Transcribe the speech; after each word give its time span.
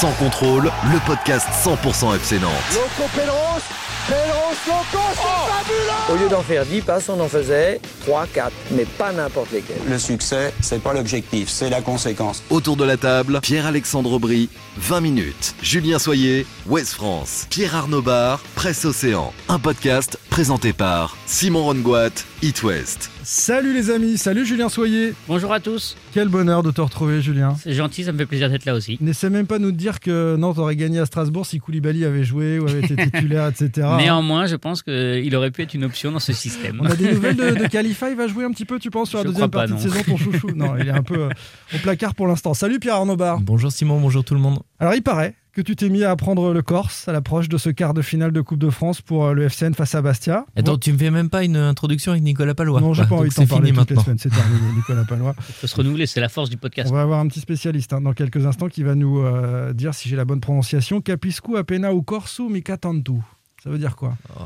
Sans 0.00 0.12
contrôle, 0.12 0.70
le 0.92 1.06
podcast 1.06 1.48
100% 1.64 2.14
FC 2.14 2.38
Nantes. 2.38 2.52
Loco 2.72 3.10
Pedros, 3.16 3.60
Pedros 4.06 4.54
Loco, 4.68 5.04
c'est 5.12 5.52
fabuleux 5.52 6.12
Au 6.12 6.22
lieu 6.22 6.28
d'en 6.28 6.42
faire 6.42 6.64
10 6.64 6.82
passes, 6.82 7.08
on 7.08 7.18
en 7.18 7.26
faisait 7.26 7.80
3, 8.06 8.28
4, 8.32 8.52
mais 8.70 8.84
pas 8.84 9.10
n'importe 9.10 9.50
lesquels. 9.50 9.80
Le 9.88 9.98
succès, 9.98 10.54
c'est 10.60 10.80
pas 10.80 10.92
l'objectif, 10.92 11.48
c'est 11.48 11.68
la 11.68 11.80
conséquence. 11.80 12.44
Autour 12.48 12.76
de 12.76 12.84
la 12.84 12.96
table, 12.96 13.40
Pierre-Alexandre 13.42 14.12
Aubry, 14.12 14.48
20 14.76 15.00
minutes. 15.00 15.56
Julien 15.62 15.98
Soyer, 15.98 16.46
Ouest 16.68 16.92
France. 16.92 17.48
Pierre 17.50 17.74
Arnaud 17.74 18.02
Bar, 18.02 18.38
Presse 18.54 18.84
Océan. 18.84 19.32
Un 19.48 19.58
podcast 19.58 20.16
présenté 20.30 20.72
par 20.72 21.16
Simon 21.26 21.64
Rongoat, 21.64 22.10
It 22.40 22.62
West. 22.62 23.10
Salut 23.24 23.74
les 23.74 23.90
amis, 23.90 24.16
salut 24.16 24.46
Julien 24.46 24.68
Soyer. 24.68 25.12
Bonjour 25.26 25.52
à 25.52 25.58
tous, 25.58 25.96
Quel 26.12 26.28
bonheur 26.28 26.62
de 26.62 26.70
te 26.70 26.80
retrouver 26.80 27.20
Julien. 27.20 27.56
c'est 27.60 27.72
gentil, 27.72 28.04
ça 28.04 28.12
me 28.12 28.18
fait 28.18 28.26
plaisir 28.26 28.48
d'être 28.48 28.64
là 28.64 28.74
aussi. 28.74 28.96
N'essaie 29.00 29.28
même 29.28 29.48
pas 29.48 29.58
de 29.58 29.64
nous 29.64 29.72
dire 29.72 29.98
que 29.98 30.36
Nantes 30.36 30.58
aurait 30.58 30.76
gagné 30.76 31.00
à 31.00 31.06
Strasbourg 31.06 31.46
si 31.46 31.58
Koulibaly 31.58 32.04
avait 32.04 32.22
joué 32.22 32.60
ou 32.60 32.68
avait 32.68 32.78
été 32.78 32.94
titulaire, 33.10 33.48
etc. 33.48 33.88
Néanmoins, 33.96 34.46
je 34.46 34.54
pense 34.54 34.84
qu'il 34.84 35.34
aurait 35.34 35.50
pu 35.50 35.62
être 35.62 35.74
une 35.74 35.82
option 35.84 36.12
dans 36.12 36.20
ce 36.20 36.32
système. 36.32 36.80
On 36.80 36.86
a 36.86 36.94
des 36.94 37.12
nouvelles 37.12 37.34
de, 37.34 37.50
de 37.56 37.66
Khalifa, 37.70 38.08
il 38.10 38.16
va 38.16 38.28
jouer 38.28 38.44
un 38.44 38.52
petit 38.52 38.64
peu, 38.64 38.78
tu 38.78 38.90
penses, 38.90 39.08
sur 39.08 39.18
la 39.18 39.24
Je 39.24 39.30
deuxième 39.30 39.50
pas, 39.50 39.66
partie 39.66 39.74
de 39.84 39.90
saison, 39.90 40.04
ton 40.06 40.16
chouchou 40.16 40.50
Non, 40.54 40.76
il 40.78 40.86
est 40.86 40.92
un 40.92 41.02
peu 41.02 41.22
euh, 41.24 41.28
au 41.74 41.78
placard 41.78 42.14
pour 42.14 42.28
l'instant. 42.28 42.54
Salut 42.54 42.78
Pierre 42.78 42.94
Arnaud 42.94 43.16
Bar. 43.16 43.40
Bonjour 43.40 43.72
Simon, 43.72 44.00
bonjour 44.00 44.22
tout 44.22 44.34
le 44.34 44.40
monde. 44.40 44.60
Alors 44.78 44.94
il 44.94 45.02
paraît 45.02 45.34
que 45.58 45.62
tu 45.64 45.74
t'es 45.74 45.88
mis 45.88 46.04
à 46.04 46.12
apprendre 46.12 46.52
le 46.52 46.62
Corse 46.62 47.08
à 47.08 47.12
l'approche 47.12 47.48
de 47.48 47.58
ce 47.58 47.68
quart 47.68 47.92
de 47.92 48.00
finale 48.00 48.30
de 48.30 48.40
Coupe 48.40 48.60
de 48.60 48.70
France 48.70 49.00
pour 49.00 49.24
euh, 49.26 49.32
le 49.32 49.42
FCN 49.48 49.72
face 49.74 49.92
à 49.96 50.02
Bastia. 50.02 50.46
Attends, 50.54 50.78
tu 50.78 50.92
me 50.92 50.98
fais 50.98 51.10
même 51.10 51.28
pas 51.30 51.42
une 51.42 51.56
introduction 51.56 52.12
avec 52.12 52.22
Nicolas 52.22 52.54
Palois 52.54 52.80
non, 52.80 52.94
j'ai 52.94 53.02
Bah, 53.02 53.08
pas 53.08 53.14
envie 53.16 53.28
de 53.30 53.34
t'en 53.34 53.42
c'est 53.42 53.48
parler 53.48 53.72
toutes 53.72 53.90
les 53.90 53.96
maintenant. 53.96 54.04
semaines, 54.04 54.18
c'est 54.18 54.28
terminé, 54.30 54.60
Nicolas 54.76 55.02
Palois. 55.04 55.34
Il 55.48 55.54
faut 55.54 55.66
se 55.66 55.74
renouveler, 55.74 56.06
c'est 56.06 56.20
la 56.20 56.28
force 56.28 56.48
du 56.48 56.56
podcast. 56.58 56.88
On 56.92 56.94
va 56.94 57.02
avoir 57.02 57.18
un 57.18 57.26
petit 57.26 57.40
spécialiste 57.40 57.92
hein, 57.92 58.00
dans 58.00 58.12
quelques 58.12 58.46
instants 58.46 58.68
qui 58.68 58.84
va 58.84 58.94
nous 58.94 59.18
euh, 59.18 59.72
dire 59.72 59.94
si 59.94 60.08
j'ai 60.08 60.14
la 60.14 60.24
bonne 60.24 60.40
prononciation. 60.40 61.00
Capiscu 61.00 61.56
appena 61.56 61.92
ou 61.92 62.02
corsu 62.02 62.42
mica 62.48 62.76
tantu? 62.76 63.14
Ça 63.62 63.70
veut 63.70 63.78
dire 63.78 63.96
quoi 63.96 64.14
Oh, 64.38 64.42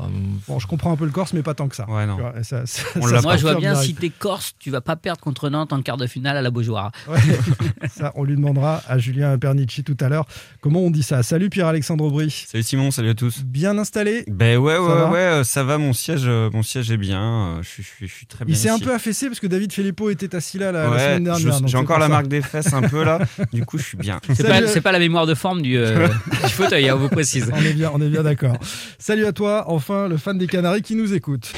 Bon, 0.47 0.57
je 0.57 0.65
comprends 0.65 0.91
un 0.91 0.95
peu 0.95 1.05
le 1.05 1.11
corse, 1.11 1.33
mais 1.33 1.43
pas 1.43 1.53
tant 1.53 1.67
que 1.67 1.75
ça. 1.75 1.87
Ouais, 1.87 2.07
non. 2.07 2.15
Tu 2.15 2.21
vois, 2.21 2.33
ça- 2.43 2.65
ça- 2.65 2.81
On 2.95 3.01
ça 3.07 3.11
l'a 3.13 3.19
se 3.19 3.23
Moi, 3.23 3.37
je 3.37 3.41
vois 3.43 3.55
bien 3.55 3.75
si 3.75 3.93
t'es 3.93 4.09
corse, 4.09 4.55
tu 4.57 4.71
vas 4.71 4.81
pas 4.81 4.95
perdre 4.95 5.21
contre 5.21 5.49
Nantes 5.51 5.71
en 5.71 5.83
quart 5.83 5.97
de 5.97 6.07
finale 6.07 6.35
à 6.35 6.41
la 6.41 6.49
Beaujoire. 6.49 6.91
Ouais, 7.07 7.19
ça, 7.95 8.11
on 8.15 8.23
lui 8.23 8.35
demandera 8.35 8.81
à 8.87 8.97
Julien 8.97 9.37
Pernici 9.37 9.83
tout 9.83 9.95
à 9.99 10.09
l'heure 10.09 10.25
comment 10.61 10.79
on 10.79 10.89
dit 10.89 11.03
ça? 11.03 11.21
Salut 11.21 11.49
Pierre-Alexandre 11.51 12.05
Aubry. 12.05 12.31
Salut 12.31 12.63
Simon, 12.63 12.89
salut 12.89 13.09
à 13.09 13.13
tous. 13.13 13.43
Bien 13.43 13.77
installé? 13.77 14.23
Ben 14.27 14.57
ouais, 14.57 14.77
ouais, 14.79 14.87
Ça 14.87 14.95
va? 14.95 15.11
ouais, 15.11 15.17
euh, 15.19 15.43
ça 15.43 15.63
va, 15.63 15.77
mon 15.77 15.93
siège, 15.93 16.23
euh, 16.25 16.49
mon 16.51 16.63
siège 16.63 16.89
est 16.89 16.97
bien, 16.97 17.21
euh, 17.21 17.57
je 17.61 17.69
suis- 17.69 17.83
je 17.83 17.87
suis 17.89 18.07
je 18.07 18.13
suis 18.13 18.25
très 18.25 18.45
bien 18.45 18.53
Il 18.55 18.57
s'est 18.57 18.69
un 18.69 18.79
peu 18.79 18.93
affaissé 18.93 19.27
parce 19.27 19.39
que 19.39 19.47
David 19.47 19.71
Filippo 19.73 20.09
était 20.09 20.35
assis 20.35 20.57
là 20.57 20.71
la, 20.71 20.85
semaine 20.97 21.23
dernière. 21.25 21.59
j'ai 21.67 21.77
encore 21.77 21.99
la 21.99 22.05
ça. 22.07 22.11
marque 22.11 22.27
des 22.27 22.41
fesses 22.41 22.73
un 22.73 22.81
peu 22.81 23.03
là, 23.03 23.19
du 23.53 23.63
coup 23.63 23.77
je 23.77 23.83
suis 23.83 23.97
bien. 23.97 24.19
C'est 24.33 24.47
pas, 24.47 24.65
c'est 24.67 24.81
pas 24.81 24.91
la 24.91 24.99
mémoire 24.99 25.27
de 25.27 25.35
forme 25.35 25.61
du, 25.61 25.77
euh, 25.77 26.07
du 26.07 26.49
fauteuil, 26.49 26.89
hein, 26.89 26.95
on 26.95 26.99
vous 26.99 27.09
précise. 27.09 27.51
On 27.53 27.61
est 27.63 27.73
bien, 27.73 27.91
on 27.93 28.01
est 28.01 28.09
bien 28.09 28.23
d'accord. 28.23 28.57
Salut 29.05 29.25
à 29.25 29.33
toi, 29.33 29.65
enfin 29.67 30.07
le 30.07 30.15
fan 30.15 30.37
des 30.37 30.47
Canaries 30.47 30.81
qui 30.81 30.95
nous 30.95 31.13
écoute. 31.13 31.51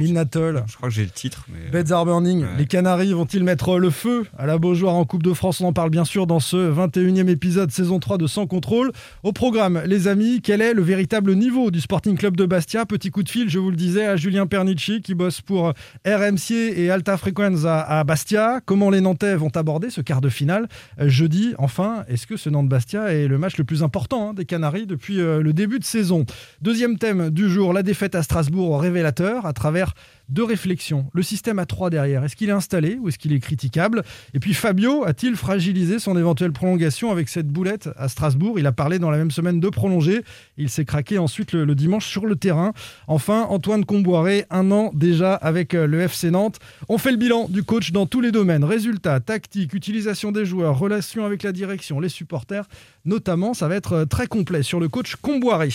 Midnatol. 0.00 0.64
Je 0.66 0.76
crois 0.76 0.88
que 0.88 0.94
j'ai 0.94 1.04
le 1.04 1.10
titre, 1.10 1.46
mais. 1.48 1.58
euh, 1.78 1.82
Beds 1.82 1.92
are 1.92 2.04
burning. 2.04 2.42
Ouais. 2.42 2.48
Les 2.58 2.66
Canaries 2.66 3.12
vont-ils 3.12 3.44
mettre 3.44 3.78
le 3.78 3.90
feu 3.90 4.26
à 4.38 4.46
la 4.46 4.58
Beaujoire 4.58 4.94
en 4.94 5.04
Coupe 5.04 5.22
de 5.22 5.32
France? 5.32 5.60
On 5.60 5.66
en 5.66 5.72
parle 5.72 5.90
bien 5.90 6.04
sûr 6.04 6.26
dans 6.26 6.40
ce 6.40 6.56
21e 6.56 7.28
épisode 7.28 7.70
saison 7.70 7.98
3 7.98 8.18
de 8.18 8.26
Sans 8.26 8.46
Contrôle. 8.46 8.92
Au 9.22 9.32
programme, 9.32 9.82
les 9.86 10.08
amis, 10.08 10.40
quel 10.42 10.60
est 10.62 10.74
le 10.74 10.82
véritable 10.82 11.34
niveau 11.34 11.70
du 11.70 11.80
Sporting 11.80 12.16
Club 12.16 12.36
de 12.36 12.46
Bastia? 12.46 12.86
Petit 12.86 13.10
coup 13.10 13.22
de 13.22 13.28
fil, 13.28 13.48
je 13.50 13.58
vous 13.58 13.70
le 13.70 13.76
disais, 13.76 14.06
à 14.06 14.16
Julien 14.16 14.46
Pernici 14.46 15.00
qui 15.02 15.14
bosse 15.14 15.40
pour 15.40 15.72
RMC 16.06 16.52
et 16.76 16.90
Alta 16.90 17.16
Frequenza 17.16 17.80
à 17.80 18.02
Bastia. 18.04 18.60
Comment 18.64 18.90
les 18.90 19.00
Nantais 19.00 19.36
vont 19.36 19.50
aborder 19.54 19.90
ce 19.90 20.00
quart 20.00 20.20
de 20.20 20.28
finale 20.28 20.68
Euh, 21.00 21.08
jeudi? 21.08 21.54
Enfin, 21.58 22.04
est-ce 22.08 22.26
que 22.26 22.36
ce 22.36 22.48
Nantes-Bastia 22.50 23.12
est 23.12 23.28
le 23.28 23.38
match 23.38 23.56
le 23.58 23.64
plus 23.64 23.82
important 23.82 24.30
hein, 24.30 24.34
des 24.34 24.44
Canaries 24.44 24.86
depuis 24.86 25.20
euh, 25.20 25.42
le 25.42 25.52
début 25.52 25.78
de 25.78 25.84
saison? 25.84 26.24
Deuxième 26.62 26.98
thème 26.98 27.30
du 27.30 27.48
jour, 27.48 27.72
la 27.72 27.82
défaite 27.82 28.14
à 28.14 28.22
Strasbourg 28.22 28.80
révélateur 28.80 29.46
à 29.46 29.52
travers 29.52 29.89
deux 30.30 30.44
réflexions. 30.44 31.06
Le 31.12 31.22
système 31.22 31.58
à 31.58 31.66
3 31.66 31.90
derrière, 31.90 32.24
est-ce 32.24 32.36
qu'il 32.36 32.48
est 32.48 32.52
installé 32.52 32.96
ou 33.00 33.08
est-ce 33.08 33.18
qu'il 33.18 33.32
est 33.32 33.40
critiquable? 33.40 34.04
Et 34.32 34.38
puis 34.38 34.54
Fabio 34.54 35.04
a-t-il 35.04 35.36
fragilisé 35.36 35.98
son 35.98 36.16
éventuelle 36.16 36.52
prolongation 36.52 37.10
avec 37.10 37.28
cette 37.28 37.48
boulette 37.48 37.90
à 37.96 38.08
Strasbourg? 38.08 38.58
Il 38.58 38.66
a 38.66 38.72
parlé 38.72 38.98
dans 38.98 39.10
la 39.10 39.18
même 39.18 39.30
semaine 39.30 39.60
de 39.60 39.68
prolonger. 39.68 40.22
Il 40.56 40.70
s'est 40.70 40.84
craqué 40.84 41.18
ensuite 41.18 41.52
le, 41.52 41.64
le 41.64 41.74
dimanche 41.74 42.06
sur 42.06 42.26
le 42.26 42.36
terrain. 42.36 42.72
Enfin, 43.08 43.46
Antoine 43.50 43.84
Comboiré, 43.84 44.46
un 44.50 44.70
an 44.70 44.90
déjà 44.94 45.34
avec 45.34 45.74
euh, 45.74 45.86
le 45.86 46.00
FC 46.00 46.30
Nantes. 46.30 46.58
On 46.88 46.98
fait 46.98 47.10
le 47.10 47.16
bilan 47.16 47.48
du 47.48 47.62
coach 47.64 47.92
dans 47.92 48.06
tous 48.06 48.20
les 48.20 48.30
domaines. 48.30 48.64
Résultats, 48.64 49.20
tactique, 49.20 49.74
utilisation 49.74 50.32
des 50.32 50.44
joueurs, 50.44 50.78
relations 50.78 51.24
avec 51.24 51.42
la 51.42 51.52
direction, 51.52 51.98
les 51.98 52.08
supporters. 52.08 52.66
Notamment, 53.04 53.54
ça 53.54 53.66
va 53.66 53.74
être 53.74 53.92
euh, 53.94 54.04
très 54.04 54.26
complet 54.26 54.62
sur 54.62 54.78
le 54.78 54.88
coach 54.88 55.16
Comboiré. 55.16 55.70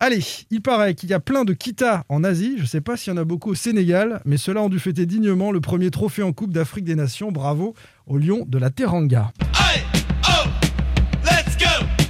Allez, 0.00 0.20
il 0.50 0.60
paraît 0.62 0.94
qu'il 0.94 1.10
y 1.10 1.14
a 1.14 1.20
plein 1.20 1.44
de 1.44 1.52
Kita 1.52 2.04
en 2.08 2.24
Asie. 2.24 2.54
Je 2.56 2.62
ne 2.62 2.66
sais 2.66 2.80
pas 2.80 2.96
s'il 2.96 3.12
y 3.12 3.16
en 3.16 3.20
a 3.20 3.24
beaucoup 3.24 3.50
au 3.50 3.54
Sénégal, 3.54 4.20
mais 4.24 4.36
ceux-là 4.36 4.62
ont 4.62 4.68
dû 4.68 4.78
fêter 4.78 5.06
dignement 5.06 5.52
le 5.52 5.60
premier 5.60 5.90
trophée 5.90 6.22
en 6.22 6.32
Coupe 6.32 6.52
d'Afrique 6.52 6.84
des 6.84 6.94
Nations. 6.94 7.32
Bravo 7.32 7.74
aux 8.06 8.18
Lions 8.18 8.44
de 8.46 8.58
la 8.58 8.70
Teranga. 8.70 9.32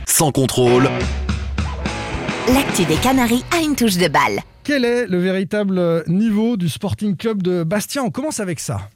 Sans 0.07 0.31
contrôle, 0.31 0.89
L'actu 2.53 2.85
des 2.85 2.97
Canaries 2.97 3.43
a 3.51 3.63
une 3.63 3.75
touche 3.75 3.97
de 3.97 4.07
balle. 4.07 4.41
Quel 4.65 4.85
est 4.85 5.07
le 5.07 5.19
véritable 5.19 6.05
niveau 6.07 6.57
du 6.59 6.69
Sporting 6.69 7.17
Club 7.17 7.43
de 7.43 7.65
Bastia? 7.65 8.03
On 8.03 8.11
commence 8.11 8.39
avec 8.39 8.61
ça. 8.61 8.91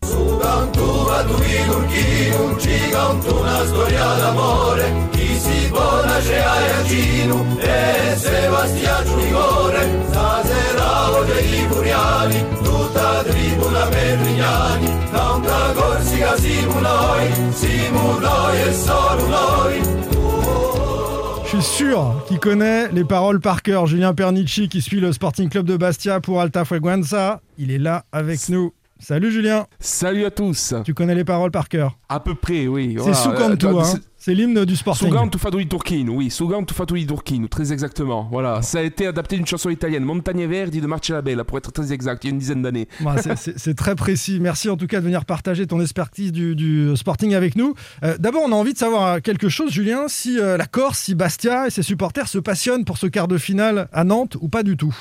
Je 21.44 21.56
suis 21.56 21.62
sûr 21.62 22.15
qu'il 22.26 22.38
connaît 22.38 22.88
les 22.93 23.05
paroles 23.05 23.41
par 23.41 23.62
cœur. 23.62 23.87
Julien 23.87 24.15
Pernici 24.15 24.69
qui 24.69 24.82
suit 24.82 25.00
le 25.00 25.12
Sporting 25.12 25.49
Club 25.49 25.66
de 25.66 25.76
Bastia 25.76 26.20
pour 26.20 26.41
Alta 26.41 26.65
Freguenza. 26.65 27.41
Il 27.56 27.70
est 27.70 27.78
là 27.78 28.05
avec 28.12 28.49
nous. 28.49 28.72
Salut 29.00 29.31
Julien, 29.31 29.66
Salut 29.78 30.25
à 30.25 30.31
tous. 30.32 30.75
tu 30.84 30.92
connais 30.92 31.14
les 31.14 31.25
paroles 31.25 31.53
par 31.53 31.69
cœur. 31.69 31.97
À 32.09 32.19
peu 32.19 32.34
près, 32.34 32.66
oui. 32.66 32.97
C'est 33.03 33.14
Sukantu, 33.14 33.66
Euh, 33.66 33.78
hein. 33.81 33.94
c'est- 34.16 34.34
l'hymne 34.34 34.64
du 34.64 34.75
Sporting. 34.75 35.09
Sugan 35.09 35.28
Tufadui 35.28 35.69
Turchino, 35.69 36.14
oui, 36.14 36.31
Sugan 36.31 36.64
Tufadui 36.64 37.06
Turchino, 37.06 37.47
très 37.47 37.72
exactement. 37.72 38.28
Voilà, 38.31 38.60
ça 38.60 38.81
a 38.81 38.82
été 38.82 39.06
adapté 39.06 39.37
d'une 39.37 39.47
chanson 39.47 39.70
italienne, 39.70 40.03
Montagne 40.04 40.44
Verdi 40.47 40.81
de 40.81 40.87
Marcellabella, 40.88 41.44
pour 41.44 41.58
être 41.58 41.70
très 41.70 41.92
exact, 41.92 42.25
il 42.25 42.26
y 42.26 42.31
a 42.31 42.32
une 42.32 42.38
dizaine 42.41 42.60
d'années. 42.62 42.88
Bah, 43.00 43.14
c'est- 43.37 43.75
très 43.75 43.94
précis. 43.94 44.38
Merci 44.41 44.69
en 44.69 44.76
tout 44.76 44.88
cas 44.88 44.98
de 44.98 45.04
venir 45.04 45.25
partager 45.25 45.66
ton 45.69 45.81
expertise 45.81 46.32
du, 46.32 46.56
du 46.56 46.91
Sporting 46.97 47.34
avec 47.34 47.54
nous. 47.54 47.75
Euh, 48.03 48.16
D'abord, 48.19 48.42
on 48.44 48.53
a 48.53 48.56
envie 48.56 48.72
de 48.72 48.78
savoir 48.78 49.22
quelque 49.22 49.48
chose, 49.48 49.70
Julien, 49.70 50.08
si 50.08 50.41
euh, 50.41 50.56
la 50.56 50.66
Corse, 50.66 50.98
si 50.98 51.14
Bastia 51.14 51.69
et 51.69 51.70
ses 51.70 51.82
supporters 51.84 52.26
se 52.26 52.38
passionnent 52.38 52.84
pour 52.84 52.98
ce 52.98 53.06
quart 53.06 53.28
de 53.28 53.38
finale 53.38 53.88
à 53.92 54.03
Nantes 54.03 54.37
ou 54.41 54.48
pas 54.48 54.64
du 54.64 54.76
tout? 54.76 54.94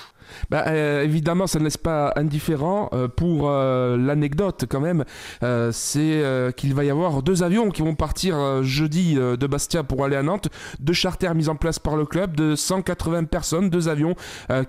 Bah, 0.49 0.65
euh, 0.67 1.03
évidemment, 1.03 1.47
ça 1.47 1.59
ne 1.59 1.63
laisse 1.63 1.77
pas 1.77 2.13
indifférent. 2.15 2.89
Euh, 2.93 3.07
pour 3.07 3.49
euh, 3.49 3.97
l'anecdote, 3.97 4.65
quand 4.69 4.79
même, 4.79 5.03
c'est 5.71 6.23
qu'il 6.55 6.73
va 6.73 6.83
y 6.83 6.89
avoir 6.89 7.21
deux 7.23 7.43
avions 7.43 7.69
qui 7.69 7.81
vont 7.81 7.95
partir 7.95 8.63
jeudi 8.63 9.15
de 9.15 9.47
Bastia 9.47 9.83
pour 9.83 10.03
aller 10.03 10.15
à 10.15 10.23
Nantes. 10.23 10.49
Deux 10.79 10.93
charters 10.93 11.33
mis 11.35 11.49
en 11.49 11.55
place 11.55 11.79
par 11.79 11.95
le 11.95 12.05
club 12.05 12.35
de 12.35 12.55
180 12.55 13.25
personnes, 13.25 13.69
deux 13.69 13.89
avions 13.89 14.15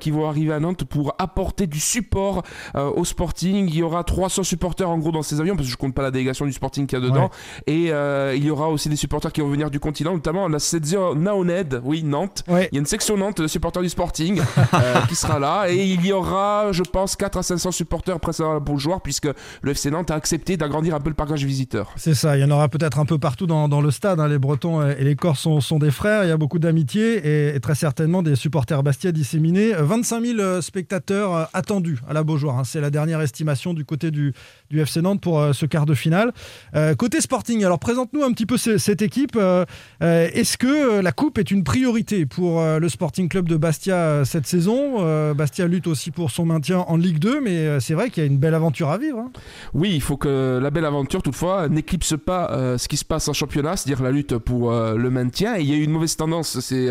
qui 0.00 0.10
vont 0.10 0.28
arriver 0.28 0.52
à 0.52 0.60
Nantes 0.60 0.84
pour 0.84 1.14
apporter 1.18 1.66
du 1.66 1.80
support 1.80 2.42
au 2.74 3.04
Sporting. 3.04 3.68
Il 3.68 3.76
y 3.76 3.82
aura 3.82 4.04
300 4.04 4.44
supporters 4.44 4.88
en 4.88 4.98
gros 4.98 5.12
dans 5.12 5.22
ces 5.22 5.40
avions, 5.40 5.56
parce 5.56 5.66
que 5.66 5.72
je 5.72 5.76
compte 5.76 5.94
pas 5.94 6.02
la 6.02 6.10
délégation 6.10 6.46
du 6.46 6.52
Sporting 6.52 6.86
qu'il 6.86 6.98
y 6.98 7.02
a 7.02 7.04
dedans. 7.04 7.30
Et 7.66 7.90
il 8.36 8.44
y 8.44 8.50
aura 8.50 8.68
aussi 8.68 8.88
des 8.88 8.96
supporters 8.96 9.32
qui 9.32 9.40
vont 9.40 9.48
venir 9.48 9.70
du 9.70 9.80
continent, 9.80 10.12
notamment 10.12 10.48
la 10.48 10.58
Sedzio 10.58 11.14
Naoned, 11.14 11.80
oui, 11.84 12.02
Nantes. 12.02 12.44
Ouais. 12.48 12.68
Il 12.72 12.76
y 12.76 12.78
a 12.78 12.80
une 12.80 12.86
section 12.86 13.16
Nantes 13.16 13.40
de 13.40 13.46
supporters 13.46 13.82
du 13.82 13.88
Sporting 13.88 14.40
qui 15.08 15.14
sera 15.14 15.38
là. 15.38 15.47
Et 15.68 15.86
il 15.86 16.04
y 16.04 16.12
aura, 16.12 16.72
je 16.72 16.82
pense, 16.82 17.16
4 17.16 17.38
à 17.38 17.42
500 17.42 17.72
supporters 17.72 18.18
presque 18.20 18.42
pour 18.64 18.74
le 18.74 18.80
joueur, 18.80 19.00
puisque 19.00 19.28
le 19.62 19.70
FC 19.70 19.90
Nantes 19.90 20.10
a 20.10 20.14
accepté 20.14 20.56
d'agrandir 20.56 20.94
un 20.94 21.00
peu 21.00 21.08
le 21.10 21.14
parcage 21.14 21.44
visiteur. 21.44 21.92
C'est 21.96 22.14
ça, 22.14 22.36
il 22.36 22.40
y 22.40 22.44
en 22.44 22.50
aura 22.50 22.68
peut-être 22.68 22.98
un 22.98 23.04
peu 23.04 23.18
partout 23.18 23.46
dans, 23.46 23.80
le 23.80 23.90
stade. 23.90 24.20
hein. 24.20 24.28
Les 24.28 24.38
Bretons 24.38 24.86
et 24.86 25.04
les 25.04 25.16
Corses 25.16 25.48
sont, 25.60 25.78
des 25.78 25.90
frères, 25.90 26.24
il 26.24 26.28
y 26.28 26.32
a 26.32 26.36
beaucoup 26.36 26.58
d'amitié 26.58 27.54
et, 27.54 27.60
très 27.60 27.74
certainement 27.74 28.22
des 28.22 28.36
supporters 28.36 28.82
Bastia 28.82 29.12
disséminés. 29.12 29.74
Euh, 29.74 29.82
25 29.84 30.24
000 30.24 30.38
euh, 30.38 30.60
spectateurs 30.60 31.34
euh, 31.34 31.44
attendus 31.52 31.98
à 32.08 32.12
la 32.12 32.22
Beaujoire. 32.22 32.58
hein. 32.58 32.64
C'est 32.64 32.80
la 32.80 32.90
dernière 32.90 33.20
estimation 33.20 33.74
du 33.74 33.84
côté 33.84 34.10
du, 34.10 34.34
du 34.70 34.80
FC 34.80 35.00
Nantes 35.00 35.20
pour 35.20 35.38
euh, 35.40 35.52
ce 35.52 35.66
quart 35.66 35.86
de 35.86 35.94
finale. 35.94 36.32
Euh, 36.74 36.94
côté 36.94 37.20
Sporting, 37.20 37.64
alors 37.64 37.78
présente-nous 37.78 38.22
un 38.22 38.32
petit 38.32 38.46
peu 38.46 38.56
ce- 38.56 38.78
cette 38.78 39.02
équipe. 39.02 39.36
Euh, 39.36 39.64
Est-ce 40.00 40.58
que 40.58 41.00
la 41.00 41.12
Coupe 41.12 41.38
est 41.38 41.50
une 41.50 41.64
priorité 41.64 42.26
pour 42.26 42.62
le 42.62 42.88
Sporting 42.88 43.28
Club 43.28 43.48
de 43.48 43.56
Bastia 43.56 44.24
cette 44.24 44.46
saison? 44.46 45.32
Bastia 45.34 45.66
lutte 45.66 45.86
aussi 45.86 46.10
pour 46.10 46.30
son 46.30 46.44
maintien 46.44 46.78
en 46.80 46.96
Ligue 46.96 47.18
2, 47.18 47.40
mais 47.40 47.80
c'est 47.80 47.94
vrai 47.94 48.10
qu'il 48.10 48.22
y 48.22 48.26
a 48.26 48.28
une 48.28 48.38
belle 48.38 48.54
aventure 48.54 48.90
à 48.90 48.98
vivre. 48.98 49.18
hein. 49.18 49.30
Oui, 49.74 49.90
il 49.94 50.00
faut 50.00 50.16
que 50.16 50.58
la 50.62 50.70
belle 50.70 50.84
aventure, 50.84 51.22
toutefois, 51.22 51.68
n'éclipse 51.68 52.14
pas 52.24 52.76
ce 52.78 52.88
qui 52.88 52.96
se 52.96 53.04
passe 53.04 53.28
en 53.28 53.32
championnat, 53.32 53.76
c'est-à-dire 53.76 54.02
la 54.02 54.10
lutte 54.10 54.36
pour 54.38 54.70
le 54.72 55.10
maintien. 55.10 55.56
Il 55.56 55.68
y 55.68 55.72
a 55.72 55.76
eu 55.76 55.82
une 55.82 55.90
mauvaise 55.92 56.16
tendance 56.16 56.60
ces 56.60 56.88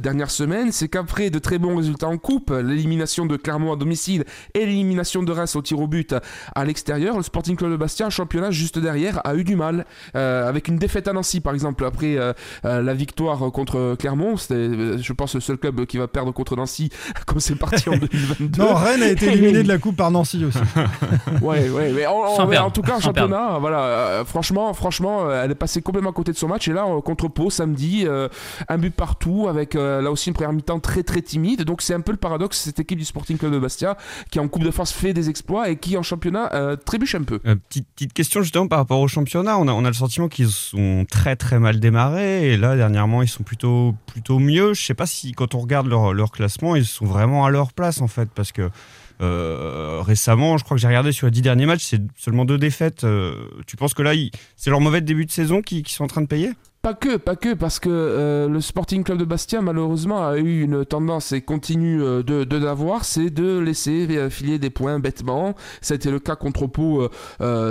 dernières 0.00 0.30
semaines, 0.30 0.72
c'est 0.72 0.88
qu'après 0.88 1.30
de 1.30 1.38
très 1.38 1.58
bons 1.58 1.76
résultats 1.76 2.08
en 2.08 2.18
coupe, 2.18 2.50
l'élimination 2.50 3.26
de 3.26 3.36
Clermont 3.36 3.72
à 3.72 3.76
domicile 3.76 4.24
et 4.54 4.60
l'élimination 4.66 5.22
de 5.22 5.32
Reims 5.32 5.54
au 5.56 5.62
tir 5.62 5.78
au 5.80 5.86
but 5.86 6.14
à 6.54 6.64
l'extérieur, 6.64 7.01
le 7.04 7.22
Sporting 7.22 7.56
Club 7.56 7.70
de 7.70 7.76
Bastia, 7.76 8.06
en 8.06 8.10
championnat 8.10 8.50
juste 8.50 8.78
derrière, 8.78 9.20
a 9.24 9.34
eu 9.34 9.44
du 9.44 9.56
mal. 9.56 9.86
Euh, 10.14 10.48
avec 10.48 10.68
une 10.68 10.76
défaite 10.76 11.08
à 11.08 11.12
Nancy, 11.12 11.40
par 11.40 11.54
exemple, 11.54 11.84
après 11.84 12.16
euh, 12.16 12.32
euh, 12.64 12.82
la 12.82 12.94
victoire 12.94 13.38
contre 13.52 13.96
Clermont, 13.98 14.36
c'était, 14.36 14.98
je 14.98 15.12
pense, 15.12 15.34
le 15.34 15.40
seul 15.40 15.58
club 15.58 15.84
qui 15.86 15.98
va 15.98 16.08
perdre 16.08 16.32
contre 16.32 16.56
Nancy, 16.56 16.90
comme 17.26 17.40
c'est 17.40 17.56
parti 17.56 17.88
en 17.88 17.96
2022. 17.96 18.62
Non, 18.62 18.74
Rennes 18.74 19.02
a 19.02 19.08
été 19.08 19.26
éliminé 19.32 19.62
de 19.62 19.68
la 19.68 19.78
Coupe 19.78 19.96
par 19.96 20.10
Nancy 20.10 20.44
aussi. 20.44 20.58
Ouais, 21.40 21.68
ouais, 21.68 21.92
mais 21.92 22.06
en, 22.06 22.70
tout 22.70 22.82
cas, 22.82 22.92
en 22.92 23.00
sans 23.00 23.06
championnat, 23.06 23.58
voilà, 23.58 23.80
euh, 23.80 24.24
franchement, 24.24 24.72
franchement, 24.74 25.30
elle 25.30 25.50
est 25.50 25.56
passée 25.56 25.82
complètement 25.82 26.10
à 26.10 26.14
côté 26.14 26.32
de 26.32 26.36
son 26.36 26.48
match. 26.48 26.68
Et 26.68 26.72
là, 26.72 26.86
contre 27.04 27.28
Pau, 27.28 27.50
samedi, 27.50 28.04
euh, 28.06 28.28
un 28.68 28.78
but 28.78 28.94
partout, 28.94 29.46
avec 29.48 29.74
euh, 29.74 30.00
là 30.00 30.10
aussi 30.10 30.28
une 30.28 30.34
première 30.34 30.52
mi-temps 30.52 30.80
très 30.80 31.02
très 31.02 31.22
timide. 31.22 31.62
Donc 31.64 31.82
c'est 31.82 31.94
un 31.94 32.00
peu 32.00 32.12
le 32.12 32.18
paradoxe, 32.18 32.58
cette 32.58 32.80
équipe 32.80 32.98
du 32.98 33.04
Sporting 33.04 33.38
Club 33.38 33.52
de 33.52 33.58
Bastia, 33.58 33.96
qui 34.30 34.38
en 34.38 34.48
Coupe 34.48 34.64
de 34.64 34.70
France 34.70 34.92
fait 34.92 35.12
des 35.12 35.28
exploits 35.28 35.68
et 35.68 35.76
qui 35.76 35.96
en 35.96 36.02
championnat 36.02 36.50
euh, 36.54 36.76
Euh, 37.46 37.56
petite, 37.56 38.12
question 38.12 38.42
justement 38.42 38.68
par 38.68 38.78
rapport 38.78 39.00
au 39.00 39.08
championnat. 39.08 39.58
On 39.58 39.84
a, 39.84 39.88
le 39.88 39.94
sentiment 39.94 40.28
qu'ils 40.28 40.50
sont 40.50 41.06
très 41.10 41.36
très 41.36 41.58
mal 41.58 41.80
démarrés 41.80 42.52
et 42.52 42.56
là 42.56 42.76
dernièrement 42.76 43.22
ils 43.22 43.28
sont 43.28 43.42
plutôt 43.42 43.94
plutôt 44.06 44.38
mieux. 44.38 44.74
Je 44.74 44.82
sais 44.82 44.94
pas 44.94 45.06
si 45.06 45.32
quand 45.32 45.54
on 45.54 45.60
regarde 45.60 45.86
leur, 45.86 46.30
classement 46.30 46.76
ils 46.76 46.86
sont 46.86 47.06
vraiment 47.06 47.44
à 47.44 47.50
leur 47.50 47.72
place 47.72 48.00
en 48.00 48.08
fait 48.08 48.28
parce 48.34 48.52
que 48.52 48.70
euh, 49.20 50.00
récemment 50.02 50.58
je 50.58 50.64
crois 50.64 50.76
que 50.76 50.80
j'ai 50.80 50.88
regardé 50.88 51.12
sur 51.12 51.26
les 51.26 51.30
dix 51.30 51.42
derniers 51.42 51.66
matchs 51.66 51.84
c'est 51.84 52.02
seulement 52.16 52.44
deux 52.44 52.58
défaites. 52.58 53.04
Euh, 53.04 53.48
tu 53.66 53.76
penses 53.76 53.94
que 53.94 54.02
là 54.02 54.12
c'est 54.56 54.70
leur 54.70 54.80
mauvais 54.80 55.00
début 55.00 55.26
de 55.26 55.30
saison 55.30 55.62
qui, 55.62 55.82
qui 55.82 55.92
sont 55.92 56.04
en 56.04 56.08
train 56.08 56.22
de 56.22 56.26
payer? 56.26 56.52
Pas 56.82 56.94
que, 56.94 57.16
pas 57.16 57.36
que, 57.36 57.54
parce 57.54 57.78
que 57.78 57.88
euh, 57.88 58.48
le 58.48 58.60
Sporting 58.60 59.04
Club 59.04 59.16
de 59.16 59.24
Bastia, 59.24 59.60
malheureusement, 59.60 60.26
a 60.26 60.36
eu 60.36 60.62
une 60.62 60.84
tendance 60.84 61.30
et 61.30 61.40
continue 61.40 62.02
euh, 62.02 62.24
de, 62.24 62.42
de 62.42 62.60
c'est 63.02 63.30
de 63.30 63.60
laisser 63.60 64.08
euh, 64.10 64.28
filer 64.28 64.58
des 64.58 64.68
points 64.68 64.98
bêtement. 64.98 65.54
Été 65.88 66.10
le 66.10 66.18
cas 66.18 66.34
contre 66.34 66.66
Pau 66.66 67.08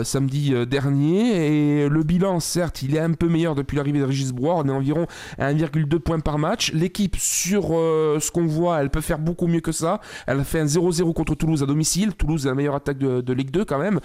samedi 0.03 0.53
dernier. 0.67 1.81
Et 1.83 1.89
le 1.89 2.03
bilan, 2.03 2.39
certes, 2.39 2.83
il 2.83 2.95
est 2.95 2.99
un 2.99 3.11
peu 3.11 3.27
meilleur 3.27 3.55
depuis 3.55 3.75
l'arrivée 3.75 3.99
de 3.99 4.05
Régis 4.05 4.31
Brouard. 4.31 4.57
On 4.57 4.67
est 4.69 4.71
environ 4.71 5.07
à 5.39 5.51
1,2 5.51 5.99
points 5.99 6.19
par 6.19 6.37
match. 6.37 6.71
L'équipe, 6.71 7.17
sur 7.17 7.69
ce 7.69 8.31
qu'on 8.31 8.45
voit, 8.45 8.79
elle 8.79 8.91
peut 8.91 9.01
faire 9.01 9.17
beaucoup 9.17 9.47
mieux 9.47 9.59
que 9.59 9.71
ça. 9.71 9.99
Elle 10.27 10.39
a 10.39 10.43
fait 10.43 10.59
un 10.59 10.65
0-0 10.65 11.13
contre 11.13 11.33
Toulouse 11.33 11.63
à 11.63 11.65
domicile. 11.65 12.13
Toulouse 12.13 12.45
est 12.45 12.49
la 12.49 12.55
meilleure 12.55 12.75
attaque 12.75 12.99
de, 12.99 13.21
de 13.21 13.33
Ligue 13.33 13.49
2 13.49 13.65
quand 13.65 13.79
même. 13.79 13.99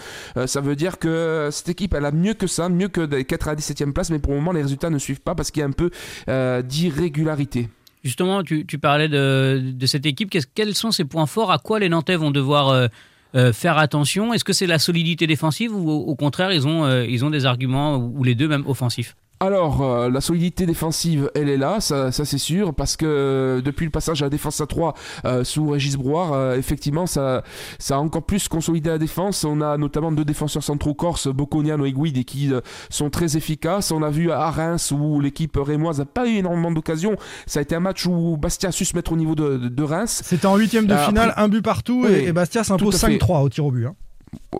Ça 0.46 0.62
veut 0.62 0.76
dire 0.76 0.98
que 0.98 1.50
cette 1.52 1.68
équipe, 1.68 1.92
elle 1.92 2.06
a 2.06 2.10
mieux 2.12 2.32
que 2.32 2.46
ça, 2.46 2.70
mieux 2.70 2.88
que 2.88 3.02
d'être 3.02 3.48
à 3.48 3.50
la 3.50 3.60
17e 3.60 3.92
place, 3.92 4.08
mais 4.08 4.18
pour 4.18 4.32
le 4.32 4.38
moment, 4.38 4.52
les 4.52 4.62
résultats 4.62 4.88
suivent 4.98 5.20
pas 5.20 5.34
parce 5.34 5.50
qu'il 5.50 5.60
y 5.60 5.64
a 5.64 5.66
un 5.66 5.72
peu 5.72 5.90
euh, 6.28 6.62
d'irrégularité. 6.62 7.68
Justement, 8.04 8.42
tu, 8.42 8.64
parlais 8.78 9.08
de, 9.08 9.74
cette 9.86 10.06
équipe. 10.06 10.30
Qu'est-ce- 10.30 10.46
quels 10.54 10.74
sont 10.74 10.92
ses 10.92 11.04
points 11.04 11.26
forts? 11.26 11.50
À 11.50 11.58
quoi 11.58 11.80
les 11.80 11.88
Nantais 11.88 12.14
vont 12.16 12.30
devoir 12.30 12.68
euh, 12.68 12.86
euh, 13.34 13.52
faire 13.52 13.78
attention? 13.78 14.32
Est-ce 14.32 14.44
que 14.44 14.52
c'est 14.52 14.68
la 14.68 14.78
solidité 14.78 15.26
défensive 15.26 15.74
ou 15.74 15.90
au, 15.90 16.14
contraire, 16.14 16.52
ils 16.52 16.68
ont, 16.68 17.02
ils 17.02 17.24
ont 17.24 17.30
des 17.30 17.46
arguments, 17.46 17.96
ou 17.96 18.22
les 18.22 18.36
deux 18.36 18.46
même 18.48 18.64
offensifs? 18.66 19.16
Alors, 19.38 19.82
euh, 19.82 20.08
la 20.08 20.22
solidité 20.22 20.64
défensive, 20.64 21.30
elle 21.34 21.50
est 21.50 21.58
là, 21.58 21.78
ça, 21.80 22.10
ça 22.10 22.24
c'est 22.24 22.38
sûr, 22.38 22.72
parce 22.74 22.96
que 22.96 23.04
euh, 23.06 23.60
depuis 23.60 23.84
le 23.84 23.90
passage 23.90 24.22
à 24.22 24.26
la 24.26 24.30
défense 24.30 24.62
à 24.62 24.66
3 24.66 24.94
euh, 25.26 25.44
sous 25.44 25.68
Régis 25.68 25.96
Brouard, 25.96 26.32
euh, 26.32 26.56
effectivement, 26.56 27.06
ça, 27.06 27.42
ça 27.78 27.96
a 27.96 27.98
encore 27.98 28.22
plus 28.22 28.48
consolidé 28.48 28.88
la 28.88 28.96
défense. 28.96 29.44
On 29.44 29.60
a 29.60 29.76
notamment 29.76 30.10
deux 30.10 30.24
défenseurs 30.24 30.62
centraux 30.62 30.94
corse, 30.94 31.28
Boconiano 31.28 31.84
et 31.84 31.92
Guidi, 31.92 32.24
qui 32.24 32.50
sont 32.88 33.10
très 33.10 33.36
efficaces. 33.36 33.90
On 33.90 34.02
a 34.02 34.08
vu 34.08 34.30
à 34.30 34.50
Reims 34.50 34.90
où 34.90 35.20
l'équipe 35.20 35.58
rémoise 35.60 35.98
n'a 35.98 36.06
pas 36.06 36.26
eu 36.26 36.36
énormément 36.36 36.70
d'occasions. 36.70 37.16
Ça 37.46 37.58
a 37.58 37.62
été 37.62 37.74
un 37.74 37.80
match 37.80 38.06
où 38.06 38.38
Bastia 38.38 38.70
a 38.70 38.72
su 38.72 38.86
se 38.86 38.96
mettre 38.96 39.12
au 39.12 39.16
niveau 39.16 39.34
de, 39.34 39.58
de- 39.58 39.68
de 39.68 39.82
Reims. 39.82 40.22
C'était 40.24 40.46
en 40.46 40.56
huitième 40.56 40.86
de 40.86 40.96
finale, 40.96 41.28
après- 41.30 41.42
un 41.44 41.48
but 41.48 41.60
partout 41.62 42.04
Oui, 42.06 42.12
et, 42.12 42.28
et 42.28 42.32
Bastia 42.32 42.64
s'impose 42.64 42.98
tout 42.98 43.04
à 43.04 43.08
fait. 43.10 43.18
5-3 43.18 43.42
au 43.42 43.48
tir 43.50 43.66
au 43.66 43.70
but. 43.70 43.84
hein. 43.84 43.94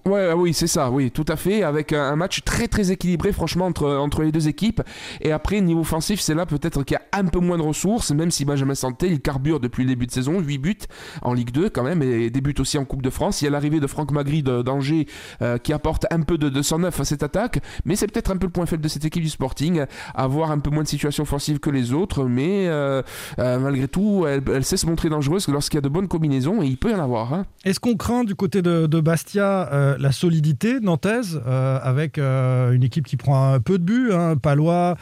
Ouais, 0.05 0.33
oui, 0.33 0.55
c'est 0.55 0.67
ça, 0.67 0.91
oui, 0.91 1.11
tout 1.11 1.25
à 1.27 1.37
fait, 1.37 1.63
avec 1.63 1.93
un, 1.93 2.15
match 2.17 2.43
très 2.45 2.69
très 2.69 2.93
équilibré, 2.93 3.33
franchement, 3.33 3.67
entre, 3.67 3.89
entre 3.89 4.23
les 4.23 4.31
deux 4.31 4.47
équipes. 4.47 4.83
Et 5.21 5.33
après, 5.33 5.61
niveau 5.61 5.81
offensif, 5.81 6.21
c'est 6.21 6.35
là 6.35 6.47
peut-être 6.47 6.85
qu'il 6.85 6.97
y 6.97 6.99
a 6.99 7.19
un 7.19 7.25
peu 7.25 7.41
moins 7.41 7.57
de 7.57 7.63
ressources, 7.63 8.13
même 8.13 8.31
si 8.31 8.45
Benjamin 8.45 8.75
Santé, 8.75 9.09
il 9.09 9.21
carbure 9.21 9.59
depuis 9.59 9.83
le 9.83 9.89
début 9.89 10.07
de 10.07 10.13
saison, 10.13 10.39
8 10.39 10.59
buts 10.59 10.79
en 11.23 11.33
Ligue 11.35 11.51
2 11.51 11.71
quand 11.71 11.83
même, 11.83 12.03
et 12.03 12.31
des 12.31 12.41
buts 12.41 12.55
aussi 12.59 12.79
en 12.79 12.85
Coupe 12.85 13.03
de 13.03 13.11
France. 13.11 13.43
Il 13.43 13.47
y 13.47 13.49
a 13.49 13.51
l'arrivée 13.51 13.81
de 13.81 13.87
Franck 13.87 14.13
Magri 14.13 14.43
d'Angers 14.43 15.07
euh, 15.43 15.59
qui 15.59 15.73
apporte 15.73 16.07
un 16.11 16.21
peu 16.21 16.39
de, 16.39 16.51
de 16.51 16.63
109 16.63 17.01
à 17.01 17.05
cette 17.05 17.23
attaque, 17.23 17.61
mais 17.85 17.97
c'est 17.97 18.07
peut-être 18.07 18.31
un 18.31 18.37
peu 18.37 18.47
le 18.47 18.53
point 18.53 18.67
faible 18.67 18.83
de 18.83 18.89
cette 18.89 19.05
équipe 19.05 19.23
du 19.23 19.31
Sporting, 19.31 19.87
avoir 20.15 20.51
un 20.53 20.59
peu 20.59 20.71
moins 20.71 20.85
de 20.85 20.89
situations 20.89 21.23
offensives 21.25 21.59
que 21.59 21.71
les 21.71 21.93
autres, 21.93 22.25
mais 22.25 22.69
euh, 22.69 23.03
euh, 23.39 23.59
malgré 23.59 23.89
tout, 23.89 24.25
elle, 24.27 24.65
sait 24.65 24.77
se 24.77 24.87
montrer 24.87 25.09
dangereuse 25.09 25.49
lorsqu'il 25.49 25.79
y 25.79 25.79
a 25.79 25.83
de 25.83 25.89
bonnes 25.89 26.09
combinaisons, 26.09 26.63
et 26.63 26.67
il 26.67 26.77
peut 26.77 26.91
y 26.91 26.95
en 26.95 27.03
avoir. 27.03 27.35
Hein. 27.35 27.47
Est-ce 27.65 27.81
qu'on 27.81 27.97
craint 27.97 28.25
du 28.25 28.35
côté 28.35 28.63
de 28.63 29.01
Bastia 29.01 29.56
euh, 29.73 29.97
la 29.99 30.13
solidité 30.13 30.81
nantaise 30.81 31.41
euh, 31.47 31.79
avec 31.83 32.19
euh, 32.19 32.73
une 32.73 32.83
équipe 32.83 33.07
qui 33.07 33.17
prend 33.17 33.53
un 33.53 33.61
peu 33.61 33.79
de 33.79 33.85
buts 33.85 34.11
hein, 34.13 34.37
Palois, 34.37 34.97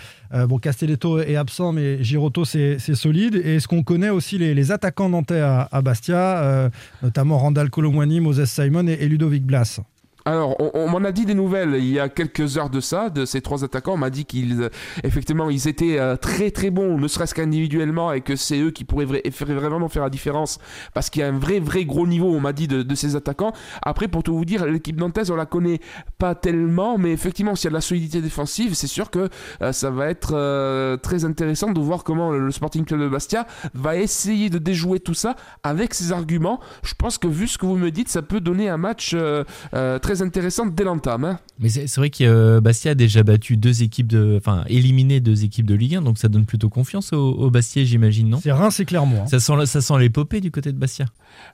bon, 0.49 0.59
Castelletto 0.59 1.21
est 1.21 1.37
absent, 1.37 1.73
mais 1.73 2.03
Girotto 2.03 2.45
c'est 2.45 2.79
solide. 2.79 3.37
Et 3.37 3.57
est-ce 3.57 3.69
qu'on 3.69 3.83
connaît 3.85 4.11
aussi 4.11 4.37
les, 4.37 4.73
attaquants 4.73 5.09
nantais 5.09 5.41
à, 5.41 5.83
Bastia, 5.83 6.71
notamment 7.03 7.39
Randall 7.39 7.71
Colomwani, 7.71 8.21
Moses 8.21 8.47
Simon 8.47 8.89
et 8.89 9.07
Ludovic 9.07 9.45
Blas 9.45 9.81
Alors, 10.27 10.57
on, 10.75 10.89
m'en 10.89 11.05
a 11.05 11.13
dit 11.13 11.27
des 11.27 11.35
nouvelles 11.35 11.75
il 11.75 11.91
y 11.91 12.01
a 12.01 12.09
quelques 12.09 12.57
heures 12.57 12.71
de 12.71 12.81
ça, 12.81 13.11
de 13.11 13.27
ces 13.27 13.43
trois 13.43 13.63
attaquants. 13.63 13.93
On 13.93 13.99
m'a 13.99 14.11
dit 14.11 14.25
qu'ils, 14.25 14.63
euh, 14.63 14.69
effectivement, 15.03 15.51
ils 15.51 15.69
étaient 15.69 15.99
euh, 15.99 16.17
très 16.17 16.51
très 16.51 16.71
bons, 16.71 16.99
ne 16.99 17.09
serait-ce 17.09 17.35
qu'individuellement, 17.35 18.11
et 18.13 18.23
que 18.23 18.35
c'est 18.35 18.59
eux 18.59 18.71
qui 18.71 18.85
pourraient 18.85 19.05
vraiment 19.05 19.89
faire 19.89 20.03
la 20.03 20.11
différence, 20.11 20.59
parce 20.95 21.11
qu'il 21.11 21.21
y 21.21 21.25
a 21.25 21.29
un 21.29 21.39
vrai 21.39 21.61
vrai 21.61 21.85
gros 21.85 22.07
niveau, 22.07 22.29
on 22.29 22.41
m'a 22.41 22.55
dit, 22.55 22.69
de, 22.69 22.95
ces 22.95 23.17
attaquants. 23.17 23.53
Après, 23.83 24.09
pour 24.09 24.23
tout 24.23 24.35
vous 24.35 24.45
dire, 24.45 24.65
l'équipe 24.65 24.99
nantaise, 24.99 25.31
on 25.31 25.37
la 25.37 25.47
connaît 25.47 25.81
pas 26.19 26.35
tellement, 26.35 26.97
mais 26.97 27.13
effectivement, 27.13 27.55
s'il 27.55 27.65
y 27.65 27.69
a 27.69 27.71
de 27.71 27.75
la 27.75 27.81
solidité 27.81 28.23
défensive, 28.23 28.75
c'est 28.75 28.87
sûr 28.87 29.11
que 29.11 29.29
euh, 29.61 29.73
ça 29.73 29.91
va 29.91 30.09
être 30.09 30.97
très 31.03 31.25
intéressant 31.25 31.73
de 31.73 31.81
voir 31.81 32.05
comment 32.05 32.31
le, 32.31 32.47
le 32.47 32.51
Sporting 32.51 32.85
Club 32.85 33.01
de 33.01 33.09
Bastia 33.09 33.47
va 33.75 33.97
essayer 33.97 34.49
de 34.49 34.59
déjouer 34.59 35.01
tout 35.01 35.15
ça 35.15 35.37
avec 35.63 35.93
ses 35.93 36.13
arguments. 36.13 36.61
Je 36.83 36.95
pense 36.95 37.19
que 37.19 37.27
vu 37.27 37.47
ce 37.47 37.59
que 37.59 37.67
vous 37.67 37.77
me 37.77 37.91
dites, 37.91 38.09
ça 38.09 38.23
peut 38.23 38.41
donner 38.41 38.69
un 38.69 38.79
match 38.79 39.15
euh, 39.15 39.99
très 40.15 40.23
intéressant 40.25 40.67
dès 40.67 40.85
l'entame. 40.85 41.25
hein. 41.25 41.39
Mais 41.59 41.69
c'est 41.69 41.87
c'est 41.87 42.01
vrai 42.01 42.11
que 42.11 42.25
euh, 42.25 42.61
Bastia 42.61 42.93
a 42.93 42.95
déjà 42.95 43.23
battu 43.23 43.57
deux 43.57 43.83
équipes 43.83 44.07
de. 44.09 44.35
Enfin, 44.39 44.65
éliminé 44.69 45.21
deux 45.21 45.45
équipes 45.45 45.67
de 45.67 45.75
Ligue 45.75 45.97
1, 45.97 46.03
donc 46.03 46.19
ça 46.19 46.29
donne 46.29 46.47
plutôt 46.47 46.69
confiance 46.69 47.13
au, 47.13 47.33
au 47.33 47.51
Bastia, 47.51 47.85
j'imagine, 47.85 48.29
non? 48.29 48.41
C'est 48.43 48.53
Reims 48.53 48.79
et 48.81 48.85
Clermont. 48.85 49.23
hein. 49.23 49.27
ça 49.27 49.41
sent, 49.41 49.67
ça 49.67 49.81
sent 49.81 49.99
l'épopée 49.99 50.41
du 50.41 50.51
côté 50.51 50.73
de 50.73 50.79
Bastia. 50.79 51.07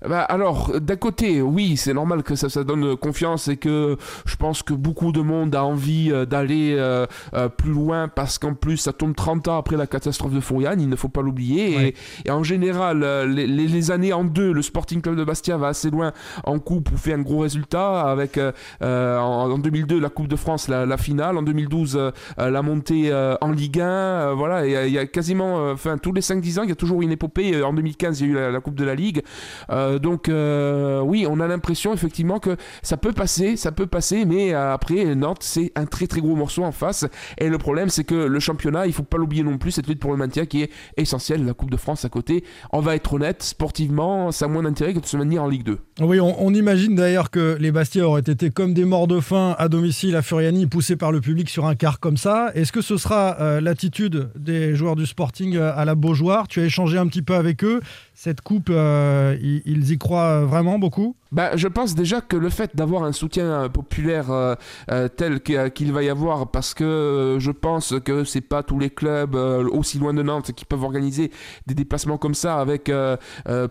Bah, 0.07 0.23
alors, 0.23 0.81
d'un 0.81 0.97
côté, 0.97 1.43
oui, 1.43 1.77
c'est 1.77 1.95
normal 1.95 2.23
que 2.23 2.35
ça, 2.35 2.49
ça 2.49 2.65
donne 2.65 2.97
confiance 2.97 3.49
et 3.49 3.57
que 3.57 3.97
je 4.25 4.37
pense 4.37 4.63
que 4.63 4.75
beaucoup 4.75 5.13
de 5.13 5.21
monde 5.21 5.55
a 5.55 5.65
envie 5.65 6.11
euh, 6.11 6.25
d'aller 6.25 6.75
euh, 6.79 7.07
euh, 7.35 7.49
plus 7.49 7.73
loin 7.73 8.09
parce 8.09 8.39
qu'en 8.39 8.55
plus, 8.55 8.77
ça 8.77 8.93
tombe 8.93 9.15
30 9.15 9.49
ans 9.49 9.59
après 9.59 9.77
la 9.77 9.87
catastrophe 9.87 10.33
de 10.33 10.41
Fouriane, 10.41 10.81
il 10.81 10.89
ne 10.89 10.97
faut 10.97 11.09
pas 11.09 11.23
l'oublier. 11.23 11.77
Ouais. 11.77 11.95
Et, 12.25 12.29
et 12.29 12.31
en 12.31 12.43
général, 12.43 13.05
les, 13.27 13.91
années 13.91 14.13
en 14.13 14.25
deux, 14.25 14.53
le 14.53 14.63
Sporting 14.63 15.01
Club 15.01 15.17
de 15.17 15.25
Bastia 15.25 15.57
va 15.57 15.69
assez 15.69 15.91
loin 15.91 16.13
en 16.45 16.59
coupe 16.59 16.91
ou 16.93 16.97
fait 16.97 17.13
un 17.13 17.21
gros 17.21 17.39
résultat 17.39 18.03
avec 18.03 18.39
en, 18.81 19.59
2002 19.59 19.99
la 19.99 20.09
Coupe 20.09 20.29
de 20.29 20.37
France, 20.37 20.69
la, 20.69 20.97
finale, 20.97 21.37
en 21.37 21.43
2012 21.43 22.13
la 22.39 22.63
montée 22.63 23.13
en 23.41 23.51
Ligue 23.51 23.81
1. 23.81 24.35
voilà, 24.35 24.67
il 24.67 24.93
y, 24.93 24.99
a 24.99 25.07
quasiment, 25.07 25.71
enfin 25.71 25.99
tous 25.99 26.13
les 26.13 26.21
5-10 26.21 26.59
ans, 26.61 26.63
il 26.63 26.69
y 26.69 26.73
a 26.73 26.77
toujours 26.77 27.03
une 27.03 27.13
épopée. 27.13 27.63
En 27.63 27.73
2015, 27.73 28.21
il 28.21 28.27
y 28.27 28.37
a 28.37 28.49
eu 28.49 28.53
la, 28.53 28.61
Coupe 28.61 28.75
de 28.75 28.85
la 28.85 28.95
Ligue. 28.95 29.23
Donc 29.71 30.31
oui, 30.31 31.27
on 31.29 31.41
a 31.41 31.47
l'impression 31.47 31.95
effectivement 31.95 32.39
que 32.39 32.57
ça 32.83 32.97
peut 32.97 33.13
passer, 33.13 33.57
ça 33.57 33.73
peut 33.73 33.87
passer, 33.87 34.25
mais 34.25 34.53
après 34.53 35.15
Nantes, 35.15 35.43
c'est 35.43 35.73
un 35.77 35.87
très 35.87 36.07
très 36.07 36.21
gros 36.21 36.37
morceau 36.37 36.65
en 36.65 36.73
face. 36.73 37.07
Et 37.39 37.49
le 37.49 37.59
problème, 37.59 37.89
c'est 37.89 38.05
que 38.05 38.15
le 38.15 38.41
championnat, 38.41 38.87
il 38.87 38.93
faut 38.93 39.03
pas 39.03 39.19
l'oublier 39.19 39.43
non 39.43 39.59
plus, 39.59 39.73
cette 39.73 39.87
lutte 39.87 40.01
pour 40.01 40.11
le 40.11 40.17
maintien 40.17 40.47
qui 40.47 40.63
est 40.63 40.71
essentielle. 40.97 41.45
La 41.45 41.55
Coupe 41.55 41.71
de 41.71 41.77
France 41.77 42.05
à 42.05 42.09
côté, 42.09 42.45
on 42.73 42.81
va 42.81 42.95
être 42.95 43.13
honnête, 43.13 43.43
sportivement, 43.43 44.33
ça 44.33 44.47
a 44.47 44.49
moins 44.49 44.63
d'intérêt 44.63 44.95
que 44.95 45.01
de 45.01 45.07
se 45.07 45.17
maintenir 45.17 45.43
en 45.43 45.49
Ligue 45.49 45.65
2. 45.65 45.79
Oui, 46.01 46.21
on, 46.21 46.55
imagine 46.55 46.95
d'ailleurs 46.95 47.31
que 47.31 47.57
les 47.61 47.71
Bastia 47.71 48.07
auraient 48.07 48.21
été 48.21 48.51
comme 48.51 48.75
des 48.75 48.85
morts 48.85 49.07
de 49.07 49.21
faim 49.21 49.55
à 49.59 49.69
domicile 49.69 50.17
à 50.17 50.23
Furiani, 50.23 50.67
poussés 50.67 50.97
par 50.97 51.13
le 51.13 51.21
public 51.21 51.49
sur 51.49 51.67
un 51.67 51.75
quart 51.75 52.01
comme 52.01 52.17
ça. 52.17 52.51
Est-ce 52.55 52.73
que 52.73 52.81
ce 52.81 52.97
sera 52.97 53.37
euh, 53.41 53.61
l'attitude 53.61 54.31
des 54.37 54.75
joueurs 54.75 54.97
du 54.97 55.07
Sporting 55.07 55.57
euh, 55.57 55.73
à 55.75 55.85
la 55.85 55.95
Beaujoire? 55.95 56.49
Tu 56.49 56.61
as 56.61 56.65
échangé 56.65 56.99
un 56.99 57.07
petit 57.07 57.23
peu 57.23 57.35
avec 57.35 57.65
eux. 57.65 57.81
Cette 58.23 58.43
coupe, 58.43 58.69
euh, 58.69 59.35
ils 59.41 59.93
y 59.93 59.97
croient 59.97 60.45
vraiment 60.45 60.79
beaucoup 60.79 61.17
bah, 61.33 61.57
je 61.57 61.69
pense 61.69 61.95
déjà 61.95 62.21
que 62.21 62.37
le 62.37 62.51
fait 62.51 62.75
d'avoir 62.75 63.05
un 63.05 63.13
soutien 63.13 63.69
populaire 63.69 64.31
euh, 64.31 64.55
euh, 64.91 65.09
tel 65.09 65.41
qu'il 65.41 65.93
va 65.93 66.03
y 66.03 66.09
avoir, 66.09 66.49
parce 66.49 66.75
que 66.75 66.85
euh, 66.85 67.39
je 67.39 67.53
pense 67.53 67.95
que 68.05 68.25
c'est 68.25 68.41
pas 68.41 68.63
tous 68.63 68.79
les 68.79 68.91
clubs 68.91 69.35
aussi 69.35 69.99
loin 69.99 70.13
de 70.13 70.23
Nantes 70.23 70.53
qui 70.53 70.65
peuvent 70.65 70.83
organiser 70.83 71.31
des 71.67 71.75
déplacements 71.75 72.19
comme 72.19 72.35
ça 72.35 72.59
avec 72.59 72.91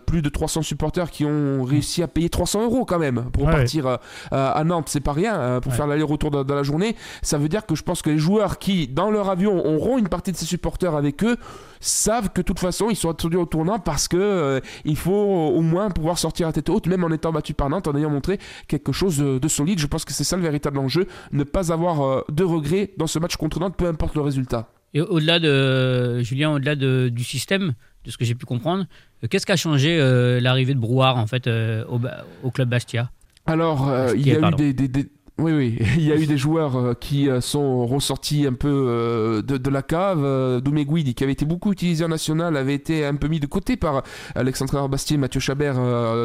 plus 0.06 0.22
de 0.22 0.28
300 0.28 0.62
supporters 0.62 1.10
qui 1.10 1.24
ont 1.24 1.62
réussi 1.64 2.02
à 2.02 2.08
payer 2.08 2.28
300 2.28 2.64
euros 2.64 2.84
quand 2.84 2.98
même 2.98 3.26
pour 3.32 3.44
partir 3.50 3.98
à 4.30 4.64
Nantes, 4.64 4.88
c'est 4.88 5.00
pas 5.00 5.12
rien 5.12 5.60
pour 5.60 5.74
faire 5.74 5.86
l'aller-retour 5.86 6.30
dans, 6.30 6.54
la 6.54 6.62
journée. 6.62 6.96
Ça 7.22 7.38
veut 7.38 7.48
dire 7.48 7.66
que 7.66 7.74
je 7.74 7.82
pense 7.82 8.02
que 8.02 8.10
les 8.10 8.18
joueurs 8.18 8.58
qui 8.58 8.88
dans 8.88 9.10
leur 9.10 9.28
avion 9.28 9.64
auront 9.64 9.98
une 9.98 10.08
partie 10.08 10.32
de 10.32 10.36
ces 10.36 10.46
supporters 10.46 10.94
avec 10.94 11.22
eux 11.24 11.36
savent 11.80 12.28
que 12.30 12.42
de 12.42 12.46
toute 12.46 12.58
façon 12.58 12.90
ils 12.90 12.96
sont 12.96 13.08
attendus 13.08 13.36
au 13.36 13.46
tournant 13.46 13.78
parce 13.78 14.06
que 14.06 14.60
il 14.84 14.96
faut 14.96 15.12
au 15.12 15.60
moins 15.62 15.90
pouvoir 15.90 16.18
sortir 16.18 16.48
à 16.48 16.52
tête 16.52 16.68
haute, 16.68 16.86
même 16.86 17.04
en 17.04 17.10
étant 17.10 17.32
battu 17.32 17.49
par 17.54 17.68
Nantes 17.68 17.88
en 17.88 17.96
ayant 17.96 18.10
montré 18.10 18.38
quelque 18.68 18.92
chose 18.92 19.18
de 19.18 19.48
solide. 19.48 19.78
Je 19.78 19.86
pense 19.86 20.04
que 20.04 20.12
c'est 20.12 20.24
ça 20.24 20.36
le 20.36 20.42
véritable 20.42 20.78
enjeu, 20.78 21.06
ne 21.32 21.44
pas 21.44 21.72
avoir 21.72 22.02
euh, 22.02 22.24
de 22.30 22.44
regrets 22.44 22.90
dans 22.96 23.06
ce 23.06 23.18
match 23.18 23.36
contre 23.36 23.60
Nantes, 23.60 23.76
peu 23.76 23.86
importe 23.86 24.14
le 24.14 24.22
résultat. 24.22 24.68
Et 24.94 25.00
au-delà 25.00 25.38
de 25.38 26.20
Julien, 26.22 26.52
au-delà 26.52 26.74
de, 26.74 27.10
du 27.12 27.22
système, 27.22 27.74
de 28.04 28.10
ce 28.10 28.18
que 28.18 28.24
j'ai 28.24 28.34
pu 28.34 28.46
comprendre, 28.46 28.86
euh, 29.22 29.28
qu'est-ce 29.28 29.46
qui 29.46 29.52
a 29.52 29.56
changé 29.56 29.98
euh, 30.00 30.40
l'arrivée 30.40 30.74
de 30.74 30.80
Brouard 30.80 31.16
en 31.16 31.26
fait 31.26 31.46
au, 31.48 32.00
au, 32.42 32.50
club 32.50 32.68
Bastia? 32.68 33.10
Alors, 33.46 33.90
il 34.14 34.26
y 34.26 34.32
a 34.32 34.38
eu 34.38 34.54
des, 34.54 34.72
des 34.88 35.06
oui, 35.38 35.52
oui, 35.52 35.78
il 35.96 36.04
y 36.04 36.12
a 36.12 36.16
eu 36.16 36.26
des 36.26 36.36
joueurs 36.36 36.76
euh, 36.76 36.94
qui 36.94 37.28
euh, 37.28 37.40
sont 37.40 37.86
ressortis 37.86 38.46
un 38.46 38.52
peu 38.52 38.68
euh, 38.68 39.42
de, 39.42 39.70
la 39.70 39.82
cave. 39.82 40.60
Douméguidi, 40.60 41.14
qui 41.14 41.24
avait 41.24 41.32
été 41.32 41.44
beaucoup 41.44 41.72
utilisé 41.72 42.04
en 42.04 42.08
national, 42.08 42.56
avait 42.56 42.74
été 42.74 43.04
un 43.04 43.14
peu 43.14 43.28
mis 43.28 43.40
de 43.40 43.46
côté 43.46 43.76
par 43.76 44.02
Alexandre 44.34 44.88
Bastier, 44.88 45.16
Mathieu 45.16 45.40
Chabert 45.40 45.76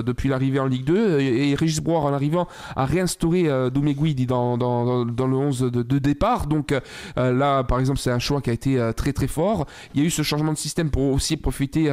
depuis 0.04 0.30
l'arrivée 0.30 0.60
en 0.60 0.66
Ligue 0.66 0.86
2. 0.86 1.20
Et, 1.20 1.56
Régis 1.56 1.80
Broir, 1.80 2.06
en 2.06 2.14
arrivant, 2.14 2.48
a 2.76 2.86
réinstauré 2.86 3.48
Douméguidi 3.72 4.26
dans, 4.26 4.58
dans, 4.58 5.06
dans, 5.06 5.28
le 5.28 5.36
11 5.36 5.60
de, 5.60 6.00
départ. 6.00 6.48
Donc 6.48 6.74
là, 7.16 7.64
par 7.64 7.80
exemple, 7.80 8.00
c'est 8.00 8.12
un 8.12 8.20
choix 8.20 8.42
qui 8.42 8.50
a 8.50 8.54
été 8.54 8.92
très 8.96 9.14
très 9.14 9.28
fort. 9.28 9.66
Il 9.94 10.02
y 10.02 10.04
a 10.04 10.08
eu 10.08 10.10
ce 10.10 10.24
changement 10.24 10.54
de 10.54 10.58
système 10.58 10.90
pour 10.90 11.14
aussi 11.14 11.38
profiter 11.38 11.90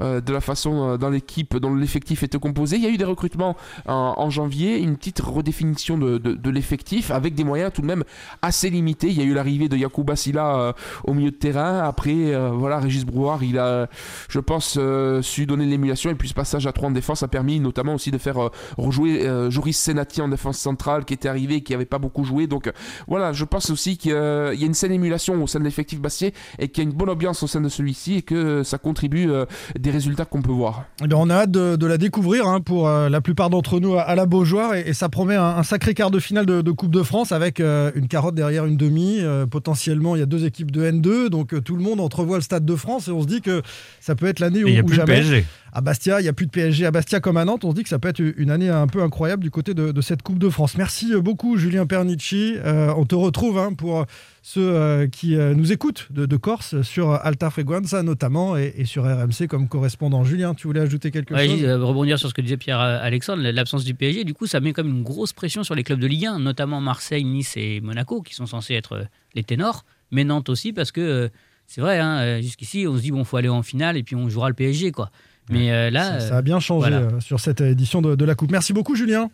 de 0.00 0.32
la 0.32 0.40
façon 0.40 0.96
dans 0.96 1.10
l'équipe 1.10 1.56
dont 1.56 1.74
l'effectif 1.74 2.22
était 2.22 2.38
composé. 2.38 2.76
Il 2.76 2.82
y 2.82 2.86
a 2.86 2.90
eu 2.90 2.98
des 2.98 3.04
recrutements 3.04 3.56
en, 3.86 4.30
janvier, 4.30 4.78
une 4.78 4.96
petite 4.96 5.20
redéfinition 5.20 5.96
de, 5.96 6.18
de, 6.18 6.34
de 6.34 6.50
effectif 6.58 7.10
avec 7.10 7.34
des 7.34 7.44
moyens 7.44 7.72
tout 7.72 7.82
de 7.82 7.86
même 7.86 8.04
assez 8.42 8.70
limités. 8.70 9.08
Il 9.08 9.18
y 9.18 9.20
a 9.20 9.24
eu 9.24 9.34
l'arrivée 9.34 9.68
de 9.68 9.76
Yacouba 9.76 10.16
Silla 10.16 10.56
euh, 10.56 10.72
au 11.04 11.14
milieu 11.14 11.30
de 11.30 11.36
terrain. 11.36 11.78
Après, 11.78 12.34
euh, 12.34 12.50
voilà, 12.50 12.78
Régis 12.78 13.04
Brouard, 13.04 13.42
il 13.42 13.58
a, 13.58 13.88
je 14.28 14.40
pense, 14.40 14.76
euh, 14.78 15.22
su 15.22 15.46
donner 15.46 15.64
l'émulation. 15.64 16.10
Et 16.10 16.14
puis 16.14 16.28
ce 16.28 16.34
passage 16.34 16.66
à 16.66 16.72
3 16.72 16.88
en 16.88 16.92
défense 16.92 17.22
a 17.22 17.28
permis 17.28 17.60
notamment 17.60 17.94
aussi 17.94 18.10
de 18.10 18.18
faire 18.18 18.50
rejouer 18.76 19.26
Joris 19.50 19.78
Senati 19.78 20.20
en 20.20 20.28
défense 20.28 20.58
centrale 20.58 21.04
qui 21.04 21.14
était 21.14 21.28
arrivé, 21.28 21.62
qui 21.62 21.72
n'avait 21.72 21.84
pas 21.84 21.98
beaucoup 21.98 22.24
joué. 22.24 22.46
Donc 22.46 22.70
voilà, 23.06 23.32
je 23.32 23.44
pense 23.44 23.70
aussi 23.70 23.96
qu'il 23.96 24.12
y 24.12 24.14
a 24.14 24.52
une 24.52 24.74
saine 24.74 24.92
émulation 24.92 25.42
au 25.42 25.46
sein 25.46 25.58
de 25.58 25.64
l'effectif 25.64 26.00
Bastier 26.00 26.34
et 26.58 26.68
qu'il 26.68 26.84
y 26.84 26.86
a 26.86 26.90
une 26.90 26.96
bonne 26.96 27.10
ambiance 27.10 27.42
au 27.42 27.46
sein 27.46 27.60
de 27.60 27.68
celui-ci 27.68 28.16
et 28.16 28.22
que 28.22 28.62
ça 28.62 28.78
contribue 28.78 29.30
des 29.78 29.90
résultats 29.90 30.24
qu'on 30.24 30.42
peut 30.42 30.52
voir. 30.52 30.84
Eh 31.02 31.12
on 31.14 31.30
a 31.30 31.34
hâte 31.34 31.50
de, 31.50 31.86
la 31.86 31.98
découvrir 31.98 32.46
hein, 32.46 32.60
pour 32.60 32.88
la 32.88 33.20
plupart 33.20 33.50
d'entre 33.50 33.80
nous 33.80 33.96
à 33.96 34.14
la 34.14 34.26
Beaujoire 34.26 34.74
et, 34.74 34.88
et 34.88 34.94
ça 34.94 35.08
promet 35.08 35.36
un, 35.36 35.62
sacré 35.62 35.94
quart 35.94 36.10
de 36.10 36.18
finale 36.18 36.37
de, 36.44 36.70
Coupe 36.70 36.90
de 36.90 37.02
France 37.02 37.32
avec 37.32 37.60
euh, 37.60 37.90
une 37.94 38.08
carotte 38.08 38.34
derrière 38.34 38.66
une 38.66 38.76
demi. 38.76 39.18
Euh, 39.20 39.46
potentiellement, 39.46 40.16
il 40.16 40.20
y 40.20 40.22
a 40.22 40.26
deux 40.26 40.44
équipes 40.44 40.70
de 40.70 40.82
N2, 40.82 41.28
donc 41.28 41.54
euh, 41.54 41.60
tout 41.60 41.76
le 41.76 41.82
monde 41.82 42.00
entrevoit 42.00 42.36
le 42.36 42.42
Stade 42.42 42.64
de 42.64 42.76
France 42.76 43.08
et 43.08 43.10
on 43.10 43.22
se 43.22 43.26
dit 43.26 43.40
que 43.40 43.62
ça 44.00 44.14
peut 44.14 44.26
être 44.26 44.40
l'année 44.40 44.64
où, 44.64 44.68
il 44.68 44.78
a 44.78 44.82
plus 44.82 44.96
jamais. 44.96 45.20
PSG. 45.20 45.44
À 45.72 45.80
Bastia, 45.80 46.20
il 46.20 46.22
n'y 46.22 46.28
a 46.28 46.32
plus 46.32 46.46
de 46.46 46.50
PSG. 46.50 46.86
À 46.86 46.90
Bastia 46.90 47.20
comme 47.20 47.36
à 47.36 47.44
Nantes, 47.44 47.64
on 47.64 47.70
se 47.70 47.76
dit 47.76 47.82
que 47.82 47.88
ça 47.88 47.98
peut 47.98 48.08
être 48.08 48.20
une 48.20 48.50
année 48.50 48.68
un 48.68 48.86
peu 48.86 49.02
incroyable 49.02 49.42
du 49.42 49.50
côté 49.50 49.74
de, 49.74 50.00
cette 50.00 50.22
Coupe 50.22 50.38
de 50.38 50.48
France. 50.48 50.76
Merci 50.76 51.14
beaucoup, 51.16 51.56
Julien 51.56 51.86
Pernici. 51.86 52.54
on 52.64 53.04
te 53.04 53.14
retrouve 53.14 53.58
hein, 53.58 53.72
pour 53.74 54.06
ceux 54.42 55.06
qui 55.12 55.36
nous 55.36 55.72
écoutent 55.72 56.08
de, 56.10 56.36
Corse 56.36 56.82
sur 56.82 57.12
Alta 57.12 57.50
Freguenza 57.50 58.02
notamment 58.02 58.56
et, 58.56 58.84
sur 58.84 59.04
RMC 59.04 59.46
comme 59.48 59.68
correspondant. 59.68 60.24
Julien, 60.24 60.54
tu 60.54 60.66
voulais 60.66 60.80
ajouter 60.80 61.10
quelque 61.10 61.36
chose? 61.36 61.64
Rebondir 61.64 62.18
sur 62.18 62.28
ce 62.28 62.34
que 62.34 62.40
disait 62.40 62.56
Pierre-Alexandre, 62.56 63.42
l'absence 63.42 63.84
du 63.84 63.94
PSG, 63.94 64.24
du 64.24 64.34
coup, 64.34 64.46
ça 64.46 64.60
met 64.60 64.72
comme 64.72 64.88
une 64.88 65.02
grosse 65.02 65.32
pression 65.32 65.64
sur 65.64 65.74
les 65.74 65.82
clubs 65.82 65.98
de 65.98 66.06
Ligue 66.06 66.26
1, 66.26 66.38
notamment 66.38 66.80
Marseille, 66.80 67.24
Nice 67.24 67.56
et 67.56 67.80
Monaco, 67.80 68.22
qui 68.22 68.34
sont 68.34 68.46
censés 68.46 68.74
être 68.74 68.92
euh, 68.92 69.04
les 69.34 69.44
ténors, 69.44 69.84
mais 70.10 70.24
Nantes 70.24 70.48
aussi, 70.48 70.72
parce 70.72 70.92
que 70.92 71.00
euh, 71.00 71.28
c'est 71.66 71.80
vrai, 71.80 71.98
hein, 71.98 72.18
euh, 72.18 72.42
jusqu'ici, 72.42 72.86
on 72.88 72.96
se 72.96 73.02
dit, 73.02 73.10
bon, 73.10 73.24
faut 73.24 73.36
aller 73.36 73.48
en 73.48 73.62
finale 73.62 73.96
et 73.96 74.02
puis 74.02 74.16
on 74.16 74.28
jouera 74.28 74.48
le 74.48 74.54
PSG, 74.54 74.92
quoi. 74.92 75.10
Mais 75.50 75.90
là. 75.90 76.20
Ça, 76.20 76.38
a 76.38 76.42
bien 76.42 76.60
changé 76.60 76.92
sur 77.20 77.40
cette 77.40 77.60
édition 77.60 78.02
de, 78.02 78.24
la 78.24 78.34
Coupe. 78.34 78.50
Merci 78.50 78.72
beaucoup, 78.72 78.94
Julien. 78.94 79.30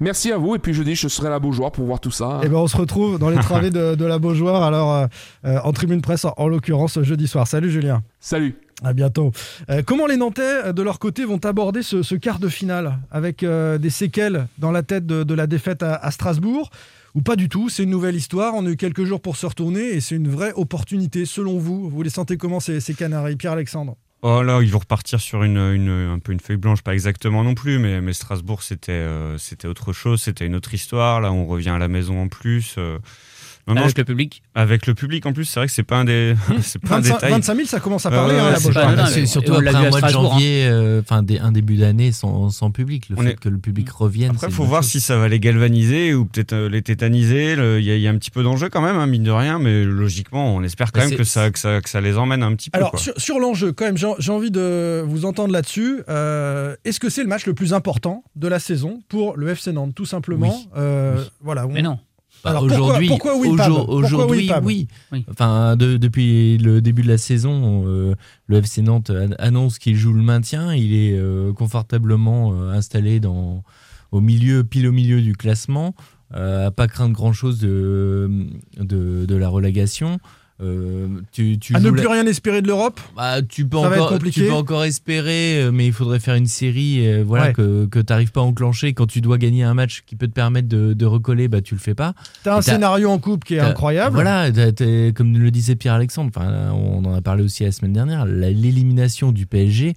Merci 0.00 0.30
à 0.32 0.36
vous. 0.36 0.54
Et 0.54 0.58
puis 0.58 0.74
jeudi, 0.74 0.94
je 0.94 1.08
serai 1.08 1.28
à 1.28 1.30
la 1.30 1.38
Beaujoire 1.38 1.72
pour 1.72 1.86
voir 1.86 2.00
tout 2.00 2.10
ça. 2.10 2.40
Et 2.42 2.46
eh 2.46 2.48
ben, 2.48 2.56
on 2.56 2.66
se 2.66 2.76
retrouve 2.76 3.18
dans 3.18 3.30
les 3.30 3.36
travées 3.40 3.70
de, 3.70 4.04
la 4.04 4.18
Beaujoire, 4.18 4.62
alors 4.62 5.08
en 5.44 5.72
tribune 5.72 6.02
presse, 6.02 6.26
en, 6.36 6.48
l'occurrence 6.48 7.00
jeudi 7.02 7.26
soir. 7.26 7.46
Salut, 7.46 7.70
Julien. 7.70 8.02
Salut. 8.20 8.56
À 8.84 8.92
bientôt. 8.92 9.32
comment 9.86 10.06
les 10.06 10.18
Nantais, 10.18 10.74
de 10.74 10.82
leur 10.82 10.98
côté, 10.98 11.24
vont 11.24 11.42
aborder 11.44 11.82
ce, 11.82 12.14
quart 12.14 12.38
de 12.38 12.48
finale 12.48 12.98
avec 13.10 13.44
des 13.44 13.90
séquelles 13.90 14.46
dans 14.58 14.70
la 14.70 14.82
tête 14.82 15.06
de, 15.06 15.34
la 15.34 15.46
défaite 15.46 15.82
à 15.82 16.10
Strasbourg? 16.10 16.70
Ou 17.16 17.22
pas 17.22 17.34
du 17.34 17.48
tout. 17.48 17.70
C'est 17.70 17.82
une 17.82 17.90
nouvelle 17.90 18.14
histoire. 18.14 18.54
On 18.54 18.66
a 18.66 18.68
eu 18.68 18.76
quelques 18.76 19.04
jours 19.04 19.22
pour 19.22 19.36
se 19.36 19.46
retourner 19.46 19.80
et 19.80 20.00
c'est 20.00 20.14
une 20.14 20.28
vraie 20.28 20.52
opportunité, 20.52 21.24
selon 21.24 21.58
vous. 21.58 21.88
Vous 21.88 22.02
les 22.02 22.10
sentez 22.10 22.36
comment 22.36 22.60
ces, 22.60 22.78
ces 22.78 22.92
Canaries? 22.92 23.36
Pierre-Alexandre 23.36 23.96
Oh 24.22 24.42
là, 24.42 24.60
ils 24.62 24.70
vont 24.70 24.78
repartir 24.78 25.20
sur 25.20 25.42
une, 25.42 25.58
un 25.58 26.18
peu 26.18 26.32
une 26.32 26.40
feuille 26.40 26.56
blanche, 26.56 26.82
pas 26.82 26.94
exactement 26.94 27.44
non 27.44 27.54
plus, 27.54 27.78
mais, 27.78 28.00
mais 28.00 28.12
Strasbourg, 28.12 28.62
c'était 28.62 28.92
euh, 28.92 29.36
c'était 29.38 29.68
autre 29.68 29.92
chose, 29.92 30.22
c'était 30.22 30.46
une 30.46 30.56
autre 30.56 30.72
histoire. 30.72 31.20
Là, 31.20 31.32
on 31.32 31.46
revient 31.46 31.70
à 31.70 31.78
la 31.78 31.88
maison 31.88 32.22
en 32.22 32.28
plus. 32.28 32.76
Euh, 32.78 32.98
avec 33.66 33.98
le 33.98 34.04
public 34.04 34.42
Avec 34.54 34.86
le 34.86 34.94
public 34.94 35.26
en 35.26 35.32
plus, 35.32 35.44
c'est 35.44 35.60
vrai 35.60 35.66
que 35.66 35.72
c'est 35.72 35.82
pas 35.82 35.96
un 35.96 36.04
des. 36.04 36.34
c'est 36.62 36.80
pas 36.80 37.00
25, 37.00 37.24
un 37.24 37.28
25 37.30 37.54
000, 37.56 37.66
ça 37.66 37.80
commence 37.80 38.06
à 38.06 38.10
parler. 38.10 38.36
hein, 38.38 39.06
c'est 39.06 39.26
surtout 39.26 39.54
après 39.54 39.74
un 39.74 39.90
mois 39.90 40.00
de 40.00 40.08
janvier, 40.08 40.64
hein. 40.64 40.72
euh, 40.72 41.00
enfin 41.00 41.24
un 41.40 41.52
début 41.52 41.76
d'année 41.76 42.12
sans, 42.12 42.50
sans, 42.50 42.70
public. 42.70 43.08
Le 43.10 43.16
fait 43.16 43.40
que 43.40 43.48
le 43.48 43.58
public 43.58 43.90
revienne. 43.90 44.32
Après, 44.32 44.48
il 44.48 44.52
faut 44.52 44.64
voir 44.64 44.84
si 44.84 45.00
ça 45.00 45.16
va 45.16 45.28
les 45.28 45.40
galvaniser 45.40 46.14
ou 46.14 46.26
peut-être 46.26 46.52
euh, 46.52 46.68
les 46.68 46.82
tétaniser. 46.82 47.54
Il 47.54 47.84
y, 47.84 47.98
y, 47.98 48.06
a 48.06 48.10
un 48.10 48.18
petit 48.18 48.30
peu 48.30 48.42
d'enjeu 48.42 48.68
quand 48.68 48.82
même, 48.82 48.96
hein, 48.96 49.06
mine 49.06 49.24
de 49.24 49.30
rien, 49.30 49.58
mais 49.58 49.84
logiquement, 49.84 50.54
on 50.54 50.62
espère 50.62 50.92
quand 50.92 51.00
même 51.00 51.16
que 51.16 51.24
ça, 51.24 51.50
que 51.50 51.58
ça, 51.58 51.80
que, 51.80 51.88
ça, 51.88 52.00
les 52.00 52.16
emmène 52.16 52.42
un 52.42 52.54
petit 52.54 52.70
peu. 52.70 52.78
Alors, 52.78 52.98
sur, 52.98 53.14
sur 53.16 53.38
l'enjeu, 53.38 53.72
quand 53.72 53.84
même, 53.84 53.96
j'ai 53.96 54.32
envie 54.32 54.50
de 54.50 55.02
vous 55.06 55.24
entendre 55.24 55.52
là-dessus. 55.52 56.02
Euh, 56.08 56.76
est-ce 56.84 57.00
que 57.00 57.10
c'est 57.10 57.22
le 57.22 57.28
match 57.28 57.46
le 57.46 57.54
plus 57.54 57.74
important 57.74 58.22
de 58.36 58.48
la 58.48 58.58
saison 58.58 59.02
pour 59.08 59.36
le 59.36 59.48
FC 59.48 59.72
Nantes, 59.72 59.94
tout 59.94 60.06
simplement? 60.06 60.56
Oui. 60.76 61.22
Voilà, 61.40 61.66
Mais 61.66 61.82
non. 61.82 61.98
Bah, 62.44 62.60
aujourd'hui, 62.60 63.10
aujourd'hui, 63.88 64.50
oui. 64.62 64.88
Enfin, 65.30 65.76
depuis 65.76 66.58
le 66.58 66.80
début 66.80 67.02
de 67.02 67.08
la 67.08 67.18
saison, 67.18 67.84
euh, 67.86 68.14
le 68.46 68.58
FC 68.58 68.82
Nantes 68.82 69.10
annonce 69.38 69.78
qu'il 69.78 69.96
joue 69.96 70.12
le 70.12 70.22
maintien. 70.22 70.74
Il 70.74 70.94
est 70.94 71.18
euh, 71.18 71.52
confortablement 71.52 72.52
euh, 72.52 72.70
installé 72.70 73.20
dans, 73.20 73.62
au 74.12 74.20
milieu, 74.20 74.64
pile 74.64 74.86
au 74.86 74.92
milieu 74.92 75.20
du 75.22 75.34
classement. 75.34 75.94
à 76.32 76.70
pas 76.70 76.86
craindre 76.88 77.14
grand 77.14 77.32
chose 77.32 77.58
de, 77.58 78.30
de, 78.78 79.26
de 79.26 79.36
la 79.36 79.48
relégation. 79.48 80.18
Euh, 80.62 81.20
tu, 81.32 81.58
à 81.74 81.80
ne 81.80 81.90
plus 81.90 82.06
rien 82.06 82.26
espérer 82.26 82.62
de 82.62 82.66
l'Europe? 82.66 82.98
Bah, 83.14 83.42
tu, 83.42 83.66
peux 83.66 83.76
encore, 83.76 84.18
tu 84.18 84.44
peux 84.44 84.52
encore 84.52 84.84
espérer, 84.84 85.62
euh, 85.62 85.70
mais 85.70 85.84
il 85.86 85.92
faudrait 85.92 86.18
faire 86.18 86.34
une 86.34 86.46
série 86.46 87.06
euh, 87.06 87.22
voilà, 87.26 87.52
que, 87.52 87.84
que 87.84 87.98
tu 87.98 88.06
n'arrives 88.10 88.32
pas 88.32 88.40
à 88.40 88.44
enclencher. 88.44 88.94
Quand 88.94 89.06
tu 89.06 89.20
dois 89.20 89.36
gagner 89.36 89.64
un 89.64 89.74
match 89.74 90.02
qui 90.06 90.16
peut 90.16 90.26
te 90.26 90.32
permettre 90.32 90.68
de, 90.68 90.94
de 90.94 91.06
recoller, 91.06 91.48
bah, 91.48 91.60
tu 91.60 91.74
le 91.74 91.80
fais 91.80 91.94
pas. 91.94 92.14
Tu 92.42 92.48
as 92.48 92.56
un 92.56 92.62
scénario 92.62 93.10
en 93.10 93.18
coupe 93.18 93.44
qui 93.44 93.56
est 93.56 93.60
incroyable. 93.60 94.14
Voilà, 94.14 94.50
comme 95.14 95.36
le 95.36 95.50
disait 95.50 95.76
Pierre-Alexandre, 95.76 96.30
on 96.38 97.04
en 97.04 97.12
a 97.12 97.20
parlé 97.20 97.42
aussi 97.42 97.64
la 97.64 97.72
semaine 97.72 97.92
dernière, 97.92 98.24
l'élimination 98.24 99.32
du 99.32 99.46
PSG 99.46 99.94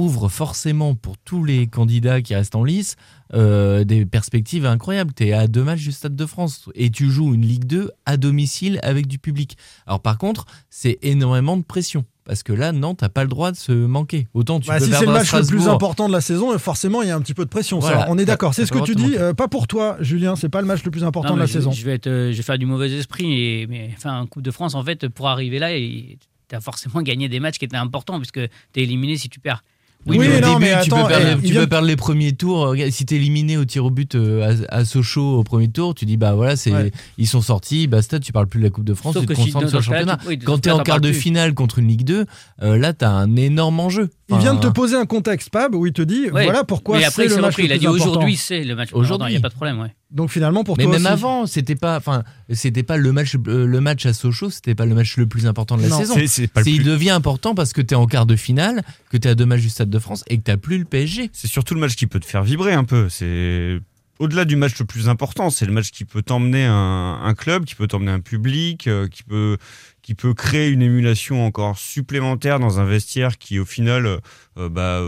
ouvre 0.00 0.28
forcément 0.28 0.94
pour 0.94 1.16
tous 1.18 1.44
les 1.44 1.66
candidats 1.66 2.22
qui 2.22 2.34
restent 2.34 2.56
en 2.56 2.64
lice 2.64 2.96
euh, 3.34 3.84
des 3.84 4.06
perspectives 4.06 4.66
incroyables. 4.66 5.12
Tu 5.14 5.26
es 5.28 5.32
à 5.32 5.46
deux 5.46 5.62
matchs 5.62 5.82
du 5.82 5.92
Stade 5.92 6.16
de 6.16 6.26
France 6.26 6.68
et 6.74 6.90
tu 6.90 7.10
joues 7.10 7.34
une 7.34 7.46
Ligue 7.46 7.66
2 7.66 7.90
à 8.06 8.16
domicile 8.16 8.80
avec 8.82 9.06
du 9.06 9.18
public. 9.18 9.56
Alors 9.86 10.00
par 10.00 10.18
contre, 10.18 10.46
c'est 10.68 10.98
énormément 11.02 11.56
de 11.56 11.62
pression. 11.62 12.04
Parce 12.24 12.42
que 12.42 12.52
là, 12.52 12.70
Nantes 12.70 13.02
n'a 13.02 13.08
pas 13.08 13.22
le 13.24 13.28
droit 13.28 13.50
de 13.50 13.56
se 13.56 13.72
manquer. 13.72 14.28
Autant 14.34 14.60
tu 14.60 14.68
bah, 14.68 14.78
Si 14.78 14.92
c'est 14.92 15.04
le 15.04 15.12
match 15.12 15.32
le 15.34 15.44
plus 15.44 15.66
important 15.66 16.06
de 16.06 16.12
la 16.12 16.20
saison, 16.20 16.56
forcément, 16.58 17.02
il 17.02 17.08
y 17.08 17.10
a 17.10 17.16
un 17.16 17.20
petit 17.20 17.34
peu 17.34 17.44
de 17.44 17.50
pression. 17.50 17.80
on 17.80 18.18
est 18.18 18.24
d'accord. 18.24 18.54
C'est 18.54 18.66
ce 18.66 18.72
que 18.72 18.82
tu 18.84 18.94
dis. 18.94 19.16
Euh, 19.16 19.34
pas 19.34 19.48
pour 19.48 19.66
toi, 19.66 19.96
Julien. 20.00 20.36
C'est 20.36 20.48
pas 20.48 20.60
le 20.60 20.66
match 20.66 20.84
le 20.84 20.90
plus 20.90 21.04
important 21.04 21.34
de 21.34 21.40
la 21.40 21.46
saison. 21.46 21.72
Je 21.72 21.84
vais, 21.84 21.94
être, 21.94 22.08
je 22.08 22.36
vais 22.36 22.42
faire 22.42 22.58
du 22.58 22.66
mauvais 22.66 22.90
esprit. 22.92 23.32
Et, 23.32 23.66
mais 23.66 23.90
enfin, 23.96 24.26
Coupe 24.30 24.42
de 24.42 24.50
France, 24.50 24.74
en 24.74 24.84
fait, 24.84 25.08
pour 25.08 25.28
arriver 25.28 25.58
là, 25.58 25.70
tu 25.70 26.18
as 26.54 26.60
forcément 26.60 27.02
gagné 27.02 27.28
des 27.28 27.40
matchs 27.40 27.58
qui 27.58 27.64
étaient 27.64 27.76
importants 27.76 28.18
puisque 28.18 28.40
tu 28.40 28.80
es 28.80 28.82
éliminé 28.82 29.16
si 29.16 29.28
tu 29.28 29.40
perds. 29.40 29.64
Oui, 30.06 30.18
mais 30.18 30.28
au 30.28 30.58
début, 30.58 30.72
tu, 30.82 30.90
peux 30.90 31.06
perdre, 31.06 31.42
tu 31.42 31.54
peux 31.54 31.66
perdre, 31.66 31.86
les 31.86 31.96
premiers 31.96 32.32
tours. 32.32 32.74
Si 32.90 33.04
t'es 33.04 33.16
éliminé 33.16 33.56
au 33.56 33.64
tir 33.64 33.84
au 33.84 33.90
but 33.90 34.14
euh, 34.14 34.56
à, 34.68 34.84
Sochaux 34.84 35.38
au 35.38 35.44
premier 35.44 35.68
tour, 35.68 35.94
tu 35.94 36.06
dis 36.06 36.16
bah 36.16 36.32
voilà, 36.34 36.56
c'est 36.56 36.72
ils 37.18 37.26
sont 37.26 37.42
sortis, 37.42 37.86
basta, 37.86 38.18
tu 38.18 38.32
parles 38.32 38.46
plus 38.46 38.60
de 38.60 38.64
la 38.64 38.70
Coupe 38.70 38.84
de 38.84 38.94
France, 38.94 39.16
tu 39.20 39.26
te 39.26 39.32
concentres 39.32 39.68
sur 39.68 39.78
le 39.78 39.84
championnat. 39.84 40.18
Quand 40.44 40.58
t'es 40.58 40.70
en 40.70 40.80
quart 40.80 41.00
de 41.00 41.12
finale 41.12 41.54
contre 41.54 41.78
une 41.78 41.88
Ligue 41.88 42.04
2, 42.04 42.24
euh, 42.62 42.78
là 42.78 42.92
t'as 42.92 43.10
un 43.10 43.36
énorme 43.36 43.80
enjeu. 43.80 44.10
Il 44.30 44.38
vient 44.38 44.54
de 44.54 44.60
te 44.60 44.68
poser 44.68 44.96
un 44.96 45.06
contexte, 45.06 45.50
Pab, 45.50 45.74
où 45.74 45.86
il 45.86 45.92
te 45.92 46.02
dit 46.02 46.28
voilà 46.28 46.64
pourquoi 46.64 47.00
c'est 47.10 47.28
le 47.28 47.36
match 47.36 47.56
le 47.56 47.62
plus 47.62 47.64
Il 47.64 47.72
a 47.72 47.78
dit 47.78 47.88
aujourd'hui 47.88 48.36
c'est 48.36 48.64
le 48.64 48.74
match 48.74 48.90
Aujourd'hui, 48.92 49.28
il 49.28 49.32
n'y 49.32 49.38
a 49.38 49.40
pas 49.40 49.48
de 49.48 49.54
problème. 49.54 49.80
Ouais. 49.80 49.94
Donc 50.10 50.30
finalement 50.30 50.64
pour 50.64 50.76
mais 50.76 50.84
toi 50.84 50.92
même 50.94 51.06
avant, 51.06 51.46
c'était 51.46 51.76
pas, 51.76 51.96
enfin, 51.96 52.24
c'était 52.52 52.82
pas 52.82 52.96
le 52.96 53.12
match, 53.12 53.36
euh, 53.46 53.66
le 53.66 53.80
match 53.80 54.06
à 54.06 54.12
Sochaux, 54.12 54.50
c'était 54.50 54.74
pas 54.74 54.84
le 54.84 54.94
match 54.94 55.16
le 55.16 55.26
plus 55.26 55.46
important 55.46 55.76
de 55.76 55.82
la 55.82 55.90
saison. 55.90 56.16
C'est, 56.26 56.50
il 56.66 56.82
devient 56.82 57.10
important 57.10 57.54
parce 57.54 57.72
que 57.72 57.80
tu 57.80 57.94
es 57.94 57.96
en 57.96 58.06
quart 58.06 58.26
de 58.26 58.36
finale, 58.36 58.82
que 59.10 59.16
tu 59.16 59.28
es 59.28 59.30
à 59.30 59.34
deux 59.34 59.46
matchs 59.46 59.62
du 59.62 59.70
Stade 59.70 59.90
de 59.90 59.98
France 59.98 60.24
et 60.28 60.38
que 60.38 60.50
tu 60.50 60.58
plus 60.58 60.78
le 60.78 60.84
PSG. 60.84 61.30
C'est 61.32 61.48
surtout 61.48 61.74
le 61.74 61.80
match 61.80 61.94
qui 61.94 62.06
peut 62.06 62.20
te 62.20 62.26
faire 62.26 62.42
vibrer 62.42 62.72
un 62.72 62.84
peu. 62.84 63.08
C'est 63.08 63.78
au-delà 64.20 64.44
du 64.44 64.54
match 64.54 64.78
le 64.78 64.84
plus 64.84 65.08
important, 65.08 65.50
c'est 65.50 65.64
le 65.64 65.72
match 65.72 65.90
qui 65.90 66.04
peut 66.04 66.22
t'emmener 66.22 66.64
un, 66.66 67.20
un 67.22 67.34
club, 67.34 67.64
qui 67.64 67.74
peut 67.74 67.86
t'emmener 67.86 68.10
un 68.10 68.20
public, 68.20 68.86
euh, 68.86 69.08
qui 69.08 69.22
peut 69.22 69.56
qui 70.02 70.14
peut 70.14 70.34
créer 70.34 70.68
une 70.68 70.82
émulation 70.82 71.44
encore 71.44 71.78
supplémentaire 71.78 72.58
dans 72.58 72.80
un 72.80 72.84
vestiaire 72.84 73.38
qui 73.38 73.58
au 73.58 73.64
final 73.64 74.20
euh, 74.56 74.68
bah, 74.68 75.00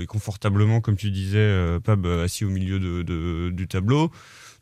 est 0.00 0.06
confortablement, 0.06 0.80
comme 0.80 0.96
tu 0.96 1.10
disais, 1.10 1.78
Pab, 1.82 2.06
assis 2.06 2.44
au 2.44 2.50
milieu 2.50 2.78
de, 2.78 3.50
du 3.50 3.68
tableau. 3.68 4.10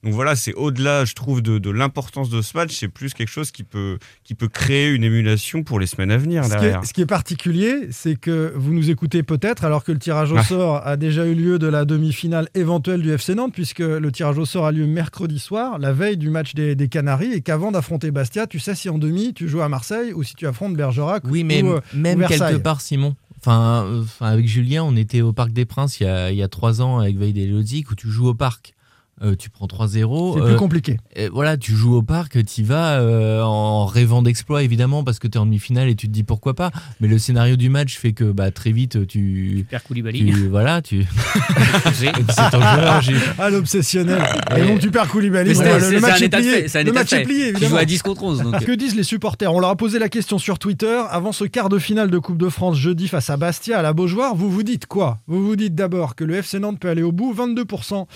Donc 0.03 0.15
voilà, 0.15 0.35
c'est 0.35 0.53
au-delà, 0.55 1.05
je 1.05 1.15
trouve, 1.15 1.43
de, 1.43 1.71
l'importance 1.71 2.29
de 2.29 2.43
ce 2.43 2.57
match. 2.57 2.75
C'est 2.77 2.89
plus 2.89 3.15
quelque 3.15 3.29
chose 3.29 3.53
qui 3.53 3.63
peut, 3.63 3.99
qui 4.25 4.35
peut 4.35 4.49
créer 4.49 4.89
une 4.91 5.05
émulation 5.05 5.63
pour 5.63 5.79
les 5.79 5.87
semaines 5.87 6.11
à 6.11 6.17
venir. 6.17 6.45
Ce, 6.45 6.51
derrière. 6.51 6.81
Qui, 6.81 6.85
est, 6.85 6.89
ce 6.89 6.93
qui 6.93 7.01
est 7.03 7.07
particulier, 7.07 7.89
c'est 7.91 8.17
que 8.17 8.53
vous 8.57 8.73
nous 8.73 8.91
écoutez 8.91 9.23
peut-être 9.23 9.65
alors 9.65 9.85
que 9.85 9.93
le 9.93 10.01
tirage 10.01 10.33
au 10.33 10.43
sort 10.43 10.85
a 10.85 10.97
déjà 10.97 11.25
eu 11.25 11.35
lieu 11.35 11.61
de 11.61 11.69
la 11.69 11.85
demi-finale 11.85 12.49
éventuelle 12.55 13.01
du 13.01 13.13
FC 13.13 13.37
Nantes, 13.37 13.53
puisque 13.53 13.79
le 13.79 14.11
tirage 14.11 14.39
au 14.39 14.45
sort 14.45 14.67
a 14.67 14.73
lieu 14.73 14.87
mercredi 14.87 15.39
soir, 15.39 15.79
la 15.79 15.93
veille 15.93 16.17
du 16.17 16.31
match 16.31 16.55
des, 16.55 16.89
Canaries, 16.89 17.33
et 17.33 17.41
qu'avant 17.41 17.71
d'affronter 17.71 18.11
Bastia, 18.11 18.49
tu 18.49 18.59
sais 18.59 18.75
si 18.75 18.89
en 18.89 18.99
demi 18.99 19.35
tu 19.35 19.49
joues 19.49 19.63
à 19.63 19.69
Marseille 19.69 20.13
ou 20.13 20.25
si 20.25 20.35
tu 20.35 20.49
affrontes 20.49 20.75
Bergerac. 20.75 21.23
Oui, 21.29 21.45
mais 21.45 21.63
euh, 21.63 21.79
même 21.95 22.27
quelque 22.27 22.57
part, 22.57 22.81
Simon. 22.81 23.15
Enfin, 23.39 24.01
enfin, 24.03 24.27
avec 24.27 24.49
Julien, 24.49 24.83
on 24.83 24.97
était 24.97 25.21
au 25.21 25.33
Parc 25.33 25.53
des 25.53 25.65
Princes 25.65 26.01
il 26.01 26.05
y 26.05 26.07
a, 26.07 26.31
il 26.31 26.37
y 26.37 26.43
a 26.43 26.49
trois 26.49 26.81
ans 26.83 26.99
avec 26.99 27.17
Veille 27.17 27.33
des 27.33 27.53
où 27.53 27.95
tu 27.95 28.09
joues 28.09 28.29
au 28.29 28.35
parc. 28.35 28.75
Euh, 29.23 29.37
tu 29.37 29.51
prends 29.51 29.67
3-0. 29.67 30.35
C'est 30.35 30.41
plus 30.41 30.53
euh, 30.53 30.57
compliqué. 30.57 30.97
Et 31.15 31.29
voilà, 31.29 31.57
tu 31.57 31.77
joues 31.77 31.95
au 31.95 32.03
parc, 32.03 32.45
tu 32.45 32.61
y 32.61 32.65
vas 32.65 32.99
euh, 32.99 33.41
en 33.43 33.87
rêvant 33.87 34.21
d'exploit 34.21 34.65
évidemment 34.65 35.05
parce 35.05 35.21
que 35.21 35.29
tu 35.29 35.39
es 35.39 35.41
en 35.41 35.47
demi-finale 35.47 35.89
et 35.89 35.95
tu 35.95 36.09
te 36.09 36.13
dis 36.13 36.25
pourquoi 36.25 36.55
pas. 36.55 36.73
Mais 37.01 37.07
le 37.07 37.19
scénario 37.19 37.55
du 37.55 37.69
match 37.69 37.97
fait 37.99 38.15
que 38.15 38.25
bah, 38.25 38.51
très 38.51 38.73
vite 38.73 39.07
tu. 39.07 39.59
Tu 39.59 39.67
perds 39.71 39.85
Koulibaly. 39.85 40.33
voilà, 40.51 40.83
tu. 40.83 41.05
c'est 41.95 42.51
ton 42.51 42.61
joueur. 42.61 43.01
Ah, 43.39 43.51
l'obsessionnel. 43.51 44.23
Et 44.57 44.67
donc 44.67 44.81
tu 44.81 44.91
perds 44.91 45.09
Koulibaly. 45.09 45.55
le, 45.55 46.01
match 46.01 46.23
est 46.23 46.29
plié. 46.29 46.67
le 46.85 46.93
match 46.93 47.13
est 47.13 47.23
plié 47.23 47.49
évidemment. 47.49 47.61
Tu 47.61 47.71
joues 47.71 47.77
à 47.77 47.85
10 47.85 48.03
contre 48.03 48.23
11. 48.25 48.43
Que 48.67 48.73
disent 48.73 48.95
les 48.95 49.03
supporters? 49.03 49.53
On 49.53 49.61
leur 49.61 49.71
a 49.71 49.77
posé 49.77 49.99
la 49.99 50.09
question 50.09 50.39
sur 50.39 50.59
Twitter 50.59 51.03
avant 51.11 51.33
ce 51.33 51.45
quart 51.45 51.69
de 51.69 51.79
finale 51.79 52.11
de 52.11 52.19
Coupe 52.19 52.39
de 52.39 52.49
France 52.49 52.77
jeudi 52.77 53.09
face 53.09 53.31
à 53.31 53.37
Bastia 53.37 53.79
à 53.79 53.83
la 53.83 53.93
Beaujoire. 53.93 54.35
Vous 54.35 54.51
vous 54.51 54.63
dites 54.63 54.87
quoi? 54.87 55.19
Vous 55.27 55.45
vous 55.45 55.57
dites 55.57 55.75
d'abord 55.75 56.15
que 56.15 56.25
le 56.25 56.35
FC 56.37 56.59
Nantes 56.59 56.79
peut 56.79 56.89
aller 56.89 57.03
au 57.03 57.13
bout. 57.13 57.35
22% 57.35 58.07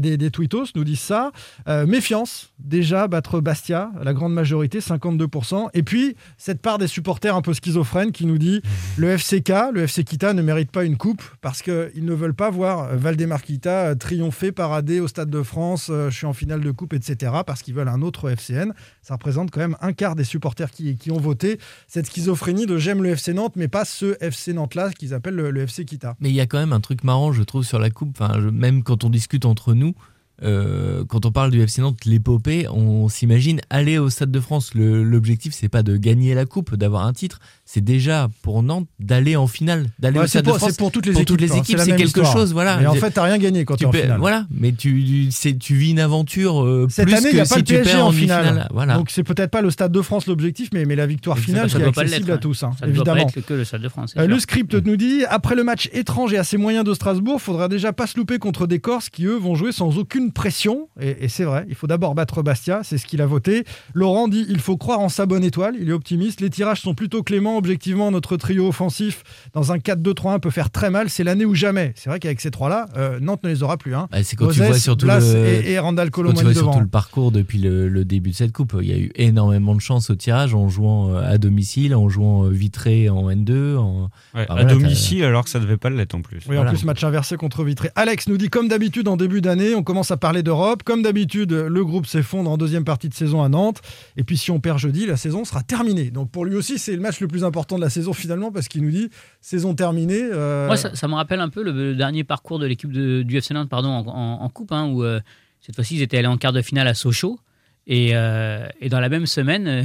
des, 0.00 0.16
des 0.16 0.30
tweetos 0.30 0.55
nous 0.74 0.84
disent 0.84 1.00
ça. 1.00 1.32
Euh, 1.68 1.86
méfiance, 1.86 2.52
déjà, 2.58 3.08
battre 3.08 3.40
Bastia, 3.40 3.90
la 4.02 4.12
grande 4.14 4.32
majorité, 4.32 4.80
52%. 4.80 5.68
Et 5.74 5.82
puis, 5.82 6.16
cette 6.38 6.60
part 6.60 6.78
des 6.78 6.86
supporters 6.86 7.34
un 7.36 7.42
peu 7.42 7.52
schizophrènes 7.52 8.12
qui 8.12 8.26
nous 8.26 8.38
dit 8.38 8.62
le 8.96 9.16
FCK, 9.16 9.52
le 9.72 9.82
FC 9.82 10.04
Kita 10.04 10.32
ne 10.32 10.42
mérite 10.42 10.70
pas 10.70 10.84
une 10.84 10.96
coupe 10.96 11.22
parce 11.40 11.62
qu'ils 11.62 12.04
ne 12.04 12.14
veulent 12.14 12.34
pas 12.34 12.50
voir 12.50 12.96
Valdemar 12.96 13.42
Kita 13.42 13.94
triompher, 13.96 14.52
parader 14.52 15.00
au 15.00 15.08
Stade 15.08 15.30
de 15.30 15.42
France, 15.42 15.88
euh, 15.90 16.10
je 16.10 16.16
suis 16.16 16.26
en 16.26 16.32
finale 16.32 16.60
de 16.60 16.70
coupe, 16.70 16.92
etc. 16.94 17.32
parce 17.46 17.62
qu'ils 17.62 17.74
veulent 17.74 17.88
un 17.88 18.02
autre 18.02 18.30
FCN. 18.30 18.72
Ça 19.02 19.14
représente 19.14 19.50
quand 19.50 19.60
même 19.60 19.76
un 19.80 19.92
quart 19.92 20.16
des 20.16 20.24
supporters 20.24 20.70
qui, 20.70 20.96
qui 20.96 21.10
ont 21.10 21.20
voté 21.20 21.58
cette 21.86 22.06
schizophrénie 22.06 22.66
de 22.66 22.78
j'aime 22.78 23.02
le 23.02 23.10
FC 23.10 23.34
Nantes, 23.34 23.54
mais 23.56 23.68
pas 23.68 23.84
ce 23.84 24.16
FC 24.20 24.52
Nantes-là 24.52 24.90
qu'ils 24.92 25.14
appellent 25.14 25.34
le, 25.34 25.62
FC 25.62 25.84
Kita. 25.84 26.16
Mais 26.20 26.30
il 26.30 26.34
y 26.34 26.40
a 26.40 26.46
quand 26.46 26.58
même 26.58 26.72
un 26.72 26.80
truc 26.80 27.04
marrant, 27.04 27.32
je 27.32 27.42
trouve, 27.42 27.64
sur 27.64 27.78
la 27.78 27.90
coupe. 27.90 28.16
Enfin, 28.18 28.38
même 28.52 28.82
quand 28.82 29.04
on 29.04 29.10
discute 29.10 29.44
entre 29.44 29.74
nous, 29.74 29.94
euh, 30.42 31.04
quand 31.04 31.26
on 31.26 31.32
parle 31.32 31.50
du 31.50 31.60
FC 31.60 31.80
Nantes, 31.80 32.04
l'épopée, 32.04 32.68
on 32.68 33.08
s'imagine 33.08 33.60
aller 33.70 33.98
au 33.98 34.10
Stade 34.10 34.30
de 34.30 34.40
France. 34.40 34.74
L'objectif, 34.74 35.54
c'est 35.54 35.68
pas 35.68 35.82
de 35.82 35.96
gagner 35.96 36.34
la 36.34 36.44
coupe, 36.44 36.74
d'avoir 36.74 37.06
un 37.06 37.12
titre, 37.12 37.40
c'est 37.68 37.82
déjà 37.82 38.28
pour 38.42 38.62
Nantes 38.62 38.86
d'aller 39.00 39.34
en 39.34 39.48
finale, 39.48 39.88
d'aller. 39.98 40.20
C'est 40.28 40.46
pour 40.78 40.92
toutes 40.92 41.04
les 41.04 41.12
équipes. 41.12 41.26
Toutes 41.26 41.40
les 41.40 41.52
hein, 41.52 41.56
équipes, 41.56 41.78
c'est 41.80 41.96
quelque 41.96 42.22
chose, 42.22 42.52
voilà. 42.52 42.78
Mais 42.78 42.86
en 42.86 42.94
fait, 42.94 43.10
t'as 43.10 43.24
rien 43.24 43.38
gagné 43.38 43.64
quand 43.64 43.74
tu 43.74 43.84
es 43.84 43.86
en 43.88 43.92
finale. 43.92 44.20
Voilà, 44.20 44.46
mais 44.52 44.72
tu, 44.72 45.28
tu 45.60 45.74
vis 45.74 45.90
une 45.90 45.98
aventure 45.98 46.62
euh, 46.62 46.86
Cette 46.88 47.06
plus 47.06 47.14
année, 47.14 47.28
il 47.30 47.34
n'y 47.34 47.40
a 47.40 47.44
pas 47.44 47.56
si 47.56 47.60
le 47.60 47.64
PSG 47.64 47.96
en 47.96 48.12
finale. 48.12 48.68
Voilà. 48.72 48.94
Donc 48.94 49.10
c'est 49.10 49.24
peut-être 49.24 49.50
pas 49.50 49.62
le 49.62 49.70
Stade 49.70 49.90
de 49.90 50.00
France 50.00 50.28
l'objectif, 50.28 50.70
mais, 50.72 50.84
mais 50.84 50.94
la 50.94 51.06
victoire 51.06 51.38
finale 51.38 51.68
qui 51.68 51.76
est 51.76 51.84
accessible 51.84 52.30
à 52.30 52.38
tous, 52.38 52.62
hein, 52.62 52.70
ça 52.78 52.86
évidemment. 52.86 53.04
Doit 53.04 53.32
pas 53.32 53.38
être 53.38 53.46
que 53.46 53.54
le 53.54 53.64
Stade 53.64 53.82
de 53.82 53.88
France. 53.88 54.14
Euh, 54.16 54.26
le 54.28 54.38
script 54.38 54.74
nous 54.74 54.96
dit 54.96 55.24
après 55.28 55.56
le 55.56 55.64
match 55.64 55.90
étrange 55.92 56.32
et 56.32 56.38
assez 56.38 56.56
moyen 56.56 56.84
de 56.84 56.94
Strasbourg, 56.94 57.42
faudra 57.42 57.66
déjà 57.66 57.92
pas 57.92 58.06
se 58.06 58.16
louper 58.16 58.38
contre 58.38 58.68
des 58.68 58.78
Corses 58.78 59.10
qui 59.10 59.24
eux 59.24 59.36
vont 59.36 59.56
jouer 59.56 59.72
sans 59.72 59.98
aucune 59.98 60.30
pression. 60.30 60.88
Et 61.00 61.28
c'est 61.28 61.44
vrai, 61.44 61.66
il 61.68 61.74
faut 61.74 61.88
d'abord 61.88 62.14
battre 62.14 62.42
Bastia, 62.42 62.82
c'est 62.84 62.98
ce 62.98 63.06
qu'il 63.06 63.20
a 63.20 63.26
voté. 63.26 63.64
Laurent 63.92 64.28
dit 64.28 64.46
il 64.48 64.60
faut 64.60 64.76
croire 64.76 65.00
en 65.00 65.08
sa 65.08 65.26
bonne 65.26 65.42
étoile, 65.42 65.74
il 65.80 65.88
est 65.88 65.92
optimiste. 65.92 66.40
Les 66.40 66.50
tirages 66.50 66.80
sont 66.80 66.94
plutôt 66.94 67.24
cléments. 67.24 67.55
Objectivement, 67.56 68.10
notre 68.10 68.36
trio 68.36 68.68
offensif 68.68 69.22
dans 69.52 69.72
un 69.72 69.78
4-2-3-1 69.78 70.40
peut 70.40 70.50
faire 70.50 70.70
très 70.70 70.90
mal. 70.90 71.10
C'est 71.10 71.24
l'année 71.24 71.44
ou 71.44 71.54
jamais. 71.54 71.92
C'est 71.96 72.10
vrai 72.10 72.18
qu'avec 72.18 72.40
ces 72.40 72.50
trois-là, 72.50 72.86
euh, 72.96 73.18
Nantes 73.20 73.42
ne 73.44 73.48
les 73.48 73.62
aura 73.62 73.76
plus. 73.76 73.94
Hein. 73.94 74.08
Bah, 74.10 74.22
c'est 74.22 74.36
quand 74.36 74.48
tu 74.48 74.62
vois 74.62 74.78
surtout 74.78 75.06
le... 75.06 75.36
et, 75.36 75.72
et 75.72 75.78
Randall 75.78 76.10
surtout 76.14 76.80
le 76.80 76.86
parcours 76.86 77.32
depuis 77.32 77.58
le, 77.58 78.04
début 78.04 78.30
de 78.30 78.36
cette 78.36 78.52
coupe. 78.52 78.76
Il 78.80 78.88
y 78.88 78.92
a 78.92 78.98
eu 78.98 79.10
énormément 79.16 79.74
de 79.74 79.80
chance 79.80 80.10
au 80.10 80.14
tirage 80.14 80.54
en 80.54 80.68
jouant 80.68 81.10
euh, 81.10 81.22
à 81.22 81.38
domicile, 81.38 81.94
en 81.94 82.08
jouant 82.08 82.44
euh, 82.44 82.50
Vitré 82.50 83.08
en 83.08 83.30
N2. 83.30 83.76
En... 83.76 84.10
à 84.34 84.64
domicile 84.64 85.24
alors 85.24 85.44
que 85.44 85.50
ça 85.50 85.58
devait 85.58 85.76
pas 85.76 85.90
l'être 85.90 86.14
en 86.14 86.22
plus. 86.22 86.40
Oui, 86.48 86.58
en 86.58 86.64
plus 86.64 86.84
match 86.84 87.02
inversé 87.04 87.36
contre 87.36 87.64
Vitré. 87.64 87.90
Alex 87.96 88.28
nous 88.28 88.36
dit 88.36 88.48
comme 88.48 88.68
d'habitude 88.68 89.08
en 89.08 89.16
début 89.16 89.40
d'année, 89.40 89.74
on 89.74 89.82
commence 89.82 90.10
à 90.10 90.16
parler 90.16 90.42
d'Europe. 90.42 90.82
Comme 90.84 91.02
d'habitude, 91.02 91.52
le 91.52 91.84
groupe 91.84 92.06
s'effondre 92.06 92.50
en 92.50 92.56
deuxième 92.56 92.84
partie 92.84 93.08
de 93.08 93.14
saison 93.14 93.42
à 93.42 93.48
Nantes. 93.48 93.80
Et 94.16 94.24
puis 94.24 94.36
si 94.36 94.50
on 94.50 94.60
perd 94.60 94.78
jeudi, 94.78 95.06
la 95.06 95.16
saison 95.16 95.44
sera 95.44 95.62
terminée. 95.62 96.10
Donc 96.10 96.30
pour 96.30 96.44
lui 96.44 96.56
aussi, 96.56 96.78
c'est 96.78 96.94
le 96.94 97.00
match 97.00 97.20
le 97.20 97.28
plus 97.28 97.44
important 97.46 97.76
de 97.76 97.80
la 97.80 97.90
saison 97.90 98.12
finalement 98.12 98.52
parce 98.52 98.68
qu'il 98.68 98.82
nous 98.82 98.90
dit 98.90 99.08
saison 99.40 99.74
terminée. 99.74 100.20
Euh, 100.20 100.66
Moi, 100.66 100.76
ça, 100.76 101.08
me 101.08 101.14
rappelle 101.14 101.40
un 101.40 101.48
peu 101.48 101.62
le, 101.62 101.94
dernier 101.94 102.24
parcours 102.24 102.58
de 102.58 102.66
l'équipe 102.66 102.92
du 102.92 103.36
FC 103.36 103.54
Nantes 103.54 103.68
pardon, 103.68 103.88
en, 103.88 104.48
coupe, 104.50 104.72
hein, 104.72 104.86
où 104.88 105.02
euh, 105.02 105.20
cette 105.60 105.74
fois-ci 105.74 105.96
ils 105.96 106.02
étaient 106.02 106.18
allés 106.18 106.26
en 106.26 106.36
quart 106.36 106.52
de 106.52 106.62
finale 106.62 106.88
à 106.88 106.94
Sochaux. 106.94 107.38
Et, 107.86 108.10
euh, 108.12 108.66
dans 108.90 109.00
la 109.00 109.08
même 109.08 109.26
semaine, 109.26 109.84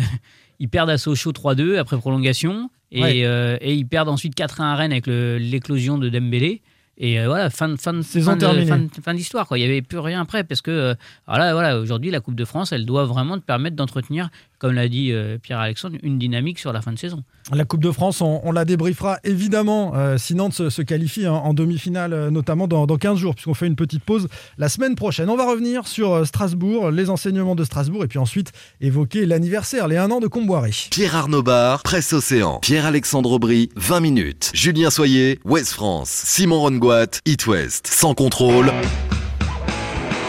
ils 0.60 0.70
perdent 0.70 0.90
à 0.90 0.98
Sochaux 0.98 1.32
3-2 1.32 1.78
après 1.78 1.98
prolongation. 1.98 2.70
Et, 2.92 3.22
et, 3.22 3.74
ils 3.74 3.86
perdent 3.86 4.10
ensuite 4.10 4.36
4-1 4.36 4.64
à 4.64 4.76
Rennes 4.76 4.92
avec 4.92 5.08
l'éclosion 5.08 5.98
de 5.98 6.10
Dembélé. 6.10 6.62
Et 6.98 7.20
euh, 7.20 7.26
voilà, 7.26 7.50
fin, 7.50 7.76
fin, 7.78 7.94
de, 7.94 8.04
Saison 8.04 8.38
fin, 8.40 8.88
fin, 9.04 9.14
d'histoire. 9.16 9.48
Il 9.52 9.58
n'y 9.58 9.64
avait 9.64 9.82
plus 9.82 9.98
rien 9.98 10.22
après. 10.22 10.44
Parce 10.44 10.62
que 10.62 10.72
euh, 10.72 10.96
voilà, 11.28 11.54
voilà, 11.54 11.80
aujourd'hui, 11.80 12.12
la 12.12 12.20
Coupe 12.20 12.36
de 12.36 12.46
France, 12.46 12.72
elle 12.72 12.86
doit 12.86 13.06
vraiment 13.06 13.40
te 13.40 13.44
permettre 13.44 13.76
d'entretenir, 13.76 14.30
comme 14.62 14.74
l'a 14.74 14.88
dit 14.88 15.12
euh, 15.12 15.40
Pierre-Alexandre, 15.42 15.98
une 16.04 16.20
dynamique 16.20 16.60
sur 16.60 16.72
la 16.72 16.84
fin 16.84 16.92
de 16.92 17.00
saison. 17.00 17.24
La 17.52 17.66
Coupe 17.66 17.82
de 17.82 17.90
France, 17.90 18.22
on, 18.22 18.52
la 18.52 18.64
débriefera 18.64 19.18
évidemment 19.24 19.94
si 20.18 20.36
Nantes 20.36 20.70
se, 20.70 20.82
qualifie 20.84 21.26
hein, 21.26 21.34
en 21.34 21.56
demi-finale, 21.56 22.30
notamment 22.30 22.68
dans, 22.68 22.86
dans, 22.86 22.98
15 22.98 23.18
jours, 23.18 23.34
puisqu'on 23.34 23.56
fait 23.56 23.66
une 23.66 23.76
petite 23.76 24.04
pause 24.04 24.28
la 24.60 24.70
semaine 24.70 24.94
prochaine. 24.94 25.28
On 25.30 25.36
va 25.36 25.50
revenir 25.50 25.88
sur 25.88 26.26
Strasbourg, 26.28 26.92
les 26.92 27.10
enseignements 27.10 27.56
de 27.56 27.64
Strasbourg, 27.64 28.04
et 28.04 28.08
puis 28.08 28.20
ensuite 28.20 28.52
évoquer 28.80 29.26
l'anniversaire, 29.26 29.88
les 29.88 29.98
1 29.98 30.12
an 30.12 30.20
de 30.20 30.28
Comboiré. 30.28 30.72
Pierre 30.92 31.16
Arnaud 31.16 31.42
Bar, 31.42 31.82
Presse 31.82 32.14
Océan. 32.14 32.60
Pierre-Alexandre 32.60 33.32
Aubry, 33.32 33.70
20 33.76 34.00
minutes. 34.02 34.52
Julien 34.54 34.92
Soyer, 34.92 35.40
Ouest 35.44 35.74
France. 35.74 36.10
Simon 36.10 36.60
Rongoat. 36.60 37.20
It 37.26 37.48
West, 37.48 37.88
sans 37.88 38.14
contrôle. 38.14 38.72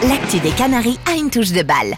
L'actu 0.07 0.39
des 0.39 0.51
Canaries 0.51 0.97
a 1.05 1.15
une 1.15 1.29
touche 1.29 1.51
de 1.51 1.63
balle. 1.63 1.95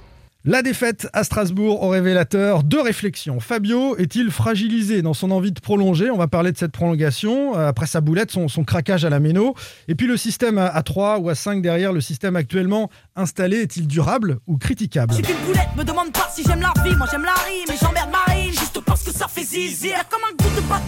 La 0.47 0.61
défaite 0.61 1.09
à 1.11 1.23
Strasbourg 1.23 1.81
au 1.81 1.89
révélateur 1.89 2.63
de 2.63 2.77
réflexion. 2.77 3.39
Fabio 3.39 3.97
est-il 3.97 4.29
fragilisé 4.29 5.01
dans 5.01 5.15
son 5.15 5.31
envie 5.31 5.51
de 5.51 5.59
prolonger? 5.59 6.11
On 6.11 6.17
va 6.17 6.27
parler 6.27 6.51
de 6.51 6.57
cette 6.59 6.71
prolongation. 6.71 7.57
Euh, 7.57 7.67
après 7.67 7.87
sa 7.87 7.99
boulette, 7.99 8.29
son, 8.29 8.47
craquage 8.63 9.05
à 9.05 9.09
la 9.09 9.19
méno. 9.19 9.55
Et 9.87 9.95
puis 9.95 10.05
le 10.05 10.17
système 10.17 10.59
à 10.59 10.83
3 10.83 11.17
ou 11.17 11.29
à 11.29 11.35
5 11.35 11.63
derrière, 11.63 11.91
le 11.91 11.99
système 11.99 12.35
actuellement 12.35 12.91
installé, 13.15 13.57
est-il 13.57 13.87
durable 13.87 14.37
ou 14.45 14.57
critiquable? 14.57 15.15
J'ai 15.15 15.23
qu'une 15.23 15.43
boulette, 15.47 15.75
me 15.75 15.83
demande 15.83 16.11
pas 16.11 16.29
si 16.31 16.43
j'aime 16.43 16.61
la 16.61 16.73
vie. 16.83 16.95
Moi 16.95 17.07
j'aime 17.09 17.25
la 17.25 17.33
rime 17.33 17.73
et 17.73 17.77
j'emmerde 17.83 18.11
Marine. 18.11 18.51
Juste 18.51 18.79
parce 18.81 19.01
que 19.01 19.11
ça 19.11 19.27
fait 19.27 19.43
zizi. 19.43 19.93
Comme 20.11 20.21
un 20.31 20.43
goût 20.43 20.55
de 20.55 20.61
bad 20.69 20.81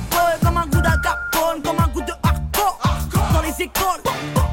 comme 0.44 0.58
un 0.58 0.68
goût 0.68 0.82
d'agapone, 0.84 1.64
comme 1.64 1.80
un 1.84 1.92
goût 1.92 2.02
de 2.02 2.14
hardcore. 2.22 2.80
Dans 3.34 3.42
les 3.42 3.64
écoles, 3.64 4.04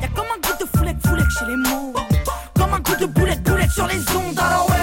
y'a 0.00 0.08
comme 0.08 0.24
un 0.34 0.40
goût 0.40 0.64
de 0.64 0.78
foulette, 0.78 1.06
foulette 1.06 1.26
chez 1.38 1.44
les 1.46 1.56
mots. 1.56 1.92
Comme 2.98 3.02
un 3.02 3.06
goût 3.06 3.12
de 3.12 3.20
boulette, 3.20 3.42
boulette 3.42 3.70
sur 3.70 3.86
les 3.86 3.98
ondes. 4.16 4.38
Alors 4.38 4.74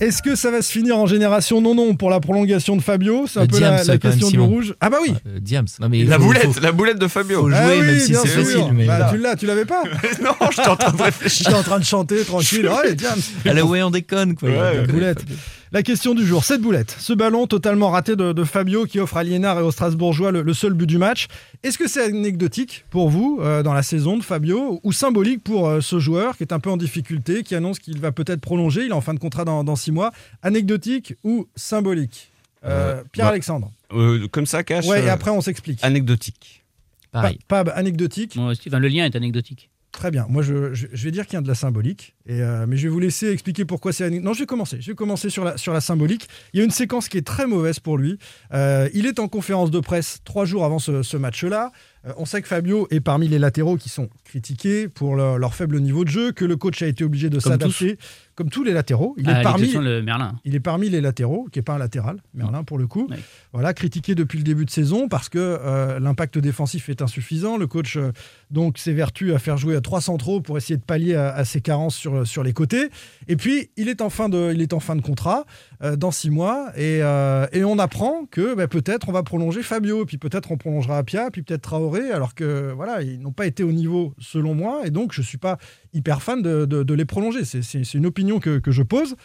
Est-ce 0.00 0.22
que 0.22 0.34
ça 0.34 0.50
va 0.50 0.62
se 0.62 0.72
finir 0.72 0.96
en 0.96 1.04
génération 1.06 1.60
non 1.60 1.74
non 1.74 1.94
pour 1.94 2.08
la 2.08 2.20
prolongation 2.20 2.74
de 2.74 2.80
Fabio? 2.80 3.26
C'est 3.26 3.40
un 3.40 3.46
peu 3.46 3.60
la, 3.60 3.98
question 3.98 4.30
du 4.30 4.40
rouge. 4.40 4.74
Ah 4.80 4.88
bah 4.88 4.96
oui. 5.02 5.12
Euh, 5.26 5.38
Diams. 5.40 5.66
la 5.78 6.18
boulette, 6.18 6.60
la 6.62 6.72
boulette 6.72 6.98
de 6.98 7.06
Fabio. 7.06 7.42
Faut 7.42 7.50
jouer, 7.50 7.58
ah 7.58 7.82
même 7.82 8.00
si 8.00 8.14
c'est 8.14 8.26
facile. 8.26 8.64
Mais 8.72 8.86
bah, 8.86 9.10
tu 9.12 9.18
l'as, 9.18 9.36
tu 9.36 9.44
l'avais 9.44 9.66
pas 9.66 9.82
Non, 10.22 10.32
j'étais 10.50 10.68
en 10.68 10.76
train 10.76 10.92
de 10.92 11.02
réfléchir. 11.02 11.44
J'étais 11.46 11.58
en 11.58 11.62
train 11.62 11.78
de 11.78 11.84
chanter 11.84 12.24
tranquille. 12.24 12.68
Ouais, 12.82 12.94
Diams. 12.94 13.20
Allez 13.44 13.60
ouais, 13.60 13.82
on 13.82 13.90
déconne 13.90 14.34
quoi. 14.34 14.48
Ouais, 14.48 14.86
boulette. 14.86 15.22
La 15.72 15.84
question 15.84 16.16
du 16.16 16.26
jour, 16.26 16.42
cette 16.42 16.62
boulette, 16.62 16.96
ce 16.98 17.12
ballon 17.12 17.46
totalement 17.46 17.90
raté 17.90 18.16
de, 18.16 18.44
Fabio 18.44 18.86
qui 18.86 18.98
offre 18.98 19.16
à 19.16 19.22
Liénard 19.22 19.60
et 19.60 19.62
aux 19.62 19.70
Strasbourgeois 19.70 20.32
le, 20.32 20.52
seul 20.52 20.72
but 20.72 20.86
du 20.86 20.98
match. 20.98 21.28
Est-ce 21.62 21.78
que 21.78 21.86
c'est 21.86 22.06
anecdotique 22.06 22.84
pour 22.90 23.08
vous 23.08 23.38
euh, 23.40 23.62
dans 23.62 23.72
la 23.72 23.84
saison 23.84 24.16
de 24.16 24.24
Fabio 24.24 24.80
ou 24.82 24.92
symbolique 24.92 25.44
pour 25.44 25.68
euh, 25.68 25.80
ce 25.80 26.00
joueur 26.00 26.36
qui 26.36 26.42
est 26.42 26.52
un 26.52 26.58
peu 26.58 26.70
en 26.70 26.76
difficulté, 26.76 27.44
qui 27.44 27.54
annonce 27.54 27.78
qu'il 27.78 28.00
va 28.00 28.10
peut-être 28.10 28.40
prolonger, 28.40 28.82
il 28.82 28.88
est 28.88 28.94
en 28.94 29.00
fin 29.00 29.14
de 29.14 29.20
contrat 29.20 29.44
dans, 29.44 29.76
six 29.76 29.92
mois 29.92 30.10
Anecdotique 30.42 31.14
ou 31.22 31.46
symbolique? 31.54 32.32
Euh, 32.64 33.04
Pierre-Alexandre 33.12 33.70
Comme 34.32 34.46
ça, 34.46 34.64
cache. 34.64 34.88
Ouais, 34.88 35.04
et 35.04 35.08
après 35.08 35.30
on 35.30 35.40
s'explique. 35.40 35.78
Anecdotique. 35.82 36.64
Pareil. 37.12 37.38
Pas, 37.46 37.60
anecdotique. 37.60 38.34
le 38.34 38.88
lien 38.88 39.04
est 39.04 39.14
anecdotique. 39.14 39.69
Très 39.92 40.12
bien. 40.12 40.26
Moi, 40.28 40.42
je, 40.42 40.54
vais 40.86 41.10
dire 41.10 41.26
qu'il 41.26 41.34
y 41.34 41.36
a 41.36 41.40
de 41.40 41.48
la 41.48 41.54
symbolique, 41.54 42.14
euh, 42.28 42.64
mais 42.68 42.76
je 42.76 42.84
vais 42.84 42.88
vous 42.88 43.00
laisser 43.00 43.30
expliquer 43.30 43.64
pourquoi 43.64 43.92
c'est. 43.92 44.08
Non, 44.08 44.32
je 44.34 44.40
vais 44.40 44.46
commencer. 44.46 44.80
Je 44.80 44.92
vais 44.92 44.94
commencer 44.94 45.30
sur 45.30 45.44
la, 45.44 45.56
sur 45.56 45.72
la 45.72 45.80
symbolique. 45.80 46.28
Il 46.52 46.58
y 46.58 46.62
a 46.62 46.64
une 46.64 46.70
séquence 46.70 47.08
qui 47.08 47.18
est 47.18 47.26
très 47.26 47.46
mauvaise 47.46 47.80
pour 47.80 47.98
lui. 47.98 48.18
Euh, 48.54 48.88
il 48.94 49.06
est 49.06 49.18
en 49.18 49.26
conférence 49.26 49.70
de 49.70 49.80
presse 49.80 50.20
trois 50.24 50.44
jours 50.44 50.64
avant 50.64 50.78
ce 50.78 51.16
match-là. 51.16 51.72
Euh, 52.06 52.12
on 52.16 52.24
sait 52.24 52.40
que 52.40 52.48
Fabio 52.48 52.86
est 52.90 53.00
parmi 53.00 53.28
les 53.28 53.38
latéraux 53.38 53.76
qui 53.76 53.88
sont 53.88 54.08
critiqués 54.24 54.88
pour 54.88 55.16
leur, 55.16 55.54
faible 55.54 55.80
niveau 55.80 56.04
de 56.04 56.10
jeu, 56.10 56.32
que 56.32 56.44
le 56.44 56.56
coach 56.56 56.80
a 56.82 56.86
été 56.86 57.04
obligé 57.04 57.28
de 57.28 57.40
s'adapter, 57.40 57.98
comme 58.34 58.48
tous 58.48 58.64
les 58.64 58.72
latéraux. 58.72 59.14
Il, 59.18 59.28
est 59.28 59.32
ah, 59.32 59.42
parmi, 59.42 59.72
le 59.72 60.02
Merlin. 60.02 60.38
il 60.44 60.54
est 60.54 60.60
parmi 60.60 60.88
les 60.88 61.00
latéraux, 61.00 61.48
qui 61.52 61.58
n'est 61.58 61.62
pas 61.62 61.74
un 61.74 61.78
latéral, 61.78 62.22
Merlin 62.32 62.64
pour 62.64 62.78
le 62.78 62.86
coup. 62.86 63.08
Voilà, 63.52 63.74
critiqué 63.74 64.14
depuis 64.14 64.38
le 64.38 64.44
début 64.44 64.64
de 64.64 64.70
saison 64.70 65.08
parce 65.08 65.28
que 65.28 65.38
euh, 65.38 65.98
l'impact 65.98 66.38
défensif 66.38 66.88
est 66.88 67.02
insuffisant. 67.02 67.56
Le 67.56 67.66
coach 67.66 67.96
euh, 67.96 68.12
donc 68.50 68.78
s'évertue 68.78 69.34
à 69.34 69.38
faire 69.38 69.56
jouer 69.56 69.76
à 69.76 69.80
trois 69.80 70.00
centraux 70.00 70.40
pour 70.40 70.56
essayer 70.56 70.76
de 70.76 70.82
pallier 70.82 71.16
à, 71.16 71.44
ses 71.44 71.60
carences 71.60 71.96
sur, 71.96 72.26
sur 72.26 72.42
les 72.42 72.52
côtés. 72.52 72.90
Et 73.28 73.36
puis 73.36 73.70
il 73.76 73.88
est 73.88 74.00
en 74.00 74.10
fin 74.10 74.28
de, 74.28 74.52
il 74.54 74.62
est 74.62 74.72
en 74.72 74.80
fin 74.80 74.96
de 74.96 75.02
contrat 75.02 75.44
dans 75.96 76.10
six 76.10 76.30
mois 76.30 76.70
et, 76.76 76.98
et 77.52 77.64
on 77.64 77.78
apprend 77.78 78.26
que 78.30 78.54
bah, 78.54 78.68
peut-être 78.68 79.08
on 79.08 79.12
va 79.12 79.22
prolonger 79.22 79.62
Fabio, 79.62 80.04
puis 80.04 80.18
peut-être 80.18 80.50
on 80.50 80.56
prolongera 80.56 80.98
Apia, 80.98 81.30
puis 81.30 81.42
peut-être 81.42 81.62
Traoré 81.62 81.89
alors 82.12 82.34
que 82.34 82.72
voilà, 82.72 83.02
ils 83.02 83.20
n'ont 83.20 83.32
pas 83.32 83.46
été 83.46 83.62
au 83.62 83.72
niveau 83.72 84.14
selon 84.18 84.54
moi, 84.54 84.82
et 84.86 84.90
donc 84.90 85.12
je 85.12 85.20
ne 85.20 85.26
suis 85.26 85.38
pas 85.38 85.58
hyper 85.92 86.22
fan 86.22 86.42
de, 86.42 86.94
les 86.94 87.04
prolonger. 87.04 87.44
C'est 87.44 87.94
une 87.94 88.06
opinion 88.06 88.40
que, 88.40 88.60
je 88.66 88.82
pose. 88.82 89.16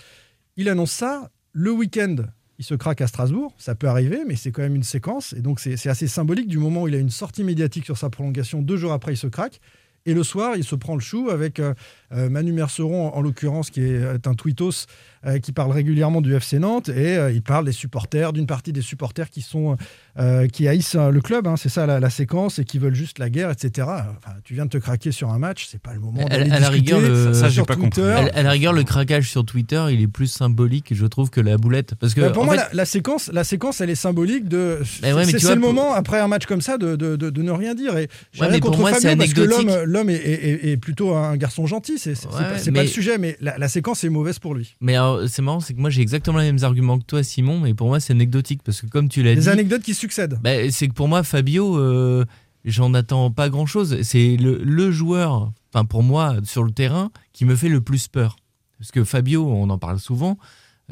Il 0.58 0.70
annonce 0.70 0.92
ça 0.92 1.32
le 1.54 1.72
week-end. 1.72 2.16
Il 2.58 2.66
se 2.66 2.74
craque 2.74 3.02
à 3.02 3.08
Strasbourg, 3.08 3.54
ça 3.58 3.76
peut 3.76 3.88
arriver, 3.88 4.22
mais 4.26 4.38
c'est 4.38 4.52
quand 4.52 4.62
même 4.62 4.76
une 4.76 4.84
séquence, 4.84 5.34
et 5.34 5.42
donc 5.42 5.60
c'est 5.60 5.90
assez 5.90 6.08
symbolique 6.08 6.48
du 6.48 6.58
moment 6.58 6.84
où 6.84 6.88
il 6.88 6.96
a 6.96 7.00
une 7.00 7.10
sortie 7.10 7.44
médiatique 7.44 7.84
sur 7.84 7.98
sa 7.98 8.10
prolongation, 8.10 8.62
deux 8.62 8.78
jours 8.78 8.94
après 8.94 9.14
il 9.14 9.18
se 9.18 9.28
craque, 9.28 9.60
et 10.06 10.14
le 10.14 10.24
soir 10.24 10.56
il 10.56 10.64
se 10.64 10.76
prend 10.76 10.96
le 10.96 11.02
chou 11.02 11.30
avec 11.30 11.60
euh, 11.60 11.74
euh, 12.12 12.30
Manu 12.30 12.52
Merceron 12.52 13.14
en, 13.14 13.22
l'occurrence 13.22 13.70
qui 13.70 13.82
est, 13.82 14.28
un 14.28 14.34
tweetos 14.34 14.86
euh, 15.26 15.40
qui 15.40 15.52
parle 15.52 15.72
régulièrement 15.72 16.22
du 16.22 16.36
FC 16.36 16.60
Nantes, 16.60 16.90
et 16.90 17.18
il 17.34 17.42
parle 17.42 17.66
des 17.66 17.72
supporters, 17.72 18.34
d'une 18.34 18.48
partie 18.48 18.74
des 18.74 18.82
supporters 18.82 19.30
qui 19.30 19.42
sont 19.42 19.76
euh, 20.18 20.48
qui 20.48 20.68
haïssent 20.68 20.96
le 20.96 21.20
club, 21.20 21.46
hein, 21.48 21.56
c'est 21.58 21.68
ça 21.70 21.86
la, 21.86 22.10
séquence, 22.10 22.60
et 22.60 22.64
qui 22.64 22.80
veulent 22.80 22.96
juste 22.96 23.20
la 23.20 23.30
guerre, 23.30 23.52
etc. 23.52 23.88
Enfin, 23.90 24.36
tu 24.44 24.54
viens 24.54 24.66
de 24.66 24.70
te 24.70 24.78
craquer 24.78 25.12
sur 25.12 25.32
un 25.32 25.40
match, 25.40 25.68
c'est 25.70 25.82
pas 25.82 25.94
le 25.94 26.00
moment 26.00 26.24
d'aller 26.26 26.50
la 26.50 26.70
rigueur, 26.70 27.02
le... 27.02 27.34
ça, 27.34 27.50
sur 27.50 27.66
pas 27.66 27.76
Twitter. 27.76 28.14
À, 28.34 28.44
la 28.44 28.52
rigueur, 28.52 28.72
le 28.72 28.84
craquage 28.84 29.30
sur 29.30 29.44
Twitter, 29.44 29.84
il 29.92 30.02
est 30.02 30.08
plus 30.08 30.28
symbolique, 30.28 30.94
je 30.94 31.06
trouve, 31.06 31.30
que 31.30 31.42
la 31.42 31.58
boulette. 31.58 31.96
Parce 31.96 32.14
que 32.14 32.22
bah, 32.22 32.30
pour 32.30 32.46
moi, 32.46 32.56
la, 32.72 32.86
séquence, 32.86 33.30
la 33.34 33.44
séquence, 33.44 33.82
elle 33.82 33.90
est 33.90 33.96
symbolique 33.96 34.48
de. 34.48 34.80
c'est 34.86 35.12
le 35.12 35.60
moment 35.60 35.94
après 35.94 36.20
un 36.20 36.28
match 36.28 36.46
comme 36.46 36.62
ça 36.62 36.78
de, 36.78 36.96
de, 36.96 37.16
de, 37.16 37.42
ne 37.42 37.52
rien 37.52 37.76
dire. 37.76 37.98
Et 37.98 38.08
j'ai 38.32 38.46
rien 38.46 38.60
contre 38.60 38.80
moi, 38.80 38.94
Fabio 38.94 39.18
parce 39.18 39.34
que 39.34 39.86
l'homme 39.86 40.10
est, 40.10 40.14
est, 40.16 40.72
est, 40.72 40.78
plutôt 40.78 41.14
un 41.14 41.36
garçon 41.36 41.66
gentil. 41.66 41.98
C'est 42.14 42.30
pas, 42.30 42.72
pas, 42.74 42.84
le 42.84 42.88
sujet, 42.88 43.18
mais 43.18 43.38
la, 43.42 43.68
séquence 43.68 44.04
est 44.04 44.10
mauvaise 44.10 44.40
pour 44.40 44.54
lui. 44.54 44.76
Mais 44.82 44.96
c'est 45.28 45.42
marrant, 45.42 45.60
c'est 45.60 45.74
que 45.74 45.80
moi 45.80 45.90
j'ai 45.90 46.02
exactement 46.02 46.38
les 46.38 46.52
mêmes 46.52 46.64
arguments 46.64 47.00
que 47.00 47.06
toi, 47.06 47.24
Simon, 47.24 47.60
mais 47.60 47.74
pour 47.74 47.88
moi 47.88 48.00
c'est 48.00 48.14
anecdotique 48.14 48.62
parce 48.64 48.82
que 48.82 48.88
comme 48.88 49.10
tu 49.10 49.24
l'as 49.24 49.32
dit. 49.32 49.42
Des 49.42 49.50
anecdotes 49.50 49.84
qui 49.84 49.94
succèdent. 49.94 50.40
Bah, 50.44 50.70
c'est 50.70 50.88
que 50.88 50.94
pour 50.94 51.08
moi, 51.08 51.24
Fabio, 51.24 51.78
euh, 51.78 52.26
j'en 52.64 52.94
attends 52.94 53.32
pas 53.32 53.50
grand-chose. 53.50 54.02
C'est 54.04 54.38
le, 54.38 54.92
joueur, 54.92 55.52
enfin 55.74 55.86
pour 55.86 56.04
moi, 56.04 56.36
sur 56.44 56.64
le 56.64 56.72
terrain, 56.72 57.12
qui 57.34 57.46
me 57.46 57.56
fait 57.56 57.70
le 57.70 57.82
plus 57.82 58.08
peur. 58.08 58.38
Parce 58.78 58.92
que 58.92 59.04
Fabio, 59.04 59.48
on 59.48 59.70
en 59.70 59.78
parle 59.78 60.00
souvent, 60.00 60.38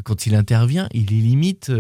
quand 0.04 0.26
il 0.26 0.36
intervient, 0.36 0.88
il 0.94 1.14
est 1.14 1.22
limite 1.22 1.72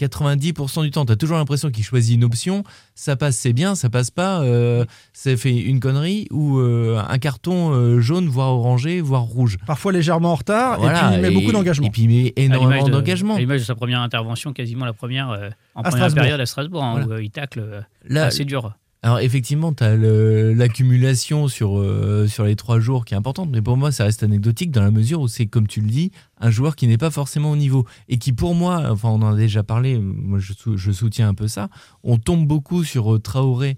90% 0.00 0.82
du 0.82 0.90
temps, 0.90 1.04
tu 1.04 1.12
as 1.12 1.16
toujours 1.16 1.36
l'impression 1.36 1.70
qu'il 1.70 1.84
choisit 1.84 2.16
une 2.16 2.24
option, 2.24 2.64
ça 2.94 3.16
passe, 3.16 3.36
c'est 3.36 3.52
bien, 3.52 3.74
ça 3.74 3.90
passe 3.90 4.10
pas, 4.10 4.40
euh, 4.42 4.84
ça 5.12 5.36
fait 5.36 5.56
une 5.56 5.80
connerie 5.80 6.26
ou 6.30 6.58
euh, 6.58 7.00
un 7.08 7.18
carton 7.18 7.72
euh, 7.72 8.00
jaune, 8.00 8.28
voire 8.28 8.52
orangé, 8.52 9.00
voire 9.00 9.22
rouge. 9.22 9.56
Parfois 9.66 9.92
légèrement 9.92 10.32
en 10.32 10.36
retard, 10.36 10.84
et 10.84 10.88
puis 10.88 11.14
il 11.14 11.20
met 11.20 11.30
beaucoup 11.30 11.52
d'engagement. 11.52 11.86
Et 11.86 11.90
puis 11.90 12.02
il 12.02 12.08
met 12.08 12.32
énormément 12.36 12.88
d'engagement. 12.88 13.36
À 13.36 13.38
l'image 13.38 13.60
de 13.60 13.66
sa 13.66 13.74
première 13.74 14.00
intervention, 14.00 14.52
quasiment 14.52 14.84
la 14.84 14.92
première 14.92 15.50
en 15.74 15.82
première 15.82 16.12
période 16.12 16.40
à 16.40 16.46
Strasbourg, 16.46 16.82
hein, 16.82 17.06
où 17.06 17.18
il 17.18 17.30
tacle 17.30 17.84
assez 18.14 18.44
dur. 18.44 18.74
Alors 19.04 19.18
effectivement, 19.18 19.74
tu 19.74 19.84
as 19.84 19.96
l'accumulation 19.96 21.46
sur, 21.46 21.78
euh, 21.78 22.26
sur 22.26 22.44
les 22.44 22.56
trois 22.56 22.80
jours 22.80 23.04
qui 23.04 23.12
est 23.12 23.18
importante, 23.18 23.50
mais 23.52 23.60
pour 23.60 23.76
moi, 23.76 23.92
ça 23.92 24.04
reste 24.04 24.22
anecdotique 24.22 24.70
dans 24.70 24.80
la 24.80 24.90
mesure 24.90 25.20
où 25.20 25.28
c'est, 25.28 25.44
comme 25.44 25.66
tu 25.66 25.82
le 25.82 25.88
dis, 25.88 26.10
un 26.40 26.50
joueur 26.50 26.74
qui 26.74 26.88
n'est 26.88 26.96
pas 26.96 27.10
forcément 27.10 27.50
au 27.50 27.56
niveau. 27.56 27.84
Et 28.08 28.16
qui 28.16 28.32
pour 28.32 28.54
moi, 28.54 28.82
enfin 28.90 29.10
on 29.10 29.20
en 29.20 29.34
a 29.34 29.36
déjà 29.36 29.62
parlé, 29.62 29.98
moi 29.98 30.38
je, 30.38 30.90
soutiens 30.92 31.28
un 31.28 31.34
peu 31.34 31.48
ça, 31.48 31.68
on 32.02 32.16
tombe 32.16 32.46
beaucoup 32.46 32.82
sur 32.82 33.16
euh, 33.16 33.18
Traoré, 33.18 33.76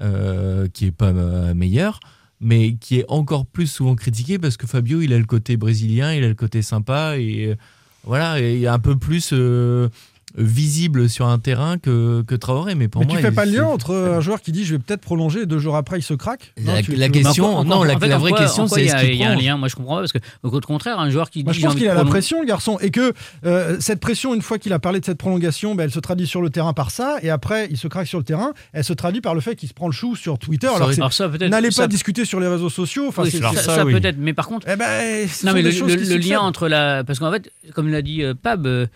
euh, 0.00 0.66
qui 0.66 0.86
est 0.86 0.90
pas 0.90 1.12
meilleur, 1.54 2.00
mais 2.40 2.74
qui 2.74 2.98
est 2.98 3.04
encore 3.06 3.46
plus 3.46 3.68
souvent 3.68 3.94
critiqué 3.94 4.40
parce 4.40 4.56
que 4.56 4.66
Fabio, 4.66 5.02
il 5.02 5.12
a 5.12 5.18
le 5.18 5.24
côté 5.24 5.56
brésilien, 5.56 6.12
il 6.14 6.24
a 6.24 6.28
le 6.28 6.34
côté 6.34 6.62
sympa, 6.62 7.16
et 7.16 7.54
voilà, 8.02 8.40
et 8.40 8.66
un 8.66 8.80
peu 8.80 8.96
plus 8.96 9.32
visible 10.36 11.08
sur 11.08 11.26
un 11.26 11.38
terrain 11.38 11.78
que, 11.78 12.22
que 12.22 12.34
Traoré. 12.34 12.74
Mais 12.74 12.88
pour 12.88 13.02
mais 13.02 13.06
moi, 13.06 13.16
tu 13.16 13.22
fais 13.22 13.32
pas 13.32 13.44
le 13.44 13.52
lien 13.52 13.66
entre 13.66 13.94
un 13.94 14.20
joueur 14.20 14.40
qui 14.40 14.52
dit 14.52 14.64
je 14.64 14.74
vais 14.74 14.78
peut-être 14.78 15.00
prolonger 15.00 15.42
et 15.42 15.46
deux 15.46 15.58
jours 15.58 15.76
après 15.76 15.98
il 15.98 16.02
se 16.02 16.14
craque? 16.14 16.52
La, 16.64 16.82
question, 17.08 17.64
non, 17.64 17.82
la, 17.84 17.96
vraie 17.96 18.32
question 18.32 18.66
c'est 18.66 18.84
est-ce 18.84 18.96
qu'il 18.96 19.14
y 19.14 19.24
a 19.24 19.30
un 19.30 19.36
lien? 19.36 19.56
Moi 19.56 19.68
je 19.68 19.76
comprends 19.76 19.96
pas 19.96 20.00
parce 20.00 20.12
que 20.12 20.18
au 20.42 20.60
contraire, 20.60 20.98
un 20.98 21.10
joueur 21.10 21.30
qui 21.30 21.44
moi, 21.44 21.52
dit. 21.52 21.60
Je 21.60 21.66
pense 21.66 21.74
qu'il 21.74 21.88
a 21.88 21.94
la 21.94 22.04
pression, 22.04 22.40
le 22.40 22.46
garçon, 22.46 22.78
et 22.80 22.90
que 22.90 23.12
euh, 23.44 23.76
cette 23.80 24.00
pression, 24.00 24.34
une 24.34 24.42
fois 24.42 24.58
qu'il 24.58 24.72
a 24.72 24.78
parlé 24.78 25.00
de 25.00 25.04
cette 25.04 25.18
prolongation, 25.18 25.74
ben, 25.74 25.84
elle 25.84 25.90
se 25.90 26.00
traduit 26.00 26.26
sur 26.26 26.42
le 26.42 26.50
terrain 26.50 26.72
par 26.72 26.90
ça, 26.90 27.18
et 27.22 27.30
après 27.30 27.68
il 27.70 27.76
se 27.76 27.88
craque 27.88 28.06
sur 28.06 28.18
le 28.18 28.24
terrain, 28.24 28.52
elle 28.72 28.84
se 28.84 28.92
traduit 28.92 29.20
par 29.20 29.34
le 29.34 29.40
fait 29.40 29.56
qu'il 29.56 29.68
se 29.68 29.74
prend 29.74 29.86
le 29.86 29.92
chou 29.92 30.16
sur 30.16 30.38
Twitter. 30.38 30.68
Alors, 30.68 30.90
n'allez 31.48 31.70
pas 31.70 31.86
discuter 31.86 32.24
sur 32.24 32.40
les 32.40 32.48
réseaux 32.48 32.70
sociaux. 32.70 33.06
Enfin, 33.08 33.24
ça, 33.24 33.84
peut-être, 33.84 34.18
mais 34.18 34.32
par 34.32 34.46
contre, 34.46 34.66
eh 34.68 34.76
ben, 34.76 35.26
non 35.44 35.52
mais 35.52 35.62
le 35.62 36.16
lien 36.16 36.40
entre 36.40 36.68
la, 36.68 37.04
parce 37.04 37.18
qu'en 37.18 37.30
fait, 37.30 37.50
comme 37.74 37.88
l'a 37.88 38.02
dit 38.02 38.22
euh, 38.22 38.34
Pab 38.34 38.66
euh, 38.66 38.86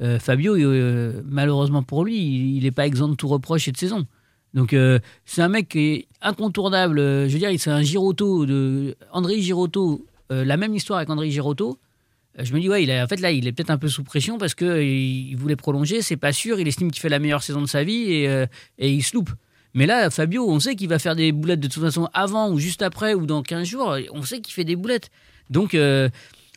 euh, 0.00 0.18
Fabio, 0.18 0.54
euh, 0.56 1.22
malheureusement 1.24 1.82
pour 1.82 2.04
lui, 2.04 2.56
il 2.56 2.62
n'est 2.62 2.70
pas 2.70 2.86
exempt 2.86 3.08
de 3.08 3.14
tout 3.14 3.28
reproche 3.28 3.64
cette 3.64 3.76
saison. 3.76 4.06
Donc 4.54 4.72
euh, 4.72 4.98
c'est 5.24 5.42
un 5.42 5.48
mec 5.48 5.68
qui 5.68 5.78
est 5.78 6.06
incontournable. 6.22 6.98
je 6.98 7.32
veux 7.32 7.38
dire, 7.38 7.50
c'est 7.58 7.70
un 7.70 7.82
Girotto 7.82 8.46
de 8.46 8.96
André 9.12 9.40
Girotto. 9.40 10.06
la 10.30 10.56
même 10.56 10.74
histoire 10.74 10.98
avec 10.98 11.10
André 11.10 11.30
Girotto. 11.30 11.78
je 12.38 12.54
me 12.54 12.60
dis 12.60 12.68
ouais, 12.68 12.84
il 12.84 12.92
en 12.92 13.06
fait 13.06 13.20
là, 13.20 13.30
il 13.30 13.46
est 13.46 13.52
peut-être 13.52 13.70
un 13.70 13.78
peu 13.78 13.88
sous 13.88 14.04
pression 14.04 14.38
parce 14.38 14.54
que 14.54 14.82
il 14.82 15.34
voulait 15.34 15.56
prolonger. 15.56 16.00
C'est 16.02 16.16
pas 16.16 16.32
sûr. 16.32 16.60
Il 16.60 16.68
estime 16.68 16.90
qu'il 16.90 17.00
fait 17.00 17.08
la 17.08 17.18
meilleure 17.18 17.42
saison 17.42 17.60
de 17.60 17.66
sa 17.66 17.84
vie 17.84 18.12
et, 18.12 18.44
et 18.78 18.92
il 18.92 19.02
se 19.02 19.14
loupe. 19.14 19.30
Mais 19.74 19.86
là, 19.86 20.08
Fabio, 20.10 20.48
on 20.48 20.60
sait 20.60 20.76
qu'il 20.76 20.88
va 20.88 20.98
faire 20.98 21.14
des 21.14 21.30
boulettes 21.30 21.60
de 21.60 21.68
toute 21.68 21.82
façon 21.82 22.08
avant 22.14 22.50
ou 22.50 22.58
juste 22.58 22.82
après 22.82 23.14
ou 23.14 23.26
dans 23.26 23.42
15 23.42 23.66
jours. 23.66 23.96
On 24.12 24.22
sait 24.22 24.40
qu'il 24.40 24.54
fait 24.54 24.64
des 24.64 24.76
boulettes. 24.76 25.10
Donc 25.50 25.74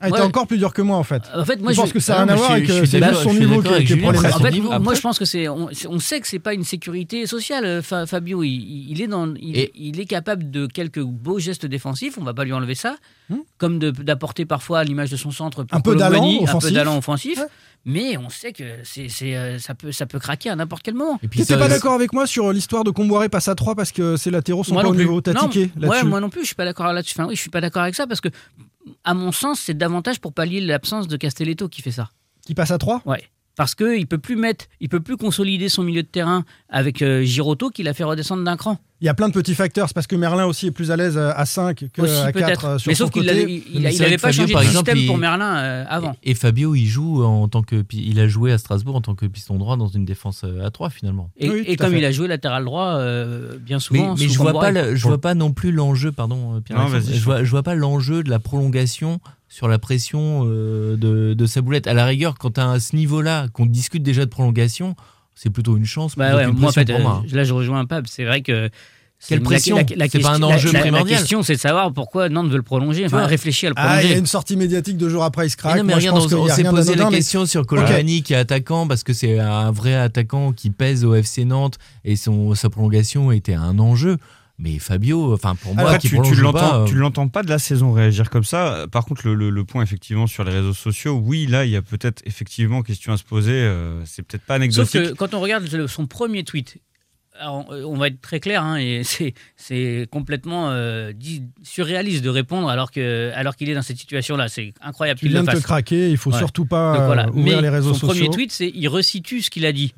Ah, 0.01 0.09
il 0.09 0.15
était 0.15 0.21
encore 0.21 0.47
plus 0.47 0.57
dur 0.57 0.73
que 0.73 0.81
moi 0.81 0.97
en 0.97 1.03
fait. 1.03 1.21
En 1.35 1.45
fait, 1.45 1.61
moi, 1.61 1.73
je 1.73 1.79
pense 1.79 1.93
que 1.93 1.99
ça 1.99 2.13
n'a 2.13 2.23
rien 2.23 2.33
à 2.33 2.35
voir 2.35 2.51
avec 2.51 2.67
c'est 2.67 3.13
son 3.13 3.33
niveau 3.33 3.61
qui. 3.61 3.69
En 4.03 4.39
fait, 4.39 4.59
moi, 4.79 4.95
je 4.95 5.01
pense 5.01 5.19
que 5.19 5.25
c'est, 5.25 5.47
on, 5.47 5.99
sait 5.99 6.19
que 6.19 6.27
c'est 6.27 6.39
pas 6.39 6.53
une 6.53 6.63
sécurité 6.63 7.27
sociale. 7.27 7.65
Euh, 7.65 7.81
Fabio, 7.81 8.43
il, 8.43 9.01
est 9.01 9.07
dans, 9.07 9.33
il, 9.35 9.99
est 9.99 10.05
capable 10.05 10.49
de 10.49 10.65
quelques 10.65 11.01
beaux 11.01 11.39
gestes 11.39 11.65
défensifs. 11.65 12.17
On 12.17 12.23
va 12.23 12.33
pas 12.33 12.43
lui 12.43 12.53
enlever 12.53 12.75
ça, 12.75 12.95
hmm. 13.29 13.37
comme 13.57 13.79
d'apporter 13.79 14.45
parfois 14.45 14.79
à 14.79 14.83
l'image 14.83 15.11
de 15.11 15.17
son 15.17 15.31
centre 15.31 15.65
un 15.71 15.81
peu 15.81 15.95
d'allant 15.95 16.41
offensif. 16.41 16.77
Un 16.77 16.83
peu 16.83 16.89
offensif. 16.89 17.39
Mais 17.83 18.15
on 18.17 18.29
sait 18.29 18.53
que 18.53 18.63
c'est, 18.83 19.09
euh, 19.35 19.57
ça, 19.57 19.73
peut, 19.73 19.91
ça 19.91 20.05
peut 20.05 20.19
craquer 20.19 20.49
à 20.51 20.55
n'importe 20.55 20.83
quel 20.83 20.93
moment. 20.93 21.19
Tu 21.31 21.39
n'es 21.39 21.45
pas 21.45 21.67
d'accord 21.67 21.93
avec 21.93 22.13
moi 22.13 22.27
sur 22.27 22.51
l'histoire 22.51 22.83
de 22.83 22.91
Comboiré 22.91 23.27
passe 23.27 23.47
à 23.47 23.55
3 23.55 23.73
parce 23.73 23.91
que 23.91 24.17
ses 24.17 24.29
latéraux 24.29 24.63
sont 24.63 24.75
pas 24.75 24.87
au 24.87 24.95
niveau 24.95 25.19
T'as 25.21 25.33
tiqué 25.33 25.71
Ouais, 25.81 26.03
moi 26.03 26.19
non 26.19 26.29
plus, 26.29 26.41
je 26.41 26.47
suis 26.47 26.55
pas 26.55 26.65
d'accord 26.65 26.93
là-dessus. 26.93 27.15
Enfin, 27.17 27.27
oui, 27.27 27.35
je 27.35 27.41
suis 27.41 27.49
pas 27.49 27.61
d'accord 27.61 27.81
avec 27.81 27.95
ça 27.95 28.05
parce 28.05 28.21
que 28.21 28.29
à 29.03 29.13
mon 29.13 29.31
sens, 29.31 29.59
c'est 29.59 29.73
davantage 29.73 30.19
pour 30.19 30.33
pallier 30.33 30.61
l'absence 30.61 31.07
de 31.07 31.17
Castelletto 31.17 31.69
qui 31.69 31.81
fait 31.81 31.91
ça. 31.91 32.09
Qui 32.45 32.55
passe 32.55 32.71
à 32.71 32.77
3 32.77 33.01
Ouais. 33.05 33.23
Parce 33.55 33.75
qu'il 33.75 34.07
peut 34.07 34.17
plus 34.17 34.35
mettre, 34.35 34.65
il 34.79 34.89
peut 34.89 35.01
plus 35.01 35.17
consolider 35.17 35.67
son 35.67 35.83
milieu 35.83 36.03
de 36.03 36.07
terrain 36.07 36.45
avec 36.69 37.01
euh, 37.01 37.23
Giroto 37.23 37.69
qui 37.69 37.83
l'a 37.83 37.93
fait 37.93 38.05
redescendre 38.05 38.43
d'un 38.43 38.55
cran. 38.55 38.79
Il 39.01 39.05
y 39.05 39.09
a 39.09 39.13
plein 39.13 39.27
de 39.27 39.33
petits 39.33 39.55
facteurs, 39.55 39.87
c'est 39.87 39.93
parce 39.93 40.07
que 40.07 40.15
Merlin 40.15 40.45
aussi 40.45 40.67
est 40.67 40.71
plus 40.71 40.91
à 40.91 40.95
l'aise 40.95 41.17
euh, 41.17 41.31
à 41.35 41.45
5 41.45 41.85
qu'à 41.91 42.31
4 42.31 42.65
euh, 42.65 42.77
sur 42.77 42.89
Mais 42.89 42.95
sauf 42.95 43.09
qu'il 43.09 43.25
n'avait 43.25 44.17
pas 44.17 44.31
changé 44.31 44.53
de 44.53 44.59
système 44.59 45.05
pour 45.05 45.17
Merlin 45.17 45.85
avant. 45.89 46.15
Et, 46.23 46.33
Fabio, 46.33 46.75
il 46.75 46.85
joue 46.85 47.23
en 47.23 47.47
tant 47.47 47.63
que 47.63 47.83
il 47.91 48.19
a 48.19 48.27
joué 48.27 48.53
à 48.53 48.57
Strasbourg 48.57 48.95
en 48.95 49.01
tant 49.01 49.15
que 49.15 49.25
piston 49.25 49.57
droit 49.57 49.75
dans 49.75 49.87
une 49.87 50.05
défense 50.05 50.45
à 50.63 50.71
3 50.71 50.89
finalement. 50.89 51.29
Et, 51.37 51.75
comme 51.75 51.95
il 51.95 52.05
a 52.05 52.11
joué 52.11 52.27
latéral 52.27 52.63
droit 52.63 52.99
bien 53.59 53.79
souvent. 53.79 54.15
Mais, 54.17 54.29
je 54.29 54.37
vois 54.37 54.53
pas, 54.53 54.95
je 54.95 55.03
vois 55.07 55.19
pas 55.19 55.33
non 55.33 55.51
plus 55.51 55.71
l'enjeu, 55.71 56.11
pardon, 56.11 56.61
Pierre. 56.61 56.87
je, 56.99 57.23
vois, 57.23 57.43
je 57.43 57.49
vois 57.49 57.63
pas 57.63 57.75
l'enjeu 57.75 58.23
de 58.23 58.29
la 58.29 58.39
prolongation 58.39 59.19
sur 59.51 59.67
la 59.67 59.77
pression 59.79 60.43
euh, 60.45 60.95
de, 60.95 61.45
sa 61.45 61.61
boulette. 61.61 61.85
À 61.85 61.93
la 61.93 62.05
rigueur, 62.05 62.37
quand 62.37 62.57
à 62.57 62.79
ce 62.79 62.95
niveau-là, 62.95 63.47
qu'on 63.51 63.65
discute 63.65 64.01
déjà 64.01 64.23
de 64.23 64.29
prolongation, 64.29 64.95
c'est 65.35 65.49
plutôt 65.49 65.75
une 65.75 65.85
chance. 65.85 66.15
Bah 66.15 66.47
moi, 66.53 66.69
en 66.69 66.71
fait, 66.71 66.89
euh, 66.89 66.97
là, 67.33 67.43
je 67.43 67.53
rejoins 67.53 67.81
un 67.81 67.85
peu. 67.85 68.01
C'est 68.05 68.23
vrai 68.23 68.41
que 68.43 68.69
quelle 69.27 69.41
pression 69.41 69.77
C'est 70.09 70.19
pas 70.21 70.35
un 70.35 70.41
enjeu 70.41 70.71
primordial. 70.71 71.15
La 71.15 71.17
question, 71.17 71.43
c'est 71.43 71.55
de 71.55 71.59
savoir 71.59 71.91
pourquoi 71.91 72.29
Nantes 72.29 72.49
veut 72.49 72.55
le 72.55 72.63
prolonger. 72.63 73.05
Enfin, 73.05 73.25
réfléchir 73.25 73.67
à 73.67 73.69
le 73.71 73.75
prolonger. 73.75 73.97
Ah, 73.97 74.03
il 74.03 74.11
y 74.11 74.13
a 74.13 74.17
une 74.17 74.25
sortie 74.25 74.55
médiatique 74.55 74.95
deux 74.95 75.09
jours 75.09 75.25
après, 75.25 75.47
il 75.47 75.49
se 75.49 75.57
craque. 75.57 75.75
non, 75.75 75.83
mais 75.83 75.95
on, 76.09 76.47
s'est 76.47 76.63
posé 76.63 76.95
la 76.95 77.09
question 77.09 77.45
sur 77.45 77.65
Colorani 77.65 78.23
qui 78.23 78.31
est 78.31 78.37
attaquant 78.37 78.87
parce 78.87 79.03
que 79.03 79.11
c'est 79.11 79.37
un 79.37 79.71
vrai 79.71 79.95
attaquant 79.95 80.53
qui 80.53 80.69
pèse 80.69 81.03
au 81.03 81.13
FC 81.13 81.43
Nantes 81.43 81.77
et 82.05 82.15
son, 82.15 82.55
sa 82.55 82.69
prolongation 82.69 83.33
était 83.33 83.53
un 83.53 83.79
enjeu. 83.79 84.17
Mais 84.61 84.77
Fabio, 84.77 85.33
enfin 85.33 85.55
pour 85.55 85.75
moi, 85.75 85.97
qui 85.97 86.09
tu, 86.09 86.21
tu 86.21 86.35
l'entends, 86.35 86.85
tu 86.85 86.93
l'entends 86.93 87.27
pas 87.27 87.41
de 87.41 87.49
la 87.49 87.57
saison 87.57 87.93
réagir 87.93 88.29
comme 88.29 88.43
ça. 88.43 88.85
Par 88.91 89.05
contre, 89.05 89.27
le, 89.27 89.65
point 89.65 89.81
effectivement 89.81 90.27
sur 90.27 90.43
les 90.43 90.51
réseaux 90.51 90.73
sociaux, 90.73 91.19
oui, 91.23 91.47
là, 91.47 91.65
il 91.65 91.71
y 91.71 91.75
a 91.75 91.81
peut-être 91.81 92.21
effectivement 92.25 92.83
question 92.83 93.11
à 93.11 93.17
se 93.17 93.23
poser. 93.23 93.53
Euh, 93.53 94.05
c'est 94.05 94.21
peut-être 94.21 94.45
pas 94.45 94.55
anecdotique. 94.55 94.91
Sauf 94.91 95.09
que 95.09 95.13
quand 95.13 95.33
on 95.33 95.39
regarde 95.39 95.87
son 95.87 96.05
premier 96.05 96.43
tweet, 96.43 96.77
on 97.43 97.97
va 97.97 98.07
être 98.07 98.21
très 98.21 98.39
clair, 98.39 98.63
hein, 98.63 98.77
et 98.77 99.01
c'est 99.55 100.07
complètement 100.11 100.69
euh, 100.69 101.11
surréaliste 101.63 102.23
de 102.23 102.29
répondre 102.29 102.69
alors 102.69 102.91
que 102.91 103.31
alors 103.33 103.55
qu'il 103.55 103.67
est 103.67 103.73
dans 103.73 103.81
cette 103.81 103.97
situation-là. 103.97 104.47
C'est 104.47 104.73
incroyable 104.81 105.19
qu'il 105.19 105.29
vient 105.29 105.43
de 105.43 105.51
te 105.51 105.57
craquer, 105.57 106.11
il 106.11 106.17
faut 106.17 106.31
surtout 106.31 106.65
pas 106.65 107.29
ouvrir 107.33 107.61
les 107.61 107.69
réseaux 107.69 107.93
sociaux. 107.93 108.09
Son 108.09 108.13
premier 108.13 108.29
tweet, 108.29 108.51
c'est 108.51 108.71
il 108.73 108.87
resitue 108.87 109.41
ce 109.41 109.49
qu'il 109.49 109.65
a 109.65 109.71
dit. 109.71 109.93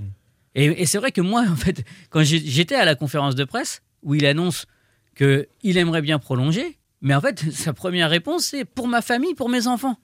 Et, 0.56 0.66
et 0.84 0.86
c'est 0.86 1.00
vrai 1.00 1.12
que 1.12 1.22
moi, 1.22 1.44
en 1.52 1.56
fait, 1.56 1.84
quand 2.10 2.24
j'étais 2.24 2.76
à 2.76 2.86
la 2.86 2.96
conférence 2.96 3.36
de 3.36 3.44
presse, 3.44 3.82
où 4.04 4.16
il 4.16 4.26
annonce 4.26 4.66
qu'il 5.16 5.78
aimerait 5.78 6.02
bien 6.02 6.20
prolonger, 6.20 6.78
mais 7.02 7.14
en 7.16 7.22
fait, 7.22 7.40
sa 7.52 7.74
première 7.74 8.10
réponse, 8.10 8.46
c'est 8.46 8.66
pour 8.66 8.88
ma 8.88 9.02
famille, 9.02 9.36
pour 9.36 9.50
mes 9.50 9.68
enfants. 9.68 9.98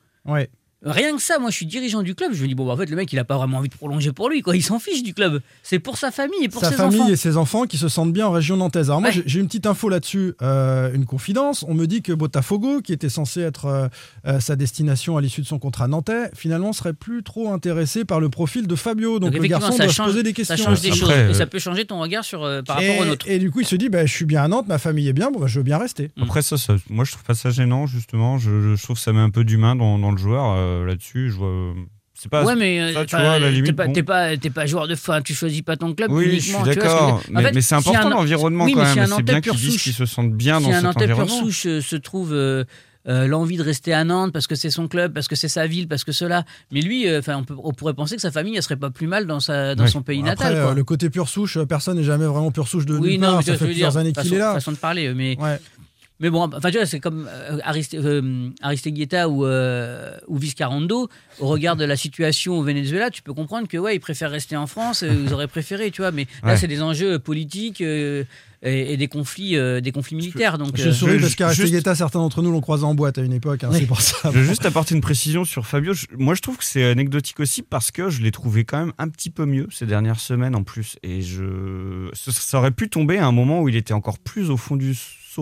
Rien 0.82 1.13
que 1.13 1.22
ça, 1.22 1.39
moi 1.39 1.50
je 1.50 1.56
suis 1.58 1.65
dirigeant 1.65 2.04
du 2.04 2.15
club, 2.15 2.32
je 2.34 2.42
me 2.42 2.48
dis, 2.48 2.56
bon, 2.56 2.65
bah, 2.65 2.72
en 2.72 2.78
fait, 2.78 2.89
le 2.89 2.96
mec, 2.96 3.12
il 3.12 3.20
a 3.20 3.26
pas 3.26 3.36
vraiment 3.36 3.58
envie 3.58 3.68
de 3.68 3.76
prolonger 3.76 4.13
pour 4.13 4.30
lui, 4.30 4.42
quoi. 4.42 4.56
Il 4.56 4.63
s'en 4.63 4.80
fiche 4.80 5.04
du 5.04 5.13
club. 5.13 5.42
C'est 5.62 5.80
pour 5.80 5.98
sa 5.98 6.10
famille 6.10 6.44
et 6.44 6.48
pour 6.48 6.62
sa 6.62 6.70
ses 6.70 6.76
famille 6.76 7.02
enfants. 7.02 7.10
et 7.10 7.15
ses 7.18 7.36
enfants 7.36 7.65
qui 7.65 7.78
se 7.78 7.89
sentent 7.89 8.13
bien 8.13 8.28
en 8.28 8.32
région 8.32 8.56
nantaise. 8.56 8.89
Alors, 8.89 9.02
moi, 9.02 9.10
j'ai 9.12 9.39
une 9.39 9.48
petite 9.48 9.65
info 9.65 9.89
là-dessus, 9.89 10.36
euh, 10.42 10.94
une 10.94 11.06
confidence. 11.06 11.65
On 11.68 11.74
me 11.74 11.86
dit 11.86 12.02
que 12.02 12.13
Botafogo, 12.13 12.82
qui 12.82 12.94
était 12.94 13.10
censé 13.10 13.42
être 13.42 13.65
euh, 13.65 13.88
euh, 14.26 14.39
sa 14.39 14.56
destination 14.56 15.18
à 15.18 15.22
l'issue 15.22 15.42
de 15.42 15.48
son 15.48 15.60
contrat 15.60 15.89
nantais, 15.89 16.32
finalement 16.34 16.72
serait 16.72 16.94
plus 16.94 17.24
trop 17.24 17.52
intéressé 17.52 18.06
par 18.06 18.22
le 18.22 18.30
profil 18.30 18.65
de 18.65 18.76
Fabio. 18.76 19.20
Donc, 19.20 19.34
le 19.34 19.48
garçon 19.48 19.76
doit 19.76 19.89
se 19.89 20.02
poser 20.02 20.24
des 20.24 20.32
questions. 20.32 20.56
Ça 20.56 20.63
change 20.63 20.80
des 20.80 20.94
choses 20.94 21.12
et 21.12 21.34
ça 21.34 21.46
peut 21.46 21.60
changer 21.60 21.86
ton 21.86 22.00
regard 22.00 22.24
sur, 22.24 22.39
par 22.65 22.78
rapport 22.78 23.00
au 23.00 23.06
nôtre. 23.06 23.28
Et 23.28 23.39
du 23.39 23.52
coup, 23.52 23.60
il 23.60 23.68
se 23.68 23.76
dit, 23.76 23.89
bah, 23.89 24.06
je 24.06 24.13
suis 24.13 24.26
bien 24.26 24.44
à 24.44 24.48
Nantes, 24.48 24.68
ma 24.70 24.78
famille 24.78 25.10
est 25.10 25.13
bien, 25.13 25.30
bon, 25.30 25.42
bah, 25.42 25.48
je 25.48 25.60
veux 25.60 25.63
bien 25.63 25.78
rester. 25.78 26.10
Après, 26.22 26.42
ça, 26.42 26.56
moi, 26.89 27.04
je 27.04 27.12
trouve 27.12 27.26
pas 27.26 27.36
ça 27.36 27.50
gênant, 27.50 27.86
justement. 27.86 28.38
Je, 28.38 28.82
trouve 28.82 28.96
que 28.96 29.02
ça 29.02 29.12
met 29.12 29.20
un 29.20 29.30
peu 29.30 29.44
d'humain 29.44 29.76
dans, 29.76 30.00
dans, 30.00 30.12
le 30.12 30.18
joueur 30.18 30.69
là-dessus. 30.86 31.32
Je 31.32 31.36
vois 31.36 31.74
c'est 32.22 32.30
pas 32.30 32.44
ouais 32.44 32.56
mais 32.56 32.94
ça, 32.94 33.06
tu 33.06 33.16
vois, 33.16 33.40
la 33.40 33.50
limite, 33.50 33.68
t'es 33.94 34.04
pas, 34.04 34.36
t'es 34.36 34.50
pas, 34.50 34.66
joueur 34.66 34.90
de 34.90 34.96
fin 34.96 35.22
tu 35.22 35.34
choisis 35.34 35.62
pas 35.62 35.78
ton 35.78 35.94
club 35.94 36.12
oui 36.12 36.40
je 36.42 36.54
suis 36.54 36.64
d'accord 36.66 37.22
mais, 37.30 37.50
mais 37.54 37.62
c'est 37.62 37.76
important 37.76 38.10
l'environnement 38.10 38.68
quand 38.70 38.96
même 38.96 39.08
c'est 39.08 39.24
bien 39.24 39.40
qu'ils 39.40 39.54
disent 39.54 39.82
qu'ils 39.82 39.94
se 39.94 40.06
sentent 40.06 40.34
bien 40.34 40.60
dans 40.60 40.70
cet 40.70 40.86
environnement 40.98 41.28
si 41.28 41.40
un 41.40 41.44
souche 41.44 41.66
euh, 41.66 41.82
se 41.82 41.96
trouve 41.96 42.34
euh, 42.34 42.66
euh, 43.08 43.26
l'envie 43.26 43.56
de 43.56 43.64
rester 43.64 43.94
à 43.94 44.04
Nantes 44.04 44.34
parce 44.34 44.48
que 44.48 44.56
c'est 44.56 44.70
son 44.70 44.90
club, 44.90 45.14
parce 45.14 45.30
que 45.30 45.36
c'est 45.36 45.48
sa 45.48 45.66
ville, 45.66 45.88
parce 45.88 46.04
que 46.04 46.12
cela. 46.12 46.44
Mais 46.72 46.82
lui, 46.82 47.10
enfin, 47.18 47.44
on, 47.64 47.72
pourrait 47.72 47.94
penser 47.94 48.16
que 48.16 48.22
sa 48.22 48.30
famille, 48.30 48.56
elle 48.58 48.62
serait 48.62 48.76
pas 48.76 48.90
plus 48.92 49.08
mal 49.08 49.26
dans, 49.26 49.40
sa, 49.40 49.74
dans 49.74 49.88
son 49.88 50.04
pays 50.04 50.22
natal. 50.22 50.54
Quoi. 50.62 50.74
le 50.76 50.84
côté 50.84 51.10
pure 51.10 51.30
souche, 51.30 51.58
personne 51.64 51.98
n'est 51.98 52.04
jamais 52.04 52.26
vraiment 52.26 52.52
pure 52.52 52.68
souche 52.68 52.86
de 52.86 52.98
oui, 52.98 53.18
non, 53.18 53.36
part. 53.36 53.44
Ça 53.44 53.56
fait 53.56 53.66
plusieurs 53.66 53.98
années 53.98 54.12
qu'il 54.12 54.34
est 54.34 54.38
là. 54.38 54.54
Façon 54.54 54.74
de 54.74 54.78
parler, 54.78 55.14
mais 55.14 55.38
mais 56.20 56.30
bon, 56.30 56.50
enfin, 56.54 56.70
tu 56.70 56.78
vois, 56.78 56.86
c'est 56.86 57.00
comme 57.00 57.28
euh, 57.30 57.60
Ariste, 57.64 57.94
euh, 57.94 58.50
ou, 59.30 59.46
euh, 59.46 60.18
ou 60.28 60.38
Viscarando. 60.38 61.10
Au 61.39 61.47
regard 61.47 61.75
de 61.75 61.86
la 61.86 61.95
situation 61.95 62.58
au 62.58 62.63
Venezuela, 62.63 63.10
tu 63.10 63.21
peux 63.21 63.34
comprendre 63.34 63.67
que 63.67 63.78
ouais, 63.78 63.95
ils 63.95 63.99
préfèrent 63.99 64.32
rester 64.32 64.58
en 64.58 64.67
France. 64.67 65.04
Euh, 65.04 65.13
ils 65.25 65.34
auraient 65.34 65.47
préféré, 65.47 65.91
tu 65.91 66.02
vois. 66.02 66.12
Mais 66.12 66.28
là, 66.43 66.58
c'est 66.58 66.67
des 66.67 66.82
enjeux 66.82 67.19
politiques. 67.19 67.82
Et, 67.82 68.25
et, 68.62 68.97
des 68.97 69.08
conflits, 69.08 69.56
des 69.82 69.91
conflits 69.93 70.17
militaires. 70.17 70.58
Donc, 70.58 70.75
je 70.75 70.91
souris 70.91 71.17
parce 71.17 71.36
qu'Aristeguieta, 71.36 71.95
certains 71.95 72.19
d'entre 72.19 72.41
nous 72.41 72.52
l'ont 72.52 72.60
croisé 72.60 72.84
en 72.84 72.93
boîte 72.93 73.17
à 73.17 73.21
une 73.21 73.32
époque, 73.32 73.63
hein, 73.63 73.69
c'est 73.71 73.86
pour 73.86 74.02
ça. 74.02 74.17
Je 74.25 74.39
veux 74.39 74.43
juste 74.43 74.65
apporter 74.65 74.95
une 74.95 74.99
précision 75.02 75.45
sur 75.45 75.65
Fabio. 75.65 75.93
moi, 76.17 76.36
je 76.36 76.41
trouve 76.41 76.58
que 76.58 76.65
c'est 76.65 76.84
anecdotique 76.84 77.39
aussi 77.39 77.62
parce 77.62 77.89
que 77.89 78.10
je 78.10 78.21
l'ai 78.21 78.32
trouvé 78.32 78.65
quand 78.65 78.80
même 78.80 78.93
un 78.97 79.08
petit 79.08 79.30
peu 79.30 79.45
mieux 79.45 79.69
ces 79.71 79.86
dernières 79.86 80.19
semaines 80.19 80.56
en 80.56 80.63
plus. 80.63 80.97
Et 81.04 81.21
je... 81.21 82.10
ça 82.13 82.58
aurait 82.58 82.71
pu 82.71 82.89
tomber 82.89 83.17
à 83.17 83.25
un 83.25 83.32
moment 83.32 83.62
où 83.62 83.69
il 83.69 83.78
était 83.78 83.93
encore 83.93 84.19
plus 84.19 84.49
au 84.49 84.58
fond 84.58 84.75
du 84.75 84.93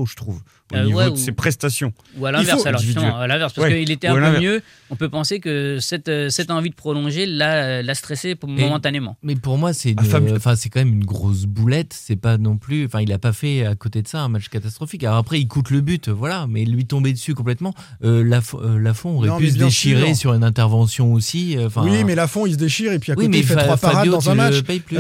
je 0.05 0.15
trouve, 0.15 0.41
au 0.71 0.75
euh, 0.75 0.83
niveau 0.83 1.09
de 1.09 1.15
ses 1.15 1.31
prestations. 1.31 1.93
Ou 2.17 2.25
à 2.25 2.31
l'inverse, 2.31 2.65
alors 2.65 2.81
à 2.81 3.27
l'inverse, 3.27 3.53
parce 3.53 3.69
qu'il 3.69 3.91
était 3.91 4.07
un 4.07 4.15
peu 4.15 4.39
mieux. 4.39 4.61
On 4.89 4.95
peut 4.95 5.09
penser 5.09 5.39
que 5.39 5.79
cette, 5.87 6.09
euh, 6.09 6.29
cette 6.29 6.51
envie 6.51 6.69
de 6.69 6.75
prolonger 6.75 7.25
l'a 7.25 7.95
stressé 7.95 8.35
momentanément. 8.45 9.17
Mais 9.23 9.35
pour 9.35 9.57
moi, 9.57 9.73
c'est 9.73 9.95
enfin 9.99 10.55
c'est 10.55 10.69
quand 10.69 10.79
même 10.79 10.93
une 10.93 11.05
grosse 11.05 11.45
boulette. 11.45 11.95
C'est 11.97 12.15
pas 12.15 12.37
non 12.37 12.57
plus, 12.57 12.85
enfin, 12.85 13.01
il 13.01 13.11
a 13.13 13.19
pas 13.19 13.33
fait 13.33 13.65
à 13.65 13.75
côté 13.75 14.01
de 14.01 14.07
ça 14.07 14.21
un 14.21 14.29
match 14.29 14.49
catastrophique. 14.49 15.03
Alors 15.03 15.17
après, 15.17 15.39
il 15.39 15.47
coûte 15.47 15.69
le 15.69 15.81
but, 15.81 16.09
voilà, 16.09 16.45
mais 16.47 16.65
lui 16.65 16.85
tomber 16.85 17.13
dessus 17.13 17.33
complètement. 17.33 17.73
Euh, 18.03 18.23
Lafont 18.23 19.17
aurait 19.17 19.37
pu 19.37 19.51
se 19.51 19.57
déchirer 19.57 20.13
sur 20.13 20.33
une 20.33 20.43
intervention 20.43 21.13
aussi. 21.13 21.57
oui, 21.77 22.03
mais 22.03 22.15
Lafont 22.15 22.45
il 22.45 22.53
se 22.53 22.57
déchire 22.57 22.91
et 22.93 22.99
puis 22.99 23.11
à 23.11 23.15
côté 23.15 23.37
il 23.37 23.45
fait 23.45 23.55
trois 23.55 23.77
parades 23.77 24.09
dans 24.09 24.29
un 24.29 24.35
match. 24.35 24.61
Plus, 24.61 24.97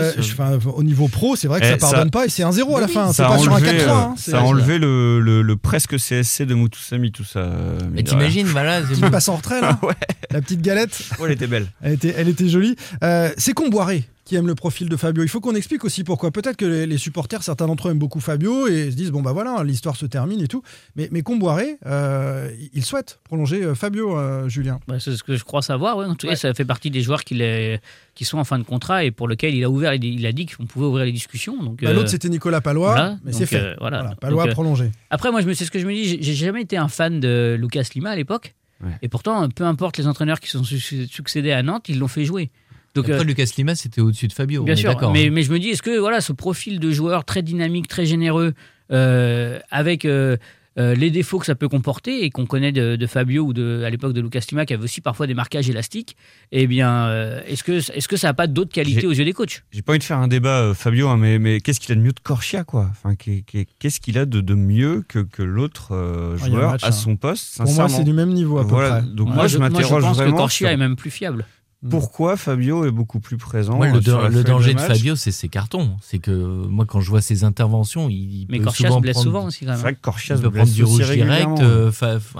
au 0.65 0.83
niveau 0.83 1.07
pro, 1.07 1.35
c'est 1.35 1.47
vrai 1.47 1.59
que 1.59 1.67
ça 1.67 1.73
eh, 1.75 1.77
pardonne 1.77 2.09
pas 2.09 2.25
et 2.25 2.29
c'est 2.29 2.43
un 2.43 2.51
0 2.51 2.77
à 2.77 2.81
la 2.81 2.87
fin. 2.87 3.13
C'est 3.13 3.23
pas 3.23 3.37
sur 3.37 3.53
un 3.53 3.59
4-3. 3.59 3.89
Hein, 3.89 4.15
ça 4.17 4.39
a 4.39 4.43
enlevé 4.43 4.77
le 4.79 5.19
le, 5.19 5.55
presque 5.55 5.97
CSC 5.97 6.43
de 6.43 6.53
Moutoussami, 6.53 7.11
tout 7.11 7.23
ça. 7.23 7.49
Mais 7.91 8.03
t'imagines, 8.03 8.47
voilà. 8.47 8.81
Qui 8.81 9.01
passe 9.01 9.29
en 9.29 9.35
retrait, 9.35 9.61
là 9.61 9.79
La 10.31 10.41
petite 10.41 10.61
galette. 10.77 11.09
Oh, 11.19 11.25
elle 11.25 11.31
était 11.33 11.47
belle. 11.47 11.67
Elle 11.81 11.93
était, 11.93 12.13
elle 12.17 12.29
était 12.29 12.47
jolie. 12.47 12.75
Euh, 13.03 13.29
c'est 13.37 13.53
Comboiré 13.53 14.03
qui 14.25 14.35
aime 14.35 14.47
le 14.47 14.55
profil 14.55 14.89
de 14.89 14.97
Fabio. 14.97 15.23
Il 15.23 15.29
faut 15.29 15.39
qu'on 15.39 15.55
explique 15.55 15.85
aussi 15.85 16.03
pourquoi. 16.03 16.31
Peut-être 16.31 16.57
que 16.57 16.65
les, 16.65 16.97
supporters, 16.97 17.43
certains 17.43 17.65
d'entre 17.65 17.87
eux 17.87 17.91
aiment 17.91 17.97
beaucoup 17.97 18.19
Fabio 18.19 18.67
et 18.67 18.91
se 18.91 18.95
disent 18.97 19.11
bon 19.11 19.21
bah 19.21 19.31
voilà, 19.31 19.63
l'histoire 19.63 19.95
se 19.95 20.05
termine 20.05 20.41
et 20.41 20.49
tout. 20.49 20.63
Mais, 20.97 21.07
mais 21.13 21.21
Comboiré, 21.21 21.77
euh, 21.85 22.51
il 22.73 22.83
souhaite 22.83 23.21
prolonger 23.23 23.63
euh, 23.63 23.73
Fabio, 23.73 24.17
Julien. 24.49 24.81
Bah, 24.85 24.99
c'est 24.99 25.15
ce 25.15 25.23
que 25.23 25.37
je 25.37 25.45
crois 25.45 25.61
savoir. 25.61 25.97
En 25.99 26.13
tout 26.15 26.27
cas, 26.27 26.35
ça 26.35 26.53
fait 26.53 26.65
partie 26.65 26.91
des 26.91 27.01
joueurs 27.01 27.23
qui, 27.23 27.41
qui 28.15 28.25
sont 28.25 28.37
en 28.37 28.43
fin 28.43 28.59
de 28.59 28.65
contrat 28.65 29.05
et 29.05 29.11
pour 29.11 29.29
lequel 29.29 29.55
il 29.55 29.63
a 29.63 29.69
ouvert, 29.69 29.93
il 29.93 30.25
a 30.25 30.31
dit 30.33 30.45
qu'on 30.45 30.65
pouvait 30.65 30.87
ouvrir 30.87 31.05
les 31.05 31.13
discussions. 31.13 31.63
Donc 31.63 31.81
bah, 31.81 31.93
l'autre 31.93 32.09
c'était 32.09 32.27
Nicolas 32.27 32.59
Palois, 32.59 33.15
mais 33.23 33.31
c'est 33.31 33.45
fait. 33.45 33.75
voilà. 33.79 34.13
Palois 34.19 34.47
prolongé. 34.47 34.91
Après, 35.09 35.31
moi, 35.31 35.39
je 35.39 35.47
me 35.47 35.53
c'est 35.53 35.63
ce 35.63 35.71
que 35.71 35.79
je 35.79 35.87
me 35.87 35.93
dis. 35.93 36.21
J'ai 36.21 36.33
jamais 36.33 36.63
été 36.63 36.75
un 36.75 36.89
fan 36.89 37.21
de 37.21 37.55
Lucas 37.57 37.87
Lima 37.95 38.09
à 38.09 38.15
l'époque. 38.17 38.55
Et 39.01 39.09
pourtant, 39.09 39.49
peu 39.49 39.63
importe 39.63 39.97
les 39.97 40.07
entraîneurs 40.07 40.39
qui 40.39 40.49
sont 40.49 40.63
succédés 40.63 41.51
à 41.51 41.63
Nantes, 41.63 41.89
ils 41.89 41.99
l'ont 41.99 42.07
fait 42.07 42.25
jouer. 42.25 42.51
Donc, 42.97 43.09
Après, 43.09 43.21
euh, 43.21 43.23
Lucas 43.23 43.51
Lima, 43.57 43.75
c'était 43.75 44.01
au-dessus 44.01 44.27
de 44.27 44.33
Fabio. 44.33 44.63
Bien 44.63 44.75
sûr, 44.75 44.95
mais, 45.11 45.27
hein. 45.27 45.29
mais, 45.31 45.43
je 45.43 45.51
me 45.51 45.59
dis, 45.59 45.69
est-ce 45.69 45.83
que 45.83 45.99
voilà, 45.99 46.19
ce 46.19 46.33
profil 46.33 46.79
de 46.79 46.89
joueur 46.91 47.25
très 47.25 47.43
dynamique, 47.43 47.87
très 47.87 48.05
généreux, 48.05 48.53
euh, 48.91 49.59
avec 49.69 50.05
euh, 50.05 50.37
euh, 50.77 50.95
les 50.95 51.09
défauts 51.09 51.39
que 51.39 51.45
ça 51.45 51.55
peut 51.55 51.67
comporter 51.67 52.23
et 52.23 52.29
qu'on 52.29 52.45
connaît 52.45 52.71
de, 52.71 53.07
Fabio 53.07 53.43
ou 53.43 53.53
de, 53.53 53.83
à 53.83 53.89
l'époque 53.89 54.13
de 54.13 54.21
Lucas 54.21 54.41
Lima 54.49 54.65
qui 54.65 54.73
avait 54.73 54.83
aussi 54.83 55.01
parfois 55.01 55.27
des 55.27 55.33
marquages 55.33 55.69
élastiques, 55.69 56.15
eh 56.51 56.67
bien, 56.67 57.07
euh, 57.07 57.41
est-ce 57.47 57.63
que, 57.63 57.73
est-ce 57.73 58.07
que 58.07 58.17
ça 58.17 58.27
n'a 58.27 58.33
pas 58.33 58.47
d'autres 58.47 58.71
qualités 58.71 59.07
aux 59.07 59.11
yeux 59.11 59.25
des 59.25 59.33
coachs? 59.33 59.63
J'ai 59.71 59.81
pas 59.81 59.93
envie 59.93 59.99
de 59.99 60.03
faire 60.03 60.19
un 60.19 60.27
débat, 60.27 60.61
euh, 60.61 60.73
Fabio, 60.73 61.07
hein, 61.07 61.17
mais, 61.17 61.39
mais 61.39 61.61
qu'est-ce 61.61 61.79
qu'il 61.79 61.91
a 61.93 61.95
de 61.95 62.01
mieux 62.01 62.11
de 62.11 62.19
Corchia, 62.19 62.63
quoi? 62.63 62.89
Enfin, 62.91 63.15
Qu'est-ce 63.15 63.99
qu'il 63.99 64.17
a 64.17 64.25
de, 64.25 64.41
de 64.41 64.53
mieux 64.53 65.03
que, 65.07 65.19
que 65.19 65.43
l'autre 65.43 65.93
ah, 65.93 66.45
joueur 66.47 66.73
à 66.73 66.87
hein. 66.87 66.91
son 66.91 67.15
poste? 67.15 67.57
Pour 67.57 67.73
moi, 67.73 67.89
c'est 67.89 68.03
du 68.03 68.13
même 68.13 68.29
niveau 68.29 68.59
à 68.59 68.67
peu 68.67 68.75
près. 68.75 69.01
Donc 69.01 69.33
moi, 69.33 69.47
je, 69.47 69.57
m'interroge 69.57 70.03
vraiment. 70.03 70.13
Je 70.13 70.19
pense 70.19 70.31
que 70.31 70.37
Corchia 70.37 70.71
est 70.71 70.77
même 70.77 70.95
plus 70.95 71.11
fiable. 71.11 71.45
Mm. 71.83 71.89
pourquoi 71.89 72.37
Fabio 72.37 72.85
est 72.85 72.91
beaucoup 72.91 73.19
plus 73.19 73.37
présent. 73.37 73.79
le, 73.79 73.91
le 74.29 74.43
danger 74.43 74.73
de, 74.73 74.79
Fabio, 74.79 75.15
c'est 75.15 75.31
ses 75.31 75.47
cartons. 75.47 75.95
C'est 76.01 76.17
que 76.17 76.31
moi, 76.31 76.85
quand 76.87 77.01
je 77.01 77.09
vois 77.09 77.21
ses 77.21 77.43
interventions, 77.43 78.09
il 78.09 78.47
mais 78.49 78.57
peut 78.57 78.65
Corchia 78.65 78.87
souvent 78.87 78.97
se 78.97 79.01
blesse 79.01 79.13
prendre... 79.13 79.25
souvent 79.25 79.45
aussi. 79.45 79.59
Quand 79.59 79.65
même. 79.67 79.75
C'est 79.75 79.81
vrai 79.83 79.93
que 79.93 80.01
Corchia 80.01 80.37
peut 80.37 80.49
prendre 80.49 80.71
du 80.71 80.83
rouge 80.83 81.11
direct. 81.11 81.59
Euh, 81.61 81.91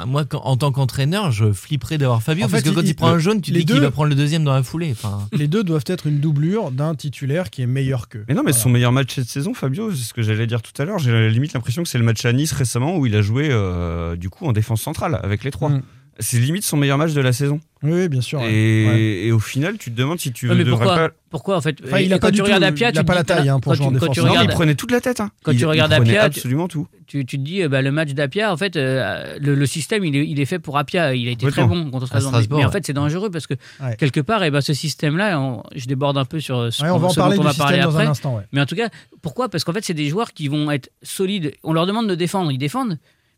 moi, 0.08 0.26
en 0.34 0.58
tant 0.58 0.72
qu'entraîneur, 0.72 1.32
je 1.32 1.52
flipperais 1.52 2.00
d'avoir 2.00 2.24
Fabio 2.24 2.46
en 2.46 2.50
parce 2.50 2.64
que 2.64 2.70
quand 2.70 2.82
il, 2.82 2.96
prend 2.96 3.10
un 3.10 3.20
jaune, 3.20 3.42
tu 3.42 3.52
dis 3.52 3.64
qu'il 3.64 3.80
va 3.80 3.92
prendre 3.92 4.10
le 4.10 4.16
deuxième 4.16 4.44
dans 4.44 4.54
la 4.54 4.64
foulée. 4.64 4.96
Les 5.34 5.48
deux 5.48 5.64
doivent 5.64 5.86
être 5.86 6.08
une 6.08 6.20
doublure 6.20 6.72
d'un 6.72 6.96
titulaire 6.96 7.52
qui 7.52 7.62
est 7.62 7.68
meilleur 7.68 8.10
qu'eux. 8.10 8.26
Mais 8.28 8.34
non, 8.34 8.42
mais 8.44 8.54
son 8.54 8.70
meilleur 8.70 8.92
match 8.92 9.14
cette 9.14 9.30
saison, 9.30 9.54
Fabio, 9.54 9.92
c'est 9.92 10.04
ce 10.04 10.14
que 10.14 10.24
j'allais 10.24 10.48
dire 10.48 10.64
tout 10.64 10.82
à 10.82 10.86
l'heure. 10.86 10.98
J'ai 10.98 11.12
la 11.12 11.30
limite 11.30 11.54
l'impression 11.54 11.84
que 11.84 11.90
c'est 11.90 12.00
le 12.00 12.04
match 12.04 12.26
à 12.26 12.34
Nice 12.34 12.52
récemment 12.54 12.98
où 12.98 13.06
il 13.06 13.16
a 13.16 13.22
joué 13.22 13.50
euh, 13.52 14.16
du 14.16 14.30
coup 14.30 14.48
en 14.48 14.52
défense 14.52 14.82
centrale 14.82 15.20
avec 15.22 15.44
les 15.44 15.52
trois. 15.52 15.70
Mm. 15.70 15.82
C'est 16.20 16.40
limite 16.40 16.64
son 16.64 16.78
meilleur 16.78 16.98
match 16.98 17.14
de 17.14 17.22
la 17.22 17.34
saison. 17.34 17.60
Oui, 17.84 18.10
bien 18.10 18.22
sûr. 18.22 18.42
Et, 18.44 19.32
au 19.32 19.40
final, 19.40 19.78
tu 19.78 19.92
te 19.92 19.96
demandes 19.98 20.20
si 20.20 20.32
tu 20.32 20.48
mais 20.48 20.64
devrais 20.64 20.86
pourquoi, 20.86 20.96
pas. 20.96 21.10
Pourquoi 21.30 21.58
en 21.58 21.62
fait 21.62 21.78
Il 22.00 22.14
a 22.14 22.20
pas 22.20 22.32
tu 22.32 22.42
regardes 22.42 22.64
Apia, 22.64 22.90
il 22.90 22.98
a 22.98 23.04
pas 23.04 23.16
la 23.16 23.24
taille 23.24 23.50
hein, 23.50 23.60
pour 23.60 23.76
jouer 23.76 23.86
en 23.86 23.92
défense. 23.92 24.18
Non, 24.18 24.42
il 24.42 24.50
prenait 24.50 24.76
toute 24.76 24.92
la 24.92 25.02
tête. 25.02 25.20
Hein. 25.20 25.30
Quand 25.44 25.52
il, 25.52 25.60
tu 25.60 25.66
regardes 25.66 25.94
Apia, 25.94 26.24
absolument 26.24 26.68
tout. 26.68 26.88
Tu, 27.06 27.26
tu, 27.26 27.38
te 27.38 27.44
dis 27.44 27.64
euh, 27.64 27.70
bah, 27.70 27.82
le 27.82 27.92
match 27.92 28.12
d'Apia, 28.14 28.52
en 28.52 28.58
fait, 28.58 28.76
euh, 28.76 29.38
le, 29.40 29.66
système, 29.66 30.04
il 30.04 30.16
est, 30.16 30.28
il 30.28 30.40
est, 30.40 30.46
fait 30.46 30.60
pour 30.60 30.78
Apia. 30.78 31.14
Il 31.14 31.28
a 31.28 31.32
été 31.32 31.48
très 31.48 31.66
bon 31.66 31.90
contre 31.92 32.08
Strasbourg. 32.08 32.60
Mais, 32.60 32.66
en 32.66 32.72
fait, 32.72 32.86
c'est 32.86 32.94
dangereux 32.94 33.30
parce 33.30 33.48
que 33.48 33.54
quelque 33.98 34.20
part, 34.20 34.44
et 34.44 34.48
eh 34.48 34.52
ben, 34.52 34.62
ce 34.62 34.74
système-là, 34.74 35.62
je 35.76 35.86
déborde 35.86 36.18
un 36.18 36.26
peu 36.26 36.40
sur 36.40 36.74
ce, 36.74 36.84
on 36.84 36.98
va 36.98 37.08
en 37.08 37.14
parler 37.14 37.38
dont 37.38 37.44
on 37.44 37.46
va 37.46 37.54
parler 37.54 37.80
après. 37.80 38.06
Un 38.06 38.12
instant, 38.12 38.42
mais 38.52 38.62
en 38.62 38.66
tout 38.66 38.76
cas, 38.76 38.90
pourquoi? 39.22 39.50
Parce 39.50 39.64
qu'en 39.64 39.74
fait, 39.74 39.86
c'est 39.86 39.94
des 39.94 40.10
joueurs 40.10 40.34
qui 40.34 40.48
vont 40.48 40.72
être 40.72 40.90
solides. 41.04 41.54
On 41.64 41.74
leur 41.74 41.86
demande 41.86 42.10
de 42.10 42.16
défendre, 42.16 42.52
ils 42.52 42.58
défendent. 42.58 42.98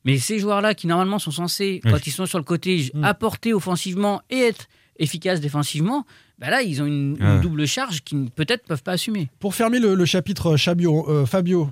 Mais 0.10 0.18
ces 0.18 0.40
joueurs-là, 0.40 0.74
qui 0.74 0.88
normalement 0.88 1.20
sont 1.20 1.32
censés, 1.32 1.82
quand 1.84 2.06
ils 2.08 2.12
sont 2.12 2.26
sur 2.26 2.38
le 2.38 2.44
côté, 2.44 2.92
mm. 2.94 3.04
apporter 3.04 3.54
offensivement 3.54 4.22
et 4.30 4.40
être 4.40 4.68
efficaces 4.98 5.40
défensivement, 5.40 6.06
bah 6.40 6.50
là, 6.50 6.62
ils 6.62 6.82
ont 6.82 6.86
une, 6.86 7.18
double 7.42 7.68
charge 7.68 8.02
qu'ils 8.02 8.30
peut-être 8.30 8.66
peuvent 8.66 8.84
pas 8.84 8.94
assumer. 8.94 9.30
Pour 9.40 9.56
fermer 9.56 9.80
le, 9.80 10.06
chapitre 10.06 10.58
euh, 10.58 11.26
Fabio, 11.26 11.70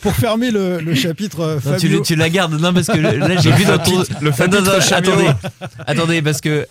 pour 0.00 0.12
fermer 0.12 0.50
le, 0.50 0.94
chapitre 0.94 1.40
euh, 1.40 1.60
Fabio. 1.60 2.00
tu, 2.02 2.14
la 2.14 2.30
gardes, 2.30 2.60
non, 2.60 2.72
parce 2.72 2.86
que 2.86 2.98
là, 2.98 3.36
j'ai 3.40 3.52
vu 3.52 3.64
dans 3.64 3.78
Le 4.20 4.30
attendez, 4.92 5.30
attendez, 5.86 6.22
parce 6.22 6.40
que 6.40 6.66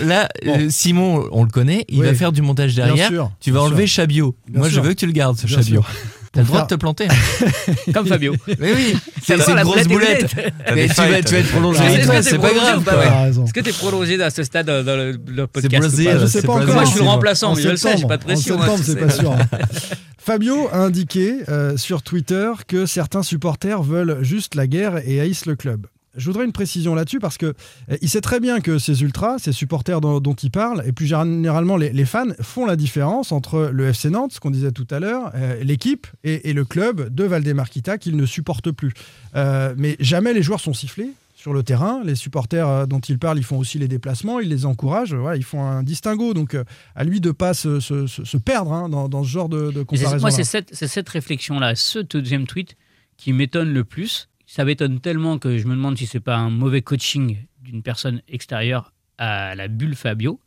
là, 0.00 0.28
euh, 0.46 0.68
Simon, 0.68 1.28
on 1.32 1.44
le 1.44 1.50
connaît, 1.50 1.84
il 1.88 2.02
va 2.02 2.12
faire 2.14 2.32
du 2.32 2.42
montage 2.42 2.74
derrière. 2.74 3.30
tu 3.40 3.50
vas 3.50 3.62
enlever 3.62 3.86
Chabio. 3.86 4.34
Moi, 4.52 4.68
je 4.68 4.80
veux 4.80 4.90
que 4.90 4.98
tu 4.98 5.06
le 5.06 5.12
gardes, 5.12 5.38
ce 5.38 5.46
Chabio. 5.46 5.84
T'as 6.32 6.40
le 6.40 6.46
droit 6.46 6.62
de 6.62 6.66
te 6.68 6.74
planter. 6.76 7.08
Hein. 7.10 7.72
Comme 7.92 8.06
Fabio. 8.06 8.34
Mais 8.58 8.72
oui, 8.72 8.96
c'est 9.22 9.34
une 9.34 9.60
grosse 9.62 9.86
boulette. 9.86 10.34
Mais 10.74 10.88
tu 10.88 10.94
vas, 10.94 11.22
tu 11.22 11.34
vas 11.34 11.40
être 11.40 11.50
prolongé. 11.50 11.80
C'est 12.22 12.38
pas 12.38 12.52
grave. 12.52 13.42
Est-ce 13.44 13.52
que 13.52 13.60
t'es 13.60 13.72
prolongé 13.72 14.22
à 14.22 14.30
ce 14.30 14.42
stade 14.42 14.66
dans 14.66 14.96
le, 14.96 15.18
le 15.26 15.46
podcast 15.46 15.90
C'est 15.94 16.18
Je 16.18 16.26
sais 16.26 16.42
pas 16.42 16.54
encore. 16.54 16.74
Moi, 16.74 16.84
je 16.84 16.90
suis 16.90 17.00
le 17.00 17.06
remplaçant, 17.06 17.54
mais 17.54 17.62
je 17.62 17.68
le 17.68 17.76
sais, 17.76 17.96
j'ai 17.98 18.06
pas 18.06 18.16
de 18.16 18.24
pression. 18.24 18.56
En 18.56 18.60
septembre, 18.60 18.82
c'est 18.84 18.96
pas 18.96 19.10
sûr. 19.10 19.36
Fabio 20.18 20.68
a 20.72 20.78
indiqué 20.78 21.38
euh, 21.48 21.76
sur 21.76 22.02
Twitter 22.02 22.52
que 22.68 22.86
certains 22.86 23.24
supporters 23.24 23.82
veulent 23.82 24.22
juste 24.22 24.54
la 24.54 24.68
guerre 24.68 24.98
et 25.04 25.20
haïssent 25.20 25.46
le 25.46 25.56
club. 25.56 25.86
Je 26.14 26.26
voudrais 26.26 26.44
une 26.44 26.52
précision 26.52 26.94
là-dessus 26.94 27.20
parce 27.20 27.38
que 27.38 27.46
euh, 27.46 27.96
il 28.02 28.08
sait 28.08 28.20
très 28.20 28.38
bien 28.38 28.60
que 28.60 28.78
ces 28.78 29.02
ultras, 29.02 29.38
ces 29.38 29.52
supporters 29.52 30.00
dont, 30.00 30.34
il 30.34 30.50
parle, 30.50 30.82
et 30.86 30.92
plus 30.92 31.06
généralement 31.06 31.76
les, 31.76 32.04
fans, 32.04 32.26
font 32.40 32.66
la 32.66 32.76
différence 32.76 33.32
entre 33.32 33.70
le 33.72 33.88
FC 33.88 34.10
Nantes, 34.10 34.32
ce 34.32 34.40
qu'on 34.40 34.50
disait 34.50 34.72
tout 34.72 34.86
à 34.90 35.00
l'heure, 35.00 35.30
euh, 35.34 35.62
l'équipe 35.62 36.06
et, 36.22 36.52
le 36.52 36.64
club 36.64 37.14
de 37.14 37.24
Valdemarquita 37.24 37.96
qu'ils 37.96 38.16
ne 38.16 38.26
supportent 38.26 38.72
plus. 38.72 38.92
Euh, 39.36 39.74
mais 39.78 39.96
jamais 40.00 40.34
les 40.34 40.42
joueurs 40.42 40.60
sont 40.60 40.74
sifflés 40.74 41.10
sur 41.34 41.54
le 41.54 41.62
terrain. 41.62 42.02
Les 42.04 42.14
supporters 42.14 42.86
dont 42.86 43.00
il 43.00 43.18
parle, 43.18 43.38
ils 43.38 43.44
font 43.44 43.58
aussi 43.58 43.78
les 43.78 43.88
déplacements, 43.88 44.38
ils 44.38 44.50
les 44.50 44.66
encouragent, 44.66 45.14
voilà, 45.14 45.36
ils 45.36 45.44
font 45.44 45.64
un 45.64 45.82
distinguo. 45.82 46.34
Donc 46.34 46.56
à 46.94 47.04
lui 47.04 47.20
de 47.20 47.28
ne 47.28 47.32
pas 47.32 47.54
se, 47.54 48.36
perdre 48.36 48.72
hein, 48.72 48.88
dans, 48.90 49.24
ce 49.24 49.28
genre 49.28 49.48
de, 49.48 49.70
de 49.70 49.82
comparaison. 49.82 50.20
Moi, 50.20 50.30
c'est 50.30 50.44
cette, 50.44 50.74
cette 50.74 51.08
réflexion-là, 51.08 51.74
ce 51.74 52.00
deuxième 52.00 52.46
tweet 52.46 52.76
qui 53.16 53.32
m'étonne 53.32 53.72
le 53.72 53.84
plus 53.84 54.28
ça 54.52 54.66
m'étonne 54.66 55.00
tellement 55.00 55.38
que 55.38 55.56
je 55.56 55.66
me 55.66 55.74
demande 55.74 55.96
si 55.96 56.04
c'est 56.04 56.20
pas 56.20 56.36
un 56.36 56.50
mauvais 56.50 56.82
coaching 56.82 57.38
d'une 57.62 57.82
personne 57.82 58.20
extérieure 58.28 58.92
à 59.16 59.54
la 59.54 59.66
bulle 59.66 59.96
Fabio, 59.96 60.40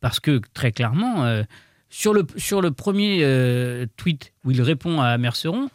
parce 0.00 0.18
que 0.18 0.40
très 0.52 0.72
clairement, 0.72 1.24
euh, 1.24 1.44
sur, 1.88 2.12
le, 2.12 2.24
premier 2.72 3.20
euh, 3.22 3.86
tweet 3.96 4.32
où 4.44 4.50
il 4.50 4.60
répond 4.62 5.00
à 5.00 5.16
Merceron, 5.16 5.68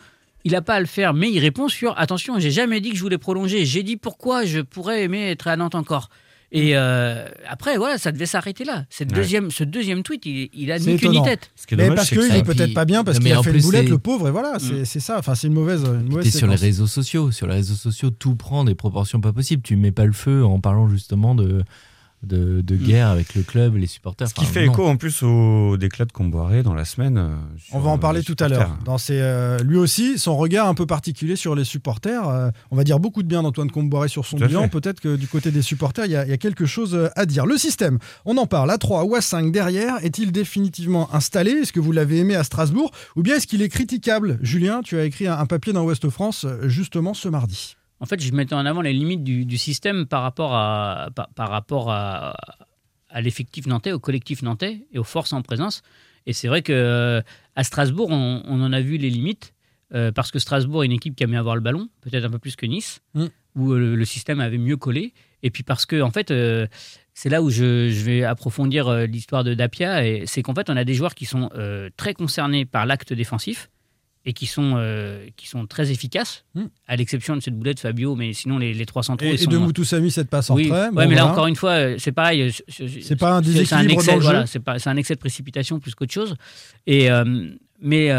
il 0.44 0.52
n'a 0.52 0.62
pas 0.62 0.76
à 0.76 0.80
le 0.82 0.86
faire, 0.86 1.14
mais 1.14 1.32
il 1.32 1.40
répond 1.40 1.70
sur 1.70 1.98
attention, 1.98 2.38
j'ai 2.40 2.52
jamais 2.52 2.82
dit 2.82 2.90
que 2.90 2.98
je 2.98 3.02
voulais 3.02 3.18
prolonger, 3.18 3.66
j'ai 3.66 3.84
dit 3.84 3.96
pourquoi 3.96 4.44
je 4.44 4.60
pourrais 4.60 5.04
aimer 5.04 5.32
être 5.32 5.48
à 5.48 5.56
Nantes 5.56 5.76
encore. 5.76 6.10
Et 6.52 6.78
euh, 6.78 7.28
après, 7.48 7.78
voilà, 7.78 7.98
ça 7.98 8.12
devait 8.12 8.26
s'arrêter 8.26 8.64
là. 8.64 8.86
Cette 8.90 9.14
deuxième, 9.14 9.52
ce 9.52 9.66
deuxième 9.66 10.02
tweet, 10.04 10.26
il, 10.26 10.72
a 10.72 10.80
ni 10.80 10.98
queue 10.98 11.10
ni 11.10 11.22
tête. 11.22 11.52
mais 11.74 11.92
parce 11.94 12.10
qu'il 12.10 12.20
est 12.20 12.44
peut-être 12.44 12.74
pas 12.74 12.86
bien, 12.86 13.04
parce 13.04 13.20
qu'il 13.20 13.32
a 13.34 13.44
fait 13.44 13.52
une 13.52 13.62
boulette, 13.62 13.90
le 13.90 13.98
pauvre, 13.98 14.30
et 14.30 14.32
voilà, 14.32 14.58
mm. 14.58 14.86
c'est 14.86 15.02
ça. 15.02 15.18
Enfin, 15.20 15.36
c'est 15.36 15.48
une 15.48 15.54
mauvaise. 15.54 15.84
Une 15.84 16.10
mauvaise 16.10 16.36
sur 16.36 16.48
les 16.48 16.56
réseaux 16.56 16.88
sociaux. 16.88 17.32
Sur 17.32 17.48
les 17.48 17.56
réseaux 17.56 17.76
sociaux, 17.76 18.12
tout 18.12 18.36
prend 18.36 18.64
des 18.64 18.76
proportions 18.76 19.20
pas 19.20 19.34
possibles. 19.34 19.62
Tu 19.62 19.76
mets 19.76 19.92
pas 19.92 20.06
le 20.06 20.14
feu 20.14 20.46
en 20.46 20.60
parlant 20.62 20.88
justement 20.88 21.36
de 21.36 21.64
de, 22.24 22.62
mm. 22.62 22.78
guerre 22.78 23.08
avec 23.08 23.36
le 23.36 23.44
club, 23.44 23.76
les 23.76 23.88
supporters. 23.88 24.28
Ce 24.28 24.34
qui 24.34 24.46
fait 24.46 24.66
écho 24.66 24.86
en 24.86 24.98
plus 24.98 25.24
au 25.24 25.78
déclat 25.78 26.06
de 26.06 26.12
Comboiré 26.12 26.64
dans 26.64 26.74
la 26.74 26.86
semaine. 26.86 27.18
Euh, 27.18 27.36
on 27.72 27.80
va 27.80 27.92
en 27.92 27.98
parler 27.98 28.24
tout 28.24 28.36
à 28.40 28.48
l'heure. 28.48 28.78
Dans 28.84 28.98
euh, 29.10 29.60
lui 29.60 29.78
aussi, 29.78 30.18
son 30.18 30.36
regard 30.36 30.68
un 30.68 30.74
peu 30.74 30.86
particulier 30.86 31.36
sur 31.36 31.56
les 31.56 31.64
supporters. 31.64 32.28
Euh, 32.28 32.50
on 32.72 32.76
va 32.76 32.84
dire 32.84 33.00
beaucoup 33.00 33.24
de 33.24 33.28
bien 33.28 33.44
d'Antoine 33.44 33.70
Comboiré 33.70 34.08
sur 34.08 34.26
son 34.26 34.38
bilan. 34.38 34.68
Peut-être 34.68 35.00
que 35.00 35.16
du 35.16 35.28
côté 35.28 35.52
des 35.52 35.62
supporters, 35.62 36.06
il 36.06 36.12
y, 36.12 36.16
a, 36.16 36.38
quelque 36.38 36.66
chose 36.66 37.10
à 37.16 37.26
dire. 37.26 37.46
Le 37.46 37.58
système, 37.58 38.00
on 38.26 38.38
en 38.38 38.48
parle. 38.48 38.72
À 38.72 38.78
3 38.78 39.06
ou 39.06 39.16
à 39.16 39.22
5 39.22 39.52
derrière, 39.52 40.04
est-il 40.04 40.32
définitivement 40.32 41.14
installé? 41.14 41.52
Est-ce 41.52 41.74
que 41.74 41.80
vous 41.80 41.92
l'avez 41.92 42.20
aimé 42.20 42.36
à 42.36 42.44
Strasbourg? 42.44 42.92
Ou 43.16 43.22
bien 43.22 43.36
est-ce 43.36 43.48
qu'il 43.48 43.62
est 43.62 43.70
critiquable? 43.70 44.40
Julien, 44.42 44.82
tu 44.84 44.98
as 44.98 45.06
écrit 45.06 45.28
un, 45.28 45.38
un 45.38 45.46
papier 45.46 45.74
dans 45.74 45.84
Ouest 45.84 46.10
France 46.10 46.46
justement 46.64 47.14
ce 47.14 47.30
mardi 47.30 47.77
en 48.00 48.06
fait, 48.06 48.22
je 48.22 48.32
mettais 48.32 48.54
en 48.54 48.66
avant 48.66 48.82
les 48.82 48.94
limites 48.94 49.24
du, 49.24 49.58
système 49.58 50.06
par 50.06 50.22
rapport 50.22 50.54
à, 50.54 51.10
par, 51.36 51.50
rapport 51.50 51.92
à, 51.92 52.36
l'effectif 53.20 53.66
nantais, 53.66 53.92
au 53.92 54.00
collectif 54.00 54.42
nantais 54.44 54.86
et 54.92 55.00
aux 55.00 55.04
forces 55.04 55.34
en 55.34 55.42
présence. 55.42 55.82
Et 56.26 56.34
c'est 56.34 56.48
vrai 56.48 56.62
que 56.62 57.24
à 57.56 57.64
Strasbourg, 57.64 58.10
on, 58.12 58.62
en 58.62 58.74
a 58.74 58.82
vu 58.82 58.98
les 58.98 59.10
limites 59.10 59.54
euh, 59.94 60.12
parce 60.12 60.32
que 60.32 60.40
Strasbourg 60.40 60.84
est 60.84 60.88
une 60.88 60.92
équipe 60.92 61.16
qui 61.16 61.24
a 61.24 61.28
mis 61.28 61.38
avoir 61.38 61.56
le 61.56 61.62
ballon, 61.62 61.90
peut-être 62.02 62.26
un 62.26 62.30
peu 62.30 62.40
plus 62.40 62.56
que 62.56 62.66
Nice, 62.66 63.02
mm. 63.14 63.26
où 63.56 63.72
euh, 63.72 63.96
le, 63.96 64.06
système 64.06 64.42
avait 64.42 64.58
mieux 64.58 64.78
collé. 64.78 65.14
Et 65.42 65.50
puis 65.50 65.64
parce 65.64 65.86
que 65.86 66.02
en 66.02 66.12
fait, 66.12 66.30
euh, 66.30 66.68
c'est 67.14 67.30
là 67.30 67.42
où 67.42 67.50
je, 67.50 67.90
je 67.90 68.04
vais 68.04 68.24
approfondir 68.24 68.92
l'histoire 69.08 69.44
de 69.44 69.54
Dapia, 69.54 70.06
et 70.06 70.26
c'est 70.28 70.44
qu'en 70.44 70.54
fait, 70.54 70.70
on 70.70 70.78
a 70.78 70.84
des 70.84 70.94
joueurs 70.94 71.16
qui 71.16 71.26
sont 71.26 71.50
très 71.96 72.14
concernés 72.14 72.66
par 72.66 72.86
l'acte 72.86 73.14
défensif 73.14 73.70
et 74.28 74.34
qui 74.34 74.46
sont, 74.46 74.74
euh, 74.76 75.26
qui 75.38 75.48
sont 75.48 75.66
très 75.68 75.90
efficaces, 75.90 76.44
hmm. 76.54 76.66
à 76.86 76.98
l'exception 76.98 77.38
de 77.38 77.40
cette 77.40 77.56
boulette 77.56 77.80
Fabio, 77.80 78.14
mais 78.14 78.34
sinon 78.34 78.58
les, 78.58 78.74
les 78.74 78.86
trois 78.86 79.02
centraux. 79.02 79.26
Et, 79.26 79.42
et 79.42 79.48
de 79.48 79.58
Moutoussamy, 79.58 80.12
cette 80.12 80.30
passe 80.30 80.50
en 80.50 80.56
oui. 80.56 80.70
mais 80.94 81.16
là 81.16 81.26
encore 81.26 81.48
une 81.48 81.56
fois, 81.56 81.72
euh, 81.72 81.96
c'est 81.98 82.12
pareil. 82.12 82.42
Euh, 82.42 82.52
c'est 82.68 83.16
pas 83.16 83.36
un 83.36 83.42
déséquilibre 83.42 84.02
voilà, 84.20 84.46
C'est 84.46 84.88
un 84.88 84.98
excès 84.98 85.16
de 85.16 85.20
précipitation 85.20 85.80
plus 85.80 85.96
qu'autre 85.96 86.14
chose. 86.14 86.36
Et, 86.86 87.08
mais 87.82 88.12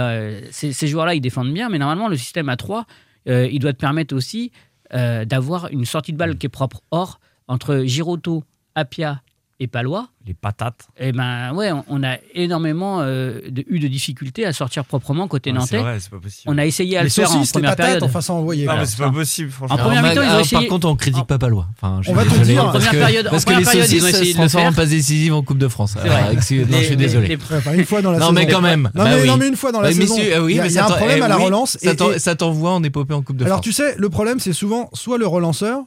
ces, 0.51 0.87
joueurs-là, 0.87 1.15
ils 1.15 1.21
défendent 1.21 1.53
bien, 1.53 1.69
mais 1.69 1.79
normalement, 1.79 2.09
le 2.09 2.17
système 2.17 2.49
à 2.49 2.57
3, 2.57 2.87
il 3.27 3.59
doit 3.59 3.75
te 3.75 3.79
permettre 3.79 4.17
aussi 4.17 4.51
d'avoir 4.91 5.69
une 5.71 5.85
sortie 5.85 6.15
de 6.15 6.17
balle 6.17 6.39
qui 6.39 6.47
est 6.47 6.51
propre. 6.51 6.81
Or, 6.91 7.21
entre 7.49 7.83
Giroto, 7.85 8.45
Apia 8.75 9.21
et 9.61 9.67
Palois, 9.67 10.09
les 10.25 10.35
patates. 10.35 10.87
Eh 10.99 11.11
ben 11.11 11.53
ouais, 11.53 11.73
on, 11.89 12.05
a 12.05 12.17
énormément 12.33 13.01
euh, 13.01 13.41
eu 13.67 13.81
de 13.81 13.89
difficultés 13.89 14.47
à 14.47 14.53
sortir 14.53 14.85
proprement 14.85 15.27
côté 15.27 15.53
nantais. 15.53 15.67
C'est 15.71 15.79
vrai, 15.79 15.99
c'est 15.99 16.11
pas 16.11 16.21
possible. 16.21 16.45
On 16.47 16.59
a 16.59 16.65
essayé 16.65 16.97
à 16.97 17.03
le 17.03 17.09
faire 17.09 17.31
en 17.33 17.43
première 17.45 17.71
patates, 17.71 17.87
période. 17.87 18.03
Enfin, 18.05 18.21
sans 18.21 18.39
envoyer. 18.39 18.67
Non, 18.67 18.77
mais 18.77 18.87
c'est 18.87 18.99
pas 18.99 19.11
possible. 19.11 19.51
Franchement. 19.51 19.75
En 19.77 19.79
première 19.79 20.03
mi-temps, 20.03 20.23
ils 20.23 20.31
ont 20.31 20.41
essayé. 20.41 20.63
Par 20.63 20.69
contre, 20.69 20.89
on 20.89 20.95
critique 20.95 21.27
pas 21.27 21.39
Palois. 21.39 21.67
Enfin, 21.73 22.01
on 22.07 22.13
va 22.13 22.25
te 22.25 22.45
dire 22.45 22.65
en 22.65 22.71
première 22.71 22.91
période. 22.91 23.29
Parce 23.31 23.45
que 23.45 23.55
les 23.55 23.65
saucisses 23.65 24.33
se 24.33 24.35
transforment 24.35 24.75
pas 24.75 24.87
décisives 24.87 25.35
en 25.35 25.43
Coupe 25.43 25.59
de 25.59 25.69
France. 25.69 25.97
Non, 25.97 26.03
je 26.35 26.85
suis 26.85 26.97
désolé. 26.97 27.39
Une 27.75 27.85
fois 27.85 28.03
dans 28.03 28.13
la 28.13 28.19
saison. 28.19 28.33
Non, 28.33 28.33
mais 28.33 28.47
quand 28.47 28.61
même. 28.61 28.91
Non, 28.95 29.37
mais 29.37 29.49
une 29.49 29.57
fois 29.57 29.73
dans 29.73 29.81
la 29.81 29.93
saison. 29.93 30.17
Il 30.49 30.55
y 30.55 30.79
a 30.79 30.87
un 30.87 30.91
problème 30.91 31.23
à 31.23 31.29
la 31.29 31.37
relance. 31.37 31.79
Ça 32.19 32.37
t'envoie 32.37 32.73
en 32.73 32.83
épopée 32.83 33.15
en 33.15 33.23
Coupe 33.23 33.37
de 33.37 33.45
France. 33.45 33.51
Alors 33.53 33.61
tu 33.61 33.73
sais, 33.73 33.97
le 33.99 34.09
problème, 34.09 34.39
c'est 34.39 34.53
souvent 34.53 34.89
soit 34.93 35.19
le 35.19 35.27
relanceur 35.27 35.83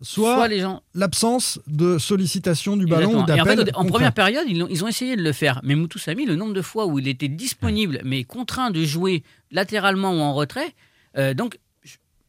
soit, 0.00 0.48
l'absence 0.94 1.60
de 1.66 1.98
sollicitation 1.98 2.76
du 2.76 2.86
ballon 2.86 3.22
ou 3.22 3.26
d'appel. 3.26 3.70
En, 3.74 3.84
première 3.84 4.12
période, 4.12 4.44
ils 4.48 4.62
ont, 4.62 4.68
ils 4.70 4.84
ont, 4.84 4.88
essayé 4.88 5.16
de 5.16 5.22
le 5.22 5.32
faire. 5.32 5.60
Mais 5.64 5.74
Moutou 5.74 5.98
Sami, 5.98 6.24
le 6.24 6.36
nombre 6.36 6.54
de 6.54 6.62
fois 6.62 6.86
où 6.86 6.98
il 6.98 7.08
était 7.08 7.28
disponible, 7.28 8.00
mais 8.04 8.24
contraint 8.24 8.70
de 8.70 8.84
jouer 8.84 9.22
latéralement 9.50 10.12
ou 10.12 10.20
en 10.20 10.34
retrait, 10.34 10.74
euh, 11.16 11.34
donc 11.34 11.58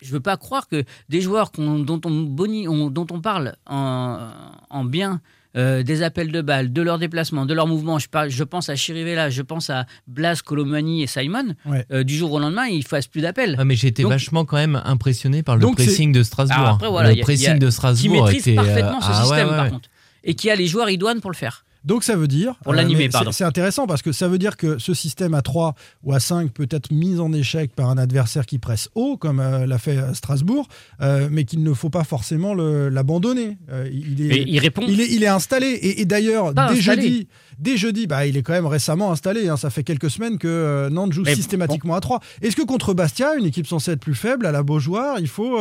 je 0.01 0.11
veux 0.11 0.19
pas 0.19 0.37
croire 0.37 0.67
que 0.67 0.83
des 1.09 1.21
joueurs 1.21 1.51
dont, 1.57 2.01
on 2.05 2.89
dont 2.89 3.07
on 3.11 3.21
parle 3.21 3.55
en, 3.65 4.83
bien 4.85 5.21
euh, 5.57 5.81
des 5.83 6.03
appels 6.03 6.31
de 6.31 6.41
balles, 6.41 6.71
de 6.71 6.81
leurs 6.81 6.99
déplacements, 6.99 7.45
de 7.45 7.53
leurs 7.53 7.67
mouvements. 7.67 7.97
Je, 7.97 8.07
je 8.27 8.43
pense 8.43 8.69
à 8.69 8.75
Chirivella, 8.75 9.29
je 9.29 9.41
pense 9.41 9.69
à 9.69 9.85
Blas, 10.07 10.41
Colomani 10.43 11.01
et 11.03 11.07
Simon. 11.07 11.55
Euh, 11.91 12.03
du 12.03 12.15
jour 12.15 12.31
au 12.33 12.39
lendemain, 12.39 12.67
ils 12.67 12.85
fassent 12.85 13.07
plus 13.07 13.21
d'appels. 13.21 13.59
mais 13.65 13.75
j'ai 13.75 13.87
été 13.87 14.03
vachement 14.03 14.45
quand 14.45 14.57
même 14.57 14.81
impressionné 14.85 15.43
par 15.43 15.57
le 15.57 15.65
pressing 15.71 16.11
de 16.11 16.23
Strasbourg. 16.23 16.77
le 16.81 17.21
pressing 17.21 17.57
de 17.59 17.69
Strasbourg 17.69 18.29
qui 18.29 18.35
maîtrise 18.35 18.55
parfaitement 18.55 19.01
ce 19.01 19.07
ah 19.11 19.21
système, 19.21 19.47
par 19.49 19.69
contre, 19.69 19.89
et 20.23 20.35
qui 20.35 20.49
a 20.49 20.55
les 20.55 20.67
joueurs 20.67 20.89
idoines 20.89 21.21
pour 21.21 21.31
le 21.31 21.35
faire. 21.35 21.65
Donc 21.85 22.03
ça 22.03 22.15
veut 22.15 22.27
dire. 22.27 22.55
Pour 22.63 22.73
l'animer, 22.73 23.07
euh, 23.07 23.11
pardon. 23.11 23.31
C'est 23.31 23.43
intéressant 23.43 23.87
parce 23.87 24.01
que 24.01 24.11
ça 24.11 24.27
veut 24.27 24.37
dire 24.37 24.57
que 24.57 24.77
ce 24.77 24.93
système 24.93 25.33
à 25.33 25.41
3 25.41 25.75
ou 26.03 26.13
à 26.13 26.19
5 26.19 26.51
peut 26.51 26.67
être 26.69 26.91
mis 26.91 27.19
en 27.19 27.31
échec 27.31 27.73
par 27.73 27.89
un 27.89 27.97
adversaire 27.97 28.45
qui 28.45 28.59
presse 28.59 28.89
haut, 28.95 29.17
comme 29.17 29.39
euh, 29.39 29.65
l'a 29.65 29.77
fait 29.77 29.97
euh, 29.97 30.13
Strasbourg, 30.13 30.67
mais 30.99 31.45
qu'il 31.45 31.63
ne 31.63 31.73
faut 31.73 31.89
pas 31.89 32.03
forcément 32.03 32.53
l'abandonner. 32.53 33.57
il, 33.91 34.31
est, 34.31 34.43
il 34.47 34.59
répond. 34.59 34.83
Il 34.87 35.01
est, 35.01 35.09
il 35.09 35.23
est 35.23 35.27
installé. 35.27 35.79
Et, 35.81 36.05
d'ailleurs, 36.05 36.53
dès 36.53 36.81
jeudi, 36.81 37.27
dès 37.59 37.77
jeudi 37.77 38.07
bah, 38.07 38.25
il 38.25 38.37
est 38.37 38.43
quand 38.43 38.53
même 38.53 38.65
récemment 38.65 39.11
installé. 39.11 39.49
Hein. 39.49 39.57
Ça 39.57 39.69
fait 39.69 39.83
quelques 39.83 40.09
semaines 40.09 40.37
que 40.37 40.89
Nantes 40.89 41.13
joue 41.13 41.25
systématiquement 41.25 41.95
à 41.95 42.01
3. 42.01 42.19
Est-ce 42.41 42.55
que 42.55 42.63
contre 42.63 42.93
Bastia, 42.93 43.35
une 43.35 43.45
équipe 43.45 43.67
censée 43.67 43.91
être 43.91 43.99
plus 43.99 44.15
faible, 44.15 44.45
à 44.45 44.51
la 44.51 44.63
Beaujoire, 44.63 45.19
il 45.19 45.27
faut 45.27 45.59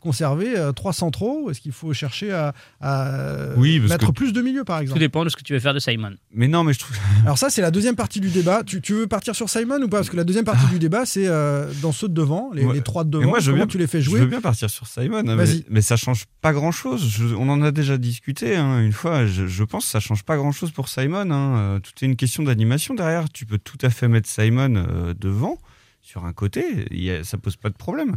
conserver 0.00 0.54
3 0.74 0.92
centraux 0.92 1.50
Est-ce 1.50 1.60
qu'il 1.60 1.72
faut 1.72 1.92
chercher 1.92 2.32
à, 2.32 2.52
mettre 3.88 4.12
plus 4.12 4.32
de 4.32 4.42
milieux, 4.42 4.64
par 4.64 4.80
exemple? 4.80 4.98
Tout 4.98 5.04
dépend 5.04 5.24
de 5.24 5.28
ce 5.28 5.36
que 5.36 5.42
tu 5.42 5.52
veux 5.52 5.60
faire 5.60 5.74
de 5.74 5.78
Simon. 5.78 6.12
Mais 6.32 6.48
non, 6.48 6.64
mais 6.64 6.72
je 6.72 6.78
trouve. 6.78 6.96
Alors, 7.24 7.38
ça, 7.38 7.50
c'est 7.50 7.62
la 7.62 7.70
deuxième 7.70 7.96
partie 7.96 8.20
du 8.20 8.28
débat. 8.28 8.62
Tu, 8.64 8.80
veux 8.92 9.06
partir 9.06 9.34
sur 9.34 9.48
Simon 9.48 9.80
ou 9.82 9.88
pas? 9.88 9.98
Parce 9.98 10.10
que 10.10 10.16
la 10.16 10.24
deuxième 10.24 10.44
partie 10.44 10.66
du 10.66 10.78
débat, 10.78 11.06
c'est 11.06 11.26
euh, 11.26 11.70
dans 11.80 11.92
ceux 11.92 12.08
de 12.08 12.14
devant, 12.14 12.50
les, 12.52 12.80
trois 12.82 13.04
de 13.04 13.10
devant. 13.10 13.28
moi, 13.28 13.40
je 13.40 13.50
veux 13.50 13.56
bien, 13.56 13.66
tu 13.66 13.78
les 13.78 13.86
fais 13.86 14.00
jouer? 14.00 14.18
Je 14.18 14.24
veux 14.24 14.30
bien 14.30 14.40
partir 14.40 14.70
sur 14.70 14.86
Simon, 14.86 15.22
mais, 15.24 15.44
mais, 15.68 15.82
ça 15.82 15.96
change 15.96 16.24
pas 16.40 16.52
grand 16.52 16.72
chose. 16.72 17.34
on 17.36 17.48
en 17.48 17.62
a 17.62 17.70
déjà 17.70 17.98
discuté 17.98 18.56
hein, 18.56 18.80
une 18.80 18.92
fois. 18.92 19.26
Je, 19.26 19.64
pense 19.64 19.84
que 19.84 19.90
ça 19.90 20.00
change 20.00 20.22
pas 20.22 20.36
grand 20.36 20.52
chose 20.52 20.70
pour 20.70 20.88
Simon. 20.88 21.30
Hein. 21.32 21.56
Euh, 21.56 21.78
tout 21.80 21.92
est 22.02 22.06
une 22.06 22.16
question 22.16 22.42
d'animation 22.42 22.94
derrière. 22.94 23.24
Tu 23.32 23.46
peux 23.46 23.58
tout 23.58 23.78
à 23.82 23.90
fait 23.90 24.08
mettre 24.08 24.28
Simon 24.28 24.74
euh, 24.76 25.14
devant, 25.18 25.58
sur 26.00 26.24
un 26.24 26.32
côté. 26.32 26.86
Ça 27.24 27.38
pose 27.38 27.56
pas 27.56 27.70
de 27.70 27.76
problème. 27.76 28.16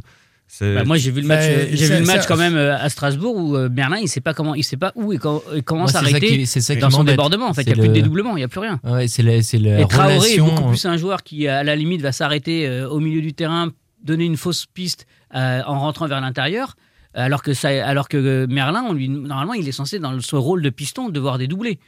Bah, 0.61 0.83
moi 0.83 0.97
j'ai 0.97 1.09
vu 1.09 1.21
le 1.21 1.27
match, 1.27 1.43
j'ai 1.71 1.87
vu 1.87 1.99
le 2.01 2.05
match 2.05 2.27
quand 2.27 2.37
même 2.37 2.55
euh, 2.55 2.77
à 2.77 2.87
Strasbourg 2.89 3.35
où 3.35 3.57
Berlin 3.67 3.97
il 3.97 4.07
sait 4.07 4.21
pas 4.21 4.35
comment, 4.35 4.53
il 4.53 4.63
sait 4.63 4.77
pas 4.77 4.91
où 4.93 5.11
et, 5.11 5.17
comment 5.17 5.87
s'arrêter 5.87 6.45
dans 6.79 6.91
son 6.91 7.03
débordement. 7.03 7.47
En 7.47 7.55
fait, 7.55 7.63
il 7.63 7.73
n'y 7.73 7.73
a 7.73 7.77
plus 7.77 7.87
de 7.87 7.93
dédoublement, 7.93 8.37
il 8.37 8.41
n'y 8.41 8.43
a 8.43 8.47
plus 8.47 8.59
rien. 8.59 8.79
Ouais, 8.83 9.07
c'est 9.07 9.23
et 9.23 9.87
Traoré 9.87 10.33
est 10.35 10.39
beaucoup 10.39 10.69
plus 10.69 10.85
un 10.85 10.97
joueur 10.97 11.23
qui 11.23 11.47
à 11.47 11.63
la 11.63 11.75
limite 11.75 12.01
va 12.01 12.11
s'arrêter 12.11 12.83
au 12.83 12.99
milieu 12.99 13.21
du 13.21 13.33
terrain, 13.33 13.71
donner 14.03 14.25
une 14.25 14.37
fausse 14.37 14.67
piste 14.67 15.07
en 15.33 15.79
rentrant 15.79 16.07
vers 16.07 16.21
l'intérieur. 16.21 16.75
Alors 17.15 17.41
que, 17.41 17.53
ça, 17.53 17.69
alors 17.69 18.09
que 18.09 18.45
Merlin, 18.47 18.83
on 18.89 18.93
lui, 18.93 19.07
normalement, 19.07 19.53
il 19.53 19.67
est 19.67 19.71
censé, 19.71 19.99
dans 19.99 20.19
ce 20.19 20.35
rôle 20.35 20.61
de 20.61 20.69
piston, 20.69 21.09
devoir 21.09 21.37
dédoubler. 21.37 21.79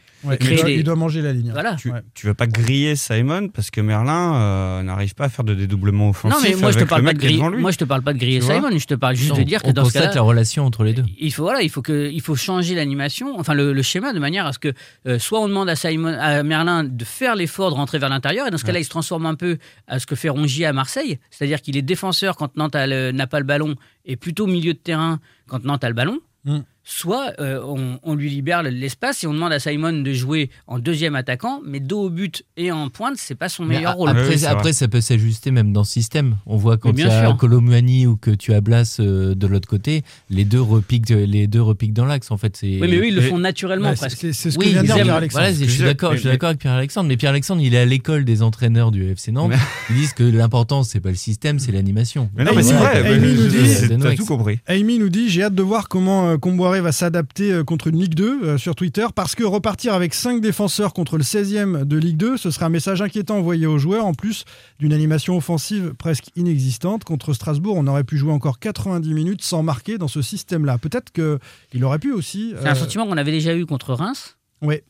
il, 0.42 0.84
doit, 0.84 0.96
manger 0.96 1.22
la 1.22 1.34
ligne. 1.34 1.52
Voilà. 1.52 1.76
Tu, 1.76 1.90
ne 1.90 2.30
vas 2.30 2.34
pas 2.34 2.48
griller 2.48 2.96
Simon 2.96 3.50
parce 3.50 3.70
que 3.70 3.82
Merlin 3.82 4.36
euh, 4.36 4.84
n'arrive 4.84 5.16
pas 5.16 5.26
à 5.26 5.30
faire 5.30 5.44
de 5.44 5.54
dédoublement 5.54 6.10
offensif. 6.10 6.38
Non, 6.38 6.50
mais 6.50 6.56
moi, 6.56 6.72
je 6.72 6.80
te 6.80 6.86
parle 6.86 7.04
pas 7.04 7.14
de 7.14 7.20
griller. 7.20 7.42
Moi, 7.42 7.72
je 7.72 7.78
te 7.78 7.84
parle 7.84 8.02
pas 8.02 8.14
de 8.14 8.20
griller 8.20 8.42
Simon. 8.42 8.70
Je 8.78 8.86
te 8.86 8.96
parle 8.96 9.16
juste 9.16 9.36
de 9.36 9.44
dire 9.44 9.62
que 9.62 9.72
dans 9.72 9.86
ce 9.86 9.94
cas 9.94 10.14
la 10.14 10.22
relation 10.22 10.66
entre 10.66 10.84
les 10.84 10.94
deux. 10.94 11.04
Il 11.20 11.34
faut 11.34 11.44
voilà, 11.44 11.62
il 11.62 11.70
faut 11.70 11.82
que, 11.82 12.10
il 12.12 12.22
faut 12.22 12.36
changer 12.36 12.76
l'animation, 12.76 13.38
enfin 13.40 13.54
le, 13.54 13.82
schéma 13.82 14.14
de 14.14 14.20
manière 14.20 14.46
à 14.46 14.54
ce 14.54 14.60
que 14.60 14.74
euh, 15.08 15.20
soit 15.20 15.40
on 15.40 15.48
demande 15.48 15.70
à 15.70 15.76
Simon, 15.76 16.18
à 16.20 16.42
Merlin 16.44 16.84
de 16.84 17.06
faire 17.06 17.36
l'effort 17.36 17.70
de 17.70 17.76
rentrer 17.76 18.00
vers 18.00 18.10
l'intérieur 18.10 18.48
et 18.48 18.52
dans 18.52 18.58
ce 18.58 18.66
cas-là, 18.66 18.80
il 18.80 18.84
se 18.84 18.90
transforme 18.90 19.26
un 19.26 19.36
peu 19.36 19.58
à 19.88 20.00
ce 20.00 20.06
que 20.06 20.16
fait 20.16 20.30
Rongier 20.30 20.66
à 20.66 20.74
Marseille, 20.74 21.20
c'est-à-dire 21.30 21.62
qu'il 21.62 21.78
est 21.78 21.82
défenseur 21.82 22.36
quand 22.36 22.56
Nantes 22.58 22.76
n'a 22.76 23.28
pas 23.28 23.40
le 23.40 23.46
ballon 23.46 23.76
et 24.08 24.16
plutôt 24.16 24.48
milieu 24.48 24.74
de 24.74 24.80
terrain 24.80 25.20
quand 25.48 25.64
Nantes 25.64 25.84
a 25.84 25.90
le 25.90 25.94
ballon. 25.94 26.20
Mm 26.46 26.60
soit 26.88 27.34
euh, 27.40 27.62
on, 28.02 28.16
lui 28.16 28.30
libère 28.30 28.64
l'espace 28.64 29.24
et 29.24 29.28
on 29.28 29.34
demande 29.34 29.52
à 29.52 29.60
Simon 29.60 29.92
de 29.92 30.14
jouer 30.14 30.50
en 30.68 30.80
deuxième 30.80 31.16
attaquant, 31.16 31.62
mais 31.66 31.82
dos 31.82 32.04
au 32.06 32.10
but 32.10 32.46
et 32.56 32.72
en 32.72 32.90
pointe, 32.90 33.16
c'est 33.18 33.36
pas 33.36 33.50
son 33.50 33.66
meilleur 33.66 33.96
rôle. 33.96 34.10
Après, 34.10 34.74
ça 34.74 34.88
peut 34.88 35.02
s'ajuster 35.02 35.52
même 35.52 35.74
dans 35.74 35.82
le 35.82 35.86
système. 35.86 36.38
On 36.46 36.56
voit 36.56 36.78
quand 36.78 36.94
tu 36.94 37.04
as 37.04 37.34
Colomani 37.34 38.08
ou 38.08 38.16
que 38.16 38.32
tu 38.32 38.54
as 38.54 38.62
Blas 38.62 38.98
euh, 39.00 39.36
de 39.36 39.48
l'autre 39.48 39.68
côté, 39.68 40.04
les 40.30 40.46
deux 40.46 40.62
repiquent, 40.62 41.10
les 41.10 41.48
deux 41.48 41.62
repiquent 41.62 41.94
dans 41.94 42.06
l'axe. 42.06 42.32
En 42.32 42.38
fait, 42.38 42.58
oui, 42.64 42.80
mais 42.80 42.96
eux, 42.96 43.08
ils 43.08 43.16
le 43.16 43.22
font 43.22 43.38
naturellement 43.38 43.94
presque. 43.94 44.18
C'est 44.32 44.52
ce 44.52 44.58
que 44.58 44.66
vient 44.66 44.82
de 44.82 44.88
dire 44.88 44.96
Pierre-Alexandre. 44.96 45.48
je 45.60 45.66
suis 45.66 45.84
d'accord, 45.84 46.14
je 46.14 46.20
suis 46.20 46.30
d'accord 46.30 46.50
avec 46.50 46.62
Pierre-Alexandre, 46.62 47.10
mais 47.10 47.18
Pierre-Alexandre, 47.18 47.62
il 47.62 47.74
est 47.74 47.80
à 47.80 47.86
l'école 47.86 48.24
des 48.24 48.42
entraîneurs 48.42 48.92
du 48.92 49.12
FC 49.12 49.32
Nantes. 49.32 49.52
Ils 49.90 49.96
disent 49.98 50.14
que 50.14 50.24
l'important, 50.24 50.84
c'est 50.84 51.02
pas 51.02 51.10
le 51.10 51.16
système, 51.16 51.60
c'est 51.60 51.72
l'animation. 51.74 52.30
Mais 52.36 52.46
non, 52.46 52.54
mais 52.56 52.64
c'est 52.64 52.74
vrai. 52.74 53.06
Amy 53.06 53.34
nous 53.34 53.48
dit, 53.48 54.16
tout 54.16 54.26
compris. 54.26 54.60
Amy 54.68 55.00
nous 55.00 55.10
dit, 55.10 55.30
j'ai 55.30 55.44
hâte 55.44 55.56
de 55.56 55.64
voir 55.64 55.90
comment 55.90 56.30
euh, 56.30 56.38
Va 56.80 56.92
s'adapter 56.92 57.52
euh, 57.52 57.64
contre 57.64 57.88
une 57.88 58.00
Ligue 58.00 58.14
2 58.14 58.44
euh, 58.44 58.58
sur 58.58 58.76
Twitter 58.76 59.06
parce 59.16 59.34
que 59.34 59.44
repartir 59.44 59.94
avec 59.94 60.14
5 60.14 60.42
défenseurs 60.42 60.94
contre 60.94 61.18
le 61.18 61.24
16e 61.24 61.86
de 61.86 61.98
Ligue 61.98 62.18
2, 62.18 62.38
ce 62.38 62.52
serait 62.52 62.66
un 62.66 62.70
message 62.70 63.02
inquiétant 63.02 63.38
envoyé 63.38 63.66
aux 63.66 63.80
joueurs 63.80 64.06
en 64.06 64.14
plus 64.14 64.46
d'une 64.80 64.94
animation 64.94 65.36
offensive 65.36 65.94
presque 65.98 66.26
inexistante. 66.36 67.04
Contre 67.04 67.34
Strasbourg, 67.34 67.76
on 67.78 67.88
aurait 67.88 68.04
pu 68.04 68.18
jouer 68.18 68.32
encore 68.32 68.60
90 68.60 69.14
minutes 69.14 69.42
sans 69.42 69.64
marquer 69.64 69.98
dans 69.98 70.08
ce 70.08 70.22
système-là. 70.22 70.78
Peut-être 70.78 71.12
qu'il 71.12 71.84
aurait 71.84 72.00
pu 72.00 72.12
aussi. 72.12 72.54
C'est 72.60 72.68
un 72.68 72.72
euh, 72.72 72.76
sentiment 72.76 73.08
qu'on 73.08 73.18
avait 73.18 73.32
déjà 73.32 73.56
eu 73.56 73.66
contre 73.66 73.94
Reims. 73.94 74.38
Oui. 74.62 74.82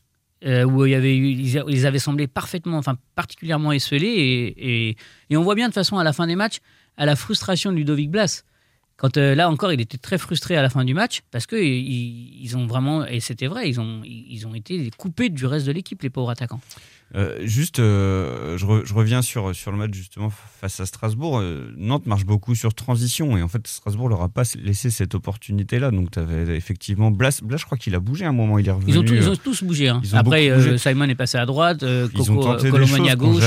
où 0.44 0.84
il 0.84 0.90
y 0.90 0.94
avait 0.94 1.16
eu, 1.16 1.30
ils 1.30 1.86
avaient 1.86 1.98
semblé 1.98 2.26
parfaitement, 2.26 2.76
enfin 2.76 2.96
particulièrement 3.14 3.72
esselés, 3.72 4.06
et, 4.08 4.88
et, 4.90 4.96
et, 5.30 5.36
on 5.36 5.42
voit 5.42 5.54
bien 5.54 5.68
de 5.68 5.74
façon 5.74 5.96
à 5.96 6.04
la 6.04 6.12
fin 6.12 6.26
des 6.26 6.36
matchs 6.36 6.58
à 6.96 7.06
la 7.06 7.16
frustration 7.16 7.72
de 7.72 7.76
Ludovic 7.76 8.10
Blas. 8.10 8.44
Quand 8.98 9.16
euh, 9.16 9.34
là 9.36 9.48
encore, 9.48 9.72
il 9.72 9.80
était 9.80 9.96
très 9.96 10.18
frustré 10.18 10.56
à 10.56 10.62
la 10.62 10.68
fin 10.68 10.84
du 10.84 10.92
match 10.92 11.22
parce 11.30 11.46
que 11.46 11.56
ils, 11.56 12.56
ont 12.56 12.66
vraiment, 12.66 13.06
et 13.06 13.20
c'était 13.20 13.46
vrai, 13.46 13.68
ils 13.68 13.80
ont, 13.80 14.02
ils 14.04 14.46
ont 14.46 14.54
été 14.54 14.90
coupés 14.98 15.28
du 15.28 15.46
reste 15.46 15.66
de 15.66 15.72
l'équipe, 15.72 16.02
les 16.02 16.10
pauvres 16.10 16.30
attaquants. 16.30 16.60
Euh, 17.14 17.38
juste, 17.40 17.78
euh, 17.78 18.58
je, 18.58 18.66
reviens 18.66 19.22
sur, 19.22 19.54
sur 19.54 19.72
le 19.72 19.78
match 19.78 19.94
justement 19.94 20.30
face 20.30 20.78
à 20.80 20.86
Strasbourg. 20.86 21.38
Euh, 21.38 21.72
Nantes 21.76 22.04
marche 22.04 22.26
beaucoup 22.26 22.54
sur 22.54 22.74
transition 22.74 23.38
et 23.38 23.42
en 23.42 23.48
fait 23.48 23.66
Strasbourg 23.66 24.10
leur 24.10 24.20
a 24.20 24.28
pas 24.28 24.42
laissé 24.62 24.90
cette 24.90 25.14
opportunité-là. 25.14 25.90
Donc 25.90 26.10
tu 26.10 26.18
avais 26.18 26.54
effectivement 26.56 27.10
Blas, 27.10 27.40
Blas, 27.42 27.56
je 27.56 27.64
crois 27.64 27.78
qu'il 27.78 27.94
a 27.94 28.00
bougé 28.00 28.26
à 28.26 28.28
un 28.28 28.32
moment, 28.32 28.58
il 28.58 28.68
est 28.68 28.72
revenu. 28.72 28.92
Ils 28.92 28.98
ont, 28.98 29.02
ils 29.02 29.28
ont 29.30 29.36
tous 29.36 29.64
bougé. 29.64 29.88
Hein. 29.88 30.02
Après, 30.12 30.76
Simon 30.76 31.08
est 31.08 31.14
passé 31.14 31.38
à 31.38 31.46
droite, 31.46 31.82
Coco, 32.14 32.56
Colomani 32.70 33.10
à 33.10 33.16
gauche. 33.16 33.42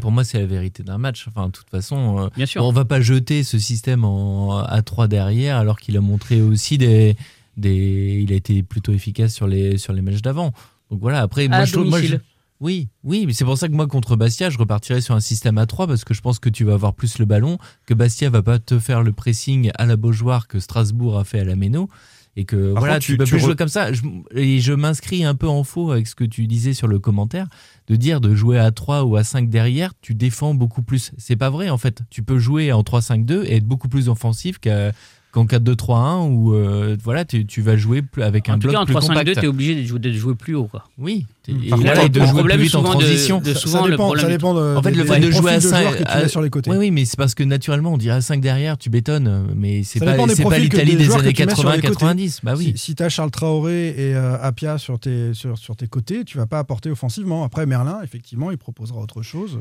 pour 0.00 0.10
moi, 0.10 0.24
c'est 0.24 0.38
la 0.38 0.46
vérité 0.46 0.82
d'un 0.82 0.98
match. 0.98 1.26
Enfin, 1.28 1.48
de 1.48 1.52
toute 1.52 1.68
façon, 1.68 2.30
Bien 2.36 2.46
sûr. 2.46 2.64
on 2.64 2.72
va 2.72 2.86
pas 2.86 3.02
jeter 3.02 3.44
ce 3.44 3.58
système 3.58 4.04
en, 4.04 4.58
à 4.58 4.80
3 4.80 5.08
derrière 5.08 5.58
alors 5.58 5.78
qu'il 5.78 5.96
a 5.98 6.00
montré 6.00 6.40
aussi 6.40 6.78
des, 6.78 7.16
des, 7.58 8.20
il 8.22 8.32
a 8.32 8.36
été 8.36 8.62
plutôt 8.62 8.92
efficace 8.92 9.34
sur 9.34 9.46
les 9.46 9.76
sur 9.76 9.92
les 9.92 10.00
matchs 10.00 10.22
d'avant. 10.22 10.54
Donc 10.90 11.00
voilà. 11.00 11.20
Après, 11.20 11.48
moi, 11.48 11.64
je, 11.64 11.76
moi, 11.78 12.00
je, 12.00 12.16
oui, 12.62 12.88
oui, 13.02 13.26
mais 13.26 13.32
c'est 13.32 13.44
pour 13.44 13.58
ça 13.58 13.66
que 13.66 13.72
moi 13.72 13.88
contre 13.88 14.14
Bastia, 14.14 14.48
je 14.48 14.56
repartirais 14.56 15.00
sur 15.00 15.16
un 15.16 15.20
système 15.20 15.58
à 15.58 15.66
3 15.66 15.88
parce 15.88 16.04
que 16.04 16.14
je 16.14 16.20
pense 16.20 16.38
que 16.38 16.48
tu 16.48 16.62
vas 16.62 16.74
avoir 16.74 16.94
plus 16.94 17.18
le 17.18 17.24
ballon, 17.24 17.58
que 17.86 17.92
Bastia 17.92 18.30
va 18.30 18.40
pas 18.40 18.60
te 18.60 18.78
faire 18.78 19.02
le 19.02 19.10
pressing 19.12 19.72
à 19.74 19.84
la 19.84 19.96
Beaujoire 19.96 20.46
que 20.46 20.60
Strasbourg 20.60 21.18
a 21.18 21.24
fait 21.24 21.40
à 21.40 21.44
la 21.44 21.56
Méno 21.56 21.88
et 22.36 22.44
que 22.44 22.72
voilà, 22.78 23.00
tu, 23.00 23.16
peux 23.16 23.24
plus 23.24 23.40
jouer 23.40 23.56
comme 23.56 23.66
ça. 23.66 23.88
et 24.36 24.60
je 24.60 24.72
m'inscris 24.72 25.24
un 25.24 25.34
peu 25.34 25.48
en 25.48 25.64
faux 25.64 25.90
avec 25.90 26.06
ce 26.06 26.14
que 26.14 26.22
tu 26.22 26.46
disais 26.46 26.72
sur 26.72 26.86
le 26.86 27.00
commentaire, 27.00 27.48
de 27.88 27.96
dire 27.96 28.20
de 28.20 28.32
jouer 28.32 28.60
à 28.60 28.70
3 28.70 29.02
ou 29.02 29.16
à 29.16 29.24
5 29.24 29.50
derrière, 29.50 29.92
tu 30.00 30.14
défends 30.14 30.54
beaucoup 30.54 30.82
plus. 30.82 31.10
C'est 31.18 31.34
pas 31.34 31.50
vrai 31.50 31.68
en 31.68 31.78
fait. 31.78 32.02
Tu 32.10 32.22
peux 32.22 32.38
jouer 32.38 32.70
en 32.70 32.82
3-5-2 32.82 33.44
et 33.44 33.56
être 33.56 33.66
beaucoup 33.66 33.88
plus 33.88 34.08
offensif 34.08 34.60
qu'à 34.60 34.92
qu'en 35.32 35.46
4-2-3-1 35.46 36.28
où 36.28 36.54
euh, 36.54 36.96
voilà, 37.02 37.24
tu, 37.24 37.46
tu, 37.46 37.62
vas 37.62 37.76
jouer 37.76 38.02
avec 38.20 38.50
un 38.50 38.58
bloc 38.58 38.84
plus 38.84 38.94
compact. 38.94 39.10
En 39.10 39.22
3-5-2, 39.24 39.40
tu 39.40 39.44
es 39.44 39.48
obligé 39.48 39.74
de 39.74 39.82
jouer, 39.82 39.98
de 39.98 40.12
jouer, 40.12 40.34
plus 40.34 40.54
haut. 40.54 40.66
Quoi. 40.66 40.84
Oui. 40.98 41.26
Et 41.48 41.70
là, 41.70 42.06
de 42.06 42.20
jouer 42.20 42.42
plus 42.44 42.58
vite 42.58 42.74
en 42.74 42.82
transition. 42.82 43.40
De, 43.40 43.54
souvent, 43.54 43.84
ça, 43.84 43.90
dépend, 43.90 44.14
ça 44.14 44.28
dépend 44.28 44.54
de, 44.54 44.76
en 44.76 44.82
fait, 44.82 44.92
le 44.92 45.04
fait 45.04 45.20
de 45.20 45.30
jouer 45.30 45.52
à 45.52 45.60
5 45.60 46.02
à, 46.04 46.28
sur 46.28 46.42
les 46.42 46.50
côtés. 46.50 46.70
Oui, 46.70 46.76
oui, 46.76 46.90
mais 46.90 47.06
c'est 47.06 47.16
parce 47.16 47.34
que 47.34 47.42
naturellement, 47.42 47.94
on 47.94 47.96
dirait 47.96 48.16
à 48.16 48.20
5 48.20 48.40
derrière, 48.40 48.76
tu 48.76 48.90
bétonnes, 48.90 49.48
mais 49.56 49.82
c'est 49.84 50.00
pas, 50.00 50.16
c'est 50.28 50.44
pas 50.44 50.58
l'Italie 50.58 50.96
des 50.96 51.10
années 51.10 51.32
80-90. 51.32 52.40
Bah 52.42 52.54
oui. 52.56 52.74
Si, 52.76 52.94
tu 52.94 53.02
as 53.02 53.08
Charles 53.08 53.30
Traoré 53.30 53.88
et 53.88 54.14
euh, 54.14 54.36
Apia 54.40 54.76
sur 54.76 54.98
tes, 54.98 55.32
sur, 55.32 55.56
sur 55.56 55.76
tes 55.76 55.88
côtés, 55.88 56.24
tu 56.24 56.36
vas 56.36 56.46
pas 56.46 56.58
apporter 56.58 56.90
offensivement. 56.90 57.42
Après, 57.42 57.64
Merlin, 57.64 58.00
effectivement, 58.04 58.50
il 58.50 58.58
proposera 58.58 59.00
autre 59.00 59.22
chose. 59.22 59.58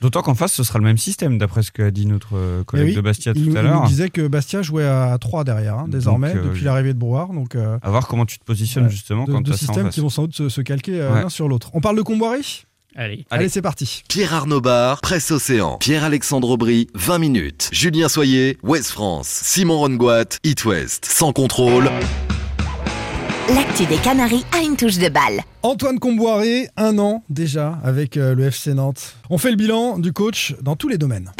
D'autant 0.00 0.22
qu'en 0.22 0.34
face, 0.34 0.52
ce 0.52 0.62
sera 0.62 0.78
le 0.78 0.84
même 0.84 0.98
système, 0.98 1.38
d'après 1.38 1.62
ce 1.62 1.72
qu'a 1.72 1.90
dit 1.90 2.06
notre 2.06 2.36
euh, 2.36 2.62
collègue 2.62 2.94
de 2.94 3.00
Bastia 3.00 3.34
tout 3.34 3.52
à 3.56 3.62
l'heure. 3.62 3.82
Il 3.86 3.88
disait 3.88 4.10
que 4.10 4.28
Bastia 4.28 4.62
jouait 4.62 4.86
à 4.86 5.07
3 5.16 5.44
derrière 5.44 5.86
désormais, 5.88 6.34
euh, 6.34 6.48
depuis 6.48 6.64
l'arrivée 6.64 6.92
de 6.92 6.98
Brouard. 6.98 7.32
Donc, 7.32 7.54
euh, 7.54 7.78
à 7.82 7.90
voir 7.90 8.08
comment 8.08 8.26
tu 8.26 8.38
te 8.38 8.44
positionnes 8.44 8.90
justement 8.90 9.24
de, 9.24 9.32
quand 9.32 9.40
deux 9.40 9.54
systèmes 9.54 9.88
qui 9.88 10.00
vont 10.00 10.10
sans 10.10 10.24
doute 10.24 10.48
se, 10.48 10.60
calquer 10.60 11.00
euh, 11.00 11.22
l'un 11.22 11.28
sur 11.28 11.48
l'autre. 11.48 11.70
On 11.72 11.80
parle 11.80 11.96
de 11.96 12.02
Comboiré? 12.02 12.40
Allez, 12.96 13.24
Allez 13.30 13.48
c'est 13.48 13.62
parti. 13.62 14.02
Pierre 14.08 14.34
Arnaud 14.34 14.60
Bar, 14.60 15.00
Presse 15.00 15.30
Océan. 15.30 15.76
Pierre-Alexandre 15.78 16.50
Aubry, 16.50 16.88
20 16.94 17.18
minutes. 17.18 17.70
Julien 17.72 18.08
Soyer, 18.08 18.58
West 18.62 18.90
France. 18.90 19.28
Simon 19.28 19.78
Rongoat, 19.78 20.38
It 20.42 20.64
West. 20.64 21.04
Sans 21.04 21.32
contrôle. 21.32 21.90
L'actu 23.54 23.86
des 23.86 23.96
Canaries 23.96 24.44
a 24.52 24.62
une 24.62 24.76
touche 24.76 24.98
de 24.98 25.08
balle. 25.08 25.40
Antoine 25.62 25.98
Comboiré, 25.98 26.68
un 26.76 26.98
an 26.98 27.22
déjà 27.30 27.78
avec 27.84 28.16
le 28.16 28.42
FC 28.42 28.74
Nantes. 28.74 29.14
On 29.30 29.38
fait 29.38 29.50
le 29.50 29.56
bilan 29.56 29.98
du 29.98 30.12
coach 30.12 30.54
dans 30.60 30.76
tous 30.76 30.88
les 30.88 30.98
domaines. 30.98 31.30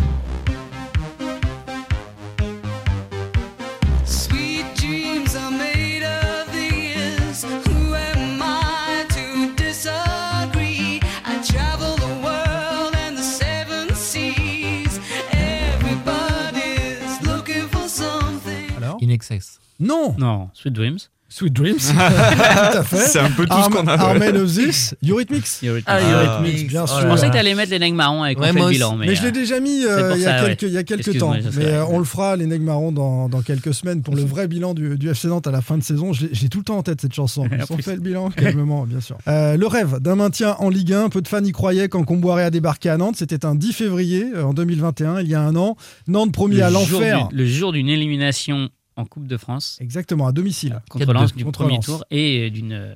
Access. 19.19 19.59
Non 19.81 20.15
Non, 20.17 20.49
Sweet 20.55 20.75
Dreams. 20.75 20.99
Sweet 21.31 21.53
Dreams, 21.53 21.77
tout 21.79 21.99
à 21.99 22.83
fait. 22.83 22.97
C'est 22.97 23.19
un 23.19 23.31
peu 23.31 23.45
tout 23.45 23.63
ce 23.63 23.69
qu'on 23.69 23.87
a. 23.87 23.93
Armen 23.93 24.35
of 24.39 24.51
This, 24.51 24.95
Eurythmics. 25.07 25.45
Ah, 25.87 26.01
Eurythmics, 26.01 26.69
bien 26.69 26.87
sûr. 26.87 27.03
Je 27.03 27.07
pensais 27.07 27.27
que 27.27 27.33
tu 27.33 27.39
allais 27.39 27.55
mettre 27.55 27.71
les 27.71 27.79
nègres 27.79 27.97
marrons 27.97 28.23
avec 28.23 28.39
Ouais, 28.41 28.49
on 28.49 28.55
fait 28.55 28.61
le 28.61 28.69
bilan. 28.71 28.97
Mais, 28.97 29.09
Mais 29.09 29.15
je 29.15 29.21
l'ai 29.21 29.29
euh, 29.29 29.33
déjà 29.33 29.61
mis 29.61 29.85
euh, 29.85 30.09
pour 30.09 30.17
il 30.17 30.21
y 30.21 30.25
ça, 30.25 30.37
a 30.37 30.41
ouais. 30.43 30.49
quelques, 30.57 30.63
il 30.63 30.73
y 30.73 30.79
a 30.79 30.85
quelques 30.85 31.01
Excuse-moi, 31.09 31.37
temps. 31.37 31.51
Mais 31.59 31.67
euh, 31.67 31.85
on 31.85 31.99
le 31.99 32.07
fera, 32.07 32.35
les 32.37 32.47
Nègres 32.47 32.65
Marrons, 32.65 32.93
dans, 32.93 33.29
dans 33.29 33.43
quelques 33.43 33.75
semaines 33.75 34.01
pour 34.01 34.17
le 34.17 34.23
vrai 34.23 34.49
bilan 34.49 34.73
du, 34.73 34.97
du 34.97 35.11
FC 35.11 35.29
Nantes 35.29 35.47
à 35.47 35.51
la 35.51 35.61
fin 35.61 35.77
de 35.77 35.83
saison. 35.83 36.13
J'ai 36.15 36.49
tout 36.49 36.59
le 36.59 36.65
temps 36.65 36.79
en 36.79 36.83
tête 36.83 37.03
cette 37.03 37.15
chanson. 37.15 37.47
Plus. 37.49 37.83
fait 37.83 37.97
le 37.97 38.01
bilan 38.01 38.31
calmement, 38.31 38.87
bien 38.87 39.03
sûr. 39.03 39.19
Euh, 39.29 39.59
le 39.59 39.67
rêve 39.67 39.99
d'un 40.01 40.17
maintien 40.17 40.57
en 40.61 40.71
Ligue 40.71 40.95
1. 40.95 41.11
Peu 41.11 41.21
de 41.21 41.29
fans 41.29 41.45
y 41.45 41.53
croyaient 41.53 41.91
quand 41.91 42.05
Comboiré 42.05 42.45
a 42.45 42.51
débarqué 42.51 42.89
à 42.89 42.97
Nantes. 42.97 43.17
C'était 43.17 43.45
un 43.45 43.55
10 43.55 43.75
février 43.75 44.29
euh, 44.35 44.45
en 44.45 44.55
2021, 44.55 45.21
il 45.21 45.29
y 45.29 45.35
a 45.35 45.43
un 45.43 45.57
an. 45.57 45.77
Nantes 46.07 46.33
promis 46.33 46.57
le 46.57 46.63
à 46.63 46.71
l'enfer. 46.71 47.29
Le 47.33 47.45
jour 47.45 47.73
d'une 47.73 47.91
élimination 47.91 48.71
en 48.99 49.05
Coupe 49.07 49.27
de 49.29 49.37
France 49.37 49.79
Exactement, 49.81 50.27
à 50.27 50.33
domicile. 50.33 50.81
contre 50.91 51.07
4-2 51.07 51.13
Lens 51.13 51.35
du 51.35 51.45
contre 51.45 51.61
premier 51.61 51.77
Lens. 51.77 51.85
tour 51.87 52.05
et 52.11 52.51
d'une 52.51 52.73
euh, 52.73 52.95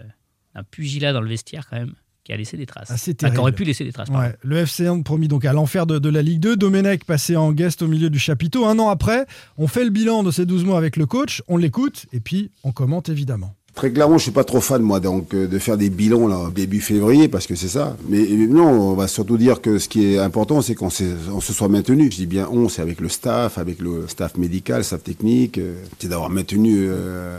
d'un 0.54 0.64
pugilat 0.64 1.12
dans 1.12 1.20
le 1.22 1.28
vestiaire 1.28 1.66
quand 1.70 1.76
même 1.78 1.94
qui 2.24 2.32
a 2.32 2.36
laissé 2.36 2.56
des 2.56 2.66
traces. 2.66 2.90
Assez 2.90 3.10
Enfin, 3.12 3.16
terrible. 3.16 3.34
qui 3.36 3.40
aurait 3.40 3.52
pu 3.52 3.64
laisser 3.64 3.84
des 3.84 3.92
traces. 3.92 4.08
Ouais, 4.10 4.36
le 4.42 4.58
FC 4.58 4.84
Nantes 4.84 5.04
promis 5.04 5.26
donc 5.26 5.44
à 5.44 5.52
l'enfer 5.52 5.86
de, 5.86 5.98
de 5.98 6.08
la 6.08 6.22
Ligue 6.22 6.38
2. 6.40 6.56
Domenech 6.56 7.04
passé 7.04 7.34
en 7.36 7.50
guest 7.52 7.82
au 7.82 7.88
milieu 7.88 8.10
du 8.10 8.18
chapiteau. 8.20 8.64
Un 8.66 8.78
an 8.78 8.88
après, 8.90 9.26
on 9.58 9.66
fait 9.66 9.82
le 9.84 9.90
bilan 9.90 10.22
de 10.22 10.30
ces 10.30 10.46
12 10.46 10.64
mois 10.64 10.78
avec 10.78 10.96
le 10.96 11.06
coach, 11.06 11.42
on 11.48 11.56
l'écoute 11.56 12.06
et 12.12 12.20
puis 12.20 12.50
on 12.62 12.70
commente 12.72 13.08
évidemment. 13.08 13.54
Très 13.74 13.90
clairement, 13.90 14.18
je 14.18 14.24
suis 14.24 14.32
pas 14.32 14.44
trop 14.44 14.60
fan 14.60 14.82
moi 14.82 15.00
donc 15.00 15.32
euh, 15.32 15.46
de 15.48 15.58
faire 15.58 15.78
des 15.78 15.88
bilans 15.88 16.28
là 16.28 16.50
début 16.54 16.80
février 16.80 17.26
parce 17.28 17.46
que 17.46 17.54
c'est 17.54 17.68
ça. 17.68 17.96
Mais 18.06 18.26
non, 18.28 18.68
on 18.68 18.94
va 18.94 19.08
surtout 19.08 19.38
dire 19.38 19.62
que 19.62 19.78
ce 19.78 19.88
qui 19.88 20.12
est 20.12 20.18
important, 20.18 20.60
c'est 20.60 20.74
qu'on 20.74 20.90
se 20.90 21.04
soit 21.40 21.68
maintenu. 21.68 22.10
Je 22.12 22.16
dis 22.16 22.26
bien 22.26 22.48
on, 22.52 22.68
c'est 22.68 22.82
avec 22.82 23.00
le 23.00 23.08
staff, 23.08 23.56
avec 23.56 23.80
le 23.80 24.06
staff 24.08 24.36
médical, 24.36 24.84
staff 24.84 25.02
technique, 25.02 25.56
euh, 25.56 25.74
c'est 25.98 26.08
d'avoir 26.08 26.28
maintenu 26.28 26.84
euh, 26.86 27.38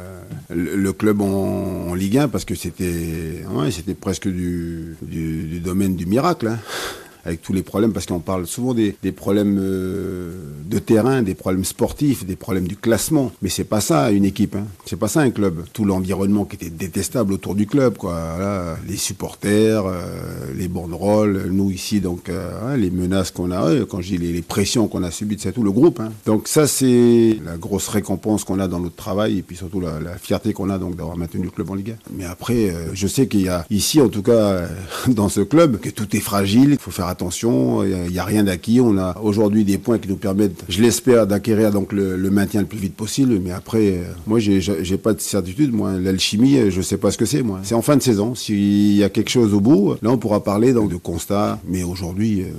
le, 0.50 0.76
le 0.76 0.92
club 0.94 1.22
en, 1.22 1.90
en 1.90 1.94
Ligue 1.94 2.18
1 2.18 2.28
parce 2.30 2.46
que 2.46 2.56
c'était 2.56 3.44
ouais, 3.52 3.70
c'était 3.70 3.94
presque 3.94 4.28
du, 4.28 4.96
du, 5.04 5.44
du 5.44 5.60
domaine 5.60 5.96
du 5.96 6.08
miracle. 6.08 6.48
hein. 6.48 6.58
Avec 7.26 7.42
tous 7.42 7.54
les 7.54 7.64
problèmes, 7.64 7.94
parce 7.94 8.06
qu'on 8.06 8.20
parle 8.20 8.46
souvent 8.46 8.74
des, 8.74 8.94
problèmes 9.12 9.58
euh, 9.60 10.34
de 10.66 10.80
terrain, 10.80 11.22
des 11.22 11.36
problèmes 11.36 11.64
sportifs, 11.64 12.26
des 12.26 12.36
problèmes 12.36 12.68
du 12.68 12.76
classement. 12.76 13.32
Mais 13.42 13.50
c'est 13.50 13.64
pas 13.64 13.82
ça 13.82 14.12
une 14.12 14.26
équipe, 14.26 14.56
hein. 14.56 14.66
c'est 14.86 14.98
pas 14.98 15.08
ça 15.08 15.22
un 15.22 15.32
club. 15.32 15.64
Tout 15.72 15.86
l'environnement 15.86 16.46
qui 16.46 16.56
était 16.56 16.70
détestable 16.70 17.34
autour 17.34 17.56
du 17.56 17.66
club, 17.66 17.98
quoi. 17.98 18.78
Les 18.88 18.98
supporters, 18.98 19.86
euh, 19.86 20.04
les 20.56 20.68
banderoles, 20.68 21.48
nous 21.50 21.72
ici, 21.72 22.02
donc 22.02 22.30
euh, 22.30 22.52
hein, 22.64 22.78
les 22.78 22.92
menaces 22.92 23.32
qu'on 23.32 23.52
a, 23.52 23.86
quand 23.86 24.02
je 24.02 24.16
dis 24.16 24.18
les, 24.18 24.42
pressions 24.42 24.88
qu'on 24.88 25.04
a 25.04 25.12
subies, 25.12 25.38
c'est 25.40 25.54
tout 25.54 25.64
le 25.64 25.72
groupe. 25.72 26.00
hein. 26.02 26.12
Donc 26.26 26.48
ça, 26.48 26.68
c'est 26.68 27.40
la 27.46 27.58
grosse 27.58 27.88
récompense 27.88 28.44
qu'on 28.44 28.60
a 28.60 28.68
dans 28.68 28.80
notre 28.80 28.96
travail, 28.96 29.40
et 29.40 29.42
puis 29.42 29.56
surtout 29.56 29.80
la, 29.80 30.18
fierté 30.18 30.54
qu'on 30.54 30.70
a 30.70 30.78
donc 30.78 30.96
d'avoir 30.96 31.18
maintenu 31.18 31.44
le 31.44 31.52
club 31.52 31.70
en 31.70 31.76
Ligue 31.76 31.92
1. 31.92 31.96
Mais 32.18 32.26
après, 32.26 32.74
je 32.94 33.08
sais 33.08 33.28
qu'il 33.28 33.42
y 33.42 33.50
a 33.50 33.66
ici, 33.70 34.02
en 34.02 34.10
tout 34.10 34.22
cas, 34.22 34.68
dans 35.08 35.30
ce 35.30 35.42
club, 35.42 35.80
que 35.80 35.90
tout 35.90 36.16
est 36.16 36.20
fragile. 36.20 36.72
Il 36.72 36.78
faut 36.78 36.92
faire 36.92 37.08
attention. 37.14 37.84
Il 37.84 38.12
n'y 38.12 38.20
a, 38.20 38.26
rien 38.26 38.44
d'acquis. 38.44 38.82
On 38.82 38.98
a 38.98 39.18
aujourd'hui 39.22 39.64
des 39.64 39.78
points 39.78 39.98
qui 39.98 40.10
nous 40.10 40.18
permettent, 40.18 40.64
je 40.68 40.82
l'espère, 40.82 41.28
d'acquérir 41.28 41.72
donc 41.72 41.94
le, 41.94 42.18
maintien 42.30 42.62
le 42.62 42.68
plus 42.68 42.80
vite 42.80 42.96
possible. 42.96 43.40
Mais 43.40 43.52
après, 43.52 43.92
euh, 43.92 44.04
moi, 44.28 44.40
j'ai 44.40 44.60
j'ai 44.62 44.98
pas 44.98 45.14
de 45.14 45.22
certitude. 45.22 45.72
Moi, 45.72 45.94
l'alchimie, 46.00 46.58
euh, 46.58 46.72
je 46.72 46.82
sais 46.82 46.98
pas 46.98 47.12
ce 47.12 47.18
que 47.18 47.26
c'est. 47.26 47.44
Moi, 47.44 47.60
c'est 47.64 47.76
en 47.76 47.82
fin 47.82 47.96
de 47.96 48.02
saison. 48.02 48.36
S'il 48.36 48.96
y 48.96 49.04
a 49.04 49.10
quelque 49.10 49.30
chose 49.30 49.54
au 49.54 49.62
bout, 49.62 49.96
là, 50.02 50.10
on 50.10 50.18
pourra 50.18 50.44
parler 50.44 50.74
donc 50.74 50.92
de 50.92 50.98
constat. 50.98 51.60
Mais 51.68 51.84
aujourd'hui. 51.84 52.42
euh, 52.42 52.52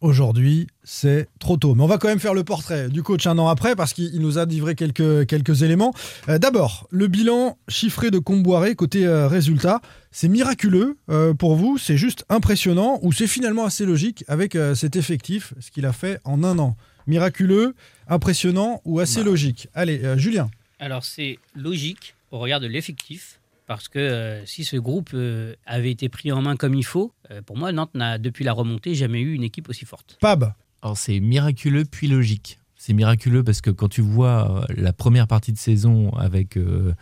Aujourd'hui, 0.00 0.68
c'est 0.84 1.28
trop 1.40 1.56
tôt. 1.56 1.74
Mais 1.74 1.82
on 1.82 1.88
va 1.88 1.98
quand 1.98 2.06
même 2.06 2.20
faire 2.20 2.34
le 2.34 2.44
portrait 2.44 2.88
du 2.88 3.02
coach 3.02 3.26
un 3.26 3.36
an 3.36 3.48
après 3.48 3.74
parce 3.74 3.92
qu'il 3.92 4.14
il 4.14 4.20
nous 4.20 4.38
a 4.38 4.44
livré 4.44 4.76
quelques, 4.76 5.26
quelques 5.26 5.62
éléments. 5.62 5.92
Euh, 6.28 6.38
D'abord, 6.38 6.86
le 6.90 7.08
bilan 7.08 7.58
chiffré 7.66 8.12
de 8.12 8.20
Comboiré 8.20 8.76
côté 8.76 9.04
euh, 9.04 9.26
résultat. 9.26 9.80
C'est 10.12 10.28
miraculeux 10.28 10.96
euh, 11.10 11.34
pour 11.34 11.56
vous, 11.56 11.78
c'est 11.78 11.96
juste 11.96 12.24
impressionnant 12.28 13.00
ou 13.02 13.12
c'est 13.12 13.26
finalement 13.26 13.64
assez 13.64 13.84
logique 13.84 14.24
avec 14.28 14.54
euh, 14.54 14.76
cet 14.76 14.94
effectif, 14.94 15.52
ce 15.58 15.72
qu'il 15.72 15.84
a 15.84 15.92
fait 15.92 16.20
en 16.24 16.44
un 16.44 16.58
an? 16.60 16.76
Miraculeux, 17.08 17.74
impressionnant 18.08 18.80
ou 18.84 19.00
assez 19.00 19.24
logique? 19.24 19.68
Allez, 19.74 20.00
Julien. 20.16 20.48
Alors 20.78 21.04
c'est 21.04 21.38
logique 21.56 22.14
au 22.30 22.38
regard 22.38 22.60
de 22.60 22.66
l'effectif, 22.66 23.37
parce 23.68 23.86
que 23.88 24.00
euh, 24.00 24.46
si 24.46 24.64
ce 24.64 24.76
groupe 24.76 25.10
euh, 25.14 25.54
avait 25.64 25.92
été 25.92 26.08
pris 26.08 26.32
en 26.32 26.42
main 26.42 26.56
comme 26.56 26.74
il 26.74 26.84
faut, 26.84 27.12
euh, 27.30 27.42
pour 27.42 27.56
moi 27.56 27.70
Nantes 27.70 27.94
n'a 27.94 28.18
depuis 28.18 28.44
la 28.44 28.52
remontée 28.52 28.96
jamais 28.96 29.20
eu 29.20 29.34
une 29.34 29.44
équipe 29.44 29.68
aussi 29.68 29.84
forte. 29.84 30.18
Pab. 30.20 30.52
Alors 30.82 30.98
c'est 30.98 31.20
miraculeux 31.20 31.84
puis 31.84 32.08
logique. 32.08 32.58
C'est 32.74 32.94
miraculeux 32.94 33.44
parce 33.44 33.60
que 33.60 33.70
quand 33.70 33.88
tu 33.88 34.00
vois 34.00 34.64
la 34.74 34.92
première 34.92 35.26
partie 35.26 35.52
de 35.52 35.58
saison 35.58 36.10
avec 36.16 36.56
euh, 36.56 36.94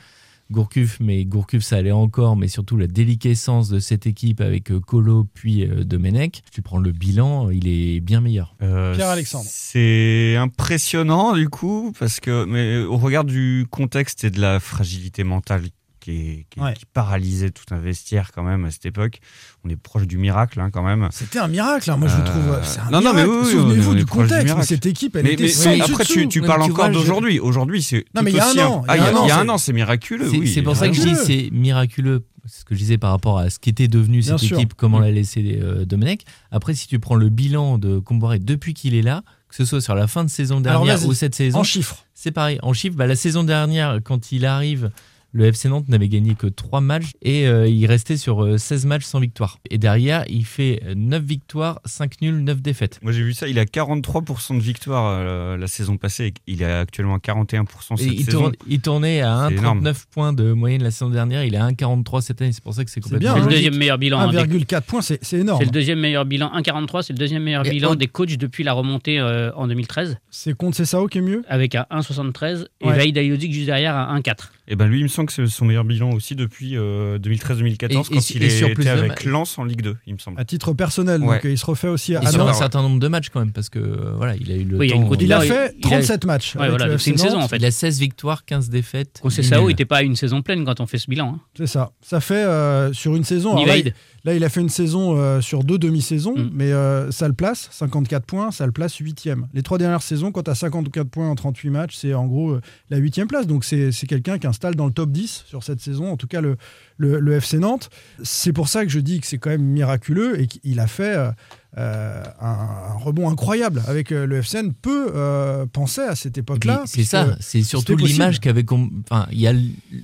Gourcuff, 0.51 0.99
mais 1.01 1.25
Gourcuff 1.25 1.63
ça 1.63 1.77
allait 1.77 1.93
encore, 1.93 2.37
mais 2.37 2.49
surtout 2.49 2.77
la 2.77 2.87
déliquescence 2.87 3.69
de 3.69 3.81
cette 3.81 4.07
équipe 4.07 4.41
avec 4.41 4.71
euh, 4.71 4.81
Colo 4.81 5.27
puis 5.35 5.65
euh, 5.65 5.83
Domenech, 5.83 6.43
tu 6.53 6.63
prends 6.63 6.79
le 6.79 6.93
bilan, 6.93 7.51
il 7.51 7.67
est 7.67 8.01
bien 8.01 8.21
meilleur. 8.21 8.55
Euh, 8.63 8.95
Pierre-Alexandre. 8.95 9.47
C'est 9.49 10.37
impressionnant 10.37 11.35
du 11.35 11.49
coup, 11.49 11.93
parce 11.99 12.21
que, 12.21 12.45
mais 12.45 12.79
au 12.79 12.97
regard 12.97 13.25
du 13.25 13.67
contexte 13.71 14.25
et 14.25 14.31
de 14.31 14.41
la 14.41 14.61
fragilité 14.61 15.25
mentale 15.25 15.65
qui, 16.07 16.13
est- 16.13 16.47
qui- 16.51 16.61
Ouais. 16.61 16.73
qui 16.75 16.85
paralysait 16.87 17.51
tout 17.51 17.65
un 17.75 17.79
vestiaire 17.79 18.31
quand 18.33 18.45
même 18.45 18.65
à 18.65 18.71
cette 18.71 18.87
époque, 18.87 19.19
on 19.65 19.69
est 19.69 19.77
proche 19.77 20.07
du 20.07 20.19
miracle 20.19 20.61
hein, 20.61 20.71
quand 20.71 20.83
même. 20.85 21.09
C'était 21.11 21.41
un 21.41 21.49
miracle, 21.49 21.91
hein, 21.91 21.97
moi 21.97 22.09
je 22.09 22.15
Euh, 22.15 22.25
trouve. 22.25 22.61
Un 22.87 22.91
non, 22.93 23.01
non, 23.01 23.13
mais 23.13 23.25
oui, 23.25 23.39
oui, 23.43 23.51
Souvenez-vous 23.51 23.95
du 23.97 24.07
contexte, 24.07 24.55
mais 24.57 24.63
cette 24.63 24.87
équipe, 24.87 25.17
elle 25.17 25.25
Mais, 25.25 25.33
était 25.33 25.43
mais 25.45 25.49
sans 25.49 25.81
après, 25.81 26.05
dessus 26.05 26.29
tu, 26.29 26.43
parles 26.43 26.61
mais 26.61 26.67
tu 26.67 26.73
encore 26.73 26.87
je- 26.87 26.93
d'aujourd'hui. 26.93 27.41
Aujourd'hui, 27.41 27.83
c'est. 27.83 28.05
Non, 28.15 28.23
mais 28.23 28.31
il 28.31 28.37
y 28.37 28.41
a 28.41 28.47
un 28.47 28.51
aussi 28.51 28.61
an, 28.61 28.79
imp- 28.81 28.85
Ah, 28.89 28.97
il 28.97 29.03
y 29.03 29.07
a 29.07 29.09
un 29.11 29.15
an, 29.17 29.25
il 29.25 29.29
y 29.29 29.31
a 29.33 29.35
c'est- 29.35 29.41
un 29.41 29.49
an, 29.49 29.59
c'est 29.59 29.73
miraculeux. 29.73 30.31
C'est 30.47 30.63
pour 30.63 30.77
ça 30.77 30.87
que 30.89 30.95
je 30.95 31.01
dis 31.01 31.07
miraculeux. 31.09 31.27
c'est 31.45 31.51
miraculeux, 31.51 32.25
ce 32.47 32.65
que 32.65 32.75
je 32.77 32.79
disais 32.81 32.99
par 32.99 33.11
rapport 33.11 33.39
à 33.39 33.51
ce 33.51 33.59
qu'était 33.59 33.89
devenu 33.89 34.21
Bien 34.21 34.39
cette 34.39 34.47
sûr. 34.47 34.57
équipe, 34.59 34.75
comment 34.75 35.01
l'a 35.01 35.11
laissé 35.11 35.59
euh, 35.61 35.85
Domenech. 35.85 36.21
Après, 36.53 36.75
si 36.75 36.87
tu 36.87 36.99
prends 37.01 37.17
le 37.17 37.29
bilan 37.29 37.79
de 37.79 37.99
Comboiré 37.99 38.39
depuis 38.39 38.73
qu'il 38.75 38.95
est 38.95 39.03
là, 39.03 39.23
que 39.49 39.55
ce 39.57 39.65
soit 39.65 39.81
sur 39.81 39.95
la 39.95 40.07
fin 40.07 40.25
de 40.25 40.31
saison 40.31 40.61
dernière 40.61 41.05
ou 41.07 41.13
cette 41.15 41.35
saison, 41.35 41.59
En 41.61 41.65
chiffres. 41.65 42.05
c'est 42.15 42.31
pareil. 42.33 42.59
En 42.63 42.73
chiffres, 42.73 42.97
bah, 42.97 43.07
la 43.07 43.17
saison 43.17 43.43
dernière, 43.45 43.99
quand 44.05 44.31
il 44.33 44.45
arrive, 44.47 44.91
le 45.37 45.45
FC 45.47 45.69
Nantes 45.69 45.89
n'avait 45.89 46.09
gagné 46.09 46.35
que 46.35 46.47
3 46.47 46.81
matchs 46.81 47.11
et 47.23 47.47
euh, 47.47 47.69
il 47.69 47.85
restait 47.87 48.17
sur 48.17 48.45
euh, 48.45 48.57
16 48.59 48.87
matchs 48.87 49.05
sans 49.05 49.21
victoire. 49.21 49.59
Et 49.71 49.79
derrière, 49.79 50.25
il 50.29 50.45
fait 50.47 50.81
euh, 50.87 50.95
9 50.97 51.23
victoires, 51.23 51.81
5 51.85 52.21
nuls, 52.23 52.43
9 52.43 52.63
défaites. 52.63 52.99
Moi 53.03 53.13
j'ai 53.13 53.23
vu 53.23 53.35
ça, 53.35 53.47
il 53.49 53.59
a 53.59 53.65
43% 53.65 54.57
de 54.57 54.63
victoire 54.63 55.05
euh, 55.21 55.57
la 55.57 55.67
saison 55.67 55.97
passée, 55.97 56.27
et 56.29 56.35
il 56.47 56.63
est 56.63 56.65
actuellement 56.73 57.15
à 57.15 57.19
41% 57.19 57.65
cette 57.97 58.01
Et 58.01 58.11
il, 58.15 58.25
saison. 58.25 58.39
tourne- 58.41 58.55
il 58.67 58.81
tournait 58.81 59.21
à 59.21 59.47
C'est 59.51 59.57
énorme. 59.57 59.81
1,39 59.87 60.05
points 60.11 60.33
de 60.33 60.53
moyenne 60.53 60.83
la 60.83 60.91
saison 60.91 61.11
dernière. 61.11 61.45
Il 61.45 61.55
est 61.55 61.59
à 61.59 61.67
1,43 61.67 62.21
cette 62.23 62.41
année. 62.43 62.53
C'est 62.53 62.63
pour 62.65 62.75
ça 62.75 62.85
que 62.85 62.91
c'est 62.91 63.01
complètement. 63.01 63.21
bien, 63.21 63.35
C'est 63.35 63.41
le 63.41 63.47
hein. 63.47 63.51
deuxième 63.57 63.77
meilleur 63.77 63.99
bilan. 63.99 64.21
hein, 64.21 64.31
des- 64.31 64.39
1,4 64.39 64.81
points, 64.83 65.03
c'est 65.03 65.21
énorme. 65.35 65.59
C'est 65.61 65.67
le 65.67 65.71
deuxième 65.71 66.01
meilleur 66.01 66.25
bilan. 66.25 66.51
1,43, 66.55 67.03
c'est 67.03 67.13
le 67.13 67.19
deuxième 67.19 67.43
meilleur 67.43 67.67
Et 67.67 67.71
bilan 67.71 67.95
des 67.95 68.07
coachs 68.09 68.37
depuis 68.37 68.65
la 68.65 68.73
remontée 68.73 69.19
euh, 69.21 69.53
en 69.55 69.67
2013, 69.69 70.17
C'est 70.31 70.57
Comte 70.57 70.75
Cessao 70.75 71.07
qui 71.09 71.19
est 71.19 71.23
mieux? 71.23 71.43
Avec 71.49 71.75
un 71.75 71.87
1,73 71.91 72.67
et. 72.81 72.87
Vaïd 72.91 73.17
Aliodic 73.19 73.53
juste 73.53 73.67
derrière 73.67 73.95
à 73.95 74.17
1,4. 74.19 74.51
Et 74.69 74.75
ben 74.77 74.87
lui, 74.87 74.99
il 75.01 75.05
me 75.05 75.09
semble 75.09 75.29
que 75.29 75.33
c'est 75.33 75.47
son 75.47 75.65
meilleur 75.65 75.85
bilan 75.85 76.11
aussi 76.13 76.35
depuis 76.35 76.77
euh, 76.77 77.19
2013-2014 77.19 77.85
Et- 77.91 77.95
quand 77.95 78.03
et- 78.03 78.35
il 78.35 78.43
et 78.43 78.51
sur 78.51 78.69
était 78.69 78.89
avec 78.89 79.25
Lens 79.25 79.59
en 79.59 79.65
Ligue 79.65 79.83
2, 79.83 79.97
il 80.07 80.15
me 80.15 80.19
semble. 80.19 80.41
à 80.41 80.45
titre 80.45 80.73
personnel. 80.73 81.23
Ouais. 81.23 81.37
Donc 81.37 81.45
euh, 81.45 81.51
il 81.53 81.59
se 81.59 81.67
refait 81.67 81.89
aussi 81.89 82.17
à 82.17 82.23
Et 82.23 82.27
sur 82.27 82.47
un 82.49 82.53
certain 82.53 82.83
nombre 82.83 82.99
de 82.99 83.09
matchs 83.09 83.29
quand 83.31 83.41
même, 83.41 83.53
parce 83.53 83.69
que 83.69 83.79
euh, 83.79 84.13
voilà, 84.17 84.35
il 84.37 84.51
a 84.51 84.57
eu 84.57 84.65
le 84.65 84.77
Oui, 84.77 84.87
il 84.89 84.93
a 84.93 84.97
temps. 84.97 85.15
une 85.15 85.21
Il 85.21 85.33
a 85.33 85.45
il- 85.45 85.49
fait 85.49 85.75
il 85.79 85.87
a- 85.87 85.89
37 85.89 86.25
matchs. 86.25 86.57
Ouais, 86.57 86.69
voilà, 86.69 86.99
c'est 86.99 87.11
une 87.11 87.19
saison 87.19 87.39
en 87.41 87.49
fait. 87.49 87.57
Il 87.59 87.65
a 87.65 87.71
16 87.71 88.01
victoires, 88.01 88.45
15 88.45 88.69
défaites. 88.69 89.21
Concessao 89.23 89.61
nul. 89.61 89.69
n'était 89.69 89.85
pas 89.85 89.99
à 89.99 90.03
une 90.03 90.17
saison 90.17 90.43
pleine 90.43 90.65
quand 90.65 90.81
on 90.81 90.87
fait 90.87 90.99
ce 90.99 91.09
bilan. 91.09 91.35
hein. 91.37 91.41
C'est 91.57 91.67
ça. 91.69 91.93
Ça 92.03 92.21
fait 92.21 92.35
euh, 92.35 92.93
sur 92.93 93.15
une 93.17 93.25
saison. 93.25 93.65
Là, 93.65 93.77
il, 93.77 93.93
là, 94.25 94.35
il 94.35 94.43
a 94.45 94.49
fait 94.49 94.61
une 94.61 94.69
saison 94.69 95.17
euh, 95.17 95.41
sur 95.41 95.63
deux 95.65 95.79
demi-saisons, 95.79 96.35
Mm. 96.37 96.51
mais 96.53 96.73
euh, 96.73 97.11
ça 97.13 97.29
le 97.29 97.35
place 97.35 97.69
54 97.71 98.25
points, 98.27 98.51
ça 98.51 98.67
le 98.67 98.73
place 98.73 98.97
8 98.97 99.29
Les 99.55 99.63
trois 99.63 99.79
dernières 99.79 100.03
saisons, 100.03 100.33
quand 100.33 100.43
tu 100.43 100.51
as 100.51 100.55
54 100.57 101.09
points 101.09 101.29
en 101.29 101.35
38 101.37 101.71
matchs, 101.71 101.95
c'est 101.97 102.15
en 102.15 102.27
gros 102.27 102.51
euh, 102.51 102.61
la 102.91 102.97
8 102.99 103.27
place. 103.27 103.47
Donc 103.47 103.65
c'est 103.65 103.93
c'est 103.93 104.07
quelqu'un 104.07 104.39
qui 104.39 104.47
installe 104.57 104.75
dans 104.75 104.87
le 104.87 104.93
top 104.93 105.11
10 105.13 105.45
sur 105.47 105.63
cette 105.63 105.81
saison, 105.81 106.11
en 106.11 106.17
tout 106.17 106.27
cas 106.27 106.41
le, 106.41 106.57
le, 106.97 107.21
le 107.21 107.33
FC 107.35 107.59
Nantes. 107.59 107.91
C'est 108.23 108.55
pour 108.55 108.69
ça 108.69 108.85
que 108.87 108.91
je 108.91 109.01
dis 109.01 109.21
que 109.21 109.27
c'est 109.27 109.37
quand 109.39 109.51
même 109.51 109.63
miraculeux 109.63 110.41
et 110.41 110.47
qu'il 110.47 110.81
a 110.81 110.87
fait. 110.87 111.15
euh, 111.15 111.31
euh, 111.79 112.23
un, 112.41 112.47
un 112.47 112.95
rebond 112.95 113.29
incroyable 113.29 113.83
avec 113.87 114.11
euh, 114.11 114.25
le 114.27 114.41
FCN 114.41 114.71
peut 114.81 115.11
euh, 115.15 115.67
penser 115.67 116.01
à 116.01 116.15
cette 116.15 116.39
époque-là. 116.39 116.85
C'est 116.87 117.05
ça, 117.05 117.37
c'est 117.39 117.63
surtout 117.63 117.97
l'image 117.97 118.41
qu'avait. 118.41 118.65
Enfin, 118.71 119.27
il 119.31 119.39
y 119.41 119.47
a 119.47 119.53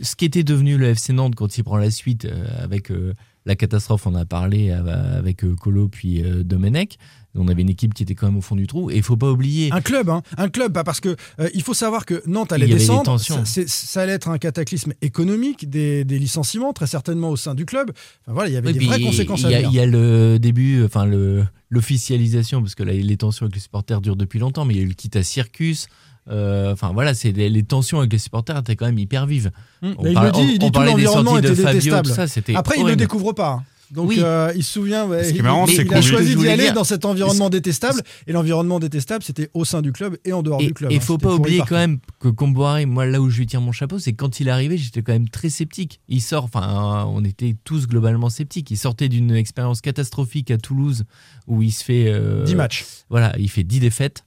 ce 0.02 0.14
qui 0.14 0.26
était 0.26 0.44
devenu 0.44 0.76
le 0.76 0.88
FC 0.88 1.14
Nantes 1.14 1.34
quand 1.34 1.56
il 1.56 1.64
prend 1.64 1.78
la 1.78 1.90
suite 1.90 2.28
avec 2.62 2.90
euh, 2.90 3.14
la 3.46 3.56
catastrophe, 3.56 4.06
on 4.06 4.14
a 4.14 4.26
parlé 4.26 4.70
avec 4.70 5.44
Colo 5.60 5.88
puis 5.88 6.22
Domenech. 6.44 6.98
On 7.34 7.48
avait 7.48 7.62
une 7.62 7.70
équipe 7.70 7.94
qui 7.94 8.02
était 8.02 8.14
quand 8.14 8.26
même 8.26 8.36
au 8.36 8.42
fond 8.42 8.56
du 8.56 8.66
trou. 8.66 8.90
Et 8.90 8.96
il 8.96 9.02
faut 9.02 9.16
pas 9.16 9.30
oublier. 9.30 9.72
Un 9.72 9.80
club, 9.80 10.10
hein, 10.10 10.22
un 10.36 10.48
club, 10.48 10.72
pas 10.72 10.84
parce 10.84 11.00
que 11.00 11.16
euh, 11.40 11.48
il 11.54 11.62
faut 11.62 11.72
savoir 11.74 12.04
que 12.04 12.22
Nantes 12.26 12.52
allait 12.52 12.66
descendre. 12.66 13.04
tensions. 13.04 13.44
Ça, 13.44 13.62
ça 13.66 14.02
allait 14.02 14.12
être 14.12 14.28
un 14.28 14.38
cataclysme 14.38 14.92
économique, 15.00 15.70
des, 15.70 16.04
des 16.04 16.18
licenciements 16.18 16.72
très 16.72 16.86
certainement 16.86 17.30
au 17.30 17.36
sein 17.36 17.54
du 17.54 17.64
club. 17.64 17.90
Enfin, 18.22 18.32
voilà, 18.34 18.50
il 18.50 18.52
y 18.52 18.56
avait 18.56 18.72
Oui, 18.72 18.78
des 18.78 18.84
vraies 18.84 19.00
conséquences 19.00 19.40
il 19.40 19.46
à 19.46 19.50
y, 19.50 19.54
a, 19.54 19.58
venir. 19.58 19.70
il 19.70 19.76
y 19.76 19.80
a 19.80 19.86
le 19.86 20.38
début, 20.38 20.84
enfin 20.84 21.06
le 21.06 21.44
l'officialisation, 21.70 22.60
parce 22.60 22.74
que 22.74 22.82
là, 22.82 22.92
les 22.92 23.16
tensions 23.16 23.44
avec 23.44 23.54
les 23.54 23.60
supporters 23.60 24.02
durent 24.02 24.16
depuis 24.16 24.38
longtemps, 24.38 24.66
mais 24.66 24.74
il 24.74 24.76
y 24.76 24.80
a 24.80 24.84
eu 24.84 24.88
le 24.88 24.92
quitte 24.94 25.16
à 25.16 25.22
Circus. 25.22 25.86
Enfin 26.28 26.92
voilà, 26.92 27.14
c'est 27.14 27.32
les, 27.32 27.62
tensions 27.62 28.00
avec 28.00 28.12
les 28.12 28.18
supporters 28.18 28.58
étaient 28.58 28.76
quand 28.76 28.84
même 28.84 28.98
hyper 28.98 29.24
vives. 29.24 29.50
Hum. 29.82 29.96
il 30.04 30.12
le 30.12 30.32
dit, 30.32 30.52
il 30.52 30.58
dit 30.58 30.70
tout 30.70 30.80
l'environnement 30.80 31.38
était 31.38 31.54
détestable. 31.54 32.10
Après, 32.54 32.78
il 32.78 32.84
ne 32.84 32.94
découvre 32.94 33.32
pas. 33.32 33.62
Donc 33.92 34.08
oui. 34.08 34.20
euh, 34.20 34.50
il 34.56 34.64
se 34.64 34.72
souvient, 34.72 35.06
ouais, 35.06 35.30
il, 35.30 35.42
marrant, 35.42 35.66
il, 35.66 35.94
a 35.94 36.00
choisi 36.00 36.34
d'y 36.34 36.48
aller 36.48 36.72
dans 36.72 36.82
cet 36.82 37.04
environnement 37.04 37.50
détestable. 37.50 38.00
Et 38.26 38.32
l'environnement 38.32 38.80
détestable, 38.80 39.22
c'était 39.22 39.50
au 39.52 39.66
sein 39.66 39.82
du 39.82 39.92
club 39.92 40.16
et 40.24 40.32
en 40.32 40.42
dehors 40.42 40.58
du 40.58 40.72
club. 40.72 40.90
Et 40.90 40.94
il 40.94 40.98
hein, 40.98 41.00
faut 41.00 41.18
pas 41.18 41.34
oublier 41.34 41.62
quand 41.68 41.76
même 41.76 41.98
que 42.18 42.28
Comboiré, 42.28 42.86
moi 42.86 43.04
là 43.04 43.20
où 43.20 43.28
je 43.28 43.38
lui 43.38 43.46
tiens 43.46 43.60
mon 43.60 43.72
chapeau, 43.72 43.98
c'est 43.98 44.14
quand 44.14 44.40
il 44.40 44.48
est 44.48 44.50
arrivé, 44.50 44.78
j'étais 44.78 45.02
quand 45.02 45.12
même 45.12 45.28
très 45.28 45.50
sceptique. 45.50 46.00
Il 46.08 46.22
sort, 46.22 46.44
enfin, 46.44 47.04
on 47.08 47.22
était 47.22 47.54
tous 47.64 47.86
globalement 47.86 48.30
sceptiques. 48.30 48.70
Il 48.70 48.78
sortait 48.78 49.10
d'une 49.10 49.32
expérience 49.32 49.82
catastrophique 49.82 50.50
à 50.50 50.56
Toulouse 50.56 51.04
où 51.46 51.60
il 51.60 51.70
se 51.72 51.84
fait 51.84 52.06
euh, 52.08 52.44
10 52.44 52.54
matchs. 52.54 52.86
Voilà, 53.10 53.34
il 53.38 53.50
fait 53.50 53.64
10 53.64 53.80
défaites. 53.80 54.24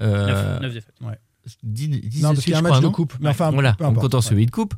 Euh, 0.00 0.60
9, 0.60 0.62
9 0.62 0.74
défaites. 0.74 0.94
Ouais. 1.00 1.18
10, 1.64 1.88
10 1.88 2.22
non, 2.22 2.28
parce 2.28 2.44
qu'il 2.44 2.52
y 2.52 2.56
a 2.56 2.58
un 2.58 2.62
match 2.62 2.80
de 2.80 2.88
coupe. 2.88 3.14
Mais 3.20 3.30
enfin, 3.30 3.50
voilà, 3.50 3.76
en 3.80 3.94
comptant 3.94 4.20
celui 4.20 4.46
de 4.46 4.50
coupe. 4.52 4.74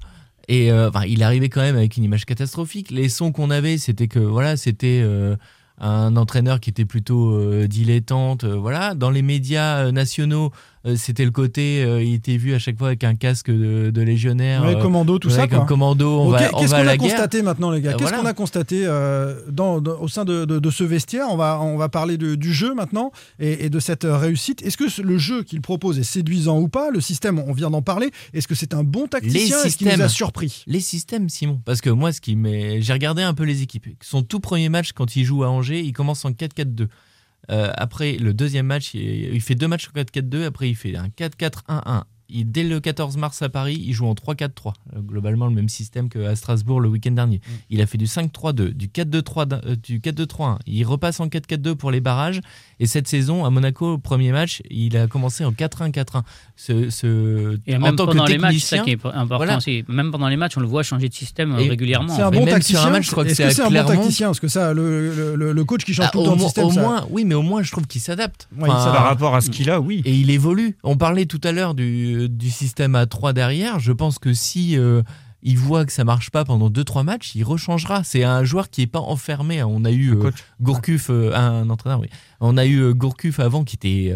Et 0.48 0.70
euh, 0.72 0.90
il 1.06 1.22
arrivait 1.22 1.48
quand 1.48 1.60
même 1.60 1.76
avec 1.76 1.96
une 1.96 2.04
image 2.04 2.24
catastrophique. 2.24 2.90
Les 2.90 3.08
sons 3.08 3.32
qu'on 3.32 3.50
avait, 3.50 3.78
c'était 3.78 4.08
que 4.08 4.18
voilà, 4.18 4.56
c'était 4.56 5.00
euh, 5.02 5.36
un 5.78 6.16
entraîneur 6.16 6.60
qui 6.60 6.70
était 6.70 6.84
plutôt 6.84 7.34
euh, 7.34 7.66
dilettante. 7.66 8.44
voilà, 8.44 8.94
dans 8.94 9.10
les 9.10 9.22
médias 9.22 9.90
nationaux, 9.92 10.46
euh, 10.46 10.50
c'était 10.96 11.24
le 11.24 11.30
côté, 11.30 11.82
euh, 11.82 12.02
il 12.02 12.14
était 12.14 12.36
vu 12.36 12.54
à 12.54 12.58
chaque 12.58 12.78
fois 12.78 12.88
avec 12.88 13.04
un 13.04 13.14
casque 13.14 13.50
de, 13.50 13.90
de 13.90 14.02
légionnaire. 14.02 14.64
Ouais, 14.64 14.78
commando, 14.78 15.18
tout 15.18 15.30
ça. 15.30 15.40
Avec 15.40 15.52
un 15.52 15.64
commando, 15.64 16.20
on 16.20 16.30
va, 16.30 16.50
on. 16.52 16.60
Qu'est-ce 16.60 16.74
qu'on 16.74 16.86
a 16.86 16.96
constaté 16.96 17.42
maintenant, 17.42 17.70
les 17.70 17.80
gars 17.80 17.94
Qu'est-ce 17.94 18.12
qu'on 18.12 18.26
a 18.26 18.32
constaté 18.32 18.86
dans, 19.48 19.82
au 19.82 20.08
sein 20.08 20.24
de, 20.24 20.44
de, 20.44 20.70
ce 20.70 20.84
vestiaire 20.84 21.26
on 21.30 21.36
va, 21.36 21.60
on 21.60 21.76
va 21.76 21.88
parler 21.88 22.16
du 22.16 22.52
jeu 22.52 22.74
maintenant 22.74 23.12
et, 23.38 23.66
et 23.66 23.70
de 23.70 23.78
cette 23.80 24.04
réussite. 24.04 24.62
Est-ce 24.62 24.76
que 24.76 25.02
le 25.02 25.18
jeu 25.18 25.42
qu'il 25.42 25.60
propose 25.60 25.98
est 25.98 26.04
séduisant 26.04 26.58
ou 26.58 26.68
pas? 26.68 26.90
Le 26.90 27.00
système, 27.00 27.38
on 27.38 27.52
vient 27.52 27.70
d'en 27.70 27.82
parler. 27.82 28.10
Est-ce 28.32 28.48
que 28.48 28.54
c'est 28.54 28.74
un 28.74 28.84
bon 28.84 29.06
tacticien? 29.06 29.62
Est-ce 29.62 29.76
qu'il 29.76 29.88
nous 29.88 30.02
a 30.02 30.08
surpris? 30.08 30.64
Les 30.66 30.80
systèmes, 30.80 31.28
Simon. 31.28 31.60
Parce 31.64 31.80
que 31.80 31.90
moi, 31.90 32.12
ce 32.12 32.20
qui 32.20 32.36
j'ai 32.80 32.92
regardé 32.92 33.22
un 33.22 33.34
peu 33.34 33.44
les 33.44 33.62
équipes. 33.62 33.86
Son 34.00 34.22
tout 34.22 34.40
premier 34.40 34.68
match, 34.68 34.92
quand 34.92 35.16
il 35.16 35.24
joue 35.24 35.44
à 35.44 35.50
Angers, 35.50 35.80
il 35.80 35.92
commence 35.92 36.24
en 36.24 36.30
4-4-2. 36.30 36.88
Euh, 37.50 37.72
après 37.74 38.12
le 38.12 38.32
deuxième 38.32 38.66
match, 38.66 38.94
il, 38.94 39.40
fait 39.40 39.54
deux 39.54 39.68
matchs 39.68 39.88
en 39.88 39.98
4-4-2. 39.98 40.44
Après, 40.44 40.68
il 40.68 40.76
fait 40.76 40.96
un 40.96 41.08
4-4-1-1 41.08 42.04
dès 42.44 42.64
le 42.64 42.80
14 42.80 43.16
mars 43.16 43.42
à 43.42 43.48
Paris, 43.48 43.82
il 43.84 43.92
joue 43.92 44.06
en 44.06 44.14
3-4-3. 44.14 44.72
Euh, 44.96 45.00
globalement, 45.00 45.46
le 45.46 45.54
même 45.54 45.68
système 45.68 46.08
qu'à 46.08 46.34
Strasbourg 46.36 46.80
le 46.80 46.88
week-end 46.88 47.12
dernier. 47.12 47.36
Mm. 47.36 47.50
Il 47.70 47.80
a 47.82 47.86
fait 47.86 47.98
du 47.98 48.06
5-3-2, 48.06 48.70
du 48.70 48.88
4-2-3, 48.88 49.60
euh, 49.64 49.76
du 49.76 50.00
4-2-3-1. 50.00 50.58
Il 50.66 50.84
repasse 50.84 51.20
en 51.20 51.26
4-4-2 51.28 51.74
pour 51.74 51.90
les 51.90 52.00
barrages. 52.00 52.40
Et 52.78 52.86
cette 52.86 53.08
saison, 53.08 53.44
à 53.44 53.50
Monaco, 53.50 53.98
premier 53.98 54.32
match, 54.32 54.62
il 54.70 54.96
a 54.96 55.06
commencé 55.06 55.44
en 55.44 55.52
4-1-4-1. 55.52 56.22
Ce, 56.56 56.90
ce, 56.90 57.58
et 57.66 57.78
même 57.78 57.96
pendant 57.96 58.24
les 58.24 58.38
matchs, 58.38 58.58
ça 58.58 58.78
qui 58.78 58.92
est 58.92 59.06
important. 59.06 59.58
Même 59.88 60.10
pendant 60.10 60.28
les 60.28 60.36
matchs, 60.36 60.56
on 60.56 60.60
le 60.60 60.66
voit 60.66 60.82
changer 60.82 61.08
de 61.08 61.14
système 61.14 61.54
régulièrement. 61.54 62.14
C'est 62.14 62.22
un 62.22 62.30
bon 62.30 62.46
tacticien. 62.46 62.90
Match, 62.90 63.06
je 63.06 63.10
crois 63.12 63.24
que 63.24 63.34
c'est 63.34 63.48
-ce 63.48 63.62
un 63.62 63.70
bon 63.70 63.84
tacticien? 63.86 64.28
Parce 64.28 64.40
que 64.40 64.48
ça, 64.48 64.72
le, 64.72 65.34
le, 65.36 65.64
coach 65.64 65.84
qui 65.84 65.94
change 65.94 66.06
ah, 66.08 66.10
tout 66.12 66.20
le 66.20 66.24
temps 66.24 66.36
de 66.36 66.40
système. 66.40 66.64
Au 66.66 66.70
moins, 66.72 67.06
oui, 67.10 67.24
mais 67.24 67.34
au 67.34 67.42
moins, 67.42 67.62
je 67.62 67.70
trouve 67.70 67.86
qu'il 67.86 68.00
s'adapte. 68.00 68.48
par 68.58 69.04
rapport 69.04 69.34
à 69.34 69.40
ce 69.40 69.50
qu'il 69.50 69.70
a, 69.70 69.80
oui. 69.80 70.02
Et 70.04 70.14
il 70.14 70.30
évolue. 70.30 70.76
On 70.82 70.96
parlait 70.96 71.26
tout 71.26 71.40
à 71.44 71.52
l'heure 71.52 71.74
du 71.74 72.19
du 72.28 72.50
système 72.50 72.94
à 72.94 73.06
3 73.06 73.32
derrière, 73.32 73.78
je 73.78 73.92
pense 73.92 74.18
que 74.18 74.34
si 74.34 74.76
euh, 74.78 75.02
il 75.42 75.56
voit 75.58 75.84
que 75.84 75.92
ça 75.92 76.04
marche 76.04 76.30
pas 76.30 76.44
pendant 76.44 76.70
2-3 76.70 77.04
matchs, 77.04 77.34
il 77.34 77.44
rechangera. 77.44 78.04
C'est 78.04 78.24
un 78.24 78.44
joueur 78.44 78.70
qui 78.70 78.82
est 78.82 78.86
pas 78.86 79.00
enfermé. 79.00 79.62
On 79.62 79.84
a 79.84 79.90
eu 79.90 80.14
euh, 80.14 80.30
Gourcuff, 80.60 81.08
euh, 81.10 81.34
un 81.34 81.68
entraîneur, 81.70 82.00
oui. 82.00 82.08
On 82.40 82.56
a 82.56 82.66
eu 82.66 82.94
Gourcuff 82.94 83.40
avant 83.40 83.64
qui 83.64 83.76
était 83.76 84.14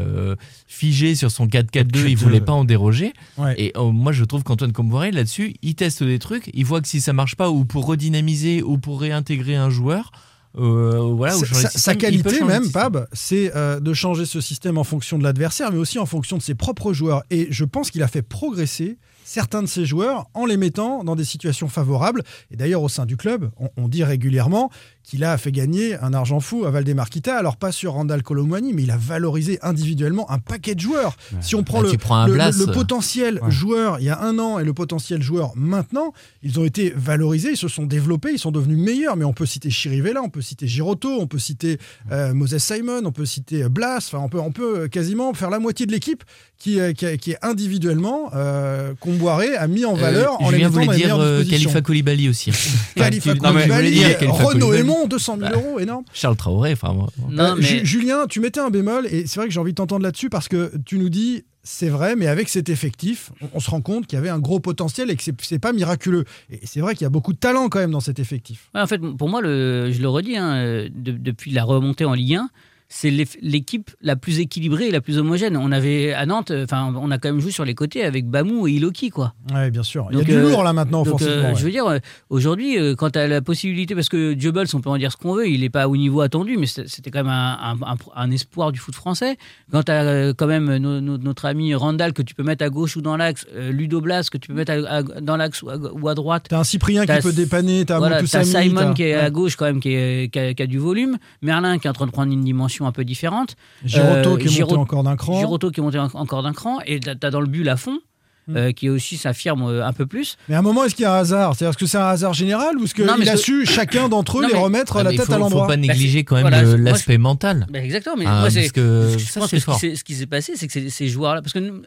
figé 0.66 1.14
sur 1.14 1.30
son 1.30 1.46
4-4-2, 1.46 2.08
il 2.08 2.16
voulait 2.16 2.40
pas 2.40 2.52
en 2.52 2.64
déroger. 2.64 3.12
Et 3.56 3.72
moi, 3.76 4.12
je 4.12 4.24
trouve 4.24 4.42
qu'Antoine 4.42 4.72
Comboiré, 4.72 5.10
là-dessus, 5.10 5.54
il 5.62 5.74
teste 5.74 6.02
des 6.02 6.18
trucs, 6.18 6.50
il 6.54 6.64
voit 6.64 6.80
que 6.80 6.88
si 6.88 7.00
ça 7.00 7.12
marche 7.12 7.36
pas, 7.36 7.50
ou 7.50 7.64
pour 7.64 7.86
redynamiser, 7.86 8.62
ou 8.62 8.78
pour 8.78 9.00
réintégrer 9.00 9.56
un 9.56 9.68
joueur, 9.68 10.10
voilà, 10.54 11.34
sa, 11.34 11.94
qualité 11.94 12.42
même, 12.44 12.70
Pab, 12.70 13.08
c'est 13.12 13.54
euh, 13.56 13.80
de 13.80 13.92
changer 13.92 14.24
ce 14.24 14.40
système 14.40 14.78
en 14.78 14.84
fonction 14.84 15.18
de 15.18 15.24
l'adversaire, 15.24 15.72
mais 15.72 15.78
aussi 15.78 15.98
en 15.98 16.06
fonction 16.06 16.36
de 16.36 16.42
ses 16.42 16.54
propres 16.54 16.92
joueurs. 16.92 17.24
Et 17.30 17.48
je 17.50 17.64
pense 17.64 17.90
qu'il 17.90 18.02
a 18.02 18.08
fait 18.08 18.22
progresser 18.22 18.98
certains 19.24 19.62
de 19.62 19.66
ses 19.66 19.86
joueurs 19.86 20.26
en 20.34 20.46
les 20.46 20.56
mettant 20.56 21.02
dans 21.02 21.16
des 21.16 21.24
situations 21.24 21.68
favorables. 21.68 22.22
Et 22.50 22.56
d'ailleurs, 22.56 22.82
au 22.82 22.88
sein 22.88 23.06
du 23.06 23.16
club, 23.16 23.50
on 23.76 23.88
dit 23.88 24.04
régulièrement 24.04 24.70
qu'il 25.04 25.22
a 25.22 25.36
fait 25.36 25.52
gagner 25.52 25.96
un 25.96 26.14
argent 26.14 26.40
fou 26.40 26.64
à 26.64 26.70
Valdemarquita. 26.70 27.36
Alors 27.36 27.56
pas 27.56 27.70
sur 27.72 27.92
Randall 27.92 28.22
Colomwani, 28.22 28.72
mais 28.72 28.82
il 28.82 28.90
a 28.90 28.96
valorisé 28.96 29.58
individuellement 29.62 30.30
un 30.30 30.38
paquet 30.38 30.74
de 30.74 30.80
joueurs. 30.80 31.16
Si 31.40 31.54
on 31.54 31.62
prend 31.62 31.80
ah, 31.80 32.26
le, 32.26 32.32
le, 32.34 32.72
potentiel 32.72 33.38
joueur 33.48 33.98
il 34.00 34.06
y 34.06 34.08
a 34.08 34.20
un 34.22 34.38
an 34.38 34.58
et 34.58 34.64
le 34.64 34.72
potentiel 34.72 35.22
joueur 35.22 35.52
maintenant, 35.54 36.12
ils 36.42 36.58
ont 36.58 36.64
été 36.64 36.90
valorisés, 36.96 37.50
ils 37.50 37.56
se 37.56 37.68
sont 37.68 37.84
développés, 37.84 38.32
ils 38.32 38.38
sont 38.38 38.50
devenus 38.50 38.78
meilleurs. 38.78 39.16
Mais 39.16 39.26
on 39.26 39.34
peut 39.34 39.46
citer 39.46 39.68
Chirivella, 39.68 40.22
on 40.22 40.30
peut 40.30 40.40
citer 40.40 40.66
Giroto, 40.66 41.20
on 41.20 41.26
peut 41.26 41.38
citer 41.38 41.78
euh, 42.10 42.32
Moses 42.32 42.58
Simon, 42.58 43.02
on 43.04 43.12
peut 43.12 43.26
citer 43.26 43.68
Blas. 43.68 43.98
Enfin, 43.98 44.18
on 44.18 44.30
peut, 44.30 44.40
on 44.40 44.52
peut 44.52 44.88
quasiment 44.88 45.34
faire 45.34 45.50
la 45.50 45.58
moitié 45.58 45.84
de 45.84 45.92
l'équipe 45.92 46.24
qui, 46.58 46.80
euh, 46.80 46.92
qui, 46.92 47.06
est 47.06 47.38
individuellement 47.42 48.30
euh, 48.34 48.94
Comboiré 49.00 49.56
a 49.56 49.66
mis 49.66 49.84
en 49.84 49.94
valeur 49.94 50.40
en 50.40 50.50
les 50.50 50.58
mettant 50.58 50.84
dans 50.84 50.92
les 50.92 50.96
dire 50.96 51.18
Khalifa 51.50 51.82
Koulibaly 51.82 52.28
aussi. 52.28 52.52
Khalifa 52.96 53.34
Koulibaly, 53.34 54.04
Renaud 54.26 54.72
Aymon 54.72 55.06
200 55.06 55.38
000 55.38 55.50
bah, 55.50 55.56
euros, 55.56 55.78
énorme. 55.78 56.04
Charles 56.12 56.36
Traoré, 56.36 56.72
enfin. 56.72 56.94
Non, 57.30 57.56
mais... 57.56 57.84
Julien, 57.84 58.26
tu 58.28 58.40
mettais 58.40 58.60
un 58.60 58.70
bémol, 58.70 59.06
et 59.06 59.26
c'est 59.26 59.36
vrai 59.40 59.46
que 59.46 59.52
j'ai 59.52 59.60
envie 59.60 59.72
de 59.72 59.76
t'entendre 59.76 60.02
là-dessus 60.02 60.30
parce 60.30 60.48
que 60.48 60.72
tu 60.86 60.98
nous 60.98 61.08
dis 61.08 61.44
c'est 61.66 61.88
vrai, 61.88 62.14
mais 62.14 62.26
avec 62.26 62.50
cet 62.50 62.68
effectif, 62.68 63.32
on, 63.54 63.58
se 63.58 63.70
rend 63.70 63.80
compte 63.80 64.06
qu'il 64.06 64.16
y 64.16 64.18
avait 64.18 64.28
un 64.28 64.38
gros 64.38 64.60
potentiel 64.60 65.10
et 65.10 65.16
que 65.16 65.22
c'est 65.22 65.58
pas 65.58 65.72
miraculeux. 65.72 66.24
Et 66.50 66.60
c'est 66.64 66.80
vrai 66.80 66.94
qu'il 66.94 67.04
y 67.04 67.06
a 67.06 67.10
beaucoup 67.10 67.32
de 67.32 67.38
talent 67.38 67.70
quand 67.70 67.78
même 67.78 67.90
dans 67.90 68.00
cet 68.00 68.18
effectif. 68.18 68.68
en 68.74 68.86
fait, 68.86 68.98
pour 68.98 69.30
moi, 69.30 69.40
le, 69.40 69.90
je 69.90 70.00
le 70.02 70.08
redis, 70.08 70.36
hein, 70.36 70.86
depuis 70.94 71.52
la 71.52 71.64
remontée 71.64 72.04
en 72.04 72.12
Ligue 72.12 72.34
1, 72.34 72.50
c'est 72.96 73.10
l'équipe 73.42 73.90
la 74.02 74.14
plus 74.14 74.38
équilibrée 74.38 74.86
et 74.86 74.90
la 74.92 75.00
plus 75.00 75.18
homogène. 75.18 75.56
On 75.56 75.72
avait 75.72 76.12
à 76.12 76.26
Nantes, 76.26 76.52
enfin, 76.52 76.94
on 76.96 77.10
a 77.10 77.18
quand 77.18 77.28
même 77.28 77.40
joué 77.40 77.50
sur 77.50 77.64
les 77.64 77.74
côtés 77.74 78.04
avec 78.04 78.28
Bamou 78.28 78.68
et 78.68 78.72
Iloki, 78.74 79.10
quoi. 79.10 79.34
Ouais, 79.52 79.72
bien 79.72 79.82
sûr. 79.82 80.06
Il 80.12 80.18
y 80.18 80.20
a 80.20 80.24
du 80.24 80.40
lourd 80.40 80.62
là 80.62 80.72
maintenant 80.72 81.00
euh, 81.00 81.08
offensivement. 81.08 81.56
Je 81.56 81.64
veux 81.64 81.72
dire, 81.72 81.86
euh, 81.86 81.98
aujourd'hui, 82.30 82.78
euh, 82.78 82.94
quand 82.94 83.10
tu 83.10 83.18
as 83.18 83.26
la 83.26 83.42
possibilité, 83.42 83.96
parce 83.96 84.08
que 84.08 84.38
Jubels, 84.38 84.68
on 84.74 84.80
peut 84.80 84.90
en 84.90 84.96
dire 84.96 85.10
ce 85.10 85.16
qu'on 85.16 85.34
veut, 85.34 85.48
il 85.48 85.62
n'est 85.62 85.70
pas 85.70 85.88
au 85.88 85.96
niveau 85.96 86.20
attendu, 86.20 86.56
mais 86.56 86.66
c'était 86.66 87.10
quand 87.10 87.24
même 87.24 87.32
un, 87.32 87.76
un, 88.14 88.30
espoir 88.30 88.70
du 88.70 88.78
foot 88.78 88.94
français. 88.94 89.38
Quand 89.72 89.82
tu 89.82 89.90
as 89.90 90.32
quand 90.32 90.46
même 90.46 90.76
notre 90.76 91.46
ami 91.46 91.74
Randall 91.74 92.12
que 92.12 92.22
tu 92.22 92.36
peux 92.36 92.44
mettre 92.44 92.64
à 92.64 92.68
gauche 92.70 92.96
ou 92.96 93.02
dans 93.02 93.16
l'axe, 93.16 93.44
Ludo 93.70 94.02
Blas 94.02 94.28
que 94.30 94.38
tu 94.38 94.48
peux 94.48 94.54
mettre 94.54 94.72
dans 95.20 95.36
l'axe 95.36 95.62
ou, 95.62 96.08
à 96.08 96.14
droite. 96.14 96.46
Tu 96.48 96.54
as 96.54 96.60
un 96.60 96.64
Cyprien 96.64 97.06
qui 97.06 97.20
peut 97.20 97.32
dépanner, 97.32 97.84
tu 97.84 97.92
as, 97.92 97.98
voilà, 97.98 98.24
Simon 98.24 98.94
qui 98.94 99.02
est 99.02 99.14
à 99.14 99.30
gauche 99.30 99.56
quand 99.56 99.64
même, 99.64 99.80
qui, 99.80 100.30
qui, 100.30 100.38
a, 100.38 100.54
qui 100.54 100.62
a 100.62 100.66
du 100.68 100.78
volume, 100.78 101.18
Merlin 101.42 101.78
qui 101.78 101.88
est 101.88 101.90
en 101.90 101.94
train 101.94 102.06
de 102.06 102.12
prendre 102.12 102.32
une 102.32 102.44
dimension 102.44 102.83
un 102.86 102.92
peu 102.92 103.04
différente. 103.04 103.56
Giroto 103.84 104.34
euh, 104.34 104.38
qui 104.38 104.48
est 104.48 104.60
monté 104.60 104.76
encore 104.76 105.02
d'un 105.02 105.16
cran. 105.16 105.38
Giroto 105.38 105.70
qui 105.70 105.80
est 105.80 105.82
monté 105.82 105.98
encore 105.98 106.42
d'un 106.42 106.52
cran. 106.52 106.78
Et 106.86 107.00
tu 107.00 107.08
as 107.08 107.30
dans 107.30 107.40
le 107.40 107.46
but 107.46 107.66
à 107.68 107.76
fond. 107.76 107.98
Hmm. 108.46 108.58
Euh, 108.58 108.72
qui 108.72 108.90
aussi 108.90 109.16
s'affirme 109.16 109.62
euh, 109.62 109.86
un 109.86 109.94
peu 109.94 110.04
plus. 110.04 110.36
Mais 110.50 110.54
à 110.54 110.58
un 110.58 110.62
moment, 110.62 110.84
est-ce 110.84 110.94
qu'il 110.94 111.04
y 111.04 111.06
a 111.06 111.14
un 111.14 111.20
hasard? 111.20 111.56
C'est-à-dire 111.56 111.78
que 111.78 111.86
c'est 111.86 111.96
un 111.96 112.08
hasard 112.08 112.34
général 112.34 112.76
ou 112.76 112.84
est-ce 112.84 112.94
qu'il 112.94 113.08
a 113.08 113.36
su 113.38 113.64
chacun 113.64 114.10
d'entre 114.10 114.38
eux 114.38 114.46
les 114.46 114.54
remettre 114.54 115.02
la 115.02 115.12
tête 115.12 115.30
à 115.30 115.38
l'endroit 115.38 115.48
Il 115.48 115.80
ne 115.80 115.86
faut 115.86 115.88
pas 115.88 115.94
négliger 115.94 116.24
quand 116.24 116.36
même 116.36 116.84
l'aspect 116.84 117.16
mental. 117.16 117.66
Bah, 117.70 117.78
exactement. 117.78 118.16
Mais 118.18 118.26
ah, 118.26 118.40
moi, 118.40 118.50
parce 118.52 118.72
que 118.72 119.16
je 119.16 119.32
pense 119.32 119.50
que 119.50 119.96
ce 119.96 120.04
qui 120.04 120.14
s'est 120.14 120.26
passé, 120.26 120.52
c'est 120.56 120.66
que 120.68 120.90
ces 120.90 121.08
joueurs-là, 121.08 121.40
parce 121.40 121.54
que 121.54 121.82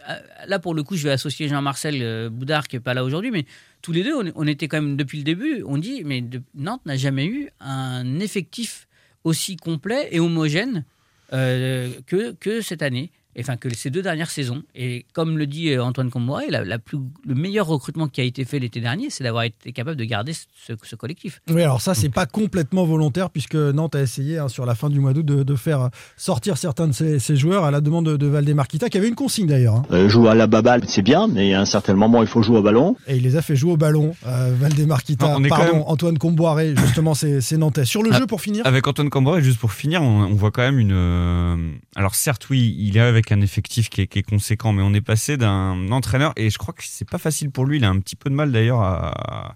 là, 0.48 0.58
pour 0.58 0.74
le 0.74 0.82
coup, 0.82 0.96
je 0.96 1.04
vais 1.04 1.12
associer 1.12 1.48
Jean-Marcel 1.48 2.30
Boudard 2.32 2.68
qui 2.68 2.78
est 2.78 2.80
pas 2.80 2.96
là 2.96 3.04
aujourd'hui, 3.04 3.30
mais 3.30 3.46
tous 3.84 3.92
les 3.92 4.04
deux, 4.04 4.16
on, 4.36 4.48
était 4.48 4.68
quand 4.68 4.82
même 4.82 4.98
depuis 4.98 5.20
le 5.20 5.24
début, 5.24 5.64
on 5.68 5.78
dit, 5.78 6.02
mais 6.06 6.24
Nantes 6.56 6.82
n'a 6.88 6.98
jamais 6.98 7.26
eu 7.26 7.50
un 7.60 8.20
effectif 8.20 8.87
aussi 9.28 9.58
complet 9.58 10.08
et 10.12 10.20
homogène 10.20 10.86
euh, 11.34 11.92
que, 12.08 12.32
que 12.34 12.62
cette 12.62 12.82
année 12.82 13.12
enfin 13.42 13.58
que 13.58 13.74
ces 13.74 13.90
deux 13.90 14.02
dernières 14.02 14.30
saisons. 14.30 14.64
Et 14.76 15.06
comme 15.14 15.38
le 15.38 15.48
dit 15.48 15.70
euh, 15.70 15.84
Antoine 15.84 16.10
Comboiré, 16.10 16.48
la, 16.50 16.80
plus, 16.80 16.98
le 17.26 17.36
meilleur 17.36 17.68
recrutement 17.68 18.08
qui 18.08 18.22
a 18.22 18.24
été 18.24 18.46
fait 18.46 18.60
l'été 18.60 18.80
dernier, 18.80 19.10
c'est 19.10 19.24
d'avoir 19.24 19.44
été 19.44 19.72
capable 19.72 19.98
de 19.98 20.04
garder 20.04 20.34
ce, 20.34 20.96
collectif. 20.96 21.42
Oui, 21.50 21.62
alors 21.62 21.82
ça, 21.82 21.94
c'est 21.94 22.10
pas 22.10 22.26
complètement 22.26 22.86
volontaire, 22.86 23.30
puisque 23.30 23.56
Nantes 23.56 23.96
a 23.96 24.02
essayé 24.02 24.38
hein, 24.38 24.48
sur 24.48 24.66
la 24.66 24.76
fin 24.76 24.90
du 24.90 25.00
mois 25.00 25.14
d'août 25.14 25.26
de, 25.26 25.56
faire 25.56 25.90
sortir 26.18 26.58
certains 26.58 26.88
de 26.88 26.94
ses, 26.94 27.36
joueurs 27.36 27.64
à 27.64 27.72
la 27.72 27.82
demande 27.82 28.06
de, 28.06 28.18
de 28.18 28.28
Valdémarquita, 28.28 28.90
qui 28.90 28.98
avait 28.98 29.08
une 29.08 29.16
consigne 29.16 29.48
d'ailleurs. 29.48 29.76
Hein. 29.76 29.86
Euh, 29.92 30.10
jouer 30.10 30.30
à 30.30 30.36
la 30.36 30.48
baballe, 30.48 30.84
c'est 30.88 31.02
bien, 31.02 31.28
mais 31.28 31.54
à 31.54 31.62
un 31.62 31.66
certain 31.66 31.94
moment, 31.94 32.22
il 32.22 32.28
faut 32.28 32.42
jouer 32.42 32.60
au 32.60 32.62
ballon. 32.62 32.96
Et 33.08 33.18
il 33.18 33.24
les 33.24 33.36
a 33.36 33.42
fait 33.42 33.56
jouer 33.56 33.74
au 33.74 33.78
ballon, 33.78 34.16
euh, 34.26 34.54
Valdémarquita, 34.60 35.38
pardon, 35.50 35.84
Antoine 35.88 36.18
Comboiré, 36.18 36.76
justement, 36.76 37.14
c'est 37.14 37.58
Nantais. 37.58 37.86
Sur 37.86 38.04
le 38.04 38.12
ah, 38.14 38.20
jeu, 38.20 38.28
pour 38.28 38.42
finir 38.42 38.66
Avec 38.66 38.88
Antoine 38.88 39.10
Comboiré, 39.10 39.42
juste 39.42 39.60
pour 39.60 39.74
finir, 39.74 40.02
on, 40.02 40.24
on 40.26 40.36
voit 40.36 40.52
quand 40.52 40.64
même 40.64 40.80
une. 40.80 40.94
Euh, 40.94 41.56
alors 41.96 42.16
certes, 42.16 42.48
oui, 42.50 42.76
il 42.78 42.98
est 42.98 43.02
avec 43.02 43.27
un 43.32 43.42
effectif 43.42 43.90
qui 43.90 44.02
est, 44.02 44.22
conséquent, 44.24 44.74
mais 44.74 44.82
on 44.82 44.94
est 44.94 45.02
passé 45.02 45.38
d'un 45.38 45.92
entraîneur, 45.92 46.34
et 46.36 46.50
je 46.50 46.58
crois 46.58 46.74
que 46.74 46.84
c'est 46.86 47.10
pas 47.10 47.18
facile 47.18 47.52
pour 47.52 47.66
lui, 47.66 47.78
il 47.78 47.86
a 47.86 47.90
un 47.90 48.00
petit 48.00 48.16
peu 48.16 48.30
de 48.30 48.36
mal 48.36 48.52
d'ailleurs 48.52 48.82
à, 48.82 49.56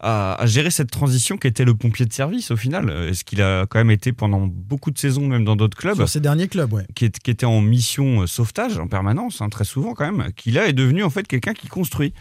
à, 0.00 0.46
gérer 0.46 0.70
cette 0.70 0.90
transition 0.90 1.36
qui 1.36 1.46
était 1.46 1.64
le 1.64 1.74
pompier 1.74 2.06
de 2.06 2.12
service 2.12 2.50
au 2.50 2.56
final 2.56 2.90
Est-ce 3.08 3.24
qu'il 3.24 3.42
a 3.42 3.66
quand 3.66 3.78
même 3.78 3.90
été 3.90 4.12
pendant 4.12 4.46
beaucoup 4.46 4.90
de 4.90 4.98
saisons, 4.98 5.26
même 5.26 5.44
dans 5.44 5.56
d'autres 5.56 5.76
clubs 5.76 5.96
Sur 5.96 6.08
ces 6.08 6.20
derniers 6.20 6.48
clubs, 6.48 6.72
ouais. 6.72 6.86
Qui, 6.94 7.10
qui 7.10 7.30
était 7.30 7.46
en 7.46 7.60
mission 7.60 8.22
euh, 8.22 8.26
sauvetage 8.26 8.78
en 8.78 8.88
permanence, 8.88 9.40
hein, 9.40 9.48
très 9.48 9.64
souvent 9.64 9.94
quand 9.94 10.10
même, 10.10 10.32
qui 10.34 10.50
là 10.50 10.66
est 10.66 10.72
devenu 10.72 11.02
en 11.02 11.10
fait 11.10 11.26
quelqu'un 11.26 11.54
qui 11.54 11.68
construit. 11.68 12.12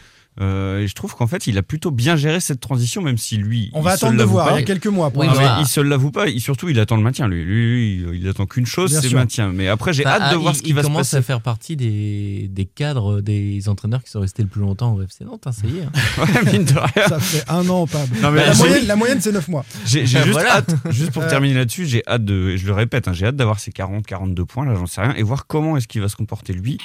Euh, 0.41 0.81
et 0.81 0.87
je 0.87 0.93
trouve 0.95 1.15
qu'en 1.15 1.27
fait, 1.27 1.47
il 1.47 1.57
a 1.57 1.63
plutôt 1.63 1.91
bien 1.91 2.15
géré 2.15 2.39
cette 2.39 2.59
transition, 2.59 3.01
même 3.01 3.17
si 3.17 3.37
lui. 3.37 3.71
On 3.73 3.81
va 3.81 3.91
attendre 3.91 4.17
de 4.17 4.23
voir. 4.23 4.51
il 4.51 4.55
y 4.55 4.63
a 4.63 4.63
quelques 4.63 4.87
mois. 4.87 5.09
Pour 5.09 5.23
il 5.23 5.65
se 5.65 5.79
l'avoue 5.79 6.11
pas. 6.11 6.27
Et 6.27 6.39
surtout, 6.39 6.69
il 6.69 6.79
attend 6.79 6.97
le 6.97 7.03
maintien. 7.03 7.27
Lui, 7.27 7.43
lui, 7.43 8.05
il 8.13 8.27
attend 8.27 8.45
qu'une 8.45 8.65
chose, 8.65 8.97
c'est 8.99 9.09
le 9.09 9.17
maintien. 9.17 9.51
Mais 9.53 9.67
après, 9.67 9.93
j'ai 9.93 10.05
hâte 10.05 10.31
de 10.31 10.37
voir 10.37 10.55
ce 10.55 10.61
qui 10.61 10.73
va 10.73 10.81
se 10.81 10.87
passer. 10.87 10.91
Il 10.91 10.93
commence 10.93 11.13
à 11.13 11.21
faire 11.21 11.41
partie 11.41 11.75
des, 11.75 12.49
des, 12.49 12.65
cadres, 12.65 13.21
des 13.21 13.69
entraîneurs 13.69 14.03
qui 14.03 14.11
sont 14.11 14.19
restés 14.19 14.43
le 14.43 14.49
plus 14.49 14.61
longtemps 14.61 14.93
au 14.93 15.01
FC 15.01 15.23
Nantes. 15.23 15.43
Hein, 15.45 15.51
ça 15.51 15.67
y 15.67 15.77
est. 15.77 15.83
Hein. 15.83 15.91
ouais, 16.17 16.51
mine 16.51 16.65
de 16.65 16.73
rien. 16.73 17.07
Ça 17.07 17.19
fait 17.19 17.49
un 17.49 17.67
an, 17.69 17.87
pas. 17.87 18.05
Non, 18.21 18.31
mais 18.31 18.45
la, 18.45 18.53
moyenne, 18.53 18.87
la, 18.87 18.95
moyenne, 18.95 19.21
c'est 19.21 19.31
9 19.31 19.47
mois. 19.47 19.65
J'ai 19.85 20.05
juste 20.05 20.37
hâte, 20.37 20.75
juste 20.89 21.11
pour 21.11 21.25
terminer 21.27 21.55
là-dessus, 21.55 21.85
j'ai 21.85 22.03
hâte 22.07 22.25
de, 22.25 22.49
et 22.49 22.57
je 22.57 22.67
le 22.67 22.73
répète, 22.73 23.07
hein, 23.07 23.13
j'ai 23.13 23.27
hâte 23.27 23.35
d'avoir 23.35 23.59
ces 23.59 23.71
40, 23.71 24.05
42 24.05 24.45
points, 24.45 24.65
là, 24.65 24.75
j'en 24.75 24.85
sais 24.85 25.01
rien, 25.01 25.13
et 25.15 25.23
voir 25.23 25.47
comment 25.47 25.77
est-ce 25.77 25.87
qu'il 25.87 26.01
va 26.01 26.09
se 26.09 26.15
comporter 26.15 26.53
lui 26.53 26.77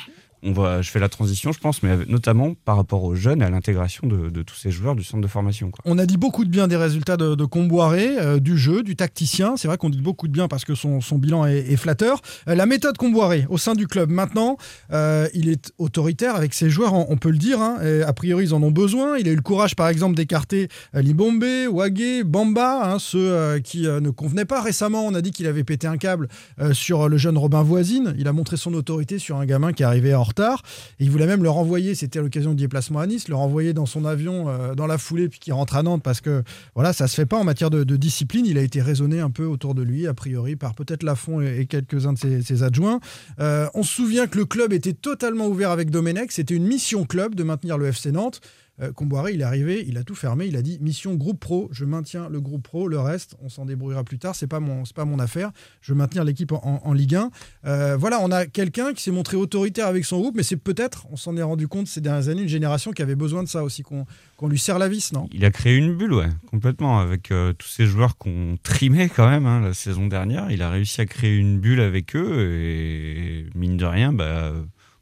on 0.42 0.52
va, 0.52 0.80
je 0.80 0.90
fais 0.90 0.98
la 0.98 1.08
transition, 1.08 1.52
je 1.52 1.58
pense, 1.58 1.82
mais 1.82 1.96
notamment 2.06 2.54
par 2.64 2.76
rapport 2.76 3.04
aux 3.04 3.14
jeunes 3.14 3.42
et 3.42 3.44
à 3.44 3.50
l'intégration 3.50 4.06
de, 4.06 4.42
tous 4.42 4.54
ces 4.54 4.70
joueurs 4.70 4.94
du 4.94 5.04
centre 5.04 5.22
de 5.22 5.28
formation. 5.28 5.70
On 5.84 5.98
a 5.98 6.06
dit 6.06 6.16
beaucoup 6.16 6.44
de 6.44 6.50
bien 6.50 6.66
des 6.66 6.76
résultats 6.76 7.16
de, 7.16 7.34
de 7.34 7.44
Comboiré, 7.44 8.18
euh, 8.18 8.40
du 8.40 8.56
jeu, 8.56 8.82
du 8.82 8.96
tacticien. 8.96 9.56
C'est 9.56 9.68
vrai 9.68 9.76
qu'on 9.76 9.90
dit 9.90 10.00
beaucoup 10.00 10.28
de 10.28 10.32
bien 10.32 10.48
parce 10.48 10.64
que 10.64 10.74
son, 10.74 11.00
bilan 11.18 11.46
est, 11.46 11.76
flatteur. 11.76 12.20
Euh, 12.48 12.54
la 12.54 12.66
méthode 12.66 12.96
Comboiré 12.96 13.46
au 13.50 13.58
sein 13.58 13.74
du 13.74 13.86
club, 13.86 14.10
maintenant, 14.10 14.56
euh, 14.92 15.28
il 15.34 15.48
est 15.48 15.72
autoritaire 15.78 16.36
avec 16.36 16.54
ses 16.54 16.70
joueurs, 16.70 16.94
on, 16.94 17.16
peut 17.16 17.30
le 17.30 17.38
dire. 17.38 17.60
Hein, 17.60 17.78
a 18.06 18.12
priori, 18.12 18.44
ils 18.44 18.54
en 18.54 18.62
ont 18.62 18.70
besoin. 18.70 19.18
Il 19.18 19.28
a 19.28 19.32
eu 19.32 19.36
le 19.36 19.42
courage, 19.42 19.76
par 19.76 19.88
exemple, 19.88 20.16
d'écarter 20.16 20.68
Libombe, 20.94 21.44
Wagé, 21.70 22.24
Bamba, 22.24 22.92
hein, 22.92 22.98
ceux 22.98 23.58
qui 23.60 23.82
ne 23.82 24.10
convenaient 24.10 24.44
pas. 24.46 24.62
Récemment, 24.62 25.04
on 25.06 25.14
a 25.14 25.20
dit 25.20 25.32
qu'il 25.32 25.46
avait 25.46 25.64
pété 25.64 25.86
un 25.86 25.98
câble 25.98 26.28
sur 26.72 27.08
le 27.08 27.18
jeune 27.18 27.36
Robin 27.36 27.62
Voisine. 27.62 28.14
Il 28.18 28.26
a 28.28 28.32
montré 28.32 28.56
son 28.56 28.72
autorité 28.74 29.18
sur 29.18 29.36
un 29.36 29.44
gamin 29.44 29.72
qui 29.72 29.84
arrivait 29.84 30.14
en 30.14 30.22
retard. 30.30 30.62
Et 30.98 31.04
il 31.04 31.10
voulait 31.10 31.26
même 31.26 31.42
le 31.42 31.50
renvoyer, 31.50 31.94
c'était 31.94 32.20
l'occasion 32.20 32.50
du 32.50 32.64
déplacement 32.64 33.00
à 33.00 33.06
Nice, 33.06 33.28
le 33.28 33.34
renvoyer 33.34 33.72
dans 33.72 33.86
son 33.86 34.04
avion 34.04 34.48
euh, 34.48 34.74
dans 34.74 34.86
la 34.86 34.98
foulée 34.98 35.28
puis 35.28 35.38
qu'il 35.38 35.52
rentre 35.52 35.76
à 35.76 35.82
Nantes 35.82 36.02
parce 36.02 36.20
que 36.20 36.42
voilà, 36.74 36.92
ça 36.92 37.06
se 37.06 37.14
fait 37.14 37.26
pas 37.26 37.38
en 37.38 37.44
matière 37.44 37.70
de, 37.70 37.84
discipline. 37.96 38.46
Il 38.46 38.56
a 38.58 38.62
été 38.62 38.80
raisonné 38.80 39.20
un 39.20 39.30
peu 39.30 39.44
autour 39.44 39.74
de 39.74 39.82
lui, 39.82 40.06
a 40.06 40.14
priori, 40.14 40.56
par 40.56 40.74
peut-être 40.74 41.02
Lafont 41.02 41.40
et, 41.40 41.60
et 41.60 41.66
quelques-uns 41.66 42.14
de 42.14 42.18
ses, 42.18 42.62
adjoints. 42.62 43.00
Euh, 43.40 43.68
on 43.74 43.82
se 43.82 43.92
souvient 43.92 44.26
que 44.26 44.38
le 44.38 44.44
club 44.44 44.72
était 44.72 44.92
totalement 44.92 45.46
ouvert 45.46 45.70
avec 45.70 45.90
Domenech. 45.90 46.32
C'était 46.32 46.54
une 46.54 46.66
mission 46.66 47.04
club 47.04 47.34
de 47.34 47.42
maintenir 47.42 47.78
le 47.78 47.86
FC 47.86 48.12
Nantes. 48.12 48.40
Euh, 48.80 48.92
Comboiré, 48.92 49.32
il 49.34 49.40
est 49.40 49.44
arrivé, 49.44 49.84
il 49.86 49.98
a 49.98 50.04
tout 50.04 50.14
fermé, 50.14 50.46
il 50.46 50.56
a 50.56 50.62
dit 50.62 50.78
mission 50.80 51.14
groupe 51.14 51.38
pro, 51.38 51.68
je 51.72 51.84
maintiens 51.84 52.28
le 52.28 52.40
groupe 52.40 52.62
pro, 52.62 52.88
le 52.88 52.98
reste, 52.98 53.36
on 53.42 53.48
s'en 53.48 53.66
débrouillera 53.66 54.04
plus 54.04 54.18
tard, 54.18 54.34
c'est 54.34 54.46
pas 54.46 54.60
mon, 54.60 54.84
pas 54.94 55.04
mon 55.04 55.18
affaire, 55.18 55.50
je 55.80 55.92
maintiens 55.94 56.24
l'équipe 56.24 56.52
en, 56.52 56.92
Ligue 56.92 57.14
1. 57.14 57.30
Euh, 57.66 57.96
voilà, 57.96 58.18
on 58.20 58.30
a 58.30 58.46
quelqu'un 58.46 58.92
qui 58.92 59.02
s'est 59.02 59.10
montré 59.10 59.36
autoritaire 59.36 59.86
avec 59.86 60.04
son 60.04 60.18
groupe, 60.18 60.34
mais 60.36 60.42
c'est 60.42 60.56
peut-être, 60.56 61.06
on 61.10 61.16
s'en 61.16 61.36
est 61.36 61.42
rendu 61.42 61.68
compte 61.68 61.86
ces 61.86 62.00
dernières 62.00 62.28
années, 62.28 62.42
une 62.42 62.48
génération 62.48 62.92
qui 62.92 63.02
avait 63.02 63.14
besoin 63.14 63.42
de 63.42 63.48
ça 63.48 63.62
aussi, 63.62 63.82
qu'on 63.82 64.48
lui 64.48 64.58
serre 64.58 64.78
la 64.78 64.88
vis, 64.88 65.12
non? 65.12 65.28
Il 65.32 65.44
a 65.44 65.50
créé 65.50 65.76
une 65.76 65.96
bulle, 65.96 66.14
ouais, 66.14 66.28
complètement, 66.46 67.00
avec 67.00 67.30
euh, 67.30 67.52
tous 67.52 67.68
ces 67.68 67.86
joueurs 67.86 68.16
qu'on 68.16 68.56
trimait 68.62 69.08
quand 69.08 69.28
même 69.28 69.46
hein, 69.46 69.60
la 69.60 69.74
saison 69.74 70.06
dernière. 70.06 70.50
Il 70.50 70.62
a 70.62 70.70
réussi 70.70 71.00
à 71.00 71.06
créer 71.06 71.36
une 71.36 71.58
bulle 71.58 71.80
avec 71.80 72.16
eux, 72.16 72.50
et 72.62 73.46
mine 73.54 73.76
de 73.76 73.84
rien, 73.84 74.12
bah, 74.12 74.52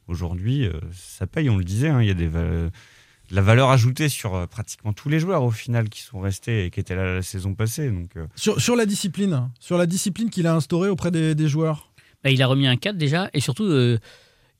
aujourd'hui, 0.07 0.69
ça 0.91 1.27
paye, 1.27 1.49
on 1.49 1.57
le 1.57 1.63
disait, 1.63 1.89
hein, 1.89 2.01
il 2.01 2.07
y 2.07 2.11
a 2.11 2.15
des 2.15 2.29
la 3.31 3.41
valeur 3.41 3.69
ajoutée 3.69 4.09
sur 4.09 4.35
euh, 4.35 4.45
pratiquement 4.47 4.93
tous 4.93 5.09
les 5.09 5.19
joueurs 5.19 5.43
au 5.43 5.51
final 5.51 5.89
qui 5.89 6.01
sont 6.01 6.19
restés 6.19 6.65
et 6.65 6.69
qui 6.71 6.79
étaient 6.79 6.95
là 6.95 7.15
la 7.15 7.21
saison 7.21 7.53
passée. 7.53 7.89
Donc, 7.89 8.15
euh. 8.17 8.25
sur, 8.35 8.59
sur 8.59 8.75
la 8.75 8.85
discipline, 8.85 9.49
sur 9.59 9.77
la 9.77 9.85
discipline 9.85 10.29
qu'il 10.29 10.47
a 10.47 10.55
instaurée 10.55 10.89
auprès 10.89 11.11
des, 11.11 11.47
joueurs. 11.47 11.91
Bah, 12.23 12.31
il 12.31 12.41
a 12.41 12.47
remis 12.47 12.67
un 12.67 12.75
cadre 12.75 12.97
déjà 12.97 13.29
et 13.33 13.39
surtout, 13.39 13.65
euh, 13.65 13.99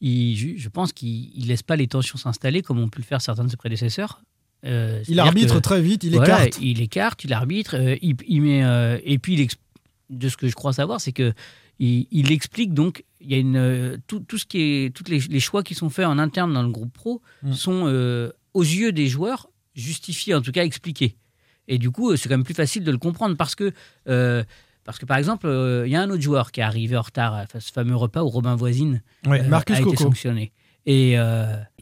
il, 0.02 0.58
je 0.58 0.70
pense 0.70 0.94
qu'il 0.94 1.32
ne 1.38 1.46
laisse 1.46 1.64
pas 1.64 1.76
les 1.76 1.88
tensions 1.88 2.18
s'installer 2.18 2.62
comme 2.62 2.80
ont 2.80 2.90
pu 2.90 3.00
le 3.00 3.06
faire 3.06 3.22
certains 3.22 3.44
de 3.44 3.50
ses 3.50 3.58
prédécesseurs. 3.58 4.22
il 4.64 5.20
arbitre 5.20 5.60
très 5.60 5.82
vite, 5.82 6.04
il 6.04 6.16
écarte. 6.16 6.60
il 6.62 6.82
écarte, 6.82 7.24
il 7.24 7.34
arbitre, 7.34 7.76
il, 8.02 8.42
met, 8.42 9.02
et 9.04 9.20
puis 9.20 9.48
de 10.10 10.30
ce 10.30 10.38
que 10.38 10.48
je 10.48 10.56
crois 10.56 10.74
savoir, 10.74 11.02
c'est 11.02 11.12
que 11.12 11.34
il, 11.80 12.32
explique 12.32 12.74
donc 12.74 13.06
il 13.22 13.32
y 13.32 13.36
a 13.36 13.38
une 13.38 14.00
tout, 14.08 14.20
tout 14.20 14.38
ce 14.38 14.46
qui 14.46 14.62
est 14.62 14.96
tous 14.96 15.06
les, 15.10 15.40
choix 15.40 15.64
qui 15.64 15.76
sont 15.76 15.90
faits 15.90 16.06
en 16.06 16.20
interne 16.20 16.54
dans 16.54 16.64
le 16.64 16.70
groupe 16.70 16.92
pro 16.92 17.22
mm. 17.44 17.54
sont 17.54 18.30
aux 18.60 18.64
yeux 18.64 18.92
des 18.92 19.08
joueurs, 19.08 19.50
justifié, 19.74 20.36
en 20.36 20.42
tout 20.42 20.52
cas 20.52 20.64
expliqué. 20.64 21.16
Et 21.70 21.78
du 21.78 21.92
coup, 21.92 22.16
c'est 22.18 22.28
quand 22.28 22.36
même 22.36 22.44
plus 22.44 22.54
facile 22.54 22.84
de 22.84 22.92
le 22.92 22.98
comprendre 22.98 23.38
parce 23.38 23.56
que, 23.56 23.72
euh, 24.10 24.44
parce 24.84 24.98
que 24.98 25.06
par 25.06 25.18
exemple, 25.18 25.48
euh, 25.48 25.88
il 25.88 25.92
y 25.92 25.96
a 25.96 26.02
un 26.02 26.10
autre 26.10 26.22
joueur 26.22 26.52
qui 26.52 26.60
est 26.60 26.64
arrivé 26.64 26.98
en 26.98 27.02
retard 27.02 27.34
à 27.34 27.46
ce 27.60 27.72
fameux 27.72 27.96
repas 27.96 28.22
où 28.24 28.28
Robin 28.28 28.56
Voisine 28.56 29.02
euh, 29.28 29.48
Marcus 29.48 29.78
a 29.78 29.82
été 29.82 29.96
sanctionné. 29.96 30.52
Et 30.86 31.14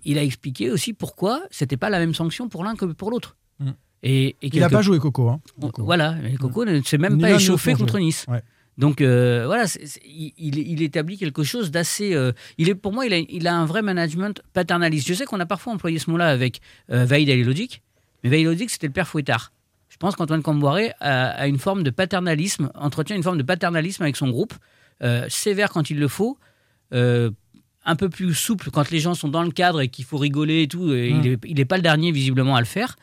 il 0.04 0.18
a 0.18 0.24
expliqué 0.24 0.70
aussi 0.70 0.94
pourquoi 0.94 1.42
c'était 1.50 1.78
pas 1.78 1.90
la 1.90 2.00
même 2.00 2.14
sanction 2.14 2.48
pour 2.48 2.64
l'un 2.64 2.76
que 2.76 2.86
pour 2.86 3.10
l'autre. 3.10 3.38
Mm. 3.60 3.72
Et, 4.04 4.36
Il 4.42 4.60
n'a 4.60 4.70
pas 4.70 4.84
joué 4.84 5.00
Coco. 5.00 5.30
Hein, 5.30 5.42
Voilà, 5.78 6.16
Coco 6.40 6.66
ne 6.66 6.82
s'est 6.82 7.00
même 7.00 7.20
pas 7.20 7.32
échauffé 7.32 7.74
contre 7.74 7.98
Nice. 7.98 8.26
Donc 8.78 9.02
euh, 9.02 9.44
voilà, 9.48 9.66
il, 10.06 10.82
établit 10.84 11.18
quelque 11.18 11.44
chose 11.44 11.72
d'assez. 11.72 12.14
Euh, 12.14 12.32
il 12.58 12.70
est 12.70 12.76
pour 12.76 12.94
moi, 12.94 13.06
il 13.08 13.14
a, 13.14 13.18
il 13.18 13.48
a, 13.48 13.56
un 13.56 13.66
vrai 13.66 13.82
management 13.82 14.42
paternaliste. 14.54 15.08
Je 15.08 15.14
sais 15.16 15.26
qu'on 15.26 15.40
a 15.40 15.46
parfois 15.46 15.74
employé 15.74 15.98
ce 15.98 16.10
mot-là 16.12 16.30
avec 16.30 16.62
euh, 16.92 17.04
Vaïd 17.04 17.28
Logic, 17.46 17.82
mais 18.24 18.30
Vaïd 18.30 18.46
Logic 18.46 18.70
c'était 18.70 18.88
le 18.88 18.94
père 18.94 19.08
Fouettard. 19.08 19.52
Je 19.90 19.98
pense 19.98 20.16
qu'Antoine 20.16 20.44
Camboiré 20.44 20.92
a, 21.00 21.48
une 21.48 21.58
forme 21.58 21.82
de 21.82 21.90
paternalisme, 21.90 22.70
entretient 22.76 23.16
une 23.16 23.24
forme 23.24 23.38
de 23.38 23.44
paternalisme 23.44 24.04
avec 24.04 24.16
son 24.16 24.30
groupe, 24.30 24.54
euh, 25.02 25.26
sévère 25.28 25.72
quand 25.72 25.90
il 25.90 25.98
le 25.98 26.08
faut. 26.08 26.38
un 26.92 27.96
peu 27.96 28.10
plus 28.10 28.34
souple 28.36 28.70
quand 28.70 28.92
les 28.92 29.00
gens 29.00 29.16
sont 29.16 29.30
dans 29.30 29.44
le 29.44 29.50
cadre 29.50 29.82
et 29.82 29.88
qu'il 29.88 30.06
faut 30.06 30.18
rigoler 30.18 30.64
et 30.64 30.68
tout. 30.68 30.84
Mmh. 30.84 31.38
Il 31.46 31.56
n'est 31.56 31.66
pas 31.66 31.78
le 31.78 31.82
dernier 31.82 32.12
visiblement 32.12 32.56
à 32.56 32.60
le 32.60 32.68
faire. 32.68 32.96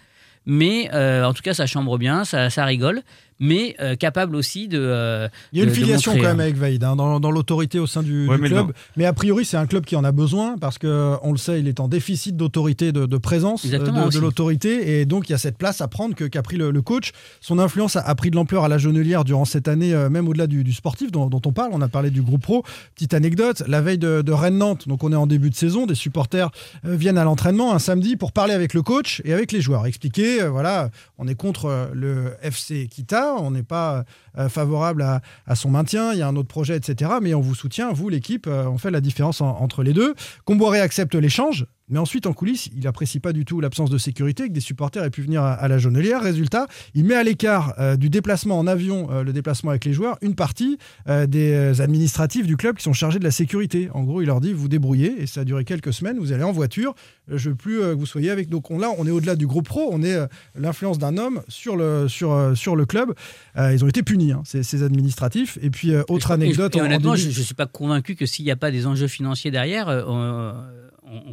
Mais 0.47 0.89
en 0.93 1.33
tout 1.33 1.43
cas, 1.43 1.55
ça 1.55 1.67
chambre 1.67 1.99
bien, 1.99 2.25
ça, 2.25 2.49
ça 2.49 2.65
rigole 2.65 3.03
mais 3.41 3.75
euh, 3.81 3.97
capable 3.97 4.37
aussi 4.37 4.69
de. 4.69 4.79
Euh, 4.79 5.29
il 5.53 5.59
y 5.59 5.63
a 5.63 5.65
une 5.65 5.71
filiation 5.71 6.15
quand 6.15 6.23
même 6.23 6.41
avec 6.41 6.57
Vaïd 6.57 6.83
hein, 6.85 6.97
dans, 6.97 7.31
l'autorité 7.31 7.79
au 7.79 7.87
sein 7.87 8.03
du, 8.03 8.29
club, 8.43 8.73
mais 8.97 9.07
a 9.07 9.13
priori 9.13 9.45
c'est 9.45 9.57
un 9.57 9.67
club 9.67 9.85
qui 9.85 9.97
en 9.97 10.05
a 10.05 10.13
besoin 10.13 10.57
parce 10.59 10.79
que 10.79 11.15
on 11.23 11.33
le 11.33 11.39
sait, 11.39 11.61
il 11.61 11.69
est 11.69 11.81
en 11.81 11.89
déficit 11.89 12.37
d'autorité, 12.37 12.93
de, 12.93 13.17
présence 13.19 13.67
euh, 13.67 14.09
de, 14.11 14.19
l'autorité, 14.19 15.01
et 15.01 15.07
donc 15.07 15.29
il 15.29 15.33
y 15.33 15.35
a 15.35 15.39
cette 15.39 15.59
place 15.59 15.81
à 15.81 15.89
prendre 15.89 16.15
qu'a 16.15 16.43
pris 16.43 16.57
le, 16.57 16.73
coach. 16.83 17.13
Son 17.41 17.59
influence 17.59 17.97
a, 17.97 18.15
pris 18.15 18.31
de 18.31 18.37
l'ampleur 18.37 18.65
à 18.65 18.69
la 18.69 18.79
Jonelière 18.79 19.25
durant 19.25 19.45
cette 19.45 19.69
année, 19.69 19.95
même 20.11 20.29
au-delà 20.29 20.47
du, 20.47 20.73
sportif 20.73 21.11
dont, 21.11 21.31
on 21.33 21.53
parle. 21.53 21.71
On 21.73 21.81
a 21.81 21.89
parlé 21.89 22.11
du 22.11 22.23
groupe 22.23 22.43
pro. 22.43 22.65
Petite 22.95 23.15
anecdote, 23.15 23.63
la 23.67 23.81
veille 23.81 23.99
de, 23.99 24.33
Rennes-Nantes, 24.33 24.89
donc 24.89 25.03
on 25.03 25.13
est 25.13 25.17
en 25.17 25.27
début 25.27 25.51
de 25.51 25.55
saison, 25.55 25.87
des 25.87 25.95
supporters 25.95 26.51
viennent 26.83 27.19
à 27.19 27.25
l'entraînement 27.25 27.75
un 27.75 27.79
samedi 27.79 28.17
pour 28.17 28.33
parler 28.33 28.53
avec 28.53 28.75
le 28.75 28.83
coach 28.83 29.23
et 29.25 29.33
avec 29.33 29.53
les 29.53 29.61
joueurs, 29.61 29.87
expliquer, 29.87 30.47
voilà, 30.47 30.91
on 31.19 31.27
est 31.27 31.35
contre 31.35 31.91
le 31.95 32.35
FC 32.43 32.89
Kita 32.91 33.25
on 33.41 33.51
n'est 33.51 33.63
pas 33.63 34.05
euh, 34.39 34.49
favorable 34.49 35.03
à, 35.47 35.55
son 35.55 35.71
maintien, 35.71 36.13
il 36.13 36.19
y 36.19 36.23
a 36.23 36.29
un 36.29 36.37
autre 36.37 36.49
projet, 36.49 36.77
etc. 36.77 37.13
Mais 37.23 37.35
on 37.35 37.41
vous 37.41 37.55
soutient, 37.55 37.93
vous, 37.93 38.09
l'équipe, 38.09 38.47
euh, 38.47 38.67
on 38.67 38.79
fait 38.79 38.91
la 38.91 39.01
différence 39.01 39.41
entre 39.41 39.83
les 39.83 39.93
deux. 39.93 40.15
Comboiré 40.45 40.81
accepte 40.81 41.15
l'échange, 41.15 41.67
mais 41.89 41.99
ensuite, 41.99 42.27
en 42.27 42.33
coulisses, 42.33 42.69
il 42.77 42.87
apprécie 42.87 43.21
pas 43.21 43.33
du 43.33 43.45
tout 43.45 43.61
l'absence 43.61 43.91
de 43.91 43.99
sécurité, 43.99 44.49
que 44.49 44.53
des 44.53 44.61
supporters 44.61 45.05
aient 45.05 45.11
pu 45.11 45.23
venir 45.23 45.43
à, 45.43 45.69
la 45.69 45.79
Jaunelière. 45.79 46.23
Résultat, 46.23 46.67
il 46.95 47.05
met 47.05 47.15
à 47.15 47.23
l'écart 47.23 47.75
euh, 47.79 47.97
du 47.97 48.11
déplacement 48.11 48.59
en 48.59 48.67
avion, 48.67 49.23
le 49.23 49.33
déplacement 49.33 49.71
avec 49.71 49.85
les 49.85 49.93
joueurs, 49.93 50.19
une 50.23 50.35
partie 50.35 50.79
des 51.07 51.81
administratifs 51.81 52.47
du 52.47 52.57
club 52.57 52.77
qui 52.77 52.83
sont 52.83 52.93
chargés 52.93 53.19
de 53.19 53.25
la 53.25 53.31
sécurité. 53.31 53.89
En 53.93 54.03
gros, 54.03 54.23
il 54.23 54.27
leur 54.27 54.41
dit, 54.41 54.53
vous 54.53 54.69
débrouillez, 54.69 55.23
et 55.23 55.27
ça 55.27 55.41
a 55.41 55.45
duré 55.45 55.65
quelques 55.65 55.93
semaines, 55.93 56.19
vous 56.19 56.33
allez 56.33 56.43
en 56.43 56.53
voiture, 56.53 56.95
je 57.29 57.51
veux 57.51 57.55
plus 57.55 57.79
que 57.81 57.93
vous 57.93 58.07
soyez 58.07 58.31
avec. 58.31 58.49
Donc 58.49 58.71
là, 58.71 58.91
on 58.99 59.07
est 59.07 59.11
au-delà 59.11 59.37
du 59.37 59.47
groupe 59.47 59.69
pro, 59.69 59.89
on 59.93 60.03
est 60.03 60.17
l'influence 60.55 60.99
d'un 60.99 61.17
homme 61.17 61.43
sur 61.49 61.77
le, 61.77 62.09
sur, 62.09 62.57
sur 62.57 62.77
le 62.77 62.87
club. 62.87 63.15
ils 63.57 63.85
ont 63.85 63.89
été 63.89 64.03
punis 64.03 64.25
Hein, 64.33 64.43
ces, 64.45 64.83
administratifs. 64.83 65.59
Et 65.63 65.71
puis, 65.71 65.93
euh, 65.93 66.03
autre 66.09 66.31
anecdote. 66.31 66.77
honnêtement, 66.77 67.17
je 67.17 67.27
ne 67.27 67.33
suis 67.33 67.55
pas 67.55 67.67
convaincu 67.67 68.15
que 68.15 68.27
s'il 68.27 68.45
n'y 68.45 68.51
a 68.51 68.57
pas 68.57 68.71
des 68.71 68.87
enjeux 68.87 69.07
financiers 69.07 69.51
derrière, 69.51 69.89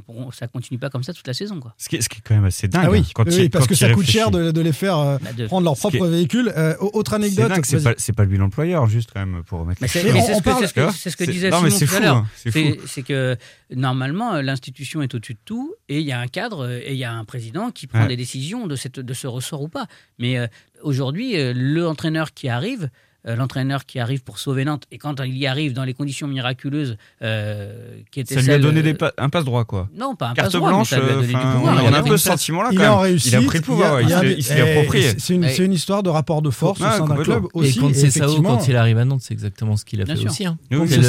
on, 0.08 0.32
ça 0.32 0.48
continue 0.48 0.80
pas 0.80 0.90
comme 0.90 1.04
ça 1.04 1.14
toute 1.14 1.28
la 1.28 1.34
saison. 1.34 1.60
Quoi. 1.60 1.74
Ce, 1.78 1.90
qui 1.90 1.96
est, 1.96 2.02
ce 2.02 2.10
qui 2.10 2.20
est 2.20 2.22
quand 2.22 2.36
même 2.36 2.46
assez 2.46 2.68
dingue. 2.68 2.86
Ah 2.86 2.92
oui, 2.92 3.06
hein, 3.18 3.48
parce 3.52 3.68
que 3.68 3.76
ça 3.76 3.92
coûte 3.92 4.06
cher 4.06 4.32
de, 4.32 4.62
les 4.62 4.74
faire 4.74 4.98
euh, 4.98 5.18
bah, 5.22 5.46
prendre 5.48 5.66
leur 5.66 5.78
propre 5.78 6.06
véhicule. 6.08 6.52
Euh, 6.56 6.76
autre 6.80 7.14
anecdote. 7.14 7.52
C'est 7.64 8.14
pas, 8.14 8.24
pas 8.24 8.26
lui 8.26 8.38
l'employeur, 8.38 8.88
juste 8.88 9.12
quand 9.14 9.20
même, 9.20 9.44
pour 9.44 9.62
remettre 9.62 9.82
C'est 9.88 10.00
ce, 10.00 11.18
que 11.18 11.24
disait 11.24 11.52
Simon 11.52 11.70
tout 11.70 11.96
à 11.96 12.00
l'heure. 12.00 12.26
C'est 12.86 13.04
que 13.04 13.38
normalement, 13.74 14.42
l'institution 14.42 15.02
est 15.02 15.14
au-dessus 15.14 15.34
de 15.34 15.40
tout 15.46 15.76
et 15.90 16.00
il 16.00 16.06
y 16.06 16.12
a 16.12 16.20
un 16.20 16.28
cadre 16.28 16.70
et 16.70 16.92
il 16.92 16.98
y 16.98 17.04
a 17.04 17.14
un 17.14 17.26
président 17.26 17.72
qui 17.72 17.88
prend 17.88 18.06
des 18.06 18.18
décisions 18.18 18.68
de, 18.68 18.76
cette, 18.76 19.00
de 19.00 19.14
ce 19.14 19.28
ressort 19.28 19.62
ou 19.62 19.68
pas. 19.68 19.88
Mais 20.20 20.38
euh, 20.38 20.48
aujourd'hui, 20.84 21.36
l'entraîneur 21.54 22.34
qui 22.34 22.50
arrive 22.50 22.90
euh, 23.28 23.36
l'entraîneur 23.36 23.86
qui 23.86 24.00
arrive 24.00 24.24
pour 24.24 24.40
sauver 24.40 24.66
Nantes, 24.66 24.84
et 24.92 24.98
quand 24.98 25.20
il 25.24 25.38
y 25.38 25.48
arrive 25.48 25.74
dans 25.74 25.84
les 25.84 25.94
conditions 25.94 26.28
miraculeuses 26.28 26.98
euh, 27.22 27.98
qui 28.12 28.20
étaient 28.20 28.36
Ça 28.36 28.42
lui 28.42 28.52
a 28.52 28.60
donné 28.60 28.82
des 28.82 28.96
un 29.18 29.30
passe 29.30 29.46
droit, 29.46 29.66
quoi. 29.66 29.90
Non, 29.96 30.16
pas 30.16 30.30
un 30.30 30.34
Carte 30.34 30.48
passe 30.48 30.54
droit, 30.56 30.70
blanche, 30.70 30.92
mais 30.92 30.98
ça 30.98 31.04
lui 31.04 31.10
a 31.12 31.14
donné 31.16 31.28
du 31.28 31.34
pouvoir. 31.34 31.84
on 31.84 31.94
a 31.94 32.00
un 32.00 32.04
peu 32.04 32.18
ce 32.18 32.30
sentiment-là, 32.30 32.70
quand 32.70 32.74
il 32.74 32.80
même. 32.80 32.88
est 32.88 32.90
en 32.90 33.00
réussite. 33.00 33.32
Il 33.32 33.36
a 33.36 33.42
pris 33.42 33.58
le 33.60 33.64
pouvoir, 33.64 34.02
il 34.02 34.08
il 34.08 34.12
s'est- 34.12 34.34
il 34.38 34.44
s'est 34.44 34.56
eh, 34.66 34.72
approprié. 34.72 35.12
C'est 35.18 35.34
une, 35.36 35.48
c'est 35.50 35.66
une 35.66 35.74
histoire 35.74 36.04
de 36.04 36.10
rapport 36.10 36.42
de 36.42 36.50
force 36.50 36.80
Ouais, 36.80 36.88
au 36.88 36.92
sein 36.98 37.06
d'un 37.08 37.24
club 37.24 37.44
aussi. 37.54 37.78
et 37.78 37.82
quand 37.82 37.94
c'est 37.94 38.10
Sao, 38.12 38.42
quand 38.42 38.68
il 38.68 38.76
arrive 38.76 38.98
à 38.98 39.06
Nantes, 39.06 39.22
c'est 39.24 39.34
exactement 39.34 39.78
ce 39.78 39.86
qu'il 39.86 40.02
a 40.02 40.06
fait 40.06 40.26
aussi. 40.26 40.46
hein. 40.46 40.58
C'est 40.70 41.02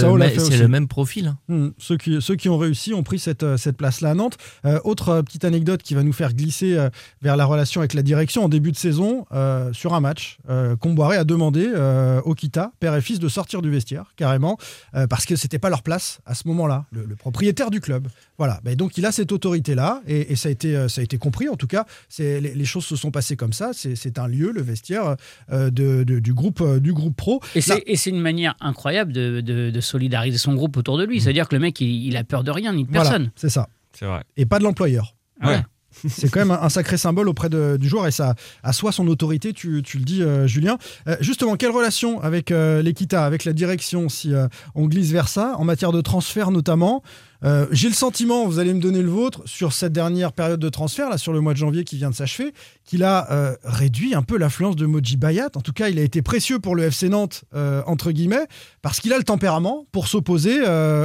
c'est 0.42 0.56
le, 0.58 0.68
même 0.68 0.88
profil. 0.88 1.34
Hmm, 1.48 1.68
ceux, 1.78 1.96
qui, 1.96 2.20
ceux 2.20 2.36
qui 2.36 2.48
ont 2.48 2.58
réussi 2.58 2.94
ont 2.94 3.02
pris 3.02 3.18
cette, 3.18 3.42
euh, 3.42 3.56
place-là 3.76 4.10
à 4.10 4.14
Nantes. 4.14 4.36
Euh, 4.64 4.78
autre 4.84 5.08
euh, 5.10 5.22
petite 5.22 5.44
anecdote 5.44 5.82
qui 5.82 5.94
va 5.94 6.02
nous 6.02 6.12
faire 6.12 6.34
glisser 6.34 6.76
euh, 6.76 6.88
vers 7.22 7.36
la 7.36 7.44
relation 7.44 7.80
avec 7.80 7.94
la 7.94 8.02
direction 8.02 8.44
en 8.44 8.48
début 8.48 8.70
de 8.72 8.76
saison, 8.76 9.26
euh, 9.32 9.72
sur 9.72 9.94
un 9.94 10.00
match, 10.00 10.38
euh, 10.50 10.76
Comboiré 10.76 11.16
a 11.16 11.24
demandé 11.24 11.66
euh, 12.02 12.20
au 12.24 12.34
Kita, 12.34 12.72
père 12.80 12.94
et 12.94 13.00
fils, 13.00 13.18
de 13.18 13.28
sortir 13.28 13.62
du 13.62 13.70
vestiaire, 13.70 14.12
carrément, 14.16 14.58
euh, 14.94 15.06
parce 15.06 15.24
que 15.26 15.36
c'était 15.36 15.58
pas 15.58 15.70
leur 15.70 15.82
place 15.82 16.20
à 16.26 16.34
ce 16.34 16.46
moment-là, 16.48 16.84
le, 16.90 17.04
le 17.06 17.16
propriétaire 17.16 17.70
du 17.70 17.80
club. 17.80 18.08
Voilà, 18.38 18.60
Ben, 18.64 18.74
donc 18.76 18.98
il 18.98 19.06
a 19.06 19.12
cette 19.12 19.30
autorité-là, 19.32 20.02
et, 20.06 20.32
et 20.32 20.36
ça, 20.36 20.48
a 20.48 20.52
été, 20.52 20.76
euh, 20.76 20.88
ça 20.88 21.00
a 21.00 21.04
été 21.04 21.16
compris, 21.18 21.48
en 21.48 21.56
tout 21.56 21.66
cas, 21.66 21.86
les, 22.18 22.40
les 22.40 22.64
choses 22.64 22.84
se 22.84 22.96
sont 22.96 23.10
passées 23.10 23.36
comme 23.36 23.52
ça, 23.52 23.70
c'est, 23.72 24.18
un 24.18 24.26
lieu, 24.26 24.50
le 24.52 24.60
vestiaire 24.62 25.16
euh, 25.52 25.70
de, 25.70 26.02
de- 26.04 26.18
du, 26.18 26.34
groupe, 26.34 26.60
euh, 26.60 26.80
du 26.80 26.92
groupe 26.92 27.16
pro. 27.16 27.40
Et 27.54 27.60
c'est, 27.60 28.10
une 28.10 28.20
manière 28.20 28.54
incroyable 28.60 29.12
de, 29.12 29.40
de- 29.40 29.70
de 29.70 29.80
solidariser 29.80 30.38
son 30.38 30.54
groupe 30.54 30.76
autour 30.76 30.98
de 30.98 31.04
lui. 31.04 31.20
C'est-à-dire 31.20 31.48
que 31.48 31.54
le 31.54 31.60
mec, 31.60 31.80
il, 31.80 32.06
il 32.06 32.16
a 32.16 32.24
peur 32.24 32.42
de 32.44 32.50
rien 32.50 32.72
ni 32.72 32.84
de 32.84 32.88
Voilà, 32.90 33.04
personne. 33.10 33.30
c'est 33.36 33.48
ça. 33.48 33.68
C'est 33.92 34.06
vrai. 34.06 34.22
et 34.36 34.44
pas 34.46 34.58
de 34.58 34.64
l'employeur. 34.64 35.14
Ouais. 35.42 35.60
C'est 36.08 36.30
quand 36.30 36.40
même 36.40 36.50
un, 36.50 36.68
sacré 36.68 36.96
symbole 36.96 37.28
auprès 37.28 37.48
du 37.50 37.88
joueur 37.88 38.06
et 38.06 38.10
ça 38.10 38.34
assoit 38.62 38.92
son 38.92 39.06
autorité, 39.08 39.52
tu, 39.52 39.82
le 39.94 40.04
dis, 40.04 40.22
euh, 40.22 40.46
Julien. 40.46 40.78
Euh, 41.08 41.16
justement, 41.20 41.56
quelle 41.56 41.70
relation 41.70 42.20
avec 42.20 42.50
euh, 42.50 42.82
l'Equita, 42.82 43.24
avec 43.24 43.44
la 43.44 43.52
direction, 43.52 44.08
si 44.08 44.32
on 44.74 44.86
glisse 44.86 45.10
vers 45.10 45.28
ça, 45.28 45.54
en 45.58 45.64
matière 45.64 45.92
de 45.92 46.00
transfert 46.00 46.50
notamment? 46.50 47.02
Euh, 47.44 47.66
J'ai 47.72 47.88
le 47.88 47.94
sentiment, 47.94 48.46
vous 48.46 48.58
allez 48.58 48.72
me 48.72 48.80
donner 48.80 49.02
le 49.02 49.10
vôtre, 49.10 49.42
sur 49.46 49.72
cette 49.72 49.92
dernière 49.92 50.32
période 50.32 50.60
de 50.60 50.68
transfert, 50.68 51.10
là, 51.10 51.18
sur 51.18 51.32
le 51.32 51.40
mois 51.40 51.52
de 51.52 51.58
janvier 51.58 51.84
qui 51.84 51.96
vient 51.96 52.10
de 52.10 52.14
s'achever, 52.14 52.52
qu'il 52.84 53.02
a 53.02 53.30
euh, 53.32 53.56
réduit 53.64 54.14
un 54.14 54.22
peu 54.22 54.36
l'influence 54.36 54.76
de 54.76 54.86
Moji 54.86 55.16
Bayat. 55.16 55.50
En 55.54 55.60
tout 55.60 55.72
cas, 55.72 55.88
il 55.88 55.98
a 55.98 56.02
été 56.02 56.22
précieux 56.22 56.58
pour 56.58 56.76
le 56.76 56.84
FC 56.84 57.08
Nantes, 57.08 57.44
euh, 57.54 57.82
entre 57.86 58.12
guillemets, 58.12 58.46
parce 58.80 59.00
qu'il 59.00 59.12
a 59.12 59.18
le 59.18 59.24
tempérament 59.24 59.86
pour 59.92 60.06
s'opposer 60.08 60.60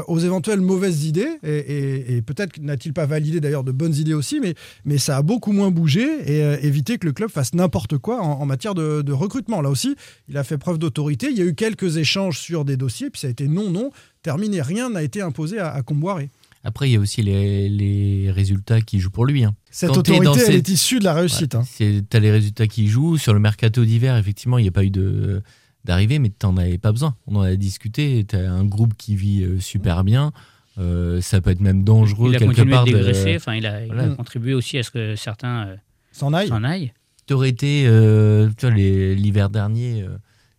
aux 0.08 0.20
éventuelles 0.20 0.62
mauvaises 0.62 1.06
idées. 1.06 1.40
Et, 1.44 2.22
peut-être 2.26 2.60
n'a-t-il 2.60 2.94
pas 2.94 3.06
validé 3.06 3.40
d'ailleurs 3.40 3.64
de 3.64 3.72
bonnes 3.72 3.96
idées 3.96 4.14
aussi, 4.14 4.40
mais, 4.40 4.98
ça 4.98 5.18
a 5.18 5.22
beaucoup 5.22 5.52
moins 5.52 5.70
bougé 5.70 6.04
et 6.26 6.66
évité 6.66 6.98
que 6.98 7.06
le 7.06 7.14
club 7.14 7.30
fasse 7.30 7.54
n'importe 7.54 7.98
quoi 7.98 8.22
en, 8.22 8.42
en 8.42 8.46
matière 8.46 8.74
de, 8.74 9.02
de 9.04 9.14
recrutement. 9.14 9.62
Là 9.62 9.70
aussi, 9.70 9.96
il 10.28 10.38
a 10.38 10.44
fait 10.44 10.58
preuve 10.58 10.80
d'autorité. 10.80 11.28
Il 11.30 11.38
y 11.38 11.42
a 11.42 11.46
eu 11.46 11.54
quelques 11.54 11.98
échanges 11.98 12.40
sur 12.40 12.66
des 12.66 12.78
dossiers, 12.78 13.10
puis 13.10 13.22
ça 13.22 13.28
a 13.28 13.30
été 13.30 13.48
non, 13.48 13.70
non, 13.70 13.92
terminé. 14.28 14.62
Rien 14.62 14.90
n'a 14.90 15.04
été 15.04 15.22
imposé 15.22 15.60
à, 15.60 15.72
à 15.74 15.82
Comboiré. 15.82 16.30
Après, 16.64 16.90
il 16.90 16.94
y 16.94 16.96
a 16.98 17.00
aussi 17.00 17.22
les, 17.24 17.70
les 17.70 18.30
résultats 18.32 18.82
qui 18.82 19.00
jouent 19.00 19.12
pour 19.12 19.26
lui. 19.26 19.46
hein. 19.46 19.56
Cette 19.72 19.90
Quand 19.92 20.00
autorité, 20.00 20.40
elle 20.40 20.54
cette- 20.56 20.70
est 20.70 20.74
issue 20.74 21.00
de 21.00 21.06
la 21.06 21.14
réussite. 21.14 21.56
hein. 21.56 21.64
Tu 21.78 22.04
as 22.12 22.20
les 22.20 22.32
résultats 22.32 22.68
qui 22.68 22.88
jouent. 22.90 23.18
Sur 23.18 23.34
le 23.34 23.40
mercato 23.40 23.86
d'hiver, 23.86 24.18
effectivement, 24.18 24.58
il 24.58 24.64
n'y 24.64 24.68
a 24.68 24.72
pas 24.72 24.84
eu 24.84 24.90
de 24.90 25.42
d'arrivée, 25.86 26.20
mais 26.20 26.30
tu 26.30 26.46
n'en 26.46 26.58
avais 26.58 26.78
pas 26.78 26.92
besoin. 26.92 27.16
On 27.28 27.38
en 27.38 27.42
a 27.42 27.56
discuté. 27.56 28.26
Tu 28.28 28.36
as 28.36 28.52
un 28.52 28.66
groupe 28.66 28.94
qui 28.98 29.16
vit 29.16 29.44
euh, 29.44 29.60
super 29.62 30.04
bien. 30.04 30.34
Euh, 30.78 31.22
ça 31.22 31.40
peut 31.40 31.52
être 31.52 31.62
même 31.62 31.84
dangereux 31.86 32.32
Il 32.32 32.36
a 32.36 32.40
quelque 32.40 32.50
continué 32.50 32.72
part. 32.74 32.84
de 32.86 32.92
de- 32.92 32.98
dégraisser. 32.98 33.36
Enfin, 33.38 33.56
il 33.56 33.66
a, 33.66 33.86
il 33.86 33.92
a 33.92 33.96
Voilà. 33.96 34.16
contribué 34.16 34.54
aussi 34.54 34.78
à 34.78 34.84
ce 34.84 34.92
que 34.92 35.16
certains 35.16 35.68
euh, 35.68 35.76
S'en 36.12 36.34
aille. 36.34 36.50
s'en 36.50 36.64
aillent. 36.66 36.92
T'aurais 37.28 37.50
été, 37.50 37.86
euh, 37.88 38.50
tu 38.58 38.66
vois, 38.66 38.76
les- 38.76 39.16
l'hiver 39.16 39.50
dernier, 39.50 40.06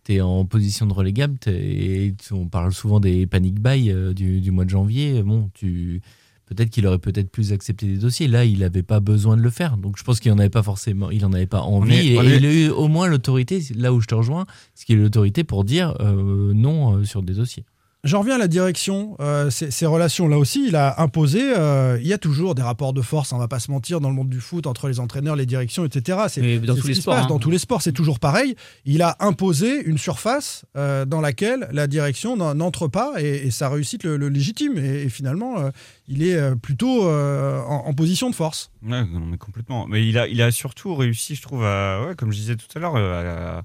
tu 0.09 0.15
es 0.15 0.21
en 0.21 0.45
position 0.45 0.85
de 0.87 0.93
relégable 0.93 1.37
et 1.47 2.13
on 2.31 2.47
parle 2.47 2.73
souvent 2.73 2.99
des 2.99 3.27
panic 3.27 3.59
buy 3.61 3.91
euh, 3.91 4.13
du, 4.13 4.41
du 4.41 4.51
mois 4.51 4.65
de 4.65 4.69
janvier. 4.69 5.21
Bon, 5.23 5.49
tu 5.53 6.01
peut-être 6.47 6.71
qu'il 6.71 6.87
aurait 6.87 6.97
peut-être 6.97 7.29
plus 7.29 7.53
accepté 7.53 7.85
des 7.85 7.97
dossiers. 7.97 8.27
Là, 8.27 8.43
il 8.43 8.59
n'avait 8.59 8.81
pas 8.81 8.99
besoin 8.99 9.37
de 9.37 9.41
le 9.43 9.51
faire. 9.51 9.77
Donc, 9.77 9.97
je 9.99 10.03
pense 10.03 10.19
qu'il 10.19 10.31
n'en 10.31 10.39
avait 10.39 10.49
pas 10.49 10.63
forcément, 10.63 11.11
il 11.11 11.23
en 11.23 11.31
avait 11.33 11.45
pas 11.45 11.61
envie. 11.61 11.91
est- 12.09 12.15
et 12.33 12.37
il 12.37 12.45
a 12.45 12.53
eu 12.53 12.69
au 12.69 12.87
moins 12.87 13.07
l'autorité, 13.07 13.61
là 13.75 13.93
où 13.93 14.01
je 14.01 14.07
te 14.07 14.15
rejoins, 14.15 14.45
ce 14.73 14.83
qui 14.85 14.93
est 14.93 14.95
l'autorité 14.95 15.43
pour 15.43 15.63
dire 15.63 15.95
euh, 15.99 16.51
non 16.55 16.95
euh, 16.97 17.03
sur 17.03 17.21
des 17.21 17.33
dossiers. 17.35 17.65
J'en 18.05 18.19
reviens 18.21 18.35
à 18.35 18.37
la 18.37 18.47
direction, 18.47 19.17
euh, 19.19 19.49
ces, 19.49 19.71
ces 19.71 19.85
relations 19.85 20.29
là 20.29 20.37
aussi, 20.37 20.65
il 20.69 20.77
a 20.77 21.01
imposé, 21.01 21.41
euh, 21.57 21.97
il 22.01 22.07
y 22.07 22.13
a 22.13 22.17
toujours 22.17 22.55
des 22.55 22.61
rapports 22.61 22.93
de 22.93 23.01
force, 23.01 23.33
on 23.33 23.37
va 23.37 23.49
pas 23.49 23.59
se 23.59 23.69
mentir, 23.71 23.99
dans 23.99 24.07
le 24.07 24.15
monde 24.15 24.29
du 24.29 24.39
foot, 24.39 24.67
entre 24.67 24.87
les 24.87 25.01
entraîneurs, 25.01 25.35
les 25.35 25.45
directions, 25.45 25.83
etc. 25.83 26.17
C'est 26.29 26.39
Mais 26.39 26.59
dans 26.59 26.75
tous 26.75 26.83
ce 26.83 26.87
les 26.87 26.93
sports, 26.95 27.15
passe, 27.15 27.25
hein. 27.25 27.27
Dans 27.27 27.39
tous 27.39 27.49
les 27.49 27.57
sports, 27.57 27.81
c'est 27.81 27.91
toujours 27.91 28.19
pareil. 28.19 28.55
Il 28.85 29.01
a 29.01 29.17
imposé 29.19 29.83
une 29.83 29.97
surface 29.97 30.63
euh, 30.77 31.03
dans 31.03 31.19
laquelle 31.19 31.67
la 31.73 31.87
direction 31.87 32.37
n'en- 32.37 32.55
n'entre 32.55 32.87
pas 32.87 33.15
et, 33.21 33.47
et 33.47 33.51
sa 33.51 33.67
réussite 33.67 34.05
le, 34.05 34.15
le 34.15 34.29
légitime. 34.29 34.77
Et, 34.77 35.03
et 35.03 35.09
finalement, 35.09 35.59
euh, 35.59 35.69
il 36.07 36.23
est 36.23 36.55
plutôt 36.55 37.05
euh, 37.05 37.59
en, 37.63 37.83
en 37.87 37.93
position 37.93 38.29
de 38.29 38.35
force. 38.35 38.71
Ouais, 38.81 39.03
non, 39.03 39.19
mais 39.29 39.37
complètement. 39.37 39.87
Mais 39.87 40.07
il 40.07 40.17
a, 40.17 40.25
il 40.29 40.41
a 40.41 40.51
surtout 40.51 40.95
réussi, 40.95 41.35
je 41.35 41.41
trouve, 41.41 41.65
à, 41.65 42.05
ouais, 42.05 42.15
comme 42.15 42.31
je 42.31 42.37
disais 42.37 42.55
tout 42.55 42.65
à 42.75 42.79
l'heure, 42.79 42.95
à, 42.95 43.63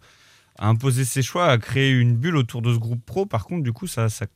à 0.58 0.68
imposer 0.68 1.04
ses 1.04 1.22
choix, 1.22 1.46
à 1.46 1.58
créer 1.58 1.90
une 1.90 2.16
bulle 2.16 2.36
autour 2.36 2.62
de 2.62 2.72
ce 2.72 2.78
groupe 2.78 3.04
pro. 3.04 3.26
Par 3.26 3.44
contre, 3.44 3.62
du 3.62 3.72
coup, 3.72 3.86
ça, 3.86 4.08
ça, 4.08 4.26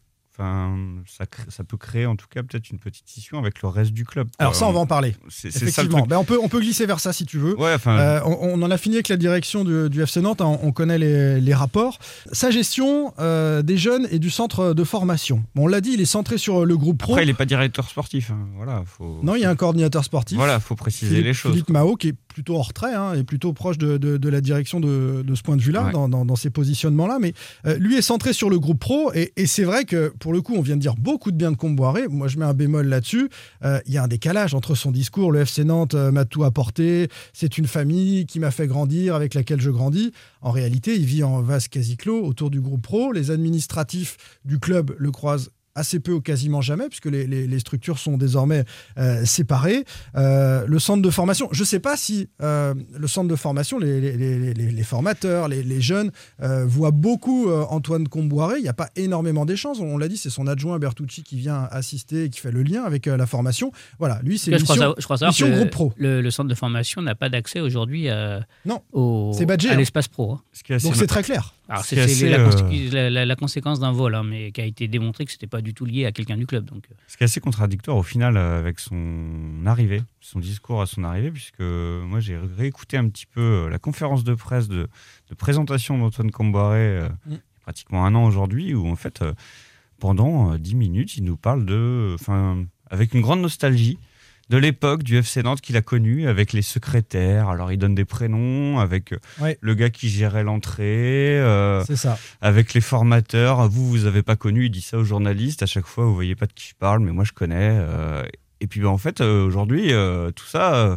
ça, 1.49 1.65
peut 1.65 1.77
créer 1.77 2.07
en 2.07 2.15
tout 2.15 2.27
cas 2.31 2.43
peut-être 2.45 2.71
une 2.71 2.79
petite 2.79 3.09
scission 3.09 3.39
avec 3.39 3.61
le 3.61 3.69
reste 3.69 3.91
du 3.91 4.05
club. 4.05 4.29
Alors 4.39 4.55
ça, 4.55 4.67
on 4.69 4.73
va 4.73 4.79
en 4.79 4.87
parler. 4.87 5.17
C'est 5.29 5.49
Effectivement. 5.49 6.07
Ben, 6.07 6.17
on, 6.19 6.25
peut, 6.25 6.39
on 6.41 6.49
peut 6.49 6.61
glisser 6.61 6.87
vers 6.87 7.01
ça 7.01 7.13
si 7.13 7.27
tu 7.27 7.39
veux. 7.39 7.59
Ouais, 7.59 7.75
Euh, 7.87 8.21
on, 8.25 8.39
on 8.61 8.63
en 8.63 8.71
a 8.71 8.79
fini 8.79 8.95
avec 8.97 9.09
la 9.09 9.17
direction 9.17 9.65
du, 9.65 9.91
du 9.91 10.01
FC 10.03 10.21
Nantes, 10.21 10.41
hein, 10.41 10.59
on, 10.63 10.69
on 10.69 10.73
connaît 10.73 10.99
les, 10.99 11.41
les 11.41 11.55
rapports. 11.55 11.99
Sa 12.33 12.51
gestion 12.53 13.13
euh, 13.19 13.63
des 13.63 13.77
jeunes 13.77 14.07
et 14.13 14.19
du 14.21 14.31
centre 14.31 14.75
de 14.75 14.85
formation. 14.85 15.43
Bon, 15.57 15.65
on 15.65 15.67
l'a 15.67 15.81
dit, 15.81 15.91
il 15.95 16.01
est 16.01 16.05
centré 16.05 16.39
sur 16.39 16.65
le 16.65 16.77
groupe 16.77 16.99
pro. 16.99 17.15
après, 17.15 17.25
il 17.25 17.29
n'est 17.29 17.35
pas 17.35 17.45
directeur 17.47 17.89
sportif. 17.89 18.31
hein. 18.31 18.47
Voilà, 18.57 18.85
faut, 18.87 19.19
Non, 19.25 19.35
il 19.35 19.43
y 19.43 19.45
a 19.45 19.51
un 19.51 19.57
coordinateur 19.57 20.05
sportif. 20.05 20.37
voilà, 20.37 20.61
faut 20.61 20.77
préciser 20.77 21.09
Philippe, 21.11 21.27
les 21.27 21.35
choses. 21.35 21.53
Philippe 21.53 21.71
Mao, 21.71 21.97
qui 21.97 22.09
est 22.09 22.15
plutôt 22.39 22.57
en 22.57 22.63
retrait 22.63 22.95
hein, 22.95 23.15
et 23.15 23.25
plutôt 23.25 23.53
proche 23.53 23.79
de, 23.79 23.97
de- 23.99 24.17
de 24.17 24.29
la 24.29 24.41
direction 24.41 24.79
de, 24.79 25.25
de 25.27 25.35
ce 25.35 25.43
point 25.43 25.57
de 25.57 25.61
vue-là, 25.61 25.87
Ouais. 25.87 25.93
dans, 25.93 26.09
dans- 26.09 26.25
dans 26.25 26.37
ces 26.37 26.51
positionnements-là. 26.51 27.19
Mais 27.21 27.33
euh, 27.67 27.77
lui 27.79 27.97
est 27.97 28.03
centré 28.03 28.33
sur 28.33 28.49
le 28.49 28.61
groupe 28.61 28.79
pro. 28.79 29.13
Et, 29.13 29.33
et 29.37 29.47
c'est 29.47 29.65
vrai 29.65 29.85
que, 29.85 30.13
pour 30.21 30.33
le 30.33 30.41
coup, 30.41 30.55
on 30.55 30.61
vient 30.63 30.77
de 30.77 30.81
dire 30.81 30.95
beaucoup 30.95 31.33
de 31.33 31.37
bien 31.37 31.51
de 31.51 31.57
Comboiré. 31.57 32.07
Moi, 32.07 32.29
je 32.29 32.39
mets 32.39 32.45
un 32.45 32.55
bémol 32.55 32.87
là-dessus. 32.87 33.29
Euh, 33.65 33.81
Il 33.87 33.93
y 33.93 33.99
a 33.99 34.05
un 34.05 34.09
décalage 34.09 34.55
entre 34.55 34.77
son 34.77 34.93
discours. 34.93 35.33
Le 35.33 35.41
FC 35.41 35.65
Nantes 35.65 35.95
euh, 35.95 36.13
m'a 36.13 36.25
tout 36.27 36.45
apporté. 36.45 37.09
C'est 37.33 37.59
une 37.59 37.67
famille 37.67 38.25
qui 38.27 38.39
m'a 38.39 38.53
fait 38.53 38.69
grandir, 38.69 39.17
avec 39.17 39.35
laquelle 39.35 39.61
je 39.61 39.71
grandis. 39.71 40.13
En 40.41 40.53
réalité, 40.53 40.95
il 40.95 41.07
vit 41.07 41.25
en 41.25 41.41
vase 41.43 41.67
quasi 41.67 41.97
clos 41.97 42.25
autour 42.25 42.51
du 42.51 42.61
groupe 42.61 42.83
pro. 42.83 43.11
Les 43.13 43.33
administratifs 43.33 44.17
du 44.45 44.61
club 44.61 44.95
le 44.97 45.11
croisent 45.11 45.51
assez 45.79 46.01
peu 46.01 46.13
ou 46.13 46.21
quasiment 46.21 46.61
jamais, 46.61 46.89
puisque 46.89 47.07
les, 47.07 47.27
les- 47.27 47.47
les 47.47 47.59
structures 47.59 47.99
sont 47.99 48.17
désormais 48.19 48.65
euh, 48.99 49.25
séparées. 49.25 49.85
Euh, 50.17 50.65
le 50.67 50.79
centre 50.79 51.03
de 51.03 51.11
formation, 51.11 51.49
je 51.53 51.61
ne 51.63 51.67
sais 51.67 51.81
pas 51.81 51.97
si 51.97 52.29
euh, 52.43 52.75
le 52.97 53.07
centre 53.09 53.29
de 53.29 53.37
formation, 53.37 53.79
les, 53.79 54.01
les- 54.01 54.17
les- 54.17 54.55
les- 54.55 54.71
les 54.71 54.83
formateurs, 54.83 55.49
les, 55.49 55.63
les 55.63 55.81
jeunes 55.81 56.11
euh, 56.43 56.65
voient 56.67 56.91
beaucoup 56.91 57.49
euh, 57.49 57.65
Antoine 57.71 58.09
Comboiré. 58.09 58.57
Il 58.59 58.63
n'y 58.63 58.69
a 58.69 58.73
pas 58.75 58.91
énormément 58.97 59.47
d'échanges. 59.47 59.81
On 59.81 59.97
l'a 59.99 60.09
dit, 60.09 60.17
c'est 60.17 60.31
son 60.31 60.47
adjoint 60.47 60.79
Bertucci 60.79 61.23
qui 61.23 61.37
vient 61.37 61.69
assister 61.71 62.25
et 62.25 62.31
qui 62.31 62.41
fait 62.41 62.51
le 62.53 62.63
lien 62.63 62.83
avec 62.85 63.07
euh, 63.07 63.17
la 63.17 63.27
formation. 63.27 63.73
Voilà, 63.99 64.21
lui, 64.23 64.39
c'est 64.39 64.57
je 64.59 64.65
crois, 64.65 64.77
mission, 64.77 64.95
je 64.99 65.05
crois 65.05 65.17
savoir 65.19 65.31
mission 65.33 65.49
que 65.49 65.55
groupe 65.57 65.71
pro. 65.71 65.93
Le, 65.97 66.21
le 66.21 66.31
centre 66.31 66.49
de 66.49 66.55
formation 66.55 67.03
n'a 67.03 67.15
pas 67.15 67.29
d'accès 67.29 67.61
aujourd'hui 67.61 68.09
à, 68.09 68.45
Non, 68.65 68.83
au, 68.93 69.33
c'est 69.37 69.47
badgé, 69.47 69.69
à 69.71 69.73
hein. 69.73 69.77
l'espace 69.77 70.09
pro. 70.09 70.33
hein. 70.33 70.41
Ce 70.53 70.63
qui 70.63 70.73
est 70.73 70.77
assez 70.77 70.87
Donc 70.87 70.97
c'est 70.97 71.07
très 71.07 71.23
clair. 71.23 71.55
Alors 71.69 71.85
Ce 71.85 71.95
c'est 72.09 72.29
la, 72.31 72.39
euh, 72.39 72.45
conséquence- 72.47 72.93
la- 72.93 73.11
la- 73.11 73.27
la 73.27 73.37
conséquence 73.37 73.79
d'un 73.81 73.93
vol, 73.93 74.15
hein, 74.15 74.23
mais 74.25 74.53
qui 74.53 74.61
a 74.61 74.65
été 74.65 74.89
démontré 74.89 75.27
que 75.27 75.33
c'était 75.33 75.47
pas 75.47 75.61
du 75.61 75.75
tout 75.75 75.85
lié 75.85 76.07
à 76.07 76.13
quelqu'un 76.13 76.37
du 76.39 76.47
club. 76.47 76.65
Donc 76.65 76.85
euh, 76.91 76.95
Ce 77.09 77.17
qui 77.19 77.25
est 77.25 77.27
assez 77.27 77.41
contradictoire 77.41 77.97
au 77.99 78.03
final 78.03 78.37
euh, 78.39 78.59
avec 78.59 78.79
son 78.81 79.63
arrivée, 79.67 80.03
son 80.21 80.39
discours 80.41 80.81
à 80.81 80.87
son 80.87 81.05
arrivée, 81.05 81.31
puisque 81.31 81.61
moi 81.61 82.21
j'ai 82.21 82.39
réécouté 82.57 82.97
un 82.97 83.09
petit 83.09 83.27
peu 83.27 83.69
la 83.69 83.79
conférence 83.79 84.25
de 84.25 84.35
presse 84.35 84.69
de, 84.69 84.89
de 85.29 85.35
présentation 85.35 85.99
d'Antoine 85.99 86.31
Comboiré 86.31 86.79
euh, 86.81 87.09
Mm. 87.27 87.33
il 87.33 87.33
y 87.35 87.37
a 87.37 87.41
pratiquement 87.63 88.07
un 88.07 88.15
an 88.15 88.25
aujourd'hui, 88.25 88.75
où 88.75 88.89
en 88.89 88.97
fait 88.97 89.21
euh, 89.21 89.35
pendant 90.01 90.53
euh, 90.55 90.59
10 90.59 90.75
minutes 90.75 91.17
il 91.17 91.25
nous 91.25 91.37
parle 91.37 91.67
de, 91.67 92.13
enfin 92.15 92.65
avec 92.91 93.13
une 93.13 93.21
grande 93.21 93.41
nostalgie 93.43 93.99
de 94.51 94.57
l'époque 94.57 95.03
du 95.03 95.19
FC 95.19 95.43
Nantes 95.43 95.61
qu'il 95.61 95.77
a 95.77 95.83
connu 95.83 96.27
avec 96.29 96.53
les 96.53 96.63
secrétaires. 96.63 97.49
Alors 97.49 97.71
il 97.73 97.77
donne 97.79 97.95
des 97.95 98.05
prénoms 98.05 98.79
avec 98.79 99.13
euh, 99.13 99.19
Ouais. 99.41 99.59
le 99.61 99.75
gars 99.75 99.91
qui 99.91 100.09
gérait 100.09 100.43
l'entrée. 100.45 101.39
euh, 101.39 101.85
C'est 101.87 101.97
ça. 101.97 102.19
avec 102.41 102.75
les 102.75 102.81
formateurs. 102.81 103.69
Vous, 103.69 103.89
vous 103.89 104.07
avez 104.07 104.23
pas 104.23 104.37
connu, 104.37 104.67
il 104.67 104.71
dit 104.71 104.81
ça 104.83 104.99
aux 104.99 105.05
journalistes. 105.05 105.63
À 105.63 105.67
chaque 105.67 105.87
fois, 105.87 106.05
vous 106.05 106.15
voyez 106.15 106.35
pas 106.35 106.47
de 106.47 106.53
qui 106.53 106.69
je 106.69 106.75
parle, 106.79 107.01
mais 107.01 107.13
moi, 107.13 107.25
je 107.25 107.33
connais. 107.33 107.77
euh, 107.81 108.23
et 108.61 108.67
puis, 108.67 108.81
ben, 108.81 108.89
en 108.89 108.99
fait, 108.99 109.21
aujourd'hui, 109.21 109.93
tout 110.35 110.47
ça, 110.47 110.97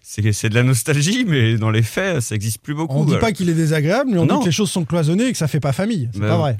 c'est 0.00 0.30
c'est 0.32 0.48
de 0.48 0.54
la 0.54 0.62
nostalgie, 0.62 1.24
mais 1.26 1.56
dans 1.56 1.70
les 1.70 1.82
faits, 1.82 2.20
ça 2.20 2.34
existe 2.36 2.58
plus 2.62 2.74
beaucoup. 2.74 2.94
On 2.96 3.04
ne 3.04 3.10
dit 3.14 3.18
pas 3.18 3.32
qu'il 3.32 3.48
est 3.48 3.54
désagréable, 3.54 4.10
mais 4.12 4.18
on 4.18 4.26
Non. 4.26 4.36
dit 4.36 4.40
que 4.42 4.46
les 4.46 4.52
choses 4.52 4.70
sont 4.70 4.84
cloisonnées 4.84 5.26
et 5.26 5.32
que 5.32 5.38
ça 5.38 5.48
fait 5.48 5.58
pas 5.60 5.72
famille. 5.72 6.08
C'est 6.12 6.20
Ben, 6.20 6.28
pas 6.28 6.36
vrai. 6.38 6.56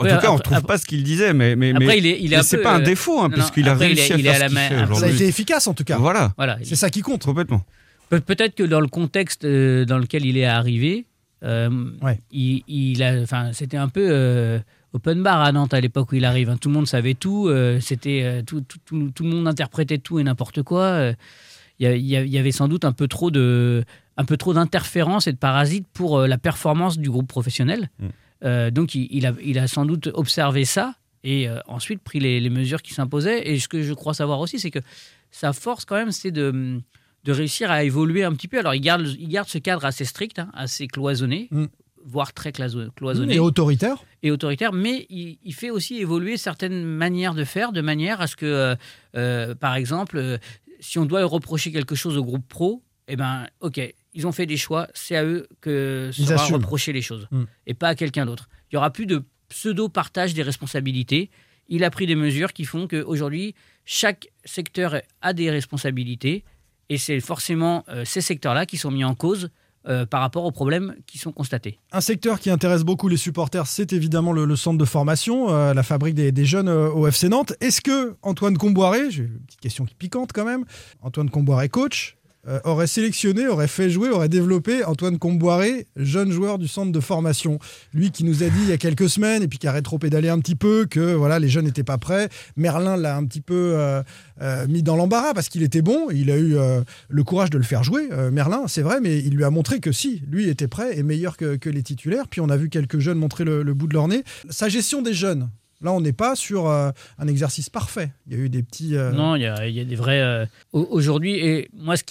En 0.00 0.04
Ouais, 0.04 0.14
tout 0.14 0.20
cas, 0.20 0.30
on 0.32 0.36
après- 0.36 0.54
trouve 0.56 0.66
pas 0.66 0.78
ce 0.78 0.86
qu'il 0.86 1.02
disait, 1.04 1.32
mais, 1.34 1.54
mais, 1.56 1.70
Après, 1.72 1.84
mais- 1.86 1.98
il 1.98 2.06
est- 2.06 2.18
il 2.22 2.32
est 2.32 2.42
c'est 2.42 2.56
peu, 2.56 2.62
pas 2.62 2.74
un 2.76 2.80
euh, 2.80 2.84
défaut, 2.84 3.20
hein, 3.20 3.28
puisqu'il 3.30 3.68
a 3.68 3.72
après, 3.72 3.92
il 3.92 3.94
réussi 3.98 4.12
est- 4.12 4.14
à 4.14 4.18
il 4.18 4.26
est 4.26 4.32
faire 4.32 4.32
à 4.32 4.36
ce 4.36 4.40
la 4.42 4.46
qu'il 4.48 4.54
main- 4.56 4.68
fait 4.68 4.74
après- 4.82 4.94
Ça 5.00 5.06
a 5.06 5.10
été 5.10 5.26
efficace 5.28 5.66
en 5.66 5.74
tout 5.74 5.84
cas. 5.84 5.98
Voilà, 5.98 6.32
voilà. 6.36 6.58
C'est 6.62 6.74
ça 6.76 6.90
qui 6.90 7.02
compte. 7.02 7.24
complètement. 7.24 7.62
Pe- 8.08 8.20
Peut-être 8.20 8.54
que 8.56 8.62
dans 8.64 8.80
le 8.80 8.88
contexte 8.88 9.44
euh, 9.44 9.84
dans 9.84 9.98
lequel 9.98 10.24
il 10.24 10.36
est 10.38 10.46
arrivé, 10.46 11.04
il, 12.32 12.62
il, 12.66 13.02
a, 13.02 13.20
enfin, 13.22 13.52
c'était 13.52 13.76
un 13.76 13.88
peu 13.88 14.60
open 14.92 15.22
bar 15.22 15.40
à 15.42 15.52
Nantes 15.52 15.74
à 15.74 15.80
l'époque 15.80 16.10
où 16.12 16.16
il 16.16 16.24
arrive. 16.24 16.50
Hein. 16.50 16.56
Tout 16.60 16.68
le 16.68 16.74
monde 16.74 16.86
savait 16.88 17.14
tout, 17.14 17.46
euh, 17.48 17.78
c'était 17.80 18.22
euh, 18.24 18.42
tout, 18.42 18.62
tout, 18.62 19.10
tout, 19.14 19.22
le 19.24 19.28
monde 19.30 19.46
interprétait 19.46 19.98
tout 19.98 20.18
et 20.18 20.24
n'importe 20.24 20.62
quoi. 20.62 20.82
Euh. 20.82 21.12
Il 21.82 21.88
y, 22.06 22.38
avait 22.38 22.52
sans 22.52 22.68
doute 22.68 22.84
un 22.84 22.92
peu 22.92 23.08
trop 23.08 23.30
de, 23.30 23.84
un 24.18 24.24
peu 24.26 24.36
trop 24.36 24.52
d'interférences 24.52 25.26
et 25.28 25.32
de 25.32 25.38
parasites 25.38 25.86
pour 25.94 26.20
la 26.20 26.36
performance 26.36 26.98
du 26.98 27.08
groupe 27.08 27.26
professionnel. 27.26 27.88
Mm. 28.42 28.70
donc 28.70 28.94
il, 28.94 29.26
a, 29.26 29.34
il 29.42 29.58
a 29.58 29.68
sans 29.68 29.84
doute 29.84 30.10
observé 30.14 30.64
ça 30.64 30.94
et 31.24 31.48
ensuite 31.66 32.02
pris 32.02 32.20
les, 32.20 32.50
mesures 32.50 32.82
qui 32.82 32.94
s'imposaient. 32.94 33.50
Et 33.50 33.58
ce 33.58 33.68
que 33.68 33.82
je 33.82 33.92
crois 33.92 34.14
savoir 34.14 34.40
aussi, 34.40 34.58
c'est 34.58 34.70
que 34.70 34.78
sa 35.30 35.52
force 35.52 35.84
quand 35.84 35.96
même, 35.96 36.12
c'est 36.12 36.30
de 36.30 36.80
de 37.24 37.32
réussir 37.32 37.70
à 37.70 37.84
évoluer 37.84 38.24
un 38.24 38.32
petit 38.32 38.48
peu. 38.48 38.58
Alors, 38.58 38.74
il 38.74 38.80
garde, 38.80 39.06
il 39.18 39.28
garde 39.28 39.46
ce 39.46 39.58
cadre 39.58 39.84
assez 39.84 40.06
strict, 40.06 40.38
hein, 40.38 40.48
assez 40.54 40.86
cloisonné, 40.86 41.48
mm 41.50 41.66
voire 42.04 42.32
très 42.32 42.52
cloisonné. 42.52 43.34
Et 43.34 43.38
autoritaire. 43.38 44.02
Et 44.22 44.30
autoritaire, 44.30 44.72
mais 44.72 45.06
il, 45.10 45.54
fait 45.54 45.70
aussi 45.70 45.98
évoluer 45.98 46.36
certaines 46.36 46.84
manières 46.84 47.34
de 47.34 47.44
faire, 47.44 47.72
de 47.72 47.80
manière 47.80 48.20
à 48.20 48.26
ce 48.26 48.36
que, 48.36 48.46
euh, 48.46 48.74
euh, 49.16 49.54
par 49.54 49.74
exemple, 49.74 50.16
euh, 50.18 50.38
si 50.80 50.98
on 50.98 51.06
doit 51.06 51.24
reprocher 51.24 51.72
quelque 51.72 51.94
chose 51.94 52.16
au 52.16 52.24
groupe 52.24 52.46
pro, 52.48 52.82
eh 53.08 53.16
ben, 53.16 53.46
ok, 53.60 53.80
ils 54.12 54.26
ont 54.26 54.32
fait 54.32 54.46
des 54.46 54.56
choix, 54.56 54.88
c'est 54.94 55.16
à 55.16 55.24
eux 55.24 55.48
que 55.60 56.10
sera 56.12 56.44
reprocher 56.46 56.92
les 56.92 57.02
choses, 57.02 57.28
hmm. 57.30 57.44
et 57.66 57.74
pas 57.74 57.88
à 57.88 57.94
quelqu'un 57.94 58.26
d'autre. 58.26 58.48
Il 58.70 58.74
y 58.74 58.78
aura 58.78 58.90
plus 58.90 59.06
de 59.06 59.22
pseudo-partage 59.48 60.34
des 60.34 60.42
responsabilités. 60.42 61.30
Il 61.68 61.84
a 61.84 61.90
pris 61.90 62.06
des 62.06 62.14
mesures 62.16 62.52
qui 62.52 62.64
font 62.64 62.86
qu'aujourd'hui, 62.88 63.54
chaque 63.84 64.28
secteur 64.44 65.00
a 65.22 65.32
des 65.32 65.50
responsabilités, 65.50 66.44
et 66.88 66.98
c'est 66.98 67.20
forcément 67.20 67.84
ces 68.04 68.20
secteurs-là 68.20 68.66
qui 68.66 68.76
sont 68.76 68.90
mis 68.90 69.04
en 69.04 69.14
cause 69.14 69.50
euh, 69.88 70.04
par 70.04 70.20
rapport 70.20 70.44
aux 70.44 70.52
problèmes 70.52 70.94
qui 71.06 71.16
sont 71.16 71.32
constatés. 71.32 71.78
Un 71.90 72.02
secteur 72.02 72.38
qui 72.38 72.50
intéresse 72.50 72.82
beaucoup 72.82 73.08
les 73.08 73.16
supporters, 73.16 73.66
c'est 73.66 73.94
évidemment 73.94 74.30
le, 74.30 74.54
centre 74.54 74.76
de 74.76 74.84
formation, 74.84 75.48
euh, 75.48 75.72
la 75.72 75.82
fabrique 75.82 76.14
des, 76.14 76.44
jeunes 76.44 76.68
euh, 76.68 76.90
au 76.90 77.06
FC 77.06 77.30
Nantes. 77.30 77.54
Est-ce 77.62 77.80
que 77.80 78.14
Antoine 78.20 78.58
Comboiré, 78.58 79.10
j'ai 79.10 79.22
une 79.22 79.40
petite 79.40 79.60
question 79.60 79.86
qui 79.86 79.94
piquante 79.94 80.34
quand 80.34 80.44
même, 80.44 80.66
Antoine 81.00 81.30
Comboiré 81.30 81.70
coach, 81.70 82.18
euh, 82.48 82.58
aurait 82.64 82.86
sélectionné, 82.86 83.46
aurait 83.46 83.68
fait 83.68 83.90
jouer, 83.90 84.08
aurait 84.08 84.30
développé 84.30 84.82
Antoine 84.84 85.18
Comboiré, 85.18 85.86
jeune 85.96 86.32
joueur 86.32 86.58
du 86.58 86.68
centre 86.68 86.90
de 86.90 87.00
formation. 87.00 87.58
Lui 87.92 88.10
qui 88.10 88.24
nous 88.24 88.42
a 88.42 88.48
dit 88.48 88.60
il 88.62 88.68
y 88.70 88.72
a 88.72 88.78
quelques 88.78 89.10
semaines, 89.10 89.42
et 89.42 89.48
puis 89.48 89.58
qui 89.58 89.66
a 89.66 89.72
rétro-pédalé 89.72 90.30
un 90.30 90.38
petit 90.38 90.54
peu, 90.54 90.86
que 90.86 91.12
voilà, 91.12 91.38
les 91.38 91.48
jeunes 91.48 91.66
n'étaient 91.66 91.84
pas 91.84 91.98
prêts. 91.98 92.30
Merlin 92.56 92.96
l'a 92.96 93.16
un 93.16 93.26
petit 93.26 93.42
peu 93.42 93.74
euh, 93.76 94.02
euh, 94.40 94.66
mis 94.68 94.82
dans 94.82 94.96
l'embarras 94.96 95.34
parce 95.34 95.50
qu'il 95.50 95.62
était 95.62 95.82
bon. 95.82 96.08
Il 96.10 96.30
a 96.30 96.38
eu 96.38 96.56
le 97.08 97.24
courage 97.24 97.50
de 97.50 97.58
le 97.58 97.64
faire 97.64 97.84
jouer, 97.84 98.08
Merlin, 98.32 98.64
c'est 98.68 98.82
vrai, 98.82 99.00
mais 99.00 99.18
il 99.18 99.34
lui 99.34 99.44
a 99.44 99.50
montré 99.50 99.80
que 99.80 99.92
si, 99.92 100.22
lui 100.30 100.48
était 100.48 100.68
prêt 100.68 100.98
et 100.98 101.02
meilleur 101.02 101.36
que, 101.36 101.68
les 101.68 101.82
titulaires. 101.82 102.26
Puis 102.28 102.40
on 102.40 102.48
a 102.48 102.56
vu 102.56 102.68
quelques 102.68 102.98
jeunes 102.98 103.18
montrer 103.18 103.44
le 103.44 103.74
bout 103.74 103.86
de 103.86 103.94
leur 103.94 104.08
nez. 104.08 104.24
Sa 104.48 104.68
gestion 104.68 105.02
des 105.02 105.14
jeunes, 105.14 105.50
Là, 105.82 105.92
on 105.92 106.00
n'est 106.00 106.12
pas 106.12 106.36
sur 106.36 106.68
euh, 106.68 106.90
un 107.18 107.26
exercice 107.26 107.70
parfait. 107.70 108.12
Il 108.26 108.36
y 108.36 108.36
a 108.36 108.44
eu 108.44 108.48
des 108.48 108.62
petits. 108.62 108.96
Euh, 108.96 109.12
non, 109.12 109.36
il 109.36 109.42
y, 109.42 109.46
a, 109.46 109.84
des 109.84 109.96
vrais. 109.96 110.20
Euh, 110.20 110.46
aujourd'hui, 110.72 111.36
et 111.38 111.70
moi, 111.72 111.96
ce 111.96 112.02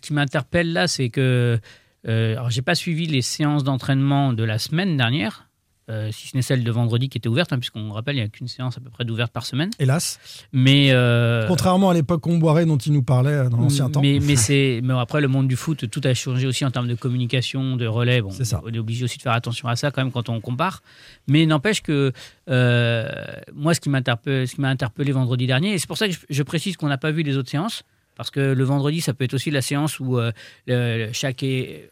qui 0.00 0.12
m'interpelle 0.12 0.72
là, 0.72 0.86
c'est 0.86 1.10
que. 1.10 1.58
alors, 2.06 2.50
j'ai 2.50 2.62
pas 2.62 2.74
suivi 2.76 3.06
les 3.06 3.22
séances 3.22 3.64
d'entraînement 3.64 4.32
de 4.32 4.44
la 4.44 4.58
semaine 4.58 4.96
dernière. 4.96 5.47
Euh, 5.90 6.10
si 6.12 6.28
ce 6.28 6.36
n'est 6.36 6.42
celle 6.42 6.64
de 6.64 6.70
vendredi 6.70 7.08
qui 7.08 7.16
était 7.16 7.28
ouverte, 7.28 7.52
hein, 7.52 7.58
puisqu'on 7.58 7.90
rappelle, 7.90 8.16
il 8.16 8.18
n'y 8.18 8.24
a 8.24 8.28
qu'une 8.28 8.48
séance 8.48 8.76
à 8.76 8.80
peu 8.80 8.90
près 8.90 9.04
d'ouverte 9.04 9.32
par 9.32 9.46
semaine. 9.46 9.70
Hélas. 9.78 10.18
Mais 10.52 10.88
euh, 10.90 11.46
Contrairement 11.48 11.88
à 11.90 11.94
l'époque 11.94 12.20
Comboiré 12.20 12.66
dont 12.66 12.76
il 12.76 12.92
nous 12.92 13.02
parlait 13.02 13.32
euh, 13.32 13.48
dans 13.48 13.56
l'ancien 13.56 13.88
temps. 13.88 14.02
Mais, 14.02 14.20
c'est, 14.36 14.80
mais 14.82 14.94
après, 14.94 15.20
le 15.20 15.28
monde 15.28 15.48
du 15.48 15.56
foot, 15.56 15.88
tout 15.90 16.00
a 16.04 16.12
changé 16.12 16.46
aussi 16.46 16.64
en 16.64 16.70
termes 16.70 16.88
de 16.88 16.94
communication, 16.94 17.76
de 17.76 17.86
relais. 17.86 18.20
Bon, 18.20 18.30
ça. 18.30 18.60
On 18.64 18.72
est 18.72 18.78
obligé 18.78 19.04
aussi 19.04 19.16
de 19.16 19.22
faire 19.22 19.32
attention 19.32 19.68
à 19.68 19.76
ça 19.76 19.90
quand 19.90 20.02
même 20.02 20.12
quand 20.12 20.28
on 20.28 20.40
compare. 20.40 20.82
Mais 21.26 21.46
n'empêche 21.46 21.82
que 21.82 22.12
moi, 22.46 23.74
ce 23.74 23.80
qui, 23.80 23.90
ce 23.90 24.54
qui 24.54 24.60
m'a 24.60 24.68
interpellé 24.68 25.12
vendredi 25.12 25.46
dernier, 25.46 25.72
et 25.72 25.78
c'est 25.78 25.88
pour 25.88 25.98
ça 25.98 26.08
que 26.08 26.14
je 26.28 26.42
précise 26.42 26.76
qu'on 26.76 26.88
n'a 26.88 26.98
pas 26.98 27.10
vu 27.10 27.22
les 27.22 27.36
autres 27.36 27.50
séances, 27.50 27.84
parce 28.18 28.30
que 28.30 28.40
le 28.40 28.64
vendredi, 28.64 29.00
ça 29.00 29.14
peut 29.14 29.22
être 29.22 29.34
aussi 29.34 29.52
la 29.52 29.62
séance 29.62 30.00
où 30.00 30.18
euh, 30.18 31.08
chaque 31.12 31.44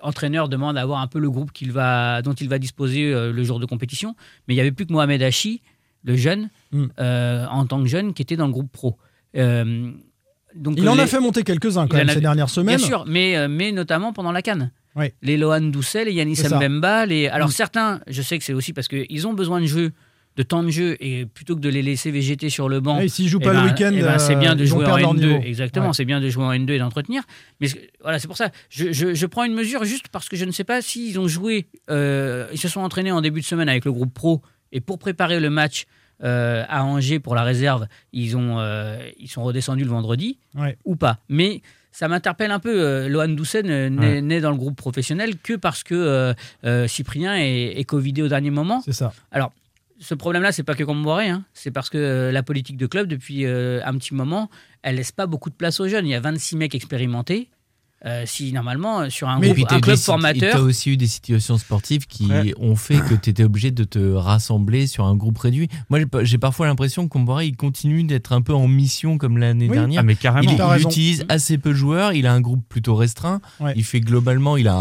entraîneur 0.02 0.48
demande 0.48 0.76
à 0.76 0.82
avoir 0.82 1.00
un 1.00 1.06
peu 1.06 1.20
le 1.20 1.30
groupe 1.30 1.50
va, 1.68 2.20
dont 2.20 2.32
il 2.32 2.48
va 2.48 2.58
disposer 2.58 3.14
euh, 3.14 3.32
le 3.32 3.44
jour 3.44 3.60
de 3.60 3.64
compétition. 3.64 4.16
Mais 4.46 4.54
il 4.54 4.56
n'y 4.56 4.60
avait 4.60 4.72
plus 4.72 4.86
que 4.86 4.92
Mohamed 4.92 5.22
Hachi, 5.22 5.62
le 6.02 6.16
jeune, 6.16 6.50
hmm. 6.72 6.86
euh, 6.98 7.46
en 7.46 7.64
tant 7.64 7.80
que 7.80 7.88
jeune, 7.88 8.12
qui 8.12 8.22
était 8.22 8.34
dans 8.34 8.46
le 8.46 8.52
groupe 8.52 8.72
pro. 8.72 8.98
donc 9.34 10.74
il 10.76 10.88
en 10.88 10.98
a 10.98 11.06
fait 11.06 11.20
monter 11.20 11.44
quelques-uns 11.44 11.86
quand 11.86 11.96
même 11.96 12.08
ces 12.08 12.20
dernières 12.20 12.50
semaines. 12.50 12.76
Bien 12.76 12.84
sûr, 12.84 13.04
mais, 13.06 13.46
mais 13.46 13.70
notamment 13.70 14.12
pendant 14.12 14.32
la 14.32 14.42
Cannes. 14.42 14.72
Les 15.22 15.36
Lohan 15.36 15.60
Doucet, 15.60 16.06
les 16.06 16.12
Yanis 16.12 16.42
Mbemba. 16.42 17.06
Les... 17.06 17.28
Alors 17.28 17.50
hmm. 17.50 17.52
certains, 17.52 18.00
je 18.08 18.20
sais 18.20 18.36
que 18.36 18.42
c'est 18.42 18.52
aussi 18.52 18.72
parce 18.72 18.88
qu'ils 18.88 19.28
ont 19.28 19.32
besoin 19.32 19.60
de 19.60 19.66
jeu 19.66 19.92
de 20.36 20.42
temps 20.42 20.62
de 20.62 20.70
jeu 20.70 20.96
et 21.00 21.24
plutôt 21.24 21.56
que 21.56 21.60
de 21.60 21.68
les 21.68 21.82
laisser 21.82 22.10
végéter 22.10 22.50
sur 22.50 22.68
le 22.68 22.80
banc. 22.80 23.00
Et 23.00 23.08
s'ils 23.08 23.28
jouent 23.28 23.38
eh 23.40 23.44
pas 23.44 23.52
le 23.54 23.60
ben, 23.60 23.66
week-end, 23.66 23.90
eh 23.94 24.02
ben, 24.02 24.18
c'est 24.18 24.36
bien 24.36 24.54
de 24.54 24.64
jouer 24.64 24.84
en 24.84 25.14
N2. 25.14 25.42
Exactement, 25.42 25.92
c'est 25.94 26.04
bien 26.04 26.20
de 26.20 26.28
jouer 26.28 26.44
en 26.44 26.52
N2 26.52 26.72
et 26.72 26.78
d'entretenir. 26.78 27.22
Mais 27.60 27.68
voilà, 28.02 28.18
c'est 28.18 28.28
pour 28.28 28.36
ça. 28.36 28.50
Je, 28.68 28.92
je, 28.92 29.26
prends 29.26 29.44
une 29.44 29.54
mesure 29.54 29.84
juste 29.84 30.08
parce 30.08 30.28
que 30.28 30.36
je 30.36 30.44
ne 30.44 30.50
sais 30.50 30.64
pas 30.64 30.82
s'ils 30.82 31.18
ont 31.18 31.26
joué. 31.26 31.66
Euh, 31.90 32.46
ils 32.52 32.58
se 32.58 32.68
sont 32.68 32.80
entraînés 32.80 33.12
en 33.12 33.22
début 33.22 33.40
de 33.40 33.46
semaine 33.46 33.68
avec 33.68 33.86
le 33.86 33.92
groupe 33.92 34.12
pro 34.12 34.42
et 34.72 34.80
pour 34.80 34.98
préparer 34.98 35.40
le 35.40 35.50
match. 35.50 35.86
Euh, 36.24 36.64
à 36.70 36.82
Angers 36.82 37.20
pour 37.20 37.34
la 37.34 37.42
réserve, 37.42 37.88
ils, 38.14 38.38
ont, 38.38 38.58
euh, 38.58 39.06
ils 39.18 39.28
sont 39.28 39.44
redescendus 39.44 39.84
le 39.84 39.90
vendredi 39.90 40.38
ou 40.86 40.96
pas. 40.96 41.18
Mais 41.28 41.60
ça 41.92 42.08
m'interpelle 42.08 42.52
un 42.52 42.58
peu. 42.58 43.06
Lohan 43.06 43.28
Doucet 43.28 43.62
n'est 43.62 44.40
dans 44.40 44.50
le 44.50 44.56
groupe 44.56 44.76
professionnel 44.76 45.36
que 45.36 45.52
parce 45.52 45.82
que 45.82 46.34
Cyprien 46.86 47.36
est, 47.36 47.78
est 47.78 47.84
Covidé 47.84 48.22
au 48.22 48.28
dernier 48.28 48.48
moment. 48.48 48.80
C'est 48.82 48.94
ça. 48.94 49.12
Alors, 49.30 49.52
ce 49.98 50.14
problème-là, 50.14 50.52
c'est 50.52 50.62
pas 50.62 50.74
que 50.74 50.84
Comboiré, 50.84 51.28
hein. 51.28 51.44
c'est 51.54 51.70
parce 51.70 51.88
que 51.88 51.98
euh, 51.98 52.32
la 52.32 52.42
politique 52.42 52.76
de 52.76 52.86
club, 52.86 53.06
depuis 53.06 53.46
euh, 53.46 53.80
un 53.84 53.96
petit 53.98 54.14
moment, 54.14 54.50
elle 54.82 54.96
laisse 54.96 55.12
pas 55.12 55.26
beaucoup 55.26 55.50
de 55.50 55.54
place 55.54 55.80
aux 55.80 55.88
jeunes. 55.88 56.06
Il 56.06 56.10
y 56.10 56.14
a 56.14 56.20
26 56.20 56.56
mecs 56.56 56.74
expérimentés. 56.74 57.48
Euh, 58.06 58.22
si 58.24 58.52
normalement 58.52 59.00
euh, 59.00 59.10
sur 59.10 59.28
un, 59.28 59.40
groupe, 59.40 59.58
un 59.68 59.80
club 59.80 59.96
formateur. 59.96 60.52
Tu 60.52 60.56
as 60.56 60.62
aussi 60.62 60.90
eu 60.90 60.96
des 60.96 61.08
situations 61.08 61.58
sportives 61.58 62.06
qui 62.06 62.30
ont 62.56 62.76
fait 62.76 62.98
que 62.98 63.14
tu 63.14 63.30
étais 63.30 63.42
obligé 63.42 63.72
de 63.72 63.82
te 63.82 64.12
rassembler 64.12 64.86
sur 64.86 65.04
un 65.06 65.16
groupe 65.16 65.38
réduit. 65.38 65.68
Moi, 65.90 66.00
j'ai 66.22 66.38
parfois 66.38 66.66
l'impression 66.68 67.04
que 67.04 67.12
Comboiré, 67.12 67.46
il 67.46 67.56
continue 67.56 68.04
d'être 68.04 68.32
un 68.32 68.42
peu 68.42 68.54
en 68.54 68.68
mission 68.68 69.18
comme 69.18 69.38
l'année 69.38 69.68
dernière. 69.68 70.00
Ah, 70.00 70.02
mais 70.04 70.14
carrément. 70.14 70.74
Il, 70.76 70.82
utilise 70.82 71.24
assez 71.28 71.58
peu 71.58 71.70
de 71.70 71.74
joueurs, 71.74 72.12
il 72.12 72.28
a 72.28 72.32
un 72.32 72.40
groupe 72.40 72.62
plutôt 72.68 72.94
restreint. 72.94 73.40
Il 73.74 73.82
fait 73.82 74.00
globalement, 74.00 74.56
il 74.56 74.68
a 74.68 74.76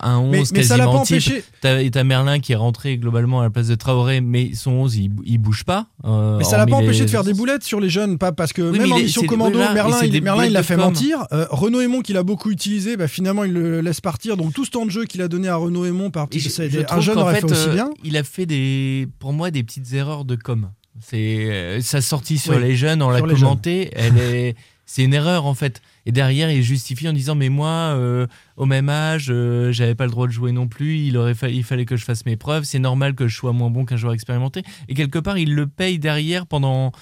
un 0.00 0.18
11 0.18 0.30
mais, 0.30 0.38
mais 0.38 0.60
quasiment 0.60 1.02
type. 1.02 1.32
Et 1.64 1.90
t'as 1.90 2.04
Merlin 2.04 2.38
qui 2.38 2.52
est 2.52 2.56
rentré 2.56 2.98
globalement 2.98 3.40
à 3.40 3.42
la 3.44 3.50
place 3.50 3.66
de 3.66 3.74
Traoré, 3.74 4.20
mais 4.20 4.54
son 4.54 4.72
11, 4.72 4.96
il, 4.96 5.10
il 5.24 5.38
bouge 5.38 5.64
pas. 5.64 5.86
Euh, 6.04 6.38
mais 6.38 6.44
ça 6.44 6.56
l'a 6.56 6.66
pas 6.66 6.76
empêché 6.76 7.04
de 7.04 7.10
faire 7.10 7.24
des 7.24 7.34
boulettes 7.34 7.64
sur 7.64 7.80
les 7.80 7.88
jeunes, 7.88 8.16
pas 8.16 8.30
parce 8.30 8.52
que 8.52 8.62
même 8.62 8.92
en 8.92 8.96
mission 8.96 9.22
commando, 9.24 9.58
Merlin, 9.58 9.98
il, 10.04 10.22
Merlin, 10.22 10.44
il 10.46 10.52
l'a 10.52 10.62
fait 10.62 10.76
mentir. 10.76 11.26
Renaud 11.50 11.80
Aymon, 11.80 12.00
qu'il 12.00 12.16
a 12.16 12.22
beaucoup 12.22 12.43
utilisé, 12.50 12.96
bah, 12.96 13.08
finalement 13.08 13.44
il 13.44 13.52
le 13.52 13.80
laisse 13.80 14.00
partir. 14.00 14.36
Donc 14.36 14.52
tout 14.52 14.64
ce 14.64 14.70
temps 14.70 14.86
de 14.86 14.90
jeu 14.90 15.04
qu'il 15.04 15.22
a 15.22 15.28
donné 15.28 15.48
à 15.48 15.56
Renaud 15.56 15.84
Aymon 15.84 16.10
par 16.10 16.28
petit, 16.28 16.54
un 16.90 17.00
jeune 17.00 17.18
aurait 17.18 17.40
fait, 17.40 17.44
aussi 17.44 17.68
euh, 17.68 17.74
bien. 17.74 17.90
Il 18.02 18.16
a 18.16 18.24
fait 18.24 18.46
des, 18.46 19.08
pour 19.18 19.32
moi 19.32 19.50
des 19.50 19.62
petites 19.62 19.92
erreurs 19.92 20.24
de 20.24 20.36
com. 20.36 20.70
C'est 21.00 21.50
euh, 21.50 21.80
sa 21.80 22.00
sortie 22.00 22.38
sur 22.38 22.58
les 22.58 22.76
jeunes, 22.76 23.02
on 23.02 23.10
l'a 23.10 23.20
commenté, 23.20 23.90
elle 23.94 24.18
est, 24.18 24.56
c'est 24.86 25.02
une 25.04 25.14
erreur 25.14 25.46
en 25.46 25.54
fait. 25.54 25.82
Et 26.06 26.12
derrière, 26.12 26.50
il 26.50 26.62
justifie 26.62 27.08
en 27.08 27.12
disant 27.12 27.34
mais 27.34 27.48
moi, 27.48 27.68
euh, 27.68 28.26
au 28.56 28.66
même 28.66 28.88
âge, 28.88 29.32
j'avais 29.70 29.94
pas 29.94 30.04
le 30.04 30.10
droit 30.10 30.26
de 30.26 30.32
jouer 30.32 30.52
non 30.52 30.68
plus. 30.68 30.98
Il 30.98 31.16
aurait 31.16 31.34
il 31.50 31.64
fallait 31.64 31.86
que 31.86 31.96
je 31.96 32.04
fasse 32.04 32.26
mes 32.26 32.36
preuves. 32.36 32.64
C'est 32.64 32.78
normal 32.78 33.14
que 33.14 33.26
je 33.26 33.36
sois 33.36 33.52
moins 33.52 33.70
bon 33.70 33.84
qu'un 33.84 33.96
joueur 33.96 34.12
expérimenté. 34.12 34.62
Et 34.88 34.94
quelque 34.94 35.18
part, 35.18 35.38
il 35.38 35.54
le 35.54 35.66
paye 35.66 35.98
derrière 35.98 36.46
pendant 36.46 36.92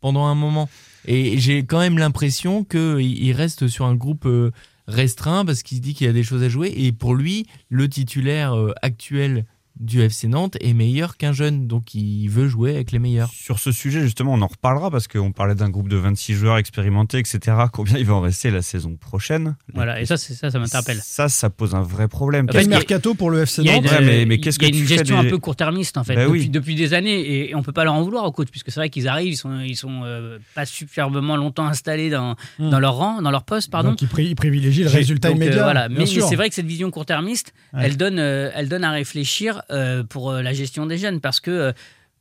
pendant 0.00 0.26
un 0.26 0.34
moment. 0.34 0.68
Et 1.06 1.38
j'ai 1.38 1.64
quand 1.64 1.78
même 1.78 1.98
l'impression 1.98 2.64
qu'il 2.64 3.32
reste 3.32 3.68
sur 3.68 3.86
un 3.86 3.94
groupe 3.94 4.26
euh, 4.26 4.50
restreint 4.86 5.44
parce 5.44 5.62
qu'il 5.62 5.78
se 5.78 5.82
dit 5.82 5.94
qu'il 5.94 6.06
y 6.06 6.10
a 6.10 6.12
des 6.12 6.22
choses 6.22 6.42
à 6.42 6.48
jouer. 6.48 6.72
Et 6.76 6.92
pour 6.92 7.14
lui, 7.14 7.46
le 7.68 7.88
titulaire 7.88 8.56
euh, 8.56 8.72
actuel 8.82 9.46
du 9.78 10.00
FC 10.00 10.26
Nantes 10.28 10.56
est 10.60 10.72
meilleur 10.72 11.16
qu'un 11.16 11.32
jeune, 11.32 11.66
donc 11.66 11.94
il 11.94 12.28
veut 12.28 12.48
jouer 12.48 12.74
avec 12.74 12.92
les 12.92 12.98
meilleurs. 12.98 13.30
Sur 13.30 13.58
ce 13.58 13.72
sujet, 13.72 14.00
justement, 14.00 14.32
on 14.34 14.42
en 14.42 14.46
reparlera 14.46 14.90
parce 14.90 15.06
qu'on 15.06 15.32
parlait 15.32 15.54
d'un 15.54 15.68
groupe 15.68 15.88
de 15.88 15.96
26 15.96 16.34
joueurs 16.34 16.58
expérimentés, 16.58 17.18
etc. 17.18 17.56
Combien 17.72 17.98
il 17.98 18.06
va 18.06 18.14
en 18.14 18.20
rester 18.20 18.50
la 18.50 18.62
saison 18.62 18.96
prochaine? 18.96 19.56
Voilà, 19.74 20.00
et 20.00 20.06
ça, 20.06 20.16
ça, 20.16 20.50
ça 20.50 20.58
m'interpelle. 20.58 20.98
Ça, 21.02 21.28
ça 21.28 21.50
pose 21.50 21.74
un 21.74 21.82
vrai 21.82 22.08
problème. 22.08 22.46
Quel 22.46 22.68
mercato 22.68 23.14
pour 23.14 23.30
le 23.30 23.42
FC 23.42 23.62
Nantes 23.62 23.84
mais, 24.00 24.38
qu'est-ce 24.38 24.58
que 24.58 24.66
Il 24.66 24.74
y 24.74 24.78
a 24.78 24.80
une 24.80 24.88
gestion 24.88 25.18
un 25.18 25.24
peu 25.24 25.38
court-termiste, 25.38 25.96
en 25.96 26.04
fait, 26.04 26.14
bah 26.14 26.24
depuis, 26.26 26.48
depuis, 26.48 26.74
des 26.74 26.94
années, 26.94 27.48
et 27.48 27.54
on 27.54 27.62
peut 27.62 27.72
pas 27.72 27.84
leur 27.84 27.94
en 27.94 28.02
vouloir 28.02 28.24
au 28.24 28.32
coach, 28.32 28.48
puisque 28.50 28.70
c'est 28.70 28.80
vrai 28.80 28.90
qu'ils 28.90 29.08
arrivent, 29.08 29.32
ils 29.32 29.36
sont, 29.36 29.60
ils 29.60 29.76
sont 29.76 30.02
euh, 30.04 30.38
pas 30.54 30.66
superbement 30.66 31.36
longtemps 31.36 31.66
installés 31.66 32.10
dans, 32.10 32.36
hmm. 32.58 32.70
dans 32.70 32.80
leur 32.80 32.96
rang, 32.96 33.22
dans 33.22 33.30
leur 33.30 33.44
poste, 33.44 33.70
pardon. 33.70 33.90
Donc 33.90 34.02
ils, 34.02 34.34
privilégient 34.34 34.84
le 34.84 34.90
résultat 34.90 35.28
euh, 35.28 35.32
immédiat. 35.32 35.62
voilà. 35.62 35.88
Mais, 35.88 36.06
c'est 36.06 36.36
vrai 36.36 36.48
que 36.48 36.54
cette 36.54 36.66
vision 36.66 36.90
court-termiste, 36.90 37.52
elle, 37.74 37.96
donne, 37.96 38.18
euh, 38.18 38.50
elle 38.54 38.68
donne 38.68 38.84
à 38.84 38.90
réfléchir 38.90 39.62
pour 40.08 40.32
la 40.32 40.52
gestion 40.52 40.86
des 40.86 40.98
jeunes 40.98 41.20
parce 41.20 41.40
que 41.40 41.50
euh, 41.50 41.72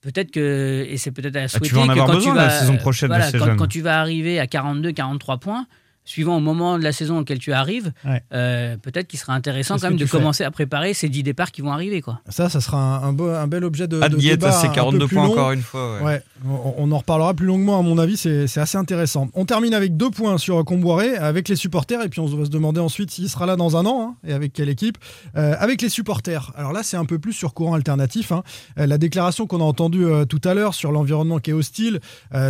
peut-être 0.02 0.32
que, 0.32 0.86
et 0.88 0.98
c'est 0.98 1.12
peut-être 1.12 1.36
à 1.36 1.42
ah, 1.42 1.48
souhaiter 1.48 1.70
que 1.70 1.76
quand 1.76 2.20
tu 2.20 2.30
vas, 2.30 2.36
la 2.36 2.50
saison 2.50 2.78
prochaine 2.78 3.10
quand, 3.58 3.68
tu 3.68 3.82
vas 3.82 4.00
arriver 4.00 4.40
à 4.40 4.48
42, 4.48 4.92
43 4.92 5.38
points, 5.38 5.68
suivant 6.06 6.38
au 6.38 6.40
moment 6.40 6.78
de 6.78 6.84
la 6.84 6.92
saison 6.92 7.20
auquel 7.20 7.40
tu 7.40 7.52
arrives, 7.52 7.92
euh, 8.32 8.78
peut-être 8.78 9.08
qu'il 9.08 9.20
sera 9.20 9.34
intéressant 9.34 9.78
quand 9.78 9.90
même 9.90 9.98
de 9.98 10.06
commencer 10.06 10.44
à 10.44 10.52
préparer 10.52 10.94
ces 10.94 11.10
10 11.10 11.24
départs 11.24 11.52
qui 11.52 11.62
vont 11.62 11.72
arriver. 11.72 12.02
Quoi. 12.02 12.22
Ça, 12.30 12.48
ça 12.48 12.62
sera 12.62 13.04
un, 13.04 13.20
un, 13.20 13.48
bel 13.48 13.64
objet 13.64 13.88
de, 13.88 14.00
de 14.00 14.16
débat. 14.16 14.52
ces 14.52 14.70
42 14.70 15.08
points 15.08 15.26
encore 15.26 15.52
une 15.52 15.62
fois. 15.62 16.02
Ouais. 16.04 16.22
On, 16.48 16.92
en 16.92 16.98
reparlera 17.00 17.34
plus 17.34 17.48
longuement, 17.48 17.80
à 17.80 17.82
mon 17.82 17.98
avis, 17.98 18.18
c'est 18.18 18.58
assez 18.58 18.78
intéressant. 18.78 19.30
On 19.34 19.46
termine 19.46 19.74
avec 19.74 19.98
deux 19.98 20.12
points 20.12 20.38
sur 20.38 20.64
Comboiré, 20.64 21.18
avec 21.18 21.50
les 21.50 21.56
supporters, 21.56 22.02
et 22.04 22.10
puis 22.10 22.20
on 22.20 22.28
va 22.28 22.46
se 22.46 22.52
demander 22.52 22.80
ensuite 22.80 23.10
s'il 23.10 23.30
sera 23.30 23.48
là 23.48 23.56
dans 23.56 23.76
un 23.76 23.86
an, 23.86 24.10
hein, 24.10 24.16
et 24.28 24.34
avec 24.34 24.54
quelle 24.54 24.70
équipe. 24.70 25.00
Euh, 25.36 25.56
avec 25.60 25.82
les 25.82 25.90
supporters, 25.90 26.52
alors 26.56 26.72
là, 26.72 26.84
c'est 26.84 26.98
un 26.98 27.06
peu 27.06 27.18
plus 27.18 27.34
sur 27.34 27.56
courant 27.56 27.74
alternatif. 27.74 28.32
Hein. 28.32 28.44
Euh, 28.78 28.86
la 28.86 29.00
déclaration 29.00 29.48
qu'on 29.48 29.62
a 29.62 29.64
entendue 29.64 30.06
tout 30.30 30.42
à 30.44 30.54
l'heure 30.54 30.76
sur 30.76 30.92
l'environnement 30.92 31.40
qui 31.40 31.50
est 31.50 31.54
hostile, 31.54 32.00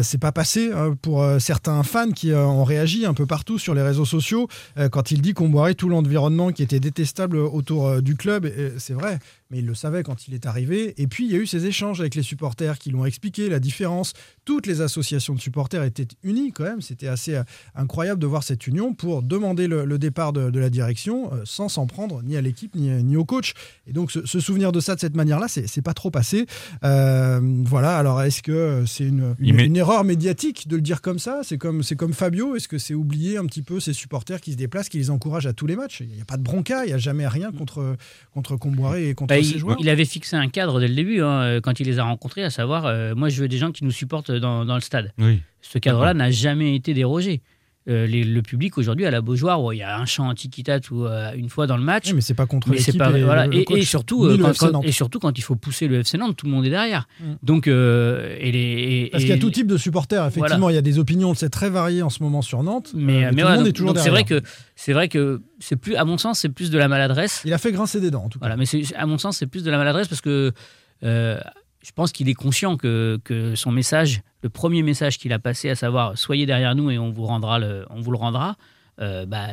c'est 0.01 0.18
pas 0.18 0.32
passé 0.32 0.70
pour 1.01 1.26
certains 1.39 1.84
fans 1.84 2.12
qui 2.12 2.34
ont 2.34 2.64
réagi 2.64 3.06
un 3.06 3.14
peu 3.14 3.26
partout 3.26 3.44
sur 3.57 3.73
les 3.73 3.81
réseaux 3.81 4.05
sociaux 4.05 4.47
euh, 4.77 4.89
quand 4.89 5.11
il 5.11 5.21
dit 5.21 5.33
qu'on 5.33 5.49
boirait 5.49 5.75
tout 5.75 5.89
l'environnement 5.89 6.51
qui 6.51 6.63
était 6.63 6.79
détestable 6.79 7.37
autour 7.37 7.87
euh, 7.87 8.01
du 8.01 8.15
club. 8.15 8.51
C'est 8.77 8.93
vrai, 8.93 9.19
mais 9.49 9.59
il 9.59 9.65
le 9.65 9.75
savait 9.75 10.03
quand 10.03 10.27
il 10.27 10.33
est 10.33 10.45
arrivé. 10.45 10.93
Et 10.97 11.07
puis, 11.07 11.25
il 11.25 11.31
y 11.31 11.35
a 11.35 11.37
eu 11.37 11.45
ces 11.45 11.65
échanges 11.65 11.99
avec 11.99 12.15
les 12.15 12.23
supporters 12.23 12.79
qui 12.79 12.89
l'ont 12.89 13.05
expliqué, 13.05 13.49
la 13.49 13.59
différence. 13.59 14.13
Toutes 14.43 14.65
les 14.65 14.81
associations 14.81 15.35
de 15.35 15.39
supporters 15.39 15.83
étaient 15.83 16.07
unies 16.23 16.51
quand 16.51 16.63
même. 16.63 16.81
C'était 16.81 17.07
assez 17.07 17.35
euh, 17.35 17.43
incroyable 17.75 18.19
de 18.19 18.27
voir 18.27 18.43
cette 18.43 18.65
union 18.67 18.93
pour 18.93 19.21
demander 19.21 19.67
le, 19.67 19.97
départ 19.99 20.33
de, 20.33 20.59
la 20.59 20.69
direction 20.69 21.31
sans 21.43 21.69
s'en 21.69 21.85
prendre 21.85 22.23
ni 22.23 22.35
à 22.37 22.41
l'équipe 22.41 22.75
ni, 22.75 22.89
ni, 23.03 23.15
au 23.17 23.25
coach. 23.25 23.53
Et 23.87 23.93
donc, 23.93 24.11
se, 24.11 24.25
souvenir 24.39 24.71
de 24.71 24.79
ça 24.79 24.95
de 24.95 24.99
cette 24.99 25.15
manière-là, 25.15 25.47
c'est 25.47 25.81
pas 25.81 25.93
trop 25.93 26.11
passé. 26.11 26.45
voilà, 26.81 27.97
alors 27.97 28.21
est-ce 28.21 28.41
que 28.41 28.83
c'est 28.87 29.05
une, 29.05 29.35
une, 29.39 29.75
erreur 29.75 30.03
médiatique 30.03 30.67
de 30.67 30.75
le 30.75 30.81
dire 30.81 31.01
comme 31.01 31.19
ça? 31.19 31.41
C'est 31.43 31.57
comme, 31.57 31.83
comme 31.97 32.13
Fabio? 32.13 32.55
Est-ce 32.55 32.67
que 32.67 32.77
c'est 32.77 32.93
oublier 32.93 33.37
un 33.37 33.45
petit 33.45 33.61
peu 33.61 33.79
ces 33.79 33.93
supporters 33.93 34.41
qui 34.41 34.53
se 34.53 34.57
déplacent, 34.57 34.89
qui 34.89 34.97
les 34.97 35.09
encouragent 35.09 35.47
à 35.47 35.53
tous 35.53 35.67
les 35.67 35.75
matchs? 35.75 36.01
Il 36.01 36.15
n'y 36.15 36.21
a 36.21 36.25
pas 36.25 36.37
de 36.37 36.43
bronca, 36.43 36.85
il 36.85 36.87
n'y 36.87 36.93
a 36.93 36.97
jamais 36.97 37.27
rien 37.27 37.51
contre, 37.51 37.95
contre 38.33 38.55
Comboiré 38.57 39.09
et 39.09 39.13
contre 39.13 39.34
bah. 39.41 39.75
Il 39.79 39.89
avait 39.89 40.05
fixé 40.05 40.36
un 40.36 40.47
cadre 40.47 40.79
dès 40.79 40.88
le 40.88 40.95
début, 40.95 41.21
hein, 41.21 41.41
euh, 41.41 41.61
quand 41.61 41.79
il 41.79 41.88
les 41.88 41.99
a 41.99 42.03
rencontrés, 42.03 42.43
à 42.43 42.49
savoir, 42.49 42.86
euh, 42.86 43.15
moi 43.15 43.29
je 43.29 43.41
veux 43.41 43.47
des 43.47 43.57
gens 43.57 43.71
qui 43.71 43.83
nous 43.83 43.91
supportent 43.91 44.31
dans, 44.31 44.65
dans 44.65 44.75
le 44.75 44.81
stade. 44.81 45.13
Oui. 45.17 45.41
Ce 45.61 45.79
cadre-là 45.79 46.13
n'a 46.13 46.31
jamais 46.31 46.75
été 46.75 46.93
dérogé. 46.93 47.41
Euh, 47.88 48.07
le 48.07 48.41
public 48.41 48.77
aujourd'hui 48.77 49.05
à 49.05 49.11
la 49.11 49.21
Beaujoire 49.21 49.63
où 49.63 49.71
il 49.71 49.77
y 49.77 49.83
a 49.83 49.99
un 49.99 50.05
chant 50.05 50.27
antiquitat 50.27 50.79
ou 50.91 51.05
une 51.36 51.49
fois 51.49 51.67
dans 51.67 51.77
le 51.77 51.83
match. 51.83 52.11
mais 52.13 52.21
c'est 52.21 52.33
pas 52.33 52.45
contre 52.45 52.71
l'équipe 52.71 52.95
et, 52.95 53.23
voilà. 53.23 53.47
et, 53.51 53.83
surtout 53.83 54.27
quand, 54.57 54.81
et 54.81 54.91
surtout 54.91 55.19
quand 55.19 55.38
il 55.38 55.41
faut 55.41 55.55
pousser 55.55 55.88
le 55.88 55.99
FC 55.99 56.17
Nantes, 56.17 56.36
tout 56.36 56.47
le 56.47 56.51
monde 56.51 56.65
est 56.65 56.71
derrière. 56.71 57.07
Mm. 57.19 57.33
Donc 57.43 57.67
et 57.67 58.51
les, 58.51 59.09
parce 59.11 59.23
qu'il 59.23 59.33
y 59.33 59.38
a 59.38 59.38
tout 59.38 59.51
type 59.51 59.67
de 59.67 59.77
supporters. 59.77 60.25
Effectivement, 60.25 60.69
il 60.69 60.75
y 60.75 60.79
a 60.79 60.81
des 60.81 60.99
opinions, 60.99 61.33
c'est 61.33 61.49
très 61.49 61.69
varié 61.69 62.01
en 62.01 62.09
ce 62.09 62.23
moment 62.23 62.41
sur 62.41 62.63
Nantes. 62.63 62.91
Mais, 62.95 63.31
mais 63.31 63.43
tout 63.43 63.47
le 63.47 63.55
monde 63.55 63.67
est 63.67 63.73
toujours 63.73 63.97
C'est 63.97 64.09
vrai 64.09 64.23
que 64.23 64.41
c'est 64.75 64.93
vrai 64.93 65.07
que 65.07 65.41
c'est 65.59 65.75
plus, 65.75 65.95
à 65.95 66.05
mon 66.05 66.17
sens, 66.17 66.39
c'est 66.39 66.49
plus 66.49 66.71
de 66.71 66.77
la 66.77 66.88
maladresse. 66.88 67.41
Il 67.45 67.53
a 67.53 67.57
fait 67.57 67.71
grincer 67.71 68.01
des 68.01 68.11
dents 68.11 68.23
en 68.25 68.29
tout 68.29 68.39
cas. 68.39 68.47
Voilà, 68.47 68.57
mais 68.57 68.65
à 68.95 69.05
mon 69.05 69.17
sens, 69.17 69.38
c'est 69.38 69.47
plus 69.47 69.63
de 69.63 69.71
la 69.71 69.77
maladresse 69.77 70.07
parce 70.07 70.21
que 70.21 70.53
je 71.86 71.91
pense 71.91 72.11
qu'il 72.11 72.29
est 72.29 72.33
conscient 72.33 72.77
que, 72.77 73.19
que, 73.23 73.53
son 73.53 73.71
message, 73.71 74.21
le 74.41 74.49
premier 74.49 74.81
message 74.81 75.19
qu'il 75.19 75.33
a 75.33 75.39
passé, 75.39 75.69
à 75.69 75.75
savoir 75.75 76.17
soyez 76.17 76.47
derrière 76.47 76.73
nous 76.73 76.89
et 76.89 76.97
on 76.97 77.11
vous, 77.11 77.25
rendra 77.25 77.59
le, 77.59 77.86
on 77.91 78.01
vous 78.01 78.11
le 78.11 78.17
rendra, 78.17 78.57
euh, 78.99 79.25
bah, 79.25 79.47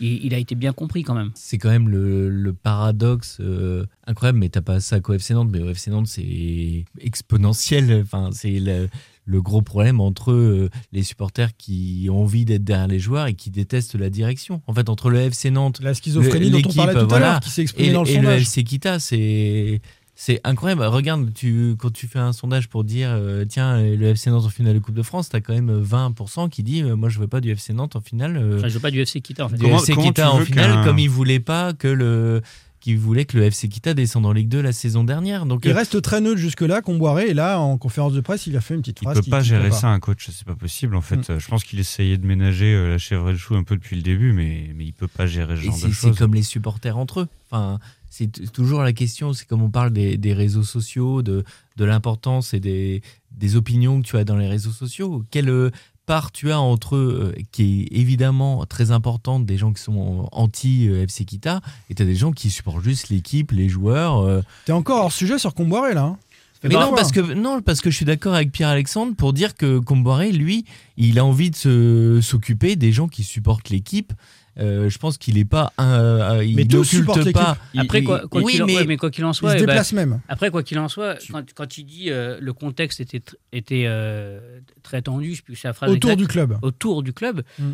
il, 0.00 0.34
a 0.34 0.38
été 0.38 0.56
bien 0.56 0.72
compris 0.72 1.04
quand 1.04 1.14
même. 1.14 1.30
C'est 1.34 1.58
quand 1.58 1.68
même 1.68 1.88
le, 1.88 2.52
paradoxe 2.52 3.38
euh, 3.40 3.86
incroyable, 4.06 4.38
mais 4.38 4.48
t'as 4.48 4.62
pas 4.62 4.80
ça 4.80 4.98
qu'au 4.98 5.12
FC 5.12 5.34
Nantes, 5.34 5.50
mais 5.52 5.60
au 5.60 5.68
FC 5.68 5.90
Nantes 5.90 6.08
c'est 6.08 6.84
exponentiel. 7.00 8.02
Enfin, 8.02 8.30
c'est 8.32 8.58
le, 8.58 9.42
gros 9.42 9.62
problème 9.62 10.00
entre 10.00 10.32
euh, 10.32 10.70
les 10.92 11.04
supporters 11.04 11.56
qui 11.56 12.08
ont 12.10 12.22
envie 12.22 12.44
d'être 12.44 12.64
derrière 12.64 12.88
les 12.88 12.98
joueurs 12.98 13.26
et 13.28 13.34
qui 13.34 13.50
détestent 13.50 13.94
la 13.94 14.10
direction. 14.10 14.60
En 14.66 14.74
fait, 14.74 14.88
entre 14.88 15.08
le 15.10 15.20
FC 15.20 15.50
Nantes, 15.50 15.80
la 15.82 15.94
schizophrénie 15.94 16.50
dont 16.50 16.62
on 16.68 16.72
parlait 16.72 16.94
tout 16.94 17.14
à 17.14 17.20
l'heure, 17.20 17.40
qui 17.40 17.50
s'est 17.50 17.62
exprimée 17.62 17.92
dans 17.92 18.02
le 18.02 18.10
et 18.10 18.18
le 18.18 18.30
FC 18.30 18.64
Kita, 18.64 18.98
c'est 18.98 19.80
c'est 20.16 20.40
incroyable. 20.44 20.82
Regarde, 20.82 21.32
tu, 21.34 21.74
quand 21.76 21.92
tu 21.92 22.06
fais 22.06 22.20
un 22.20 22.32
sondage 22.32 22.68
pour 22.68 22.84
dire 22.84 23.08
euh, 23.10 23.44
tiens, 23.44 23.82
le 23.82 24.06
FC 24.06 24.30
Nantes 24.30 24.44
en 24.44 24.48
finale 24.48 24.74
de 24.74 24.78
Coupe 24.78 24.94
de 24.94 25.02
France, 25.02 25.28
tu 25.28 25.36
as 25.36 25.40
quand 25.40 25.54
même 25.54 25.82
20% 25.82 26.48
qui 26.50 26.62
dit 26.62 26.82
moi 26.82 27.08
je 27.08 27.18
veux 27.18 27.26
pas 27.26 27.40
du 27.40 27.50
FC 27.50 27.72
Nantes 27.72 27.96
en 27.96 28.00
finale. 28.00 28.36
Euh, 28.36 28.58
enfin, 28.58 28.68
je 28.68 28.74
veux 28.74 28.80
pas 28.80 28.92
du 28.92 29.00
FC 29.00 29.20
Kita 29.20 29.46
en 29.46 29.48
fait. 29.48 29.56
Du 29.56 29.66
FC 29.66 29.96
Kita 29.96 30.32
en 30.32 30.40
finale, 30.40 30.84
comme 30.84 30.98
il 30.98 31.10
voulait 31.10 31.40
pas 31.40 31.72
que 31.72 31.88
le 31.88 32.42
qui 32.78 32.96
voulait 32.96 33.24
que 33.24 33.38
le 33.38 33.44
FC 33.44 33.66
Kita 33.70 33.94
descende 33.94 34.26
en 34.26 34.32
Ligue 34.32 34.48
2 34.48 34.60
la 34.60 34.74
saison 34.74 35.04
dernière. 35.04 35.46
Donc 35.46 35.64
il 35.64 35.70
euh, 35.70 35.74
reste 35.74 36.02
très 36.02 36.20
neutre 36.20 36.36
jusque-là, 36.36 36.82
Comboiré, 36.82 37.30
et 37.30 37.34
là, 37.34 37.58
en 37.58 37.78
conférence 37.78 38.12
de 38.12 38.20
presse, 38.20 38.46
il 38.46 38.54
a 38.58 38.60
fait 38.60 38.74
une 38.74 38.82
petite 38.82 39.00
phrase. 39.00 39.16
Il 39.16 39.24
peut 39.24 39.30
pas 39.30 39.40
gérer 39.40 39.70
ça, 39.70 39.88
un 39.88 39.98
coach, 40.00 40.28
c'est 40.30 40.44
pas 40.46 40.54
possible. 40.54 40.94
En 40.94 41.00
fait, 41.00 41.30
mm. 41.30 41.38
je 41.38 41.48
pense 41.48 41.64
qu'il 41.64 41.80
essayait 41.80 42.18
de 42.18 42.26
ménager 42.26 42.76
la 42.86 42.98
chèvre 42.98 43.30
et 43.30 43.32
le 43.32 43.38
chou 43.38 43.54
un 43.54 43.62
peu 43.62 43.74
depuis 43.74 43.96
le 43.96 44.02
début, 44.02 44.34
mais, 44.34 44.70
mais 44.76 44.84
il 44.84 44.92
peut 44.92 45.08
pas 45.08 45.24
gérer 45.24 45.56
ce 45.56 45.62
genre 45.62 45.74
de 45.74 45.80
choses. 45.80 45.96
C'est 46.12 46.18
comme 46.18 46.34
les 46.34 46.42
supporters 46.42 46.98
entre 46.98 47.20
eux. 47.20 47.28
Enfin, 47.50 47.78
c'est 48.14 48.52
toujours 48.52 48.82
la 48.82 48.92
question, 48.92 49.32
c'est 49.32 49.44
comme 49.44 49.62
on 49.62 49.70
parle 49.70 49.90
des, 49.90 50.32
réseaux 50.32 50.62
sociaux, 50.62 51.22
de, 51.22 51.42
de 51.76 51.84
l'importance 51.84 52.54
et 52.54 52.60
des, 52.60 53.02
des, 53.32 53.56
opinions 53.56 54.00
que 54.00 54.06
tu 54.06 54.16
as 54.16 54.22
dans 54.22 54.36
les 54.36 54.46
réseaux 54.46 54.70
sociaux. 54.70 55.24
Quelle 55.32 55.48
euh, 55.48 55.70
part 56.06 56.30
tu 56.30 56.52
as 56.52 56.60
entre 56.60 56.94
euh, 56.94 57.34
qui 57.50 57.88
est 57.90 57.98
évidemment 57.98 58.66
très 58.66 58.92
importante, 58.92 59.46
des 59.46 59.56
gens 59.56 59.72
qui 59.72 59.82
sont 59.82 60.28
anti-FC 60.30 61.22
euh, 61.22 61.26
Kita, 61.26 61.60
et 61.90 61.96
tu 61.96 62.02
as 62.04 62.06
des 62.06 62.14
gens 62.14 62.30
qui 62.30 62.50
supportent 62.50 62.84
juste 62.84 63.08
l'équipe, 63.08 63.50
les 63.50 63.68
joueurs. 63.68 64.42
Tu 64.64 64.70
es 64.70 64.74
encore 64.74 65.06
hors 65.06 65.12
sujet 65.12 65.40
sur 65.40 65.52
Comboiré 65.52 65.94
là 65.94 66.02
hein 66.04 66.18
mais 66.62 66.76
non 66.76 66.94
parce, 66.94 67.12
que, 67.12 67.20
non, 67.20 67.60
parce 67.60 67.82
que 67.82 67.90
je 67.90 67.96
suis 67.96 68.06
d'accord 68.06 68.32
avec 68.32 68.50
Pierre-Alexandre 68.50 69.14
pour 69.14 69.34
dire 69.34 69.54
que 69.54 69.78
Comboiré, 69.80 70.32
lui, 70.32 70.64
il 70.96 71.18
a 71.18 71.24
envie 71.24 71.50
de 71.50 72.20
s'occuper 72.22 72.74
des 72.74 72.90
gens 72.90 73.06
qui 73.06 73.22
supportent 73.22 73.68
l'équipe 73.68 74.14
euh, 74.58 74.88
je 74.88 74.98
pense 74.98 75.18
qu'il 75.18 75.34
n'est 75.34 75.44
pas 75.44 75.72
un, 75.78 76.40
il 76.42 76.54
mais 76.54 76.64
n'occulte 76.64 77.32
pas. 77.32 77.58
Après 77.76 78.02
quoi, 78.02 78.22
qu'il 78.28 78.62
en, 78.62 78.66
mais 78.86 78.96
quoi 78.96 79.10
qu'il 79.10 79.24
en 79.24 79.32
soit, 79.32 79.54
il 79.54 79.60
se 79.60 79.64
déplace 79.64 79.92
même. 79.92 80.20
Après 80.28 80.50
quoi 80.50 80.62
qu'il 80.62 80.78
en 80.78 80.88
soit, 80.88 81.18
quand, 81.54 81.78
il 81.78 81.84
dit 81.84 82.10
euh, 82.10 82.38
le 82.40 82.52
contexte 82.52 83.00
était 83.00 83.22
était 83.52 83.84
euh, 83.86 84.60
très 84.82 85.02
tendu, 85.02 85.32
je 85.32 85.36
sais 85.36 85.42
plus 85.42 85.56
phrase 85.56 85.90
autour 85.90 86.16
du 86.16 86.26
club. 86.26 86.58
Autour 86.62 87.02
du 87.02 87.12
club, 87.12 87.42
mm. 87.58 87.72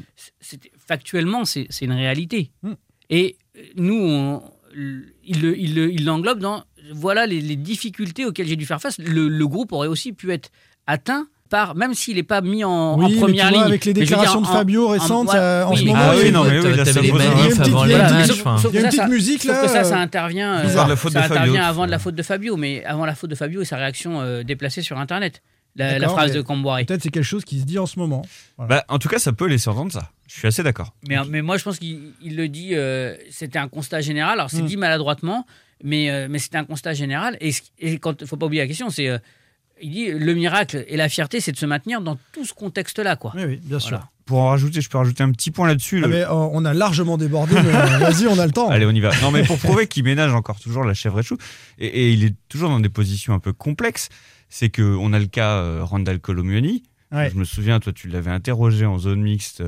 factuellement 0.87 1.45
c'est 1.45 1.69
une 1.83 1.93
réalité. 1.93 2.51
Mm. 2.63 2.73
Et 3.11 3.37
nous, 3.77 4.41
il 5.25 6.05
l'englobe 6.05 6.39
dans 6.39 6.65
voilà 6.93 7.27
les, 7.27 7.57
difficultés 7.57 8.25
auxquelles 8.25 8.47
j'ai 8.47 8.57
dû 8.57 8.65
faire 8.65 8.81
face. 8.81 8.99
le 8.99 9.47
groupe 9.47 9.73
aurait 9.73 9.89
aussi 9.89 10.13
pu 10.13 10.33
être 10.33 10.51
atteint 10.87 11.29
même 11.75 11.95
s'il 11.95 12.17
n'est 12.17 12.23
pas 12.23 12.41
mis 12.41 12.65
en, 12.65 12.97
première 12.97 13.51
ligne. 13.51 13.61
Avec 13.63 13.85
les 13.85 13.93
déclarations 13.93 14.41
de 14.41 14.47
Fabio 14.47 14.89
récentes, 14.89 15.31
en, 15.31 15.75
ce 15.77 15.85
moment, 15.85 15.99
ah 16.01 16.15
oui, 16.17 16.31
non, 16.31 16.45
mais 16.45 16.61
oui, 16.61 17.03
les 17.03 17.13
manifs 17.13 17.61
avant 17.61 17.85
les 17.85 17.97
matchs. 17.97 18.29
Il 18.73 18.75
y 18.75 18.79
a 18.79 18.81
une 18.81 18.87
petite 18.87 19.09
musique 19.09 19.45
là. 19.45 19.55
Sauf 19.55 19.63
que 19.65 19.69
ça, 19.69 19.85
ça 19.85 19.99
intervient, 19.99 20.61
euh, 20.61 20.69
ça 20.69 20.85
intervient 21.25 21.65
avant 21.65 21.87
de 21.87 21.91
la 21.91 21.99
faute 21.99 22.15
de 22.15 22.23
Fabio, 22.23 22.57
mais 22.57 22.85
avant 22.85 23.05
la 23.05 23.15
faute 23.15 23.31
de 23.31 23.35
Fabio 23.35 23.63
et 23.63 23.65
sa 23.65 23.77
réaction 23.77 24.21
euh, 24.21 24.43
déplacée 24.43 24.83
sur 24.83 24.99
Internet. 24.99 25.43
La, 25.77 26.09
phrase 26.09 26.33
de 26.33 26.43
Camboire. 26.43 26.79
Peut-être 26.85 27.03
c'est 27.03 27.11
quelque 27.11 27.23
chose 27.23 27.45
qui 27.45 27.61
se 27.61 27.65
dit 27.65 27.79
en 27.79 27.87
ce 27.87 27.99
moment. 27.99 28.23
Bah, 28.59 28.85
en 28.89 28.99
tout 28.99 29.09
cas, 29.09 29.19
ça 29.19 29.33
peut 29.33 29.47
laisser 29.47 29.71
entendre 29.71 29.93
ça. 29.93 30.11
Je 30.27 30.35
suis 30.35 30.49
assez 30.49 30.63
d'accord. 30.63 30.93
Mais, 31.09 31.17
mais 31.29 31.43
moi, 31.43 31.57
je 31.59 31.65
pense 31.65 31.79
qu'il 31.79 32.13
le 32.25 32.49
dit. 32.49 32.75
Euh, 32.75 33.15
c'était 33.31 33.59
un 33.59 33.69
constat 33.69 34.01
général. 34.01 34.39
Alors, 34.39 34.51
c'est 34.51 34.63
hmm. 34.63 34.67
dit 34.67 34.77
maladroitement, 34.77 35.47
mais, 35.83 36.29
mais 36.29 36.39
c'était 36.39 36.59
un 36.59 36.65
constat 36.65 36.93
général. 36.93 37.39
Et 37.41 37.53
il 37.81 38.01
ne 38.05 38.27
faut 38.27 38.37
pas 38.37 38.47
oublier 38.47 38.63
la 38.63 38.69
question, 38.69 38.91
c'est 38.91 39.11
il 39.83 39.91
dit 39.91 40.11
le 40.11 40.35
miracle 40.35 40.85
et 40.89 40.97
la 40.97 41.09
fierté, 41.09 41.41
c'est 41.41 41.53
de 41.53 41.57
se 41.57 41.67
maintenir 41.67 42.01
dans 42.01 42.19
tout 42.33 42.45
ce 42.45 42.53
contexte-là. 42.53 43.17
Quoi. 43.17 43.33
Oui, 43.35 43.45
oui, 43.47 43.61
bien 43.63 43.79
sûr. 43.79 44.01
Pour 44.27 44.39
en 44.39 44.49
rajouter, 44.49 44.81
je 44.81 44.89
peux 44.89 44.99
rajouter 44.99 45.25
un 45.25 45.33
petit 45.33 45.51
point 45.51 45.67
là-dessus. 45.67 46.03
Ah, 46.05 46.09
mais, 46.09 46.23
euh, 46.23 46.33
on 46.33 46.65
a 46.65 46.73
largement 46.73 47.19
débordé, 47.19 47.55
mais 47.55 47.75
euh, 47.75 47.99
vas-y, 47.99 48.27
on 48.29 48.39
a 48.39 48.47
le 48.47 48.53
temps. 48.53 48.69
Allez, 48.69 48.87
on 48.87 48.93
y 48.93 49.01
va. 49.01 49.11
Non, 49.23 49.31
mais 49.31 49.43
pour 49.43 49.59
prouver 49.59 49.87
qu'il 49.89 50.05
ménage 50.05 50.33
encore 50.33 50.61
toujours 50.61 50.85
la 50.85 50.95
chèvre 50.95 51.19
et 51.19 51.23
chou, 51.23 51.37
et, 51.79 52.13
il 52.13 52.25
est 52.25 52.35
toujours 52.49 52.69
dans 52.69 52.81
des 52.81 52.89
positions 52.89 53.35
un 53.35 53.41
peu 53.41 53.53
complexes, 53.53 54.09
c'est 54.49 54.69
qu'on 54.71 55.13
a 55.13 55.19
le 55.19 55.27
cas 55.27 55.57
euh, 55.57 55.81
Randall 55.83 56.21
Colomioni. 56.21 56.85
Je 57.13 57.35
me 57.35 57.43
souviens, 57.43 57.81
toi, 57.81 57.93
tu 57.93 58.07
l'avais 58.07 58.31
interrogé 58.31 58.87
en 58.87 58.97
zone 58.97 59.21
mixte 59.21 59.65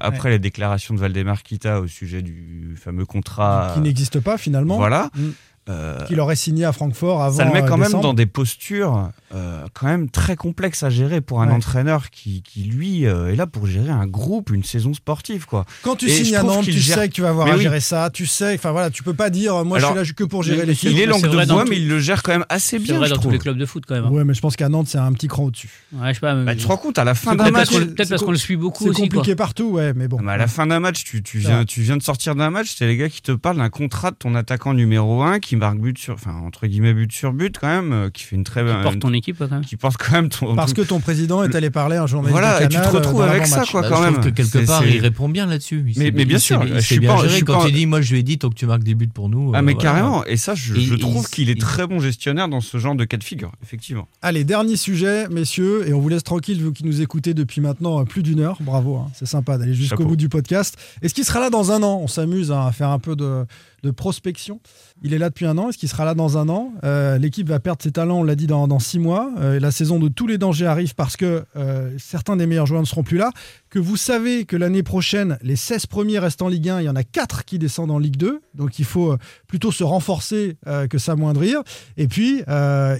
après 0.00 0.30
la 0.30 0.38
déclaration 0.38 0.94
de 0.94 1.00
Valdemar 1.00 1.42
Kita 1.42 1.82
au 1.82 1.86
sujet 1.86 2.22
du 2.22 2.78
fameux 2.82 3.04
contrat. 3.04 3.72
Qui 3.74 3.80
n'existe 3.80 4.20
pas 4.20 4.38
finalement. 4.38 4.78
Voilà. 4.78 5.10
Mm. 5.14 5.32
Euh, 5.68 6.00
qu'il 6.06 6.18
aurait 6.18 6.34
signé 6.34 6.64
à 6.64 6.72
Francfort 6.72 7.22
avant. 7.22 7.36
Ça 7.36 7.44
le 7.44 7.52
met 7.52 7.60
quand 7.60 7.80
euh, 7.80 7.88
même 7.88 8.00
dans 8.00 8.14
des 8.14 8.26
postures 8.26 9.10
euh, 9.32 9.64
quand 9.72 9.86
même 9.86 10.10
très 10.10 10.34
complexes 10.34 10.82
à 10.82 10.90
gérer 10.90 11.20
pour 11.20 11.40
un 11.40 11.50
entraîneur 11.50 12.10
qui, 12.10 12.42
qui 12.42 12.64
lui 12.64 13.04
est 13.04 13.36
là 13.36 13.46
pour 13.46 13.68
gérer 13.68 13.90
un 13.90 14.08
groupe, 14.08 14.50
une 14.50 14.64
saison 14.64 14.92
sportive 14.92 15.46
quoi. 15.46 15.64
Quand 15.82 15.94
tu 15.94 16.08
signes 16.08 16.34
à 16.34 16.42
Nantes, 16.42 16.64
tu 16.64 16.82
sais 16.82 17.08
que 17.08 17.14
tu 17.14 17.22
vas 17.22 17.28
avoir 17.28 17.46
à 17.46 17.56
gérer 17.58 17.78
ça, 17.78 18.10
tu 18.12 18.26
sais, 18.26 18.54
enfin 18.54 18.72
voilà, 18.72 18.90
tu 18.90 19.04
peux 19.04 19.14
pas 19.14 19.30
dire 19.30 19.64
moi 19.64 19.78
je 19.78 19.86
suis 19.86 19.94
là 19.94 20.02
que 20.16 20.24
pour 20.24 20.42
gérer 20.42 20.66
l'équipe. 20.66 20.90
Il 20.90 20.98
est 20.98 21.06
langue 21.06 21.22
de 21.22 21.46
bois, 21.46 21.64
mais 21.64 21.76
il 21.76 21.88
le 21.88 22.00
gère 22.00 22.24
quand 22.24 22.32
même 22.32 22.46
assez 22.48 22.80
bien. 22.80 22.94
C'est 22.94 22.98
vrai 22.98 23.08
dans 23.10 23.18
tous 23.18 23.30
les 23.30 23.38
clubs 23.38 23.56
de 23.56 23.64
foot 23.64 23.84
quand 23.86 23.94
même. 23.94 24.06
Hein. 24.06 24.10
Ouais, 24.10 24.24
mais 24.24 24.34
je 24.34 24.40
pense 24.40 24.56
qu'à 24.56 24.68
Nantes 24.68 24.88
c'est 24.88 24.98
un 24.98 25.12
petit 25.12 25.28
cran 25.28 25.44
au-dessus. 25.44 25.70
Ouais, 25.92 26.08
je 26.08 26.14
sais 26.14 26.20
pas. 26.20 26.34
Bah, 26.34 26.56
tu 26.56 26.62
te 26.62 26.66
rends 26.66 26.76
compte 26.76 26.98
à 26.98 27.04
la 27.04 27.14
fin 27.14 27.36
d'un 27.36 27.52
match, 27.52 27.70
peut-être 27.70 28.08
parce 28.08 28.24
qu'on 28.24 28.32
le 28.32 28.36
suit 28.36 28.56
beaucoup 28.56 28.92
C'est 28.92 29.00
compliqué 29.00 29.36
partout, 29.36 29.70
ouais, 29.70 29.92
mais 29.94 30.08
bon. 30.08 30.26
À 30.26 30.36
la 30.36 30.48
fin 30.48 30.66
d'un 30.66 30.80
match, 30.80 31.04
tu 31.04 31.38
viens 31.38 31.96
de 31.96 32.02
sortir 32.02 32.34
d'un 32.34 32.50
match, 32.50 32.74
c'est 32.76 32.88
les 32.88 32.96
gars 32.96 33.08
qui 33.08 33.22
te 33.22 33.30
parlent 33.30 33.58
d'un 33.58 33.70
contrat 33.70 34.10
de 34.10 34.16
ton 34.16 34.34
attaquant 34.34 34.74
numéro 34.74 35.22
1 35.22 35.38
qui 35.52 35.56
marque 35.56 35.78
but 35.80 35.98
sur, 35.98 36.14
enfin 36.14 36.32
entre 36.46 36.66
guillemets 36.66 36.94
but 36.94 37.12
sur 37.12 37.34
but 37.34 37.58
quand 37.60 37.66
même, 37.68 37.92
euh, 37.92 38.08
qui 38.08 38.22
fait 38.22 38.36
une 38.36 38.44
très 38.44 38.64
qui 38.64 38.72
porte 38.82 38.98
ton 39.00 39.12
équipe 39.12 39.36
quand 39.38 39.50
même. 39.50 39.60
qui 39.60 39.76
porte 39.76 39.98
quand 39.98 40.12
même 40.12 40.30
ton. 40.30 40.54
Parce 40.56 40.72
que 40.72 40.80
ton 40.80 40.98
président 40.98 41.42
est 41.44 41.54
allé 41.54 41.68
parler 41.68 41.96
à 41.96 42.04
un 42.04 42.06
journaliste 42.06 42.32
Voilà, 42.40 42.60
de 42.60 42.64
et 42.64 42.68
tu 42.68 42.76
te 42.80 42.88
retrouves 42.88 43.20
euh, 43.20 43.26
dans 43.26 43.32
avec 43.32 43.46
ça, 43.46 43.64
quoi, 43.70 43.82
Bah, 43.82 43.88
quand 43.90 43.96
je 43.98 44.02
même. 44.04 44.12
trouve 44.14 44.24
que 44.24 44.30
quelque 44.30 44.66
part, 44.66 44.86
il 44.86 44.98
répond 45.00 45.28
bien 45.28 45.44
là-dessus. 45.44 45.84
Mais- 45.98 46.10
bien 46.10 46.38
sûr, 46.38 46.66
je 46.66 46.72
il 46.74 46.80
suis 46.82 46.98
bien 47.00 47.14
pas- 47.14 47.22
je 47.24 47.28
suis 47.28 47.42
quand 47.44 47.60
pas- 47.60 47.68
il 47.68 47.74
dit, 47.74 47.84
moi, 47.84 48.00
je 48.00 48.12
lui 48.14 48.20
ai 48.20 48.22
dit, 48.22 48.38
tant 48.38 48.48
que 48.48 48.54
tu 48.54 48.64
marques 48.64 48.82
des 48.82 48.94
buts 48.94 49.08
pour 49.08 49.28
nous. 49.28 49.52
Ah 49.52 49.58
euh, 49.58 49.62
mais 49.62 49.74
voilà. 49.74 49.90
carrément, 49.90 50.24
et 50.24 50.38
ça 50.38 50.54
je, 50.54 50.74
Et- 50.74 50.80
je 50.80 50.94
et 50.94 50.98
trouve 50.98 51.26
il- 51.28 51.34
qu'il 51.34 51.50
est 51.50 51.60
très 51.60 51.86
bon 51.86 52.00
gestionnaire 52.00 52.48
dans 52.48 52.62
ce 52.62 52.78
genre 52.78 52.94
de 52.94 53.04
cas 53.04 53.18
de 53.18 53.24
figure, 53.24 53.52
effectivement. 53.62 54.08
Allez, 54.22 54.44
dernier 54.44 54.76
sujet, 54.76 55.28
messieurs, 55.28 55.86
et 55.86 55.92
on 55.92 56.00
vous 56.00 56.08
laisse 56.08 56.24
tranquille 56.24 56.62
vu 56.62 56.72
qu'ils 56.72 56.86
nous 56.86 57.02
écoutez 57.02 57.34
depuis 57.34 57.60
maintenant 57.60 58.02
plus 58.06 58.22
d'une 58.22 58.40
heure. 58.40 58.56
Bravo, 58.60 58.96
hein, 58.96 59.08
c'est 59.14 59.26
sympa 59.26 59.58
d'aller 59.58 59.74
jusqu'au 59.74 60.06
bout 60.06 60.16
du 60.16 60.30
podcast. 60.30 60.78
Est-ce 61.02 61.12
qu'il 61.12 61.24
sera 61.24 61.40
là 61.40 61.50
dans 61.50 61.72
un 61.72 61.82
an? 61.82 62.00
On 62.02 62.06
s'amuse 62.08 62.50
hein, 62.52 62.64
à 62.66 62.72
faire 62.72 62.88
un 62.88 62.98
peu 62.98 63.16
de, 63.16 63.44
de 63.82 63.90
prospection. 63.90 64.60
Il 65.02 65.12
est 65.12 65.18
là 65.18 65.28
depuis 65.28 65.46
un 65.46 65.58
an. 65.58 65.68
Est-ce 65.68 65.78
qu'il 65.78 65.88
sera 65.88 66.04
là 66.04 66.14
dans 66.14 66.38
un 66.38 66.48
an? 66.48 66.72
Euh, 66.84 67.18
L'équipe 67.18 67.48
va 67.48 67.58
perdre 67.60 67.82
ses 67.82 67.92
talents, 67.92 68.20
on 68.20 68.22
l'a 68.22 68.36
dit, 68.36 68.46
dans, 68.46 68.78
six 68.78 68.98
mois. 68.98 69.30
Euh, 69.38 69.58
la 69.58 69.70
saison 69.70 69.98
de 69.98 70.08
tous 70.08 70.26
les 70.26 70.38
dangers 70.38 70.66
arrive 70.66 70.94
parce 70.94 71.16
que 71.16 71.44
euh, 71.56 71.90
certains 71.98 72.36
des 72.36 72.46
meilleurs 72.46 72.66
joueurs 72.66 72.80
ne 72.80 72.86
seront 72.86 73.02
plus 73.02 73.18
là. 73.18 73.30
Que 73.70 73.78
vous 73.78 73.96
savez 73.96 74.44
que 74.44 74.56
l'année 74.56 74.82
prochaine, 74.82 75.38
les 75.42 75.56
16 75.56 75.86
premiers 75.86 76.18
restent 76.18 76.42
en 76.42 76.48
Ligue 76.48 76.68
1. 76.68 76.80
Il 76.80 76.84
y 76.84 76.88
en 76.88 76.96
a 76.96 77.04
4 77.04 77.44
qui 77.44 77.58
descendent 77.58 77.90
en 77.90 77.98
Ligue 77.98 78.16
2. 78.16 78.40
Donc 78.54 78.78
il 78.78 78.84
faut 78.84 79.16
plutôt 79.48 79.72
se 79.72 79.82
renforcer 79.82 80.56
que 80.90 80.98
s'amoindrir. 80.98 81.62
Et 81.96 82.06
puis, 82.06 82.42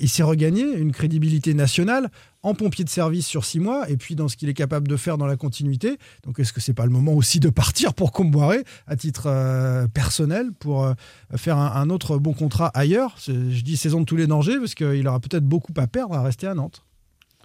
il 0.01 0.09
s'est 0.09 0.23
regagné 0.23 0.63
une 0.63 0.93
crédibilité 0.93 1.55
nationale 1.55 2.11
en 2.43 2.55
pompier 2.55 2.85
de 2.85 2.91
service 2.91 3.27
sur 3.27 3.45
six 3.45 3.61
mois 3.61 3.89
et 3.89 3.97
puis 3.97 4.15
dans 4.15 4.29
ce 4.29 4.37
qu'il 4.37 4.49
est 4.49 4.55
capable 4.55 4.89
de 4.89 4.97
faire 4.97 5.19
dans 5.19 5.27
la 5.27 5.37
continuité. 5.37 5.99
Donc 6.25 6.39
est-ce 6.39 6.53
que 6.53 6.61
c'est 6.61 6.75
pas 6.75 6.85
le 6.85 6.91
moment 6.91 7.13
aussi 7.13 7.41
de 7.41 7.51
partir 7.51 7.95
pour 7.95 8.13
Comboiré 8.13 8.65
à 8.87 8.97
titre 8.97 9.27
euh, 9.27 9.87
personnel 9.89 10.53
pour 10.59 10.85
euh, 10.85 10.95
faire 11.37 11.57
un, 11.57 11.73
un 11.73 11.91
autre 11.91 12.19
bon 12.19 12.33
contrat 12.33 12.69
ailleurs? 12.75 13.17
Je 13.27 13.63
dis 13.63 13.77
saison 13.77 14.01
de 14.01 14.05
tous 14.05 14.17
les 14.17 14.27
dangers 14.27 14.59
parce 14.59 14.75
qu'il 14.75 15.07
aura 15.07 15.21
peut-être 15.21 15.45
beaucoup 15.45 15.73
à 15.77 15.87
perdre 15.87 16.15
à 16.15 16.23
rester 16.23 16.47
à 16.47 16.55
Nantes. 16.55 16.85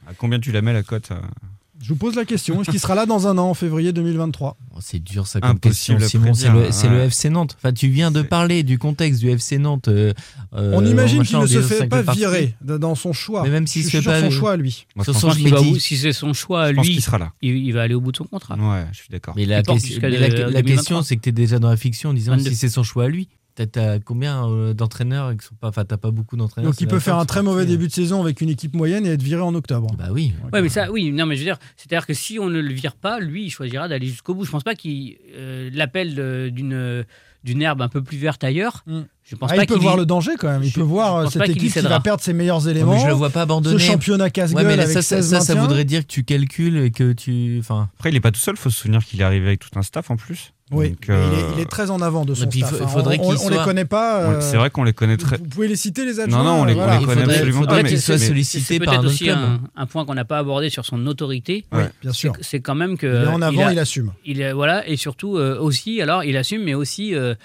À 0.08 0.14
combien 0.14 0.40
tu 0.40 0.52
la 0.52 0.62
mets 0.62 0.74
la 0.74 0.84
cote 0.84 1.12
euh? 1.12 1.20
Je 1.80 1.90
vous 1.90 1.96
pose 1.96 2.16
la 2.16 2.26
question. 2.26 2.62
Est-ce 2.62 2.72
qu'il 2.72 2.80
sera 2.80 2.96
là 2.96 3.06
dans 3.06 3.28
un 3.28 3.38
an, 3.38 3.50
en 3.50 3.54
février 3.54 3.94
2023 3.94 4.58
Oh, 4.76 4.80
C'est 4.82 5.00
dur 5.00 5.28
ça 5.28 5.40
comme 5.40 5.52
Impossible 5.52 6.00
question, 6.00 6.22
Simon. 6.22 6.34
C'est 6.34 6.50
le, 6.50 6.72
c'est 6.72 6.90
le 6.90 6.98
ouais. 6.98 7.06
FC 7.08 7.30
Nantes. 7.30 7.56
Enfin, 7.60 7.72
tu 7.72 7.88
viens 7.88 8.10
de 8.12 8.22
parler 8.24 8.64
du 8.64 8.80
contexte 8.80 9.20
du 9.20 9.30
FC 9.30 9.58
Nantes. 9.60 9.88
euh, 9.88 10.14
On 10.52 10.84
euh, 10.84 10.90
imagine 10.90 11.20
machin, 11.20 11.46
qu'il 11.46 11.58
ne 11.58 11.62
se 11.62 11.68
fait 11.68 11.88
pas 11.88 12.02
virer 12.02 12.56
dans 12.62 12.96
son 12.96 13.14
choix. 13.14 13.44
Mais 13.44 13.50
même 13.50 13.68
fait 13.68 13.82
sur 13.84 14.04
pas 14.04 14.22
son 14.22 14.32
choix 14.32 14.54
à 14.54 14.58
lui. 14.58 14.88
Moi, 14.96 15.06
son 15.06 15.12
va 15.30 15.34
si 15.80 15.98
c'est 15.98 16.14
son 16.14 16.34
choix 16.34 16.64
à 16.64 16.72
lui, 16.72 16.82
qu'il 16.82 17.02
sera 17.02 17.18
là. 17.20 17.32
il, 17.42 17.56
il 17.58 17.72
va 17.74 17.84
aller 17.84 17.94
au 17.94 18.02
bout 18.02 18.12
de 18.12 18.18
son 18.18 18.26
contrat. 18.26 18.56
Ouais, 18.56 18.86
je 18.92 18.98
suis 18.98 19.10
d'accord. 19.10 19.34
Mais 19.38 19.46
la, 19.46 19.60
Il 19.60 19.64
question- 19.64 19.88
jusqu'à 19.88 20.10
mais 20.10 20.18
la- 20.18 20.30
de- 20.30 20.34
la 20.34 20.46
2023. 20.62 20.76
question, 20.76 21.02
c'est 21.04 21.16
que 21.16 21.22
tu 21.22 21.30
es 21.30 21.32
déjà 21.32 21.60
dans 21.60 21.70
la 21.70 21.78
fiction 21.78 22.10
en 22.10 22.14
disant 22.14 22.32
22. 22.36 22.50
si 22.50 22.56
c'est 22.56 22.70
son 22.70 22.84
choix 22.84 23.06
à 23.06 23.08
lui. 23.08 23.28
T'as- 23.66 24.00
combien 24.00 24.48
euh, 24.50 24.74
d'entraîneurs 24.74 25.36
qui 25.36 25.46
sont 25.46 25.56
pas. 25.56 25.70
Enfin, 25.70 25.84
t'as 25.84 25.98
pas 25.98 26.12
beaucoup 26.12 26.38
d'entraîneurs. 26.38 26.72
Donc 26.72 26.80
il 26.82 26.88
peut 26.88 27.00
faire 27.00 27.18
un 27.18 27.26
très 27.26 27.42
mauvais 27.42 27.66
début 27.66 27.88
de 27.88 27.92
saison 27.92 28.22
avec 28.22 28.40
une 28.42 28.50
équipe 28.50 28.76
moyenne 28.76 29.06
et 29.06 29.10
être 29.10 29.24
viré 29.24 29.42
en 29.42 29.56
octobre. 29.56 29.88
Bah 29.98 30.10
oui. 30.12 30.34
Ouais, 30.54 30.62
mais 30.62 30.70
ça, 30.70 30.92
oui, 30.92 31.12
non, 31.12 31.26
mais 31.26 31.36
je 31.36 31.42
veux 31.42 31.46
dire, 31.46 31.58
c'est-à-dire 31.76 32.06
que 32.06 32.14
si 32.14 32.38
on 32.40 32.48
ne 32.50 32.60
le 32.60 32.74
vire 32.74 32.96
pas, 32.96 33.20
lui, 33.20 33.46
il 33.46 33.50
choisira 33.50 33.88
d'aller 33.88 34.08
jusqu'au 34.08 34.36
bout. 34.36 34.46
Je 34.46 34.52
pense 34.52 34.64
pas 34.64 34.76
qu'il 34.76 35.18
euh, 35.36 35.70
l'appel 35.74 36.14
de- 36.16 36.50
d'une 36.54 37.06
d'une 37.44 37.62
herbe 37.62 37.82
un 37.82 37.88
peu 37.88 38.04
plus 38.04 38.18
verte 38.18 38.44
ailleurs. 38.44 38.84
Mm. 38.88 39.02
Je 39.30 39.36
pense 39.36 39.50
Ah, 39.52 39.56
pas 39.58 39.64
il 39.64 39.68
peut 39.68 39.76
voir 39.76 39.96
y- 39.96 40.00
le 40.00 40.06
danger 40.06 40.32
quand 40.40 40.48
même. 40.48 40.64
Il 40.64 40.70
Je- 40.70 40.76
peut 40.76 40.82
voir 40.82 41.16
euh, 41.18 41.28
cette 41.28 41.50
équipe 41.50 41.74
qui 41.74 41.80
va 41.82 42.00
perdre 42.00 42.24
ses 42.24 42.32
meilleurs 42.32 42.64
Ouais, 42.66 42.72
éléments. 42.72 42.94
mais 42.94 43.02
je 43.02 43.08
le 43.08 43.14
vois 43.14 43.30
pas 43.30 43.42
abandonner. 43.42 43.78
Ce 43.78 43.84
championnat 43.84 44.30
casse-gueule 44.30 44.64
Ouais, 44.64 44.68
mais 44.70 44.78
là, 44.78 44.84
avec 44.84 44.94
ça, 44.94 45.02
ça, 45.02 45.18
16 45.18 45.30
ça, 45.30 45.40
ça 45.42 45.54
maintiens. 45.54 45.62
voudrait 45.68 45.84
dire 45.84 46.02
que 46.04 46.08
tu 46.08 46.24
calcules 46.24 46.78
et 46.78 46.92
que 46.92 47.12
tu. 47.12 47.58
Enfin. 47.60 47.90
Après, 47.98 48.10
il 48.10 48.16
est 48.16 48.22
pas 48.22 48.32
tout 48.32 48.40
seul, 48.40 48.56
faut 48.56 48.70
se 48.70 48.78
souvenir 48.80 49.04
qu'il 49.04 49.20
est 49.20 49.26
arrivé 49.26 49.48
avec 49.48 49.60
tout 49.60 49.70
un 49.76 49.82
staff 49.82 50.10
en 50.12 50.16
plus. 50.16 50.54
Oui, 50.72 50.90
Donc, 50.92 50.98
mais 51.10 51.16
il, 51.16 51.40
est, 51.40 51.44
euh, 51.44 51.52
il 51.56 51.62
est 51.62 51.66
très 51.70 51.92
en 51.92 52.02
avant 52.02 52.26
de 52.26 52.34
son 52.34 52.48
il 52.50 52.66
staff. 52.66 52.82
hein. 52.82 52.88
faudrait 52.88 53.18
on, 53.22 53.30
on 53.38 53.50
les 53.50 53.58
connaît 53.58 53.86
pas. 53.86 54.28
ouais, 54.30 54.36
euh, 54.36 54.42
C'est 54.42 54.58
vrai 54.58 54.70
qu'on 54.70 54.84
les 54.84 54.92
connaît 54.94 55.16
très. 55.18 55.38
Vous 55.38 55.46
pouvez 55.46 55.68
les 55.70 55.76
citer 55.78 56.06
les 56.06 56.20
adjoints 56.22 56.40
Non, 56.40 56.44
non, 56.44 56.62
on 56.62 56.66
les, 56.66 56.74
voilà. 56.74 56.96
on 56.96 57.00
les 57.00 57.06
connaît 57.06 57.22
faudrait- 57.22 57.36
absolument 57.36 57.60
faudrait 57.62 57.78
pas. 57.78 57.84
mais- 57.84 57.90
qu'il 57.90 58.02
soit 58.02 58.18
sollicité 58.18 58.64
C'est 58.76 58.80
par 58.80 58.94
un 58.94 58.98
peut-être 58.98 59.06
autre 59.06 59.14
aussi 59.14 59.24
club. 59.26 59.38
un, 59.38 59.60
un 59.76 59.86
point 59.86 60.06
qu'on 60.06 60.14
n'a 60.16 60.26
pas 60.26 60.38
abordé 60.40 60.70
sur 60.70 60.86
son 60.86 61.06
autorité. 61.08 61.66
Oui, 61.74 61.84
bien 62.02 62.12
sûr. 62.14 62.34
C'est- 62.38 62.44
C'est 62.44 62.60
quand 62.62 62.76
même 62.76 62.98
que. 62.98 63.08
Il 63.08 63.24
est 63.24 63.28
en 63.28 63.42
avant, 63.42 63.68
a- 63.68 63.72
il 63.74 63.80
assume. 63.80 64.12
il 64.26 64.46
voilà, 64.54 64.88
et 64.88 64.96
surtout 64.98 65.38
euh, 65.38 65.58
aussi, 65.60 66.02
alors 66.02 66.24
il 66.26 66.36
assume, 66.38 66.64
mais 66.64 66.74
aussi 66.74 67.14
euh, 67.16 67.18
euh, 67.18 67.36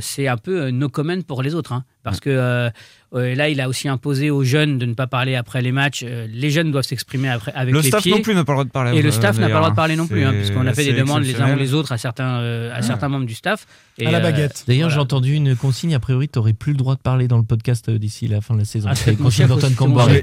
c'est 0.00 0.28
un 0.28 0.36
peu 0.36 0.64
euh, 0.64 0.70
no 0.70 0.88
comment 0.88 1.20
pour 1.22 1.42
les 1.42 1.54
autres. 1.54 1.72
hein. 1.72 1.84
parce 2.02 2.20
que 2.20 2.70
euh, 3.14 3.34
là, 3.34 3.48
il 3.48 3.60
a 3.60 3.68
aussi 3.68 3.88
imposé 3.88 4.30
aux 4.30 4.42
jeunes 4.44 4.78
de 4.78 4.86
ne 4.86 4.94
pas 4.94 5.06
parler 5.06 5.34
après 5.34 5.60
les 5.60 5.72
matchs. 5.72 6.02
Euh, 6.06 6.26
les 6.30 6.50
jeunes 6.50 6.70
doivent 6.72 6.84
s'exprimer 6.84 7.28
après 7.28 7.52
avec 7.54 7.74
Le 7.74 7.80
les 7.80 7.88
staff 7.88 8.02
pieds. 8.02 8.12
non 8.12 8.22
plus 8.22 8.34
n'a 8.34 8.44
pas 8.44 8.52
le 8.52 8.56
droit 8.56 8.64
de 8.64 8.70
parler. 8.70 8.98
Et 8.98 9.02
le 9.02 9.08
euh, 9.08 9.12
staff 9.12 9.36
n'a 9.38 9.48
pas 9.48 9.52
le 9.52 9.58
droit 9.58 9.70
de 9.70 9.74
parler 9.76 9.96
non 9.96 10.06
plus, 10.06 10.24
hein, 10.24 10.32
puisqu'on 10.32 10.66
a 10.66 10.72
fait 10.72 10.84
des 10.84 10.94
demandes 10.94 11.22
les 11.22 11.40
uns 11.40 11.54
ou 11.54 11.58
les 11.58 11.74
autres 11.74 11.92
à 11.92 11.98
certains, 11.98 12.40
euh, 12.40 12.74
à 12.74 12.80
certains 12.82 13.08
membres 13.08 13.26
du 13.26 13.34
staff. 13.34 13.66
Et, 13.98 14.06
À 14.06 14.10
la 14.10 14.18
euh, 14.18 14.20
baguette. 14.22 14.64
D'ailleurs, 14.66 14.88
Voilà. 14.88 14.94
j'ai 14.94 15.00
entendu 15.00 15.34
une 15.34 15.54
consigne. 15.54 15.94
A 15.94 16.00
priori, 16.00 16.28
tu 16.28 16.38
n'aurais 16.38 16.54
plus 16.54 16.72
le 16.72 16.78
droit 16.78 16.94
de 16.94 17.00
parler 17.00 17.28
dans 17.28 17.36
le 17.36 17.42
podcast 17.44 17.90
euh, 17.90 17.98
d'ici 17.98 18.26
la 18.28 18.40
fin 18.40 18.54
de 18.54 18.60
la 18.60 18.64
saison. 18.64 18.88
Ah, 18.90 18.94
c'est 18.94 19.14
consigne 19.16 19.46
d'Antoine. 19.46 19.74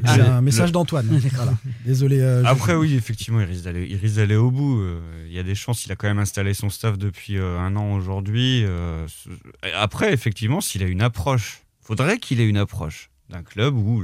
C'est 0.06 0.18
Le- 0.18 0.24
un 0.26 0.41
message 0.41 0.72
d'Antoine. 0.72 1.07
Voilà. 1.36 1.53
Désolé. 1.86 2.20
euh, 2.22 2.41
Après, 2.45 2.74
oui, 2.74 2.95
effectivement, 2.95 3.40
il 3.40 3.45
risque 3.45 3.64
d'aller, 3.66 3.86
il 3.90 3.98
risque 3.98 4.16
d'aller 4.16 4.36
au 4.36 4.49
bout. 4.49 4.82
Il 5.28 5.34
y 5.34 5.38
a 5.40 5.44
des 5.44 5.53
chances. 5.56 5.86
Il 5.86 5.91
a 5.91 5.95
quand 5.95 6.07
même 6.07 6.18
installé 6.20 6.56
son 6.56 6.70
staff 6.72 6.98
depuis 6.98 7.38
un 7.38 7.76
an 7.76 7.94
aujourd'hui. 7.94 8.66
Après, 9.76 10.14
effectivement, 10.14 10.61
s'il 10.61 10.84
a 10.84 10.88
une 10.88 11.02
approche, 11.02 11.61
faudrait 11.90 12.20
qu'il 12.20 12.40
ait 12.40 12.48
une 12.48 12.57
approche 12.57 13.10
d'un 13.30 13.44
club 13.44 13.76
où, 13.76 14.02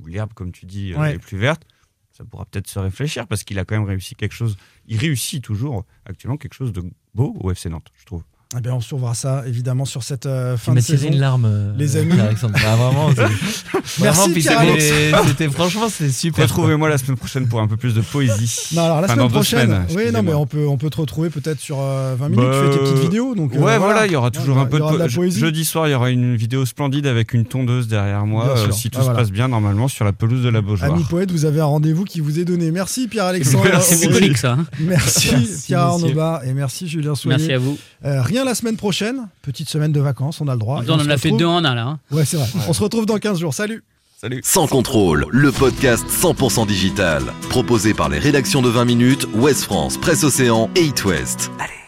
où 0.00 0.06
l'herbe, 0.06 0.32
comme 0.34 0.50
tu 0.52 0.64
dis, 0.66 0.92
euh, 0.94 0.98
Ouais. 0.98 1.14
est 1.14 1.18
plus 1.18 1.36
verte. 1.38 1.62
Ça 2.10 2.24
pourra 2.24 2.44
peut-être 2.46 2.68
se 2.68 2.78
réfléchir 2.78 3.26
parce 3.26 3.44
qu'il 3.44 3.58
a 3.58 3.64
quand 3.64 3.74
même 3.76 3.86
réussi 3.88 4.14
quelque 4.14 4.32
chose. 4.34 4.56
Il 4.86 4.98
réussit 4.98 5.42
toujours 5.42 5.86
actuellement 6.04 6.36
quelque 6.36 6.54
chose 6.54 6.72
de 6.72 6.82
beau 7.14 7.34
au 7.40 7.50
FC 7.50 7.68
Nantes, 7.70 7.90
je 7.98 8.04
trouve. 8.04 8.22
Eh 8.56 8.60
bien, 8.60 8.74
on 8.74 8.80
suivra 8.80 9.14
ça 9.14 9.44
évidemment 9.46 9.84
sur 9.84 10.02
cette 10.02 10.26
euh, 10.26 10.54
Tu 10.56 10.60
fin 10.60 10.74
de 10.74 10.80
saison. 10.80 11.08
une 11.08 11.18
larme, 11.18 11.46
euh, 11.46 11.72
Les 11.78 11.96
amis. 11.96 12.18
Alexandre. 12.20 12.54
Ah, 12.66 12.76
vraiment, 12.76 13.10
Merci, 14.00 14.42
c'était- 14.42 15.48
franchement, 15.48 15.88
c'est 15.90 16.10
super. 16.10 16.44
Retrouvez-moi 16.44 16.88
la 16.88 16.98
semaine 16.98 17.16
prochaine 17.16 17.46
pour 17.48 17.60
un 17.60 17.66
peu 17.68 17.76
plus 17.76 17.94
de 17.94 18.00
poésie. 18.00 18.68
Non, 18.74 18.84
alors 18.84 19.00
la 19.00 19.06
Enfin, 19.06 19.14
semaine 19.14 19.28
prochaine, 19.30 19.60
semaines, 19.88 20.06
oui, 20.06 20.12
non, 20.12 20.22
mais 20.22 20.34
on 20.34 20.46
peut, 20.46 20.66
on 20.66 20.76
peut 20.76 20.90
te 20.90 20.98
retrouver 21.00 21.30
peut-être 21.30 21.60
sur 21.60 21.78
euh, 21.80 22.14
20 22.18 22.28
minutes. 22.28 22.44
Bah, 22.44 22.52
tu 22.52 22.72
fais 22.72 22.78
tes 22.78 22.84
petites 22.90 23.02
vidéos. 23.04 23.34
Donc, 23.34 23.54
euh, 23.54 23.58
ouais, 23.58 23.78
voilà, 23.78 24.06
il 24.06 24.12
y 24.12 24.16
aura 24.16 24.30
toujours 24.30 24.58
un 24.58 24.66
peu 24.66 24.78
de, 24.78 25.14
poésie. 25.14 25.40
Jeudi 25.40 25.64
soir, 25.64 25.88
il 25.88 25.92
y 25.92 25.94
aura 25.94 26.10
une 26.10 26.36
vidéo 26.36 26.64
splendide 26.66 27.06
avec 27.06 27.32
une 27.32 27.44
tondeuse 27.44 27.88
derrière 27.88 28.26
moi, 28.26 28.48
euh, 28.56 28.70
si 28.70 28.90
tout 28.90 28.98
Ah, 28.98 29.02
se 29.02 29.04
voilà. 29.06 29.18
passe 29.20 29.30
bien 29.30 29.48
normalement 29.48 29.88
sur 29.88 30.04
la 30.04 30.12
pelouse 30.12 30.42
de 30.42 30.48
la 30.48 30.60
Beaujoire. 30.60 30.92
Ami 30.92 31.04
poète, 31.04 31.30
vous 31.30 31.44
avez 31.44 31.60
un 31.60 31.64
rendez-vous 31.66 32.04
qui 32.04 32.20
vous 32.20 32.38
est 32.38 32.44
donné. 32.44 32.70
Merci 32.70 33.08
Pierre-Alexandre. 33.08 33.64
Merci. 33.64 33.94
C'est 33.96 34.08
bucolique 34.08 34.36
ça. 34.38 34.52
hein. 34.52 34.66
Merci, 34.80 35.30
Pierre. 35.66 35.80
Arnaud 35.80 36.08
et 36.44 36.52
merci 36.52 36.86
Julien 36.88 37.14
Soigné. 37.14 37.38
Merci 37.38 37.52
à 37.52 37.58
vous. 37.58 37.78
Euh, 38.04 38.20
la 38.44 38.54
semaine 38.54 38.76
prochaine, 38.76 39.28
petite 39.42 39.68
semaine 39.68 39.92
de 39.92 40.00
vacances, 40.00 40.40
on 40.40 40.48
a 40.48 40.52
le 40.54 40.58
droit. 40.58 40.82
On 40.86 40.92
en 40.92 41.08
a 41.08 41.16
fait 41.18 41.30
deux 41.32 41.46
en 41.46 41.64
un 41.64 41.74
là. 41.74 41.82
hein. 41.86 41.98
Ouais, 42.10 42.24
c'est 42.24 42.36
vrai. 42.36 42.46
On 42.68 42.72
se 42.72 42.82
retrouve 42.82 43.06
dans 43.06 43.18
15 43.18 43.38
jours. 43.38 43.54
Salut. 43.54 43.82
Salut. 44.20 44.40
Sans 44.44 44.68
contrôle, 44.68 45.26
le 45.30 45.50
podcast 45.50 46.04
100% 46.08 46.66
digital. 46.66 47.24
Proposé 47.48 47.92
par 47.92 48.08
les 48.08 48.18
rédactions 48.20 48.62
de 48.62 48.68
20 48.68 48.84
minutes, 48.84 49.26
Ouest 49.34 49.64
France, 49.64 49.96
Presse 49.98 50.22
Océan 50.22 50.70
et 50.76 50.82
It 50.84 51.04
West. 51.04 51.50
Allez. 51.58 51.81